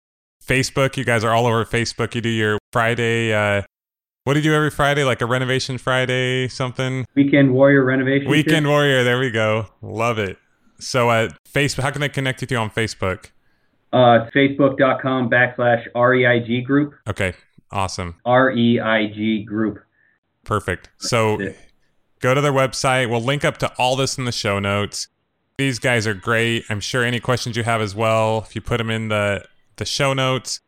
Facebook, 0.45 0.97
you 0.97 1.05
guys 1.05 1.25
are 1.25 1.33
all 1.33 1.47
over 1.47 1.65
Facebook. 1.65 2.15
You 2.15 2.21
do 2.21 2.29
your 2.29 2.59
Friday. 2.73 3.35
Uh, 3.35 3.63
what 4.23 4.35
do 4.35 4.41
you 4.41 4.45
do 4.45 4.55
every 4.55 4.71
Friday? 4.71 5.03
Like 5.03 5.21
a 5.21 5.27
renovation 5.27 5.79
Friday, 5.79 6.47
something? 6.49 7.05
Weekend 7.17 7.53
Warrior 7.53 7.85
renovation. 7.85 8.31
Weekend 8.31 8.69
Warrior. 8.69 9.03
There 9.03 9.19
we 9.19 9.31
go. 9.31 9.67
Love 9.83 10.19
it. 10.19 10.39
So, 10.79 11.11
uh, 11.11 11.31
Facebook, 11.53 11.83
how 11.83 11.91
can 11.91 12.01
they 12.01 12.09
connect 12.09 12.41
with 12.41 12.51
you 12.53 12.59
on 12.59 12.71
Facebook? 12.71 13.31
Uh, 13.93 14.29
Facebook.com 14.35 15.31
backslash 15.31 15.87
REIG 15.95 16.65
group. 16.67 16.95
Okay. 17.09 17.35
Awesome. 17.71 18.17
REIG 18.27 19.47
group. 19.47 19.79
Perfect. 20.45 20.91
So 20.99 21.39
Go 22.21 22.35
to 22.35 22.41
their 22.41 22.53
website. 22.53 23.11
We'll 23.11 23.21
link 23.21 23.45
up 23.45 23.59
to 23.59 23.73
all 23.79 23.97
this 23.97 24.19
in 24.19 24.25
the 24.25 24.33
show 24.33 24.59
notes. 24.59 25.09
These 25.59 25.79
guys 25.79 26.07
are 26.07 26.15
great. 26.15 26.65
I'm 26.69 26.81
sure 26.81 27.05
any 27.05 27.21
questions 27.21 27.57
you 27.57 27.63
have 27.63 27.81
as 27.81 27.95
well, 27.95 28.45
if 28.47 28.55
you 28.55 28.61
put 28.61 28.79
them 28.79 28.91
in 28.91 29.09
the, 29.09 29.45
the 29.77 29.85
show 29.85 30.13
notes. 30.13 30.61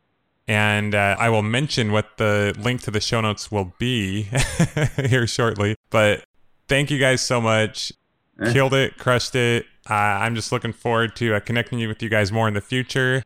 And 0.47 0.95
uh, 0.95 1.15
I 1.19 1.29
will 1.29 1.43
mention 1.43 1.91
what 1.91 2.17
the 2.17 2.55
link 2.59 2.81
to 2.81 2.91
the 2.91 2.99
show 2.99 3.21
notes 3.21 3.51
will 3.51 3.73
be 3.77 4.23
here 5.05 5.27
shortly. 5.27 5.75
But 5.91 6.23
thank 6.67 6.89
you 6.89 6.97
guys 6.97 7.21
so 7.21 7.39
much. 7.39 7.93
Eh. 8.41 8.51
Killed 8.51 8.73
it, 8.73 8.97
crushed 8.97 9.35
it. 9.35 9.65
Uh, 9.87 9.93
I'm 9.93 10.33
just 10.33 10.51
looking 10.51 10.73
forward 10.73 11.15
to 11.17 11.35
uh, 11.35 11.39
connecting 11.39 11.87
with 11.87 12.01
you 12.01 12.09
guys 12.09 12.31
more 12.31 12.47
in 12.47 12.55
the 12.55 12.61
future. 12.61 13.21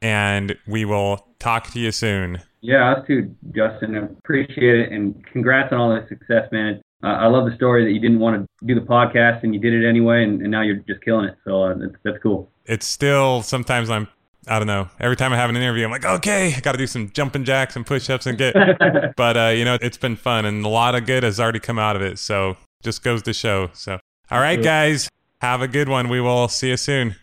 And 0.00 0.56
we 0.66 0.84
will 0.84 1.26
talk 1.38 1.70
to 1.72 1.80
you 1.80 1.90
soon. 1.90 2.42
Yeah, 2.62 2.92
us 2.92 3.06
too, 3.06 3.34
Justin. 3.54 3.96
Appreciate 3.96 4.80
it. 4.80 4.92
And 4.92 5.24
congrats 5.26 5.72
on 5.72 5.78
all 5.78 5.90
the 5.90 6.06
success, 6.08 6.50
man. 6.52 6.80
Uh, 7.06 7.18
I 7.20 7.26
love 7.28 7.48
the 7.48 7.54
story 7.54 7.84
that 7.84 7.92
you 7.92 8.00
didn't 8.00 8.18
want 8.18 8.42
to 8.42 8.66
do 8.66 8.74
the 8.74 8.84
podcast 8.84 9.44
and 9.44 9.54
you 9.54 9.60
did 9.60 9.72
it 9.72 9.88
anyway, 9.88 10.24
and, 10.24 10.42
and 10.42 10.50
now 10.50 10.62
you're 10.62 10.76
just 10.76 11.02
killing 11.02 11.26
it. 11.26 11.36
So 11.44 11.62
uh, 11.62 11.74
that's, 11.74 11.94
that's 12.02 12.18
cool. 12.20 12.50
It's 12.64 12.84
still 12.84 13.42
sometimes 13.42 13.90
I'm 13.90 14.08
I 14.48 14.58
don't 14.58 14.66
know. 14.66 14.88
Every 14.98 15.14
time 15.16 15.32
I 15.32 15.36
have 15.36 15.48
an 15.48 15.56
interview, 15.56 15.84
I'm 15.84 15.90
like, 15.92 16.04
okay, 16.04 16.52
I 16.54 16.60
got 16.60 16.72
to 16.72 16.78
do 16.78 16.86
some 16.86 17.10
jumping 17.10 17.44
jacks 17.44 17.76
and 17.76 17.86
push 17.86 18.10
ups 18.10 18.26
and 18.26 18.36
get. 18.36 18.54
but 19.16 19.36
uh, 19.36 19.52
you 19.54 19.64
know, 19.64 19.78
it's 19.80 19.96
been 19.96 20.16
fun 20.16 20.46
and 20.46 20.64
a 20.64 20.68
lot 20.68 20.96
of 20.96 21.06
good 21.06 21.22
has 21.22 21.38
already 21.38 21.60
come 21.60 21.78
out 21.78 21.94
of 21.94 22.02
it. 22.02 22.18
So 22.18 22.56
just 22.82 23.04
goes 23.04 23.22
to 23.22 23.32
show. 23.32 23.70
So 23.72 24.00
all 24.28 24.40
right, 24.40 24.60
guys, 24.60 25.08
have 25.40 25.62
a 25.62 25.68
good 25.68 25.88
one. 25.88 26.08
We 26.08 26.20
will 26.20 26.48
see 26.48 26.70
you 26.70 26.76
soon. 26.76 27.14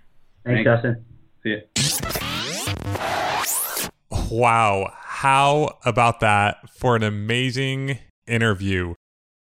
Thanks, 0.46 0.64
Justin. 0.64 1.04
See 1.44 1.50
you. 1.50 1.62
Wow, 4.32 4.94
how 5.02 5.78
about 5.84 6.22
that 6.22 6.70
for 6.70 6.96
an 6.96 7.04
amazing 7.04 8.00
interview? 8.26 8.96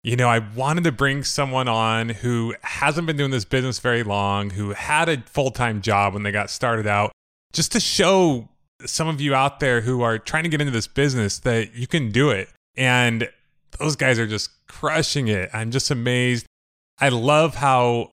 You 0.09 0.17
know, 0.17 0.31
I 0.31 0.39
wanted 0.39 0.85
to 0.85 0.93
bring 0.93 1.23
someone 1.23 1.69
on 1.69 2.09
who 2.09 2.55
hasn't 2.63 3.07
been 3.07 3.19
doing 3.19 3.31
this 3.31 3.45
business 3.45 3.79
very 3.79 4.03
long, 4.03 4.49
who 4.49 4.71
had 4.71 5.07
a 5.11 5.21
full 5.27 5.51
time 5.51 5.83
job 5.83 6.15
when 6.15 6.23
they 6.23 6.33
got 6.33 6.49
started 6.49 6.87
out, 6.87 7.13
just 7.53 7.73
to 7.73 7.81
show 7.81 8.49
some 8.87 9.07
of 9.07 9.21
you 9.21 9.35
out 9.35 9.61
there 9.61 9.83
who 9.83 10.01
are 10.01 10.19
trying 10.19 10.45
to 10.45 10.49
get 10.49 10.63
into 10.63 10.71
this 10.71 10.87
business 10.87 11.41
that 11.41 11.75
you 11.75 11.87
can 11.87 12.11
do 12.11 12.31
it. 12.31 12.49
And 12.75 13.29
those 13.79 13.97
guys 13.97 14.19
are 14.19 14.27
just 14.27 14.49
crushing 14.67 15.29
it. 15.29 15.51
I'm 15.53 15.71
just 15.71 15.91
amazed. 15.91 16.47
I 16.99 17.11
love 17.11 17.57
how 17.57 18.09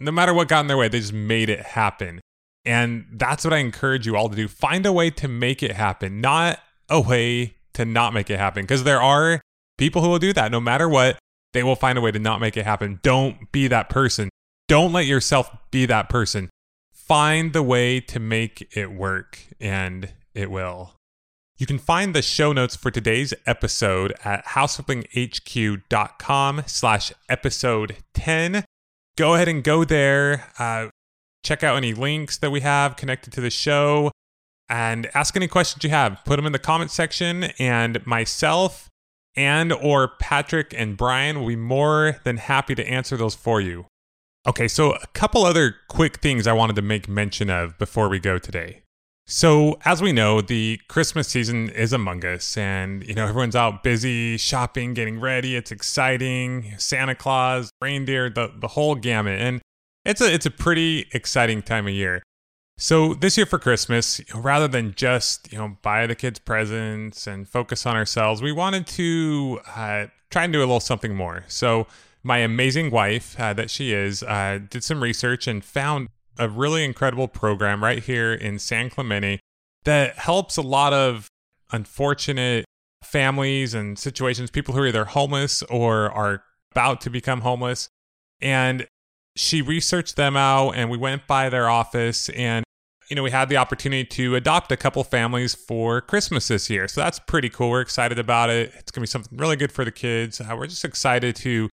no 0.00 0.12
matter 0.12 0.32
what 0.32 0.48
got 0.48 0.60
in 0.60 0.68
their 0.68 0.78
way, 0.78 0.88
they 0.88 1.00
just 1.00 1.12
made 1.12 1.50
it 1.50 1.60
happen. 1.60 2.18
And 2.64 3.04
that's 3.12 3.44
what 3.44 3.52
I 3.52 3.58
encourage 3.58 4.06
you 4.06 4.16
all 4.16 4.30
to 4.30 4.36
do. 4.36 4.48
Find 4.48 4.86
a 4.86 4.92
way 4.92 5.10
to 5.10 5.28
make 5.28 5.62
it 5.62 5.72
happen, 5.72 6.22
not 6.22 6.60
a 6.88 6.98
way 6.98 7.56
to 7.74 7.84
not 7.84 8.14
make 8.14 8.30
it 8.30 8.38
happen. 8.38 8.62
Because 8.62 8.84
there 8.84 9.02
are 9.02 9.42
people 9.76 10.00
who 10.00 10.08
will 10.08 10.18
do 10.18 10.32
that. 10.32 10.50
No 10.50 10.60
matter 10.60 10.88
what, 10.88 11.18
they 11.56 11.62
will 11.62 11.76
find 11.76 11.96
a 11.96 12.02
way 12.02 12.10
to 12.10 12.18
not 12.18 12.40
make 12.40 12.56
it 12.56 12.64
happen. 12.64 12.98
Don't 13.02 13.50
be 13.50 13.68
that 13.68 13.88
person. 13.88 14.28
Don't 14.68 14.92
let 14.92 15.06
yourself 15.06 15.50
be 15.70 15.86
that 15.86 16.10
person. 16.10 16.50
Find 16.92 17.52
the 17.52 17.62
way 17.62 18.00
to 18.00 18.20
make 18.20 18.76
it 18.76 18.92
work, 18.92 19.38
and 19.60 20.12
it 20.34 20.50
will. 20.50 20.94
You 21.56 21.66
can 21.66 21.78
find 21.78 22.14
the 22.14 22.20
show 22.20 22.52
notes 22.52 22.76
for 22.76 22.90
today's 22.90 23.32
episode 23.46 24.12
at 24.22 24.44
houseflippinghq.com 24.48 26.62
slash 26.66 27.12
episode 27.30 27.96
10. 28.12 28.64
Go 29.16 29.34
ahead 29.34 29.48
and 29.48 29.64
go 29.64 29.84
there. 29.84 30.50
Uh, 30.58 30.88
check 31.42 31.64
out 31.64 31.76
any 31.76 31.94
links 31.94 32.36
that 32.38 32.50
we 32.50 32.60
have 32.60 32.96
connected 32.96 33.32
to 33.32 33.40
the 33.40 33.48
show 33.48 34.10
and 34.68 35.08
ask 35.14 35.34
any 35.36 35.48
questions 35.48 35.82
you 35.84 35.90
have. 35.90 36.20
Put 36.26 36.36
them 36.36 36.44
in 36.44 36.52
the 36.52 36.58
comment 36.58 36.90
section, 36.90 37.44
and 37.58 38.06
myself 38.06 38.90
and 39.36 39.72
or 39.72 40.08
Patrick 40.18 40.74
and 40.76 40.96
Brian 40.96 41.40
will 41.40 41.48
be 41.48 41.56
more 41.56 42.20
than 42.24 42.38
happy 42.38 42.74
to 42.74 42.86
answer 42.88 43.16
those 43.16 43.34
for 43.34 43.60
you. 43.60 43.86
Okay, 44.46 44.68
so 44.68 44.92
a 44.92 45.06
couple 45.12 45.44
other 45.44 45.76
quick 45.88 46.18
things 46.18 46.46
I 46.46 46.52
wanted 46.52 46.76
to 46.76 46.82
make 46.82 47.08
mention 47.08 47.50
of 47.50 47.76
before 47.78 48.08
we 48.08 48.20
go 48.20 48.38
today. 48.38 48.82
So, 49.28 49.76
as 49.84 50.00
we 50.00 50.12
know, 50.12 50.40
the 50.40 50.78
Christmas 50.88 51.26
season 51.26 51.68
is 51.70 51.92
among 51.92 52.24
us, 52.24 52.56
and 52.56 53.04
you 53.04 53.12
know 53.12 53.26
everyone's 53.26 53.56
out 53.56 53.82
busy 53.82 54.36
shopping, 54.36 54.94
getting 54.94 55.18
ready. 55.18 55.56
It's 55.56 55.72
exciting. 55.72 56.74
Santa 56.78 57.16
Claus, 57.16 57.70
reindeer, 57.82 58.30
the 58.30 58.52
the 58.56 58.68
whole 58.68 58.94
gamut, 58.94 59.40
and 59.40 59.60
it's 60.04 60.20
a 60.20 60.32
it's 60.32 60.46
a 60.46 60.50
pretty 60.50 61.08
exciting 61.12 61.60
time 61.60 61.88
of 61.88 61.92
year. 61.92 62.22
So 62.78 63.14
this 63.14 63.36
year 63.38 63.46
for 63.46 63.58
Christmas, 63.58 64.20
rather 64.34 64.68
than 64.68 64.94
just 64.94 65.50
you 65.50 65.58
know 65.58 65.76
buy 65.82 66.06
the 66.06 66.14
kids 66.14 66.38
presents 66.38 67.26
and 67.26 67.48
focus 67.48 67.86
on 67.86 67.96
ourselves, 67.96 68.42
we 68.42 68.52
wanted 68.52 68.86
to 68.88 69.60
uh, 69.74 70.06
try 70.30 70.44
and 70.44 70.52
do 70.52 70.58
a 70.58 70.60
little 70.60 70.80
something 70.80 71.14
more. 71.14 71.44
So 71.48 71.86
my 72.22 72.38
amazing 72.38 72.90
wife 72.90 73.38
uh, 73.40 73.54
that 73.54 73.70
she 73.70 73.92
is 73.92 74.22
uh, 74.22 74.58
did 74.68 74.84
some 74.84 75.02
research 75.02 75.46
and 75.46 75.64
found 75.64 76.08
a 76.38 76.48
really 76.48 76.84
incredible 76.84 77.28
program 77.28 77.82
right 77.82 78.02
here 78.02 78.34
in 78.34 78.58
San 78.58 78.90
Clemente 78.90 79.40
that 79.84 80.16
helps 80.16 80.56
a 80.56 80.62
lot 80.62 80.92
of 80.92 81.28
unfortunate 81.72 82.66
families 83.02 83.72
and 83.72 83.98
situations, 83.98 84.50
people 84.50 84.74
who 84.74 84.82
are 84.82 84.88
either 84.88 85.04
homeless 85.06 85.62
or 85.64 86.10
are 86.10 86.42
about 86.72 87.00
to 87.02 87.10
become 87.10 87.40
homeless. 87.40 87.88
And 88.40 88.86
she 89.36 89.62
researched 89.62 90.16
them 90.16 90.36
out 90.36 90.70
and 90.70 90.90
we 90.90 90.98
went 90.98 91.26
by 91.26 91.48
their 91.48 91.68
office 91.68 92.28
and 92.30 92.64
you 93.08 93.14
know 93.14 93.22
we 93.22 93.30
had 93.30 93.48
the 93.48 93.56
opportunity 93.56 94.04
to 94.04 94.34
adopt 94.34 94.72
a 94.72 94.76
couple 94.76 95.04
families 95.04 95.54
for 95.54 96.00
christmas 96.00 96.48
this 96.48 96.68
year 96.68 96.88
so 96.88 97.00
that's 97.00 97.20
pretty 97.20 97.48
cool 97.48 97.70
we're 97.70 97.80
excited 97.80 98.18
about 98.18 98.50
it 98.50 98.72
it's 98.76 98.90
going 98.90 99.00
to 99.00 99.02
be 99.02 99.06
something 99.06 99.38
really 99.38 99.56
good 99.56 99.70
for 99.70 99.84
the 99.84 99.92
kids 99.92 100.40
uh, 100.40 100.56
we're 100.58 100.66
just 100.66 100.84
excited 100.84 101.36
to 101.36 101.68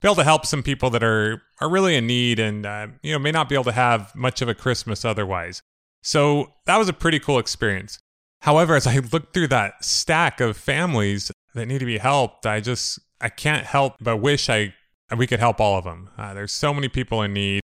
be 0.00 0.08
able 0.08 0.16
to 0.16 0.24
help 0.24 0.46
some 0.46 0.62
people 0.62 0.90
that 0.90 1.02
are 1.02 1.42
are 1.60 1.68
really 1.68 1.96
in 1.96 2.06
need 2.06 2.38
and 2.38 2.66
uh, 2.66 2.86
you 3.02 3.12
know 3.12 3.18
may 3.18 3.32
not 3.32 3.48
be 3.48 3.54
able 3.54 3.64
to 3.64 3.72
have 3.72 4.14
much 4.14 4.40
of 4.42 4.48
a 4.48 4.54
Christmas 4.54 5.04
otherwise. 5.04 5.62
So 6.02 6.54
that 6.66 6.76
was 6.76 6.88
a 6.88 6.92
pretty 6.92 7.18
cool 7.18 7.38
experience. 7.38 7.98
However, 8.42 8.76
as 8.76 8.86
I 8.86 8.98
look 8.98 9.34
through 9.34 9.48
that 9.48 9.84
stack 9.84 10.40
of 10.40 10.56
families 10.56 11.32
that 11.54 11.66
need 11.66 11.80
to 11.80 11.86
be 11.86 11.98
helped, 11.98 12.46
I 12.46 12.60
just 12.60 13.00
I 13.20 13.28
can't 13.28 13.66
help 13.66 13.94
but 14.00 14.18
wish 14.18 14.48
I 14.48 14.74
we 15.16 15.26
could 15.26 15.40
help 15.40 15.60
all 15.60 15.78
of 15.78 15.84
them. 15.84 16.10
Uh, 16.18 16.34
there's 16.34 16.52
so 16.52 16.74
many 16.74 16.88
people 16.88 17.22
in 17.22 17.32
need 17.32 17.60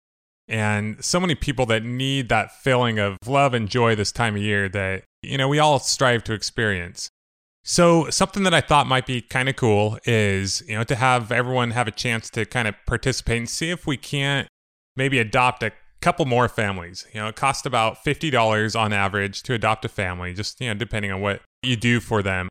and 0.48 1.02
so 1.04 1.18
many 1.18 1.34
people 1.34 1.66
that 1.66 1.84
need 1.84 2.28
that 2.28 2.52
feeling 2.52 2.98
of 2.98 3.16
love 3.26 3.54
and 3.54 3.68
joy 3.68 3.94
this 3.94 4.12
time 4.12 4.36
of 4.36 4.42
year 4.42 4.68
that 4.68 5.04
you 5.22 5.38
know 5.38 5.48
we 5.48 5.58
all 5.58 5.78
strive 5.78 6.24
to 6.24 6.32
experience. 6.32 7.10
So, 7.64 8.10
something 8.10 8.42
that 8.42 8.52
I 8.52 8.60
thought 8.60 8.88
might 8.88 9.06
be 9.06 9.20
kind 9.20 9.48
of 9.48 9.54
cool 9.54 9.98
is, 10.04 10.64
you 10.66 10.76
know, 10.76 10.82
to 10.84 10.96
have 10.96 11.30
everyone 11.30 11.70
have 11.70 11.86
a 11.86 11.92
chance 11.92 12.28
to 12.30 12.44
kind 12.44 12.66
of 12.66 12.74
participate 12.86 13.38
and 13.38 13.48
see 13.48 13.70
if 13.70 13.86
we 13.86 13.96
can't 13.96 14.48
maybe 14.96 15.18
adopt 15.18 15.62
a 15.62 15.70
couple 16.00 16.26
more 16.26 16.48
families. 16.48 17.06
You 17.14 17.20
know, 17.20 17.28
it 17.28 17.36
costs 17.36 17.64
about 17.64 18.04
$50 18.04 18.78
on 18.78 18.92
average 18.92 19.44
to 19.44 19.54
adopt 19.54 19.84
a 19.84 19.88
family, 19.88 20.34
just, 20.34 20.60
you 20.60 20.66
know, 20.66 20.74
depending 20.74 21.12
on 21.12 21.20
what 21.20 21.40
you 21.62 21.76
do 21.76 22.00
for 22.00 22.20
them. 22.20 22.48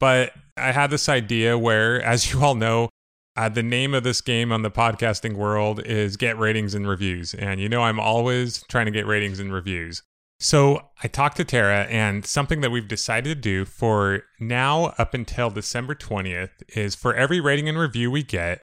But 0.00 0.32
I 0.56 0.72
had 0.72 0.88
this 0.88 1.10
idea 1.10 1.58
where, 1.58 2.00
as 2.00 2.32
you 2.32 2.42
all 2.42 2.54
know, 2.54 2.88
uh, 3.36 3.48
the 3.48 3.62
name 3.62 3.94
of 3.94 4.04
this 4.04 4.20
game 4.20 4.52
on 4.52 4.62
the 4.62 4.70
podcasting 4.70 5.34
world 5.34 5.80
is 5.84 6.16
get 6.16 6.38
ratings 6.38 6.74
and 6.74 6.88
reviews. 6.88 7.34
And 7.34 7.60
you 7.60 7.68
know, 7.68 7.82
I'm 7.82 8.00
always 8.00 8.62
trying 8.68 8.86
to 8.86 8.92
get 8.92 9.06
ratings 9.06 9.40
and 9.40 9.52
reviews. 9.52 10.02
So 10.40 10.88
I 11.02 11.08
talked 11.08 11.36
to 11.38 11.44
Tara, 11.44 11.84
and 11.84 12.26
something 12.26 12.60
that 12.60 12.70
we've 12.70 12.88
decided 12.88 13.36
to 13.36 13.40
do 13.40 13.64
for 13.64 14.22
now 14.40 14.94
up 14.98 15.14
until 15.14 15.48
December 15.48 15.94
20th 15.94 16.50
is 16.76 16.94
for 16.94 17.14
every 17.14 17.40
rating 17.40 17.68
and 17.68 17.78
review 17.78 18.10
we 18.10 18.22
get, 18.22 18.60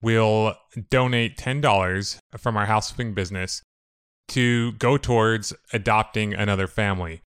we'll 0.00 0.54
donate 0.90 1.36
$10 1.36 2.18
from 2.36 2.56
our 2.56 2.66
house 2.66 2.90
flipping 2.90 3.14
business 3.14 3.62
to 4.28 4.72
go 4.72 4.96
towards 4.96 5.52
adopting 5.72 6.34
another 6.34 6.66
family. 6.66 7.22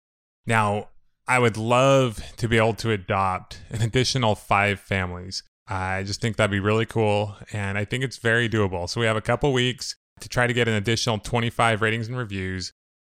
Now, 0.46 0.88
I 1.26 1.38
would 1.38 1.56
love 1.56 2.22
to 2.36 2.48
be 2.48 2.58
able 2.58 2.74
to 2.74 2.90
adopt 2.90 3.62
an 3.70 3.80
additional 3.80 4.34
five 4.34 4.80
families. 4.80 5.42
I 5.66 6.02
just 6.02 6.20
think 6.20 6.36
that'd 6.36 6.50
be 6.50 6.60
really 6.60 6.86
cool, 6.86 7.36
and 7.52 7.78
I 7.78 7.84
think 7.84 8.04
it's 8.04 8.18
very 8.18 8.48
doable. 8.48 8.88
So 8.88 9.00
we 9.00 9.06
have 9.06 9.16
a 9.16 9.22
couple 9.22 9.52
weeks 9.52 9.96
to 10.20 10.28
try 10.28 10.46
to 10.46 10.52
get 10.52 10.68
an 10.68 10.74
additional 10.74 11.18
25 11.18 11.82
ratings 11.82 12.06
and 12.08 12.16
reviews 12.16 12.72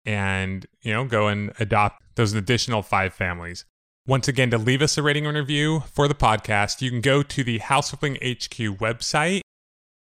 and, 0.05 0.65
you 0.81 0.93
know, 0.93 1.05
go 1.05 1.27
and 1.27 1.51
adopt 1.59 2.01
those 2.15 2.33
additional 2.33 2.81
five 2.81 3.13
families. 3.13 3.65
Once 4.05 4.29
again, 4.29 4.49
to 4.49 4.57
leave 4.57 4.81
us 4.81 4.97
a 4.97 5.03
rating 5.03 5.27
and 5.27 5.35
review 5.35 5.83
for 5.91 6.07
the 6.07 6.15
podcast, 6.15 6.81
you 6.81 6.89
can 6.89 7.01
go 7.01 7.21
to 7.21 7.43
the 7.43 7.57
House 7.57 7.89
Flipping 7.89 8.15
HQ 8.15 8.79
website 8.79 9.41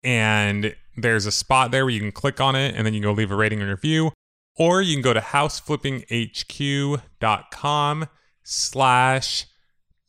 and 0.03 0.75
there's 0.95 1.25
a 1.25 1.31
spot 1.31 1.71
there 1.71 1.85
where 1.85 1.93
you 1.93 1.99
can 1.99 2.11
click 2.11 2.39
on 2.39 2.55
it 2.55 2.75
and 2.75 2.85
then 2.85 2.93
you 2.93 3.01
can 3.01 3.09
go 3.09 3.13
leave 3.13 3.31
a 3.31 3.35
rating 3.35 3.61
and 3.61 3.71
review. 3.71 4.11
Or 4.57 4.81
you 4.81 4.95
can 4.95 5.01
go 5.01 5.13
to 5.13 5.19
houseflippinghq.com 5.19 8.07
slash 8.43 9.47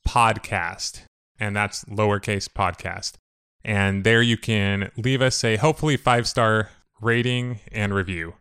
podcast. 0.06 1.05
And 1.38 1.54
that's 1.54 1.84
lowercase 1.84 2.48
podcast. 2.48 3.14
And 3.64 4.04
there 4.04 4.22
you 4.22 4.36
can 4.36 4.90
leave 4.96 5.20
us 5.20 5.42
a 5.44 5.56
hopefully 5.56 5.96
five 5.96 6.26
star 6.28 6.70
rating 7.00 7.60
and 7.72 7.94
review 7.94 8.34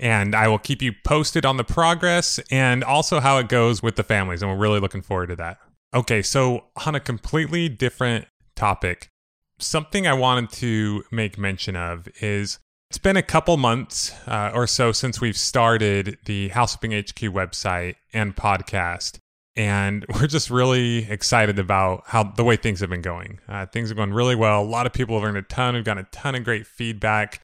and 0.00 0.34
I 0.34 0.48
will 0.48 0.58
keep 0.58 0.80
you 0.80 0.92
posted 1.04 1.44
on 1.44 1.58
the 1.58 1.64
progress 1.64 2.40
and 2.50 2.82
also 2.82 3.20
how 3.20 3.36
it 3.38 3.48
goes 3.48 3.82
with 3.82 3.96
the 3.96 4.02
families. 4.02 4.42
And 4.42 4.50
we're 4.50 4.56
really 4.56 4.80
looking 4.80 5.02
forward 5.02 5.28
to 5.28 5.36
that. 5.36 5.58
Okay, 5.92 6.22
so 6.22 6.64
on 6.86 6.94
a 6.94 7.00
completely 7.00 7.68
different 7.68 8.26
topic, 8.56 9.10
something 9.58 10.06
I 10.06 10.14
wanted 10.14 10.50
to 10.52 11.04
make 11.12 11.36
mention 11.36 11.76
of 11.76 12.08
is 12.20 12.58
it's 12.88 12.98
been 12.98 13.16
a 13.16 13.22
couple 13.22 13.56
months 13.56 14.12
uh, 14.26 14.50
or 14.54 14.66
so 14.66 14.90
since 14.90 15.20
we've 15.20 15.36
started 15.36 16.16
the 16.24 16.48
House 16.48 16.74
Flipping 16.74 16.98
HQ 16.98 17.34
website 17.34 17.96
and 18.12 18.34
podcast. 18.34 19.18
And 19.56 20.04
we're 20.14 20.26
just 20.26 20.50
really 20.50 21.10
excited 21.10 21.58
about 21.58 22.04
how 22.06 22.24
the 22.24 22.44
way 22.44 22.56
things 22.56 22.80
have 22.80 22.90
been 22.90 23.02
going. 23.02 23.40
Uh, 23.48 23.66
things 23.66 23.90
are 23.90 23.94
going 23.94 24.12
really 24.12 24.36
well. 24.36 24.62
A 24.62 24.64
lot 24.64 24.86
of 24.86 24.92
people 24.92 25.16
have 25.16 25.24
learned 25.24 25.38
a 25.38 25.42
ton. 25.42 25.74
We've 25.74 25.84
gotten 25.84 26.04
a 26.04 26.08
ton 26.10 26.34
of 26.34 26.44
great 26.44 26.66
feedback. 26.66 27.40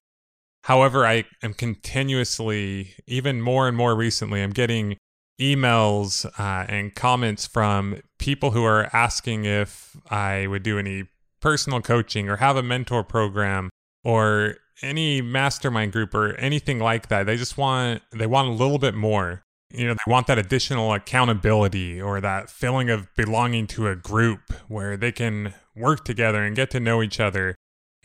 However, 0.65 1.07
I 1.07 1.25
am 1.43 1.55
continuously, 1.55 2.95
even 3.07 3.41
more 3.41 3.69
and 3.69 3.77
more 3.77 3.95
recently, 3.95 4.43
I'm 4.43 4.51
getting 4.51 4.97
emails 5.41 6.27
uh, 6.39 6.67
and 6.69 6.95
comments 6.95 7.47
from 7.47 8.01
people 8.19 8.51
who 8.51 8.65
are 8.65 8.91
asking 8.93 9.45
if 9.45 9.97
I 10.11 10.47
would 10.47 10.63
do 10.63 10.79
any 10.79 11.05
personal 11.41 11.81
coaching 11.81 12.29
or 12.29 12.37
have 12.37 12.57
a 12.57 12.63
mentor 12.63 13.05
program 13.05 13.71
or 14.03 14.57
any 14.83 15.23
mastermind 15.23 15.93
group 15.93 16.15
or 16.15 16.35
anything 16.35 16.79
like 16.79 17.09
that. 17.09 17.27
They 17.27 17.37
just 17.37 17.57
want 17.57 18.03
they 18.13 18.27
want 18.27 18.49
a 18.49 18.53
little 18.53 18.79
bit 18.79 18.95
more. 18.95 19.43
You 19.73 19.89
know, 19.89 19.95
they 19.95 20.11
want 20.11 20.27
that 20.29 20.39
additional 20.39 20.93
accountability 20.95 22.01
or 22.01 22.21
that 22.21 22.51
feeling 22.51 22.89
of 22.89 23.09
belonging 23.17 23.67
to 23.69 23.89
a 23.89 23.97
group 23.97 24.53
where 24.69 24.97
they 24.97 25.13
can 25.13 25.55
work 25.75 26.05
together 26.05 26.43
and 26.43 26.55
get 26.55 26.71
to 26.71 26.81
know 26.81 27.03
each 27.03 27.19
other 27.21 27.57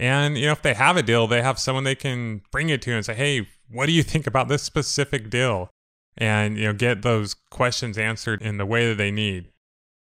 and, 0.02 0.36
you 0.36 0.48
know, 0.48 0.54
if 0.54 0.64
they 0.64 0.74
have 0.74 0.98
a 0.98 1.04
deal, 1.04 1.28
they 1.28 1.44
have 1.44 1.60
someone 1.60 1.84
they 1.84 1.94
can 1.94 2.42
bring 2.52 2.70
it 2.70 2.82
to 2.82 2.92
and 2.92 3.06
say, 3.06 3.14
hey, 3.14 3.48
what 3.70 3.86
do 3.86 3.92
you 3.92 4.02
think 4.02 4.26
about 4.26 4.48
this 4.48 4.64
specific 4.64 5.30
deal? 5.30 5.70
And, 6.18 6.58
you 6.58 6.66
know, 6.66 6.74
get 6.74 7.04
those 7.04 7.36
questions 7.52 8.00
answered 8.00 8.42
in 8.42 8.58
the 8.58 8.66
way 8.66 8.90
that 8.90 8.98
they 8.98 9.12
need. 9.12 9.52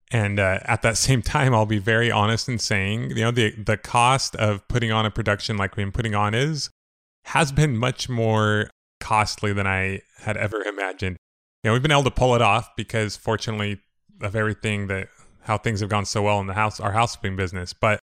And 0.09 0.39
uh, 0.39 0.59
at 0.63 0.81
that 0.81 0.97
same 0.97 1.21
time, 1.21 1.53
I'll 1.53 1.67
be 1.67 1.77
very 1.77 2.11
honest 2.11 2.49
in 2.49 2.57
saying, 2.57 3.11
you 3.11 3.23
know, 3.23 3.31
the, 3.31 3.51
the 3.51 3.77
cost 3.77 4.35
of 4.37 4.67
putting 4.67 4.91
on 4.91 5.05
a 5.05 5.11
production 5.11 5.55
like 5.55 5.77
we've 5.77 5.85
been 5.85 5.91
putting 5.91 6.15
on 6.15 6.33
is, 6.33 6.71
has 7.25 7.51
been 7.51 7.77
much 7.77 8.09
more 8.09 8.71
costly 8.99 9.53
than 9.53 9.67
I 9.67 10.01
had 10.17 10.35
ever 10.35 10.63
imagined. 10.63 11.17
You 11.65 11.69
know, 11.69 11.73
we've 11.73 11.81
been 11.81 11.91
able 11.91 12.03
to 12.03 12.11
pull 12.11 12.35
it 12.35 12.43
off 12.43 12.75
because 12.75 13.15
fortunately 13.15 13.81
of 14.21 14.35
everything 14.35 14.85
that 14.85 15.07
how 15.41 15.57
things 15.57 15.79
have 15.79 15.89
gone 15.89 16.05
so 16.05 16.21
well 16.21 16.39
in 16.39 16.45
the 16.45 16.53
house, 16.53 16.79
our 16.79 16.91
house 16.91 17.15
flipping 17.15 17.35
business. 17.35 17.73
But 17.73 17.99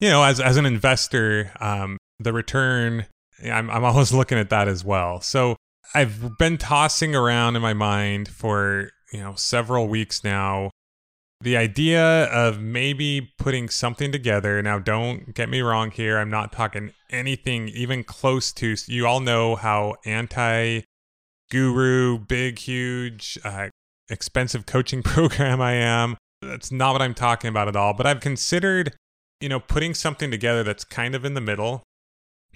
you 0.00 0.10
know, 0.10 0.22
as 0.22 0.38
as 0.38 0.58
an 0.58 0.66
investor, 0.66 1.50
um, 1.58 1.96
the 2.18 2.34
return, 2.34 3.06
I'm 3.42 3.70
I'm 3.70 3.84
always 3.84 4.12
looking 4.20 4.36
at 4.36 4.50
that 4.50 4.68
as 4.68 4.84
well. 4.84 5.22
So 5.22 5.56
I've 5.94 6.36
been 6.36 6.58
tossing 6.58 7.14
around 7.14 7.56
in 7.56 7.62
my 7.62 7.72
mind 7.72 8.28
for 8.28 8.90
you 9.10 9.20
know 9.20 9.34
several 9.34 9.88
weeks 9.88 10.22
now 10.22 10.70
the 11.40 11.56
idea 11.56 12.24
of 12.24 12.60
maybe 12.60 13.32
putting 13.38 13.70
something 13.70 14.12
together. 14.12 14.60
Now, 14.60 14.78
don't 14.78 15.34
get 15.34 15.48
me 15.48 15.62
wrong 15.62 15.90
here. 15.90 16.18
I'm 16.18 16.30
not 16.30 16.52
talking 16.52 16.92
anything 17.08 17.68
even 17.68 18.04
close 18.04 18.52
to. 18.52 18.76
You 18.86 19.06
all 19.06 19.20
know 19.20 19.56
how 19.56 19.94
anti 20.04 20.82
guru, 21.50 22.18
big, 22.18 22.58
huge, 22.58 23.38
uh, 23.44 23.68
expensive 24.08 24.66
coaching 24.66 25.02
program 25.04 25.60
I 25.60 25.72
am. 25.72 26.16
That's 26.42 26.70
not 26.70 26.92
what 26.92 27.02
I'm 27.02 27.14
talking 27.14 27.48
about 27.48 27.68
at 27.68 27.76
all. 27.76 27.94
But 27.94 28.06
I've 28.06 28.20
considered, 28.20 28.94
you 29.40 29.48
know, 29.48 29.60
putting 29.60 29.94
something 29.94 30.30
together 30.30 30.62
that's 30.62 30.84
kind 30.84 31.14
of 31.14 31.24
in 31.24 31.34
the 31.34 31.40
middle, 31.40 31.82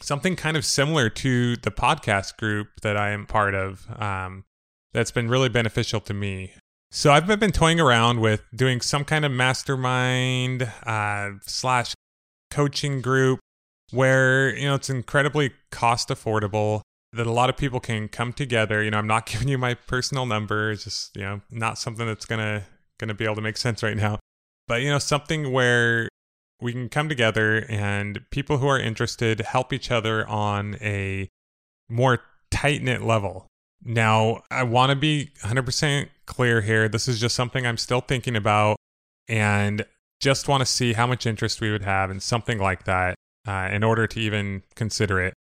something 0.03 0.37
kind 0.37 0.57
of 0.57 0.65
similar 0.65 1.09
to 1.11 1.57
the 1.57 1.71
podcast 1.71 2.37
group 2.37 2.69
that 2.83 2.97
I 2.97 3.11
am 3.11 3.27
part 3.27 3.55
of. 3.55 3.87
Um, 4.01 4.45
that's 4.93 5.11
been 5.11 5.29
really 5.29 5.49
beneficial 5.49 6.01
to 6.01 6.15
me. 6.15 6.55
So 6.91 7.13
I've 7.13 7.27
been 7.27 7.53
toying 7.53 7.79
around 7.79 8.21
with 8.21 8.43
doing 8.55 8.81
some 8.81 9.05
kind 9.05 9.25
of 9.25 9.31
mastermind 9.31 10.69
uh, 10.85 11.31
slash 11.43 11.95
coaching 12.51 13.01
group 13.01 13.39
where 13.93 14.55
you 14.57 14.67
know 14.67 14.75
it's 14.75 14.91
incredibly 14.91 15.53
cost 15.71 16.09
affordable 16.09 16.83
that 17.13 17.27
a 17.27 17.33
lot 17.33 17.51
of 17.51 17.57
people 17.57 17.81
can 17.81 18.09
come 18.09 18.33
together. 18.33 18.83
You 18.83 18.91
know, 18.91 18.99
I'm 18.99 19.07
not 19.07 19.27
giving 19.31 19.49
you 19.49 19.59
my 19.59 19.75
personal 19.75 20.27
number; 20.27 20.71
it's 20.71 20.85
just 20.85 21.17
you 21.17 21.23
know 21.23 21.41
not 21.51 21.79
something 21.79 22.07
that's 22.07 22.27
gonna 22.27 22.65
gonna 22.99 23.15
be 23.15 23.25
able 23.25 23.37
to 23.37 23.43
make 23.43 23.57
sense 23.57 23.83
right 23.83 23.97
now. 23.97 24.19
But 24.69 24.83
you 24.83 24.91
know, 24.91 24.99
something 24.99 25.53
where 25.53 26.09
we 26.61 26.73
can 26.73 26.89
come 26.89 27.09
together 27.09 27.65
and 27.69 28.21
people 28.31 28.59
who 28.59 28.69
are 28.69 28.79
interested 28.79 29.41
help 29.41 29.73
each 29.73 29.91
other 29.91 30.29
on 30.29 30.77
a 30.81 31.29
more 31.89 32.21
tight 32.51 32.83
knit 32.83 33.03
level. 33.03 33.47
Now, 33.83 34.43
I 34.51 34.63
want 34.65 34.91
to 34.91 34.97
be 34.97 35.31
100% 35.43 36.09
clear 36.27 36.61
here. 36.61 36.89
This 36.89 37.09
is 37.09 37.19
just 37.19 37.35
something 37.35 37.67
I'm 37.67 37.79
still 37.79 38.03
thinking 38.03 38.37
about 38.37 38.77
and 39.27 39.87
just 40.21 40.49
want 40.49 40.61
to 40.61 40.67
see 40.67 40.93
how 40.93 41.07
much 41.07 41.25
interest 41.25 41.63
we 41.63 41.71
would 41.71 41.83
have 41.83 42.11
in 42.11 42.21
something 42.21 42.59
like 42.59 42.85
that 42.85 43.15
uh, 43.49 43.71
in 43.73 43.83
order 43.83 44.07
to 44.07 44.21
even 44.21 44.63
consider 44.75 45.21
it. 45.21 45.33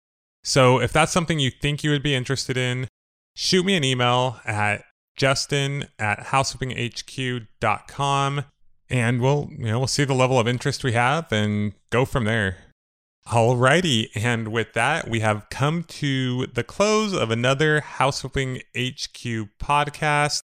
So, 0.42 0.80
if 0.80 0.90
that's 0.92 1.12
something 1.12 1.38
you 1.38 1.50
think 1.50 1.84
you 1.84 1.90
would 1.90 2.02
be 2.02 2.14
interested 2.14 2.56
in, 2.56 2.88
shoot 3.34 3.66
me 3.66 3.76
an 3.76 3.84
email 3.84 4.40
at 4.44 4.84
justin 5.16 5.86
at 5.98 6.20
houseflippinghq.com 6.26 8.44
and 8.90 9.20
we'll, 9.20 9.48
you 9.52 9.66
know, 9.66 9.78
we'll 9.78 9.86
see 9.86 10.04
the 10.04 10.14
level 10.14 10.38
of 10.38 10.48
interest 10.48 10.82
we 10.82 10.92
have 10.92 11.30
and 11.30 11.72
go 11.90 12.04
from 12.04 12.24
there. 12.24 12.56
Alrighty, 13.28 14.08
and 14.16 14.48
with 14.48 14.72
that, 14.72 15.08
we 15.08 15.20
have 15.20 15.48
come 15.50 15.84
to 15.84 16.46
the 16.46 16.64
close 16.64 17.12
of 17.12 17.30
another 17.30 17.80
House 17.80 18.22
Flipping 18.22 18.56
HQ 18.76 19.48
podcast. 19.60 20.42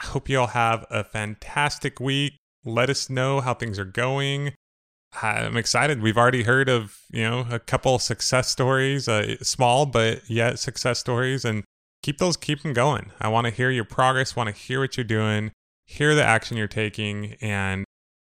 I 0.00 0.06
hope 0.06 0.30
you 0.30 0.40
all 0.40 0.46
have 0.48 0.86
a 0.90 1.04
fantastic 1.04 2.00
week. 2.00 2.34
Let 2.64 2.88
us 2.88 3.10
know 3.10 3.42
how 3.42 3.52
things 3.52 3.78
are 3.78 3.84
going. 3.84 4.54
I'm 5.22 5.56
excited. 5.56 6.02
We've 6.02 6.16
already 6.16 6.42
heard 6.42 6.68
of 6.68 6.98
you 7.10 7.22
know 7.22 7.46
a 7.50 7.58
couple 7.58 7.98
success 7.98 8.48
stories, 8.50 9.08
uh, 9.08 9.36
small 9.42 9.86
but 9.86 10.28
yet 10.28 10.58
success 10.58 10.98
stories, 10.98 11.44
and 11.44 11.64
keep 12.02 12.18
those 12.18 12.36
keep 12.36 12.62
them 12.62 12.72
going. 12.72 13.12
I 13.20 13.28
want 13.28 13.46
to 13.46 13.52
hear 13.52 13.70
your 13.70 13.84
progress. 13.84 14.36
Want 14.36 14.48
to 14.48 14.54
hear 14.54 14.80
what 14.80 14.96
you're 14.96 15.04
doing, 15.04 15.52
hear 15.86 16.14
the 16.14 16.24
action 16.24 16.56
you're 16.56 16.66
taking, 16.66 17.36
and 17.40 17.84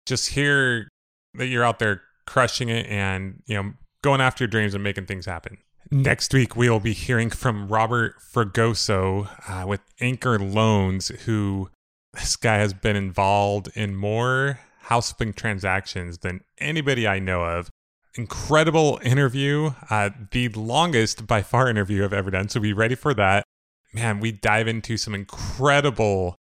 just 0.07 0.31
hear 0.31 0.89
that 1.35 1.47
you're 1.47 1.65
out 1.65 1.79
there 1.79 2.03
crushing 2.27 2.69
it 2.69 2.87
and 2.87 3.43
you 3.47 3.55
know 3.55 3.73
going 4.03 4.21
after 4.21 4.45
your 4.45 4.49
dreams 4.49 4.75
and 4.75 4.85
making 4.85 5.07
things 5.07 5.27
happen. 5.27 5.59
Next 5.91 6.35
week, 6.35 6.57
we 6.57 6.69
will 6.69 6.81
be 6.81 6.93
hearing 6.93 7.31
from 7.31 7.69
Robert 7.69 8.17
Fragoso 8.21 9.29
uh, 9.49 9.67
with 9.67 9.81
Anchor 10.01 10.37
Loans, 10.37 11.09
who 11.25 11.71
this 12.13 12.35
guy 12.35 12.57
has 12.57 12.73
been 12.73 12.97
involved 12.97 13.71
in 13.75 13.95
more 13.95 14.59
house 14.87 15.13
flipping 15.13 15.33
transactions 15.33 16.19
than 16.19 16.41
anybody 16.59 17.07
I 17.07 17.19
know 17.19 17.45
of. 17.45 17.71
Incredible 18.15 18.99
interview, 19.03 19.73
uh, 19.91 20.11
the 20.31 20.49
longest 20.51 21.27
by 21.27 21.43
far 21.43 21.69
interview 21.69 22.05
I've 22.05 22.13
ever 22.13 22.31
done. 22.31 22.49
So 22.49 22.61
be 22.61 22.73
ready 22.73 22.95
for 22.95 23.13
that. 23.15 23.45
Man, 23.93 24.21
we 24.21 24.33
dive 24.33 24.69
into 24.69 24.97
some 24.97 25.15
incredible 25.15 26.37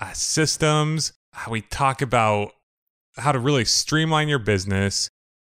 uh, 0.00 0.12
systems. 0.12 1.12
We 1.48 1.60
talk 1.60 2.02
about 2.02 2.52
how 3.16 3.32
to 3.32 3.38
really 3.38 3.64
streamline 3.64 4.28
your 4.28 4.38
business. 4.38 5.08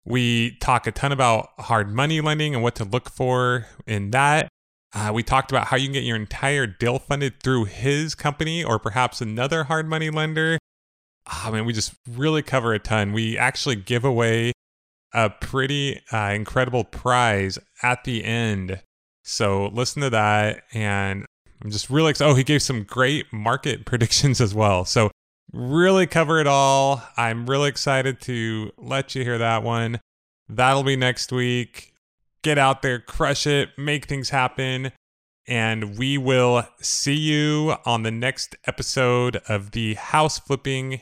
We 0.05 0.57
talk 0.59 0.87
a 0.87 0.91
ton 0.91 1.11
about 1.11 1.49
hard 1.59 1.93
money 1.93 2.21
lending 2.21 2.55
and 2.55 2.63
what 2.63 2.75
to 2.75 2.85
look 2.85 3.09
for 3.09 3.67
in 3.85 4.11
that. 4.11 4.47
Uh, 4.93 5.11
we 5.13 5.21
talked 5.23 5.51
about 5.51 5.67
how 5.67 5.77
you 5.77 5.85
can 5.85 5.93
get 5.93 6.03
your 6.03 6.15
entire 6.15 6.65
deal 6.65 6.97
funded 6.99 7.43
through 7.43 7.65
his 7.65 8.15
company 8.15 8.63
or 8.63 8.79
perhaps 8.79 9.21
another 9.21 9.65
hard 9.65 9.87
money 9.87 10.09
lender. 10.09 10.57
I 11.27 11.47
oh, 11.47 11.51
mean, 11.51 11.65
we 11.65 11.73
just 11.73 11.93
really 12.09 12.41
cover 12.41 12.73
a 12.73 12.79
ton. 12.79 13.13
We 13.13 13.37
actually 13.37 13.75
give 13.75 14.03
away 14.03 14.51
a 15.13 15.29
pretty 15.29 16.01
uh, 16.11 16.31
incredible 16.33 16.83
prize 16.83 17.59
at 17.83 18.03
the 18.03 18.23
end. 18.23 18.81
So 19.23 19.67
listen 19.67 20.01
to 20.01 20.09
that. 20.09 20.63
And 20.73 21.25
I'm 21.61 21.71
just 21.71 21.89
really 21.89 22.11
excited. 22.11 22.31
Oh, 22.31 22.35
he 22.35 22.43
gave 22.43 22.61
some 22.61 22.83
great 22.83 23.31
market 23.31 23.85
predictions 23.85 24.41
as 24.41 24.53
well. 24.53 24.85
So 24.85 25.11
really 25.51 26.07
cover 26.07 26.39
it 26.39 26.47
all. 26.47 27.03
I'm 27.17 27.47
really 27.49 27.69
excited 27.69 28.21
to 28.21 28.71
let 28.77 29.15
you 29.15 29.23
hear 29.23 29.37
that 29.37 29.63
one. 29.63 29.99
That'll 30.47 30.83
be 30.83 30.95
next 30.95 31.31
week. 31.31 31.93
Get 32.41 32.57
out 32.57 32.81
there, 32.81 32.99
crush 32.99 33.45
it, 33.45 33.69
make 33.77 34.05
things 34.05 34.29
happen. 34.29 34.93
And 35.47 35.97
we 35.97 36.17
will 36.17 36.63
see 36.79 37.15
you 37.15 37.75
on 37.85 38.03
the 38.03 38.11
next 38.11 38.55
episode 38.65 39.41
of 39.47 39.71
the 39.71 39.95
House 39.95 40.39
Flipping 40.39 41.01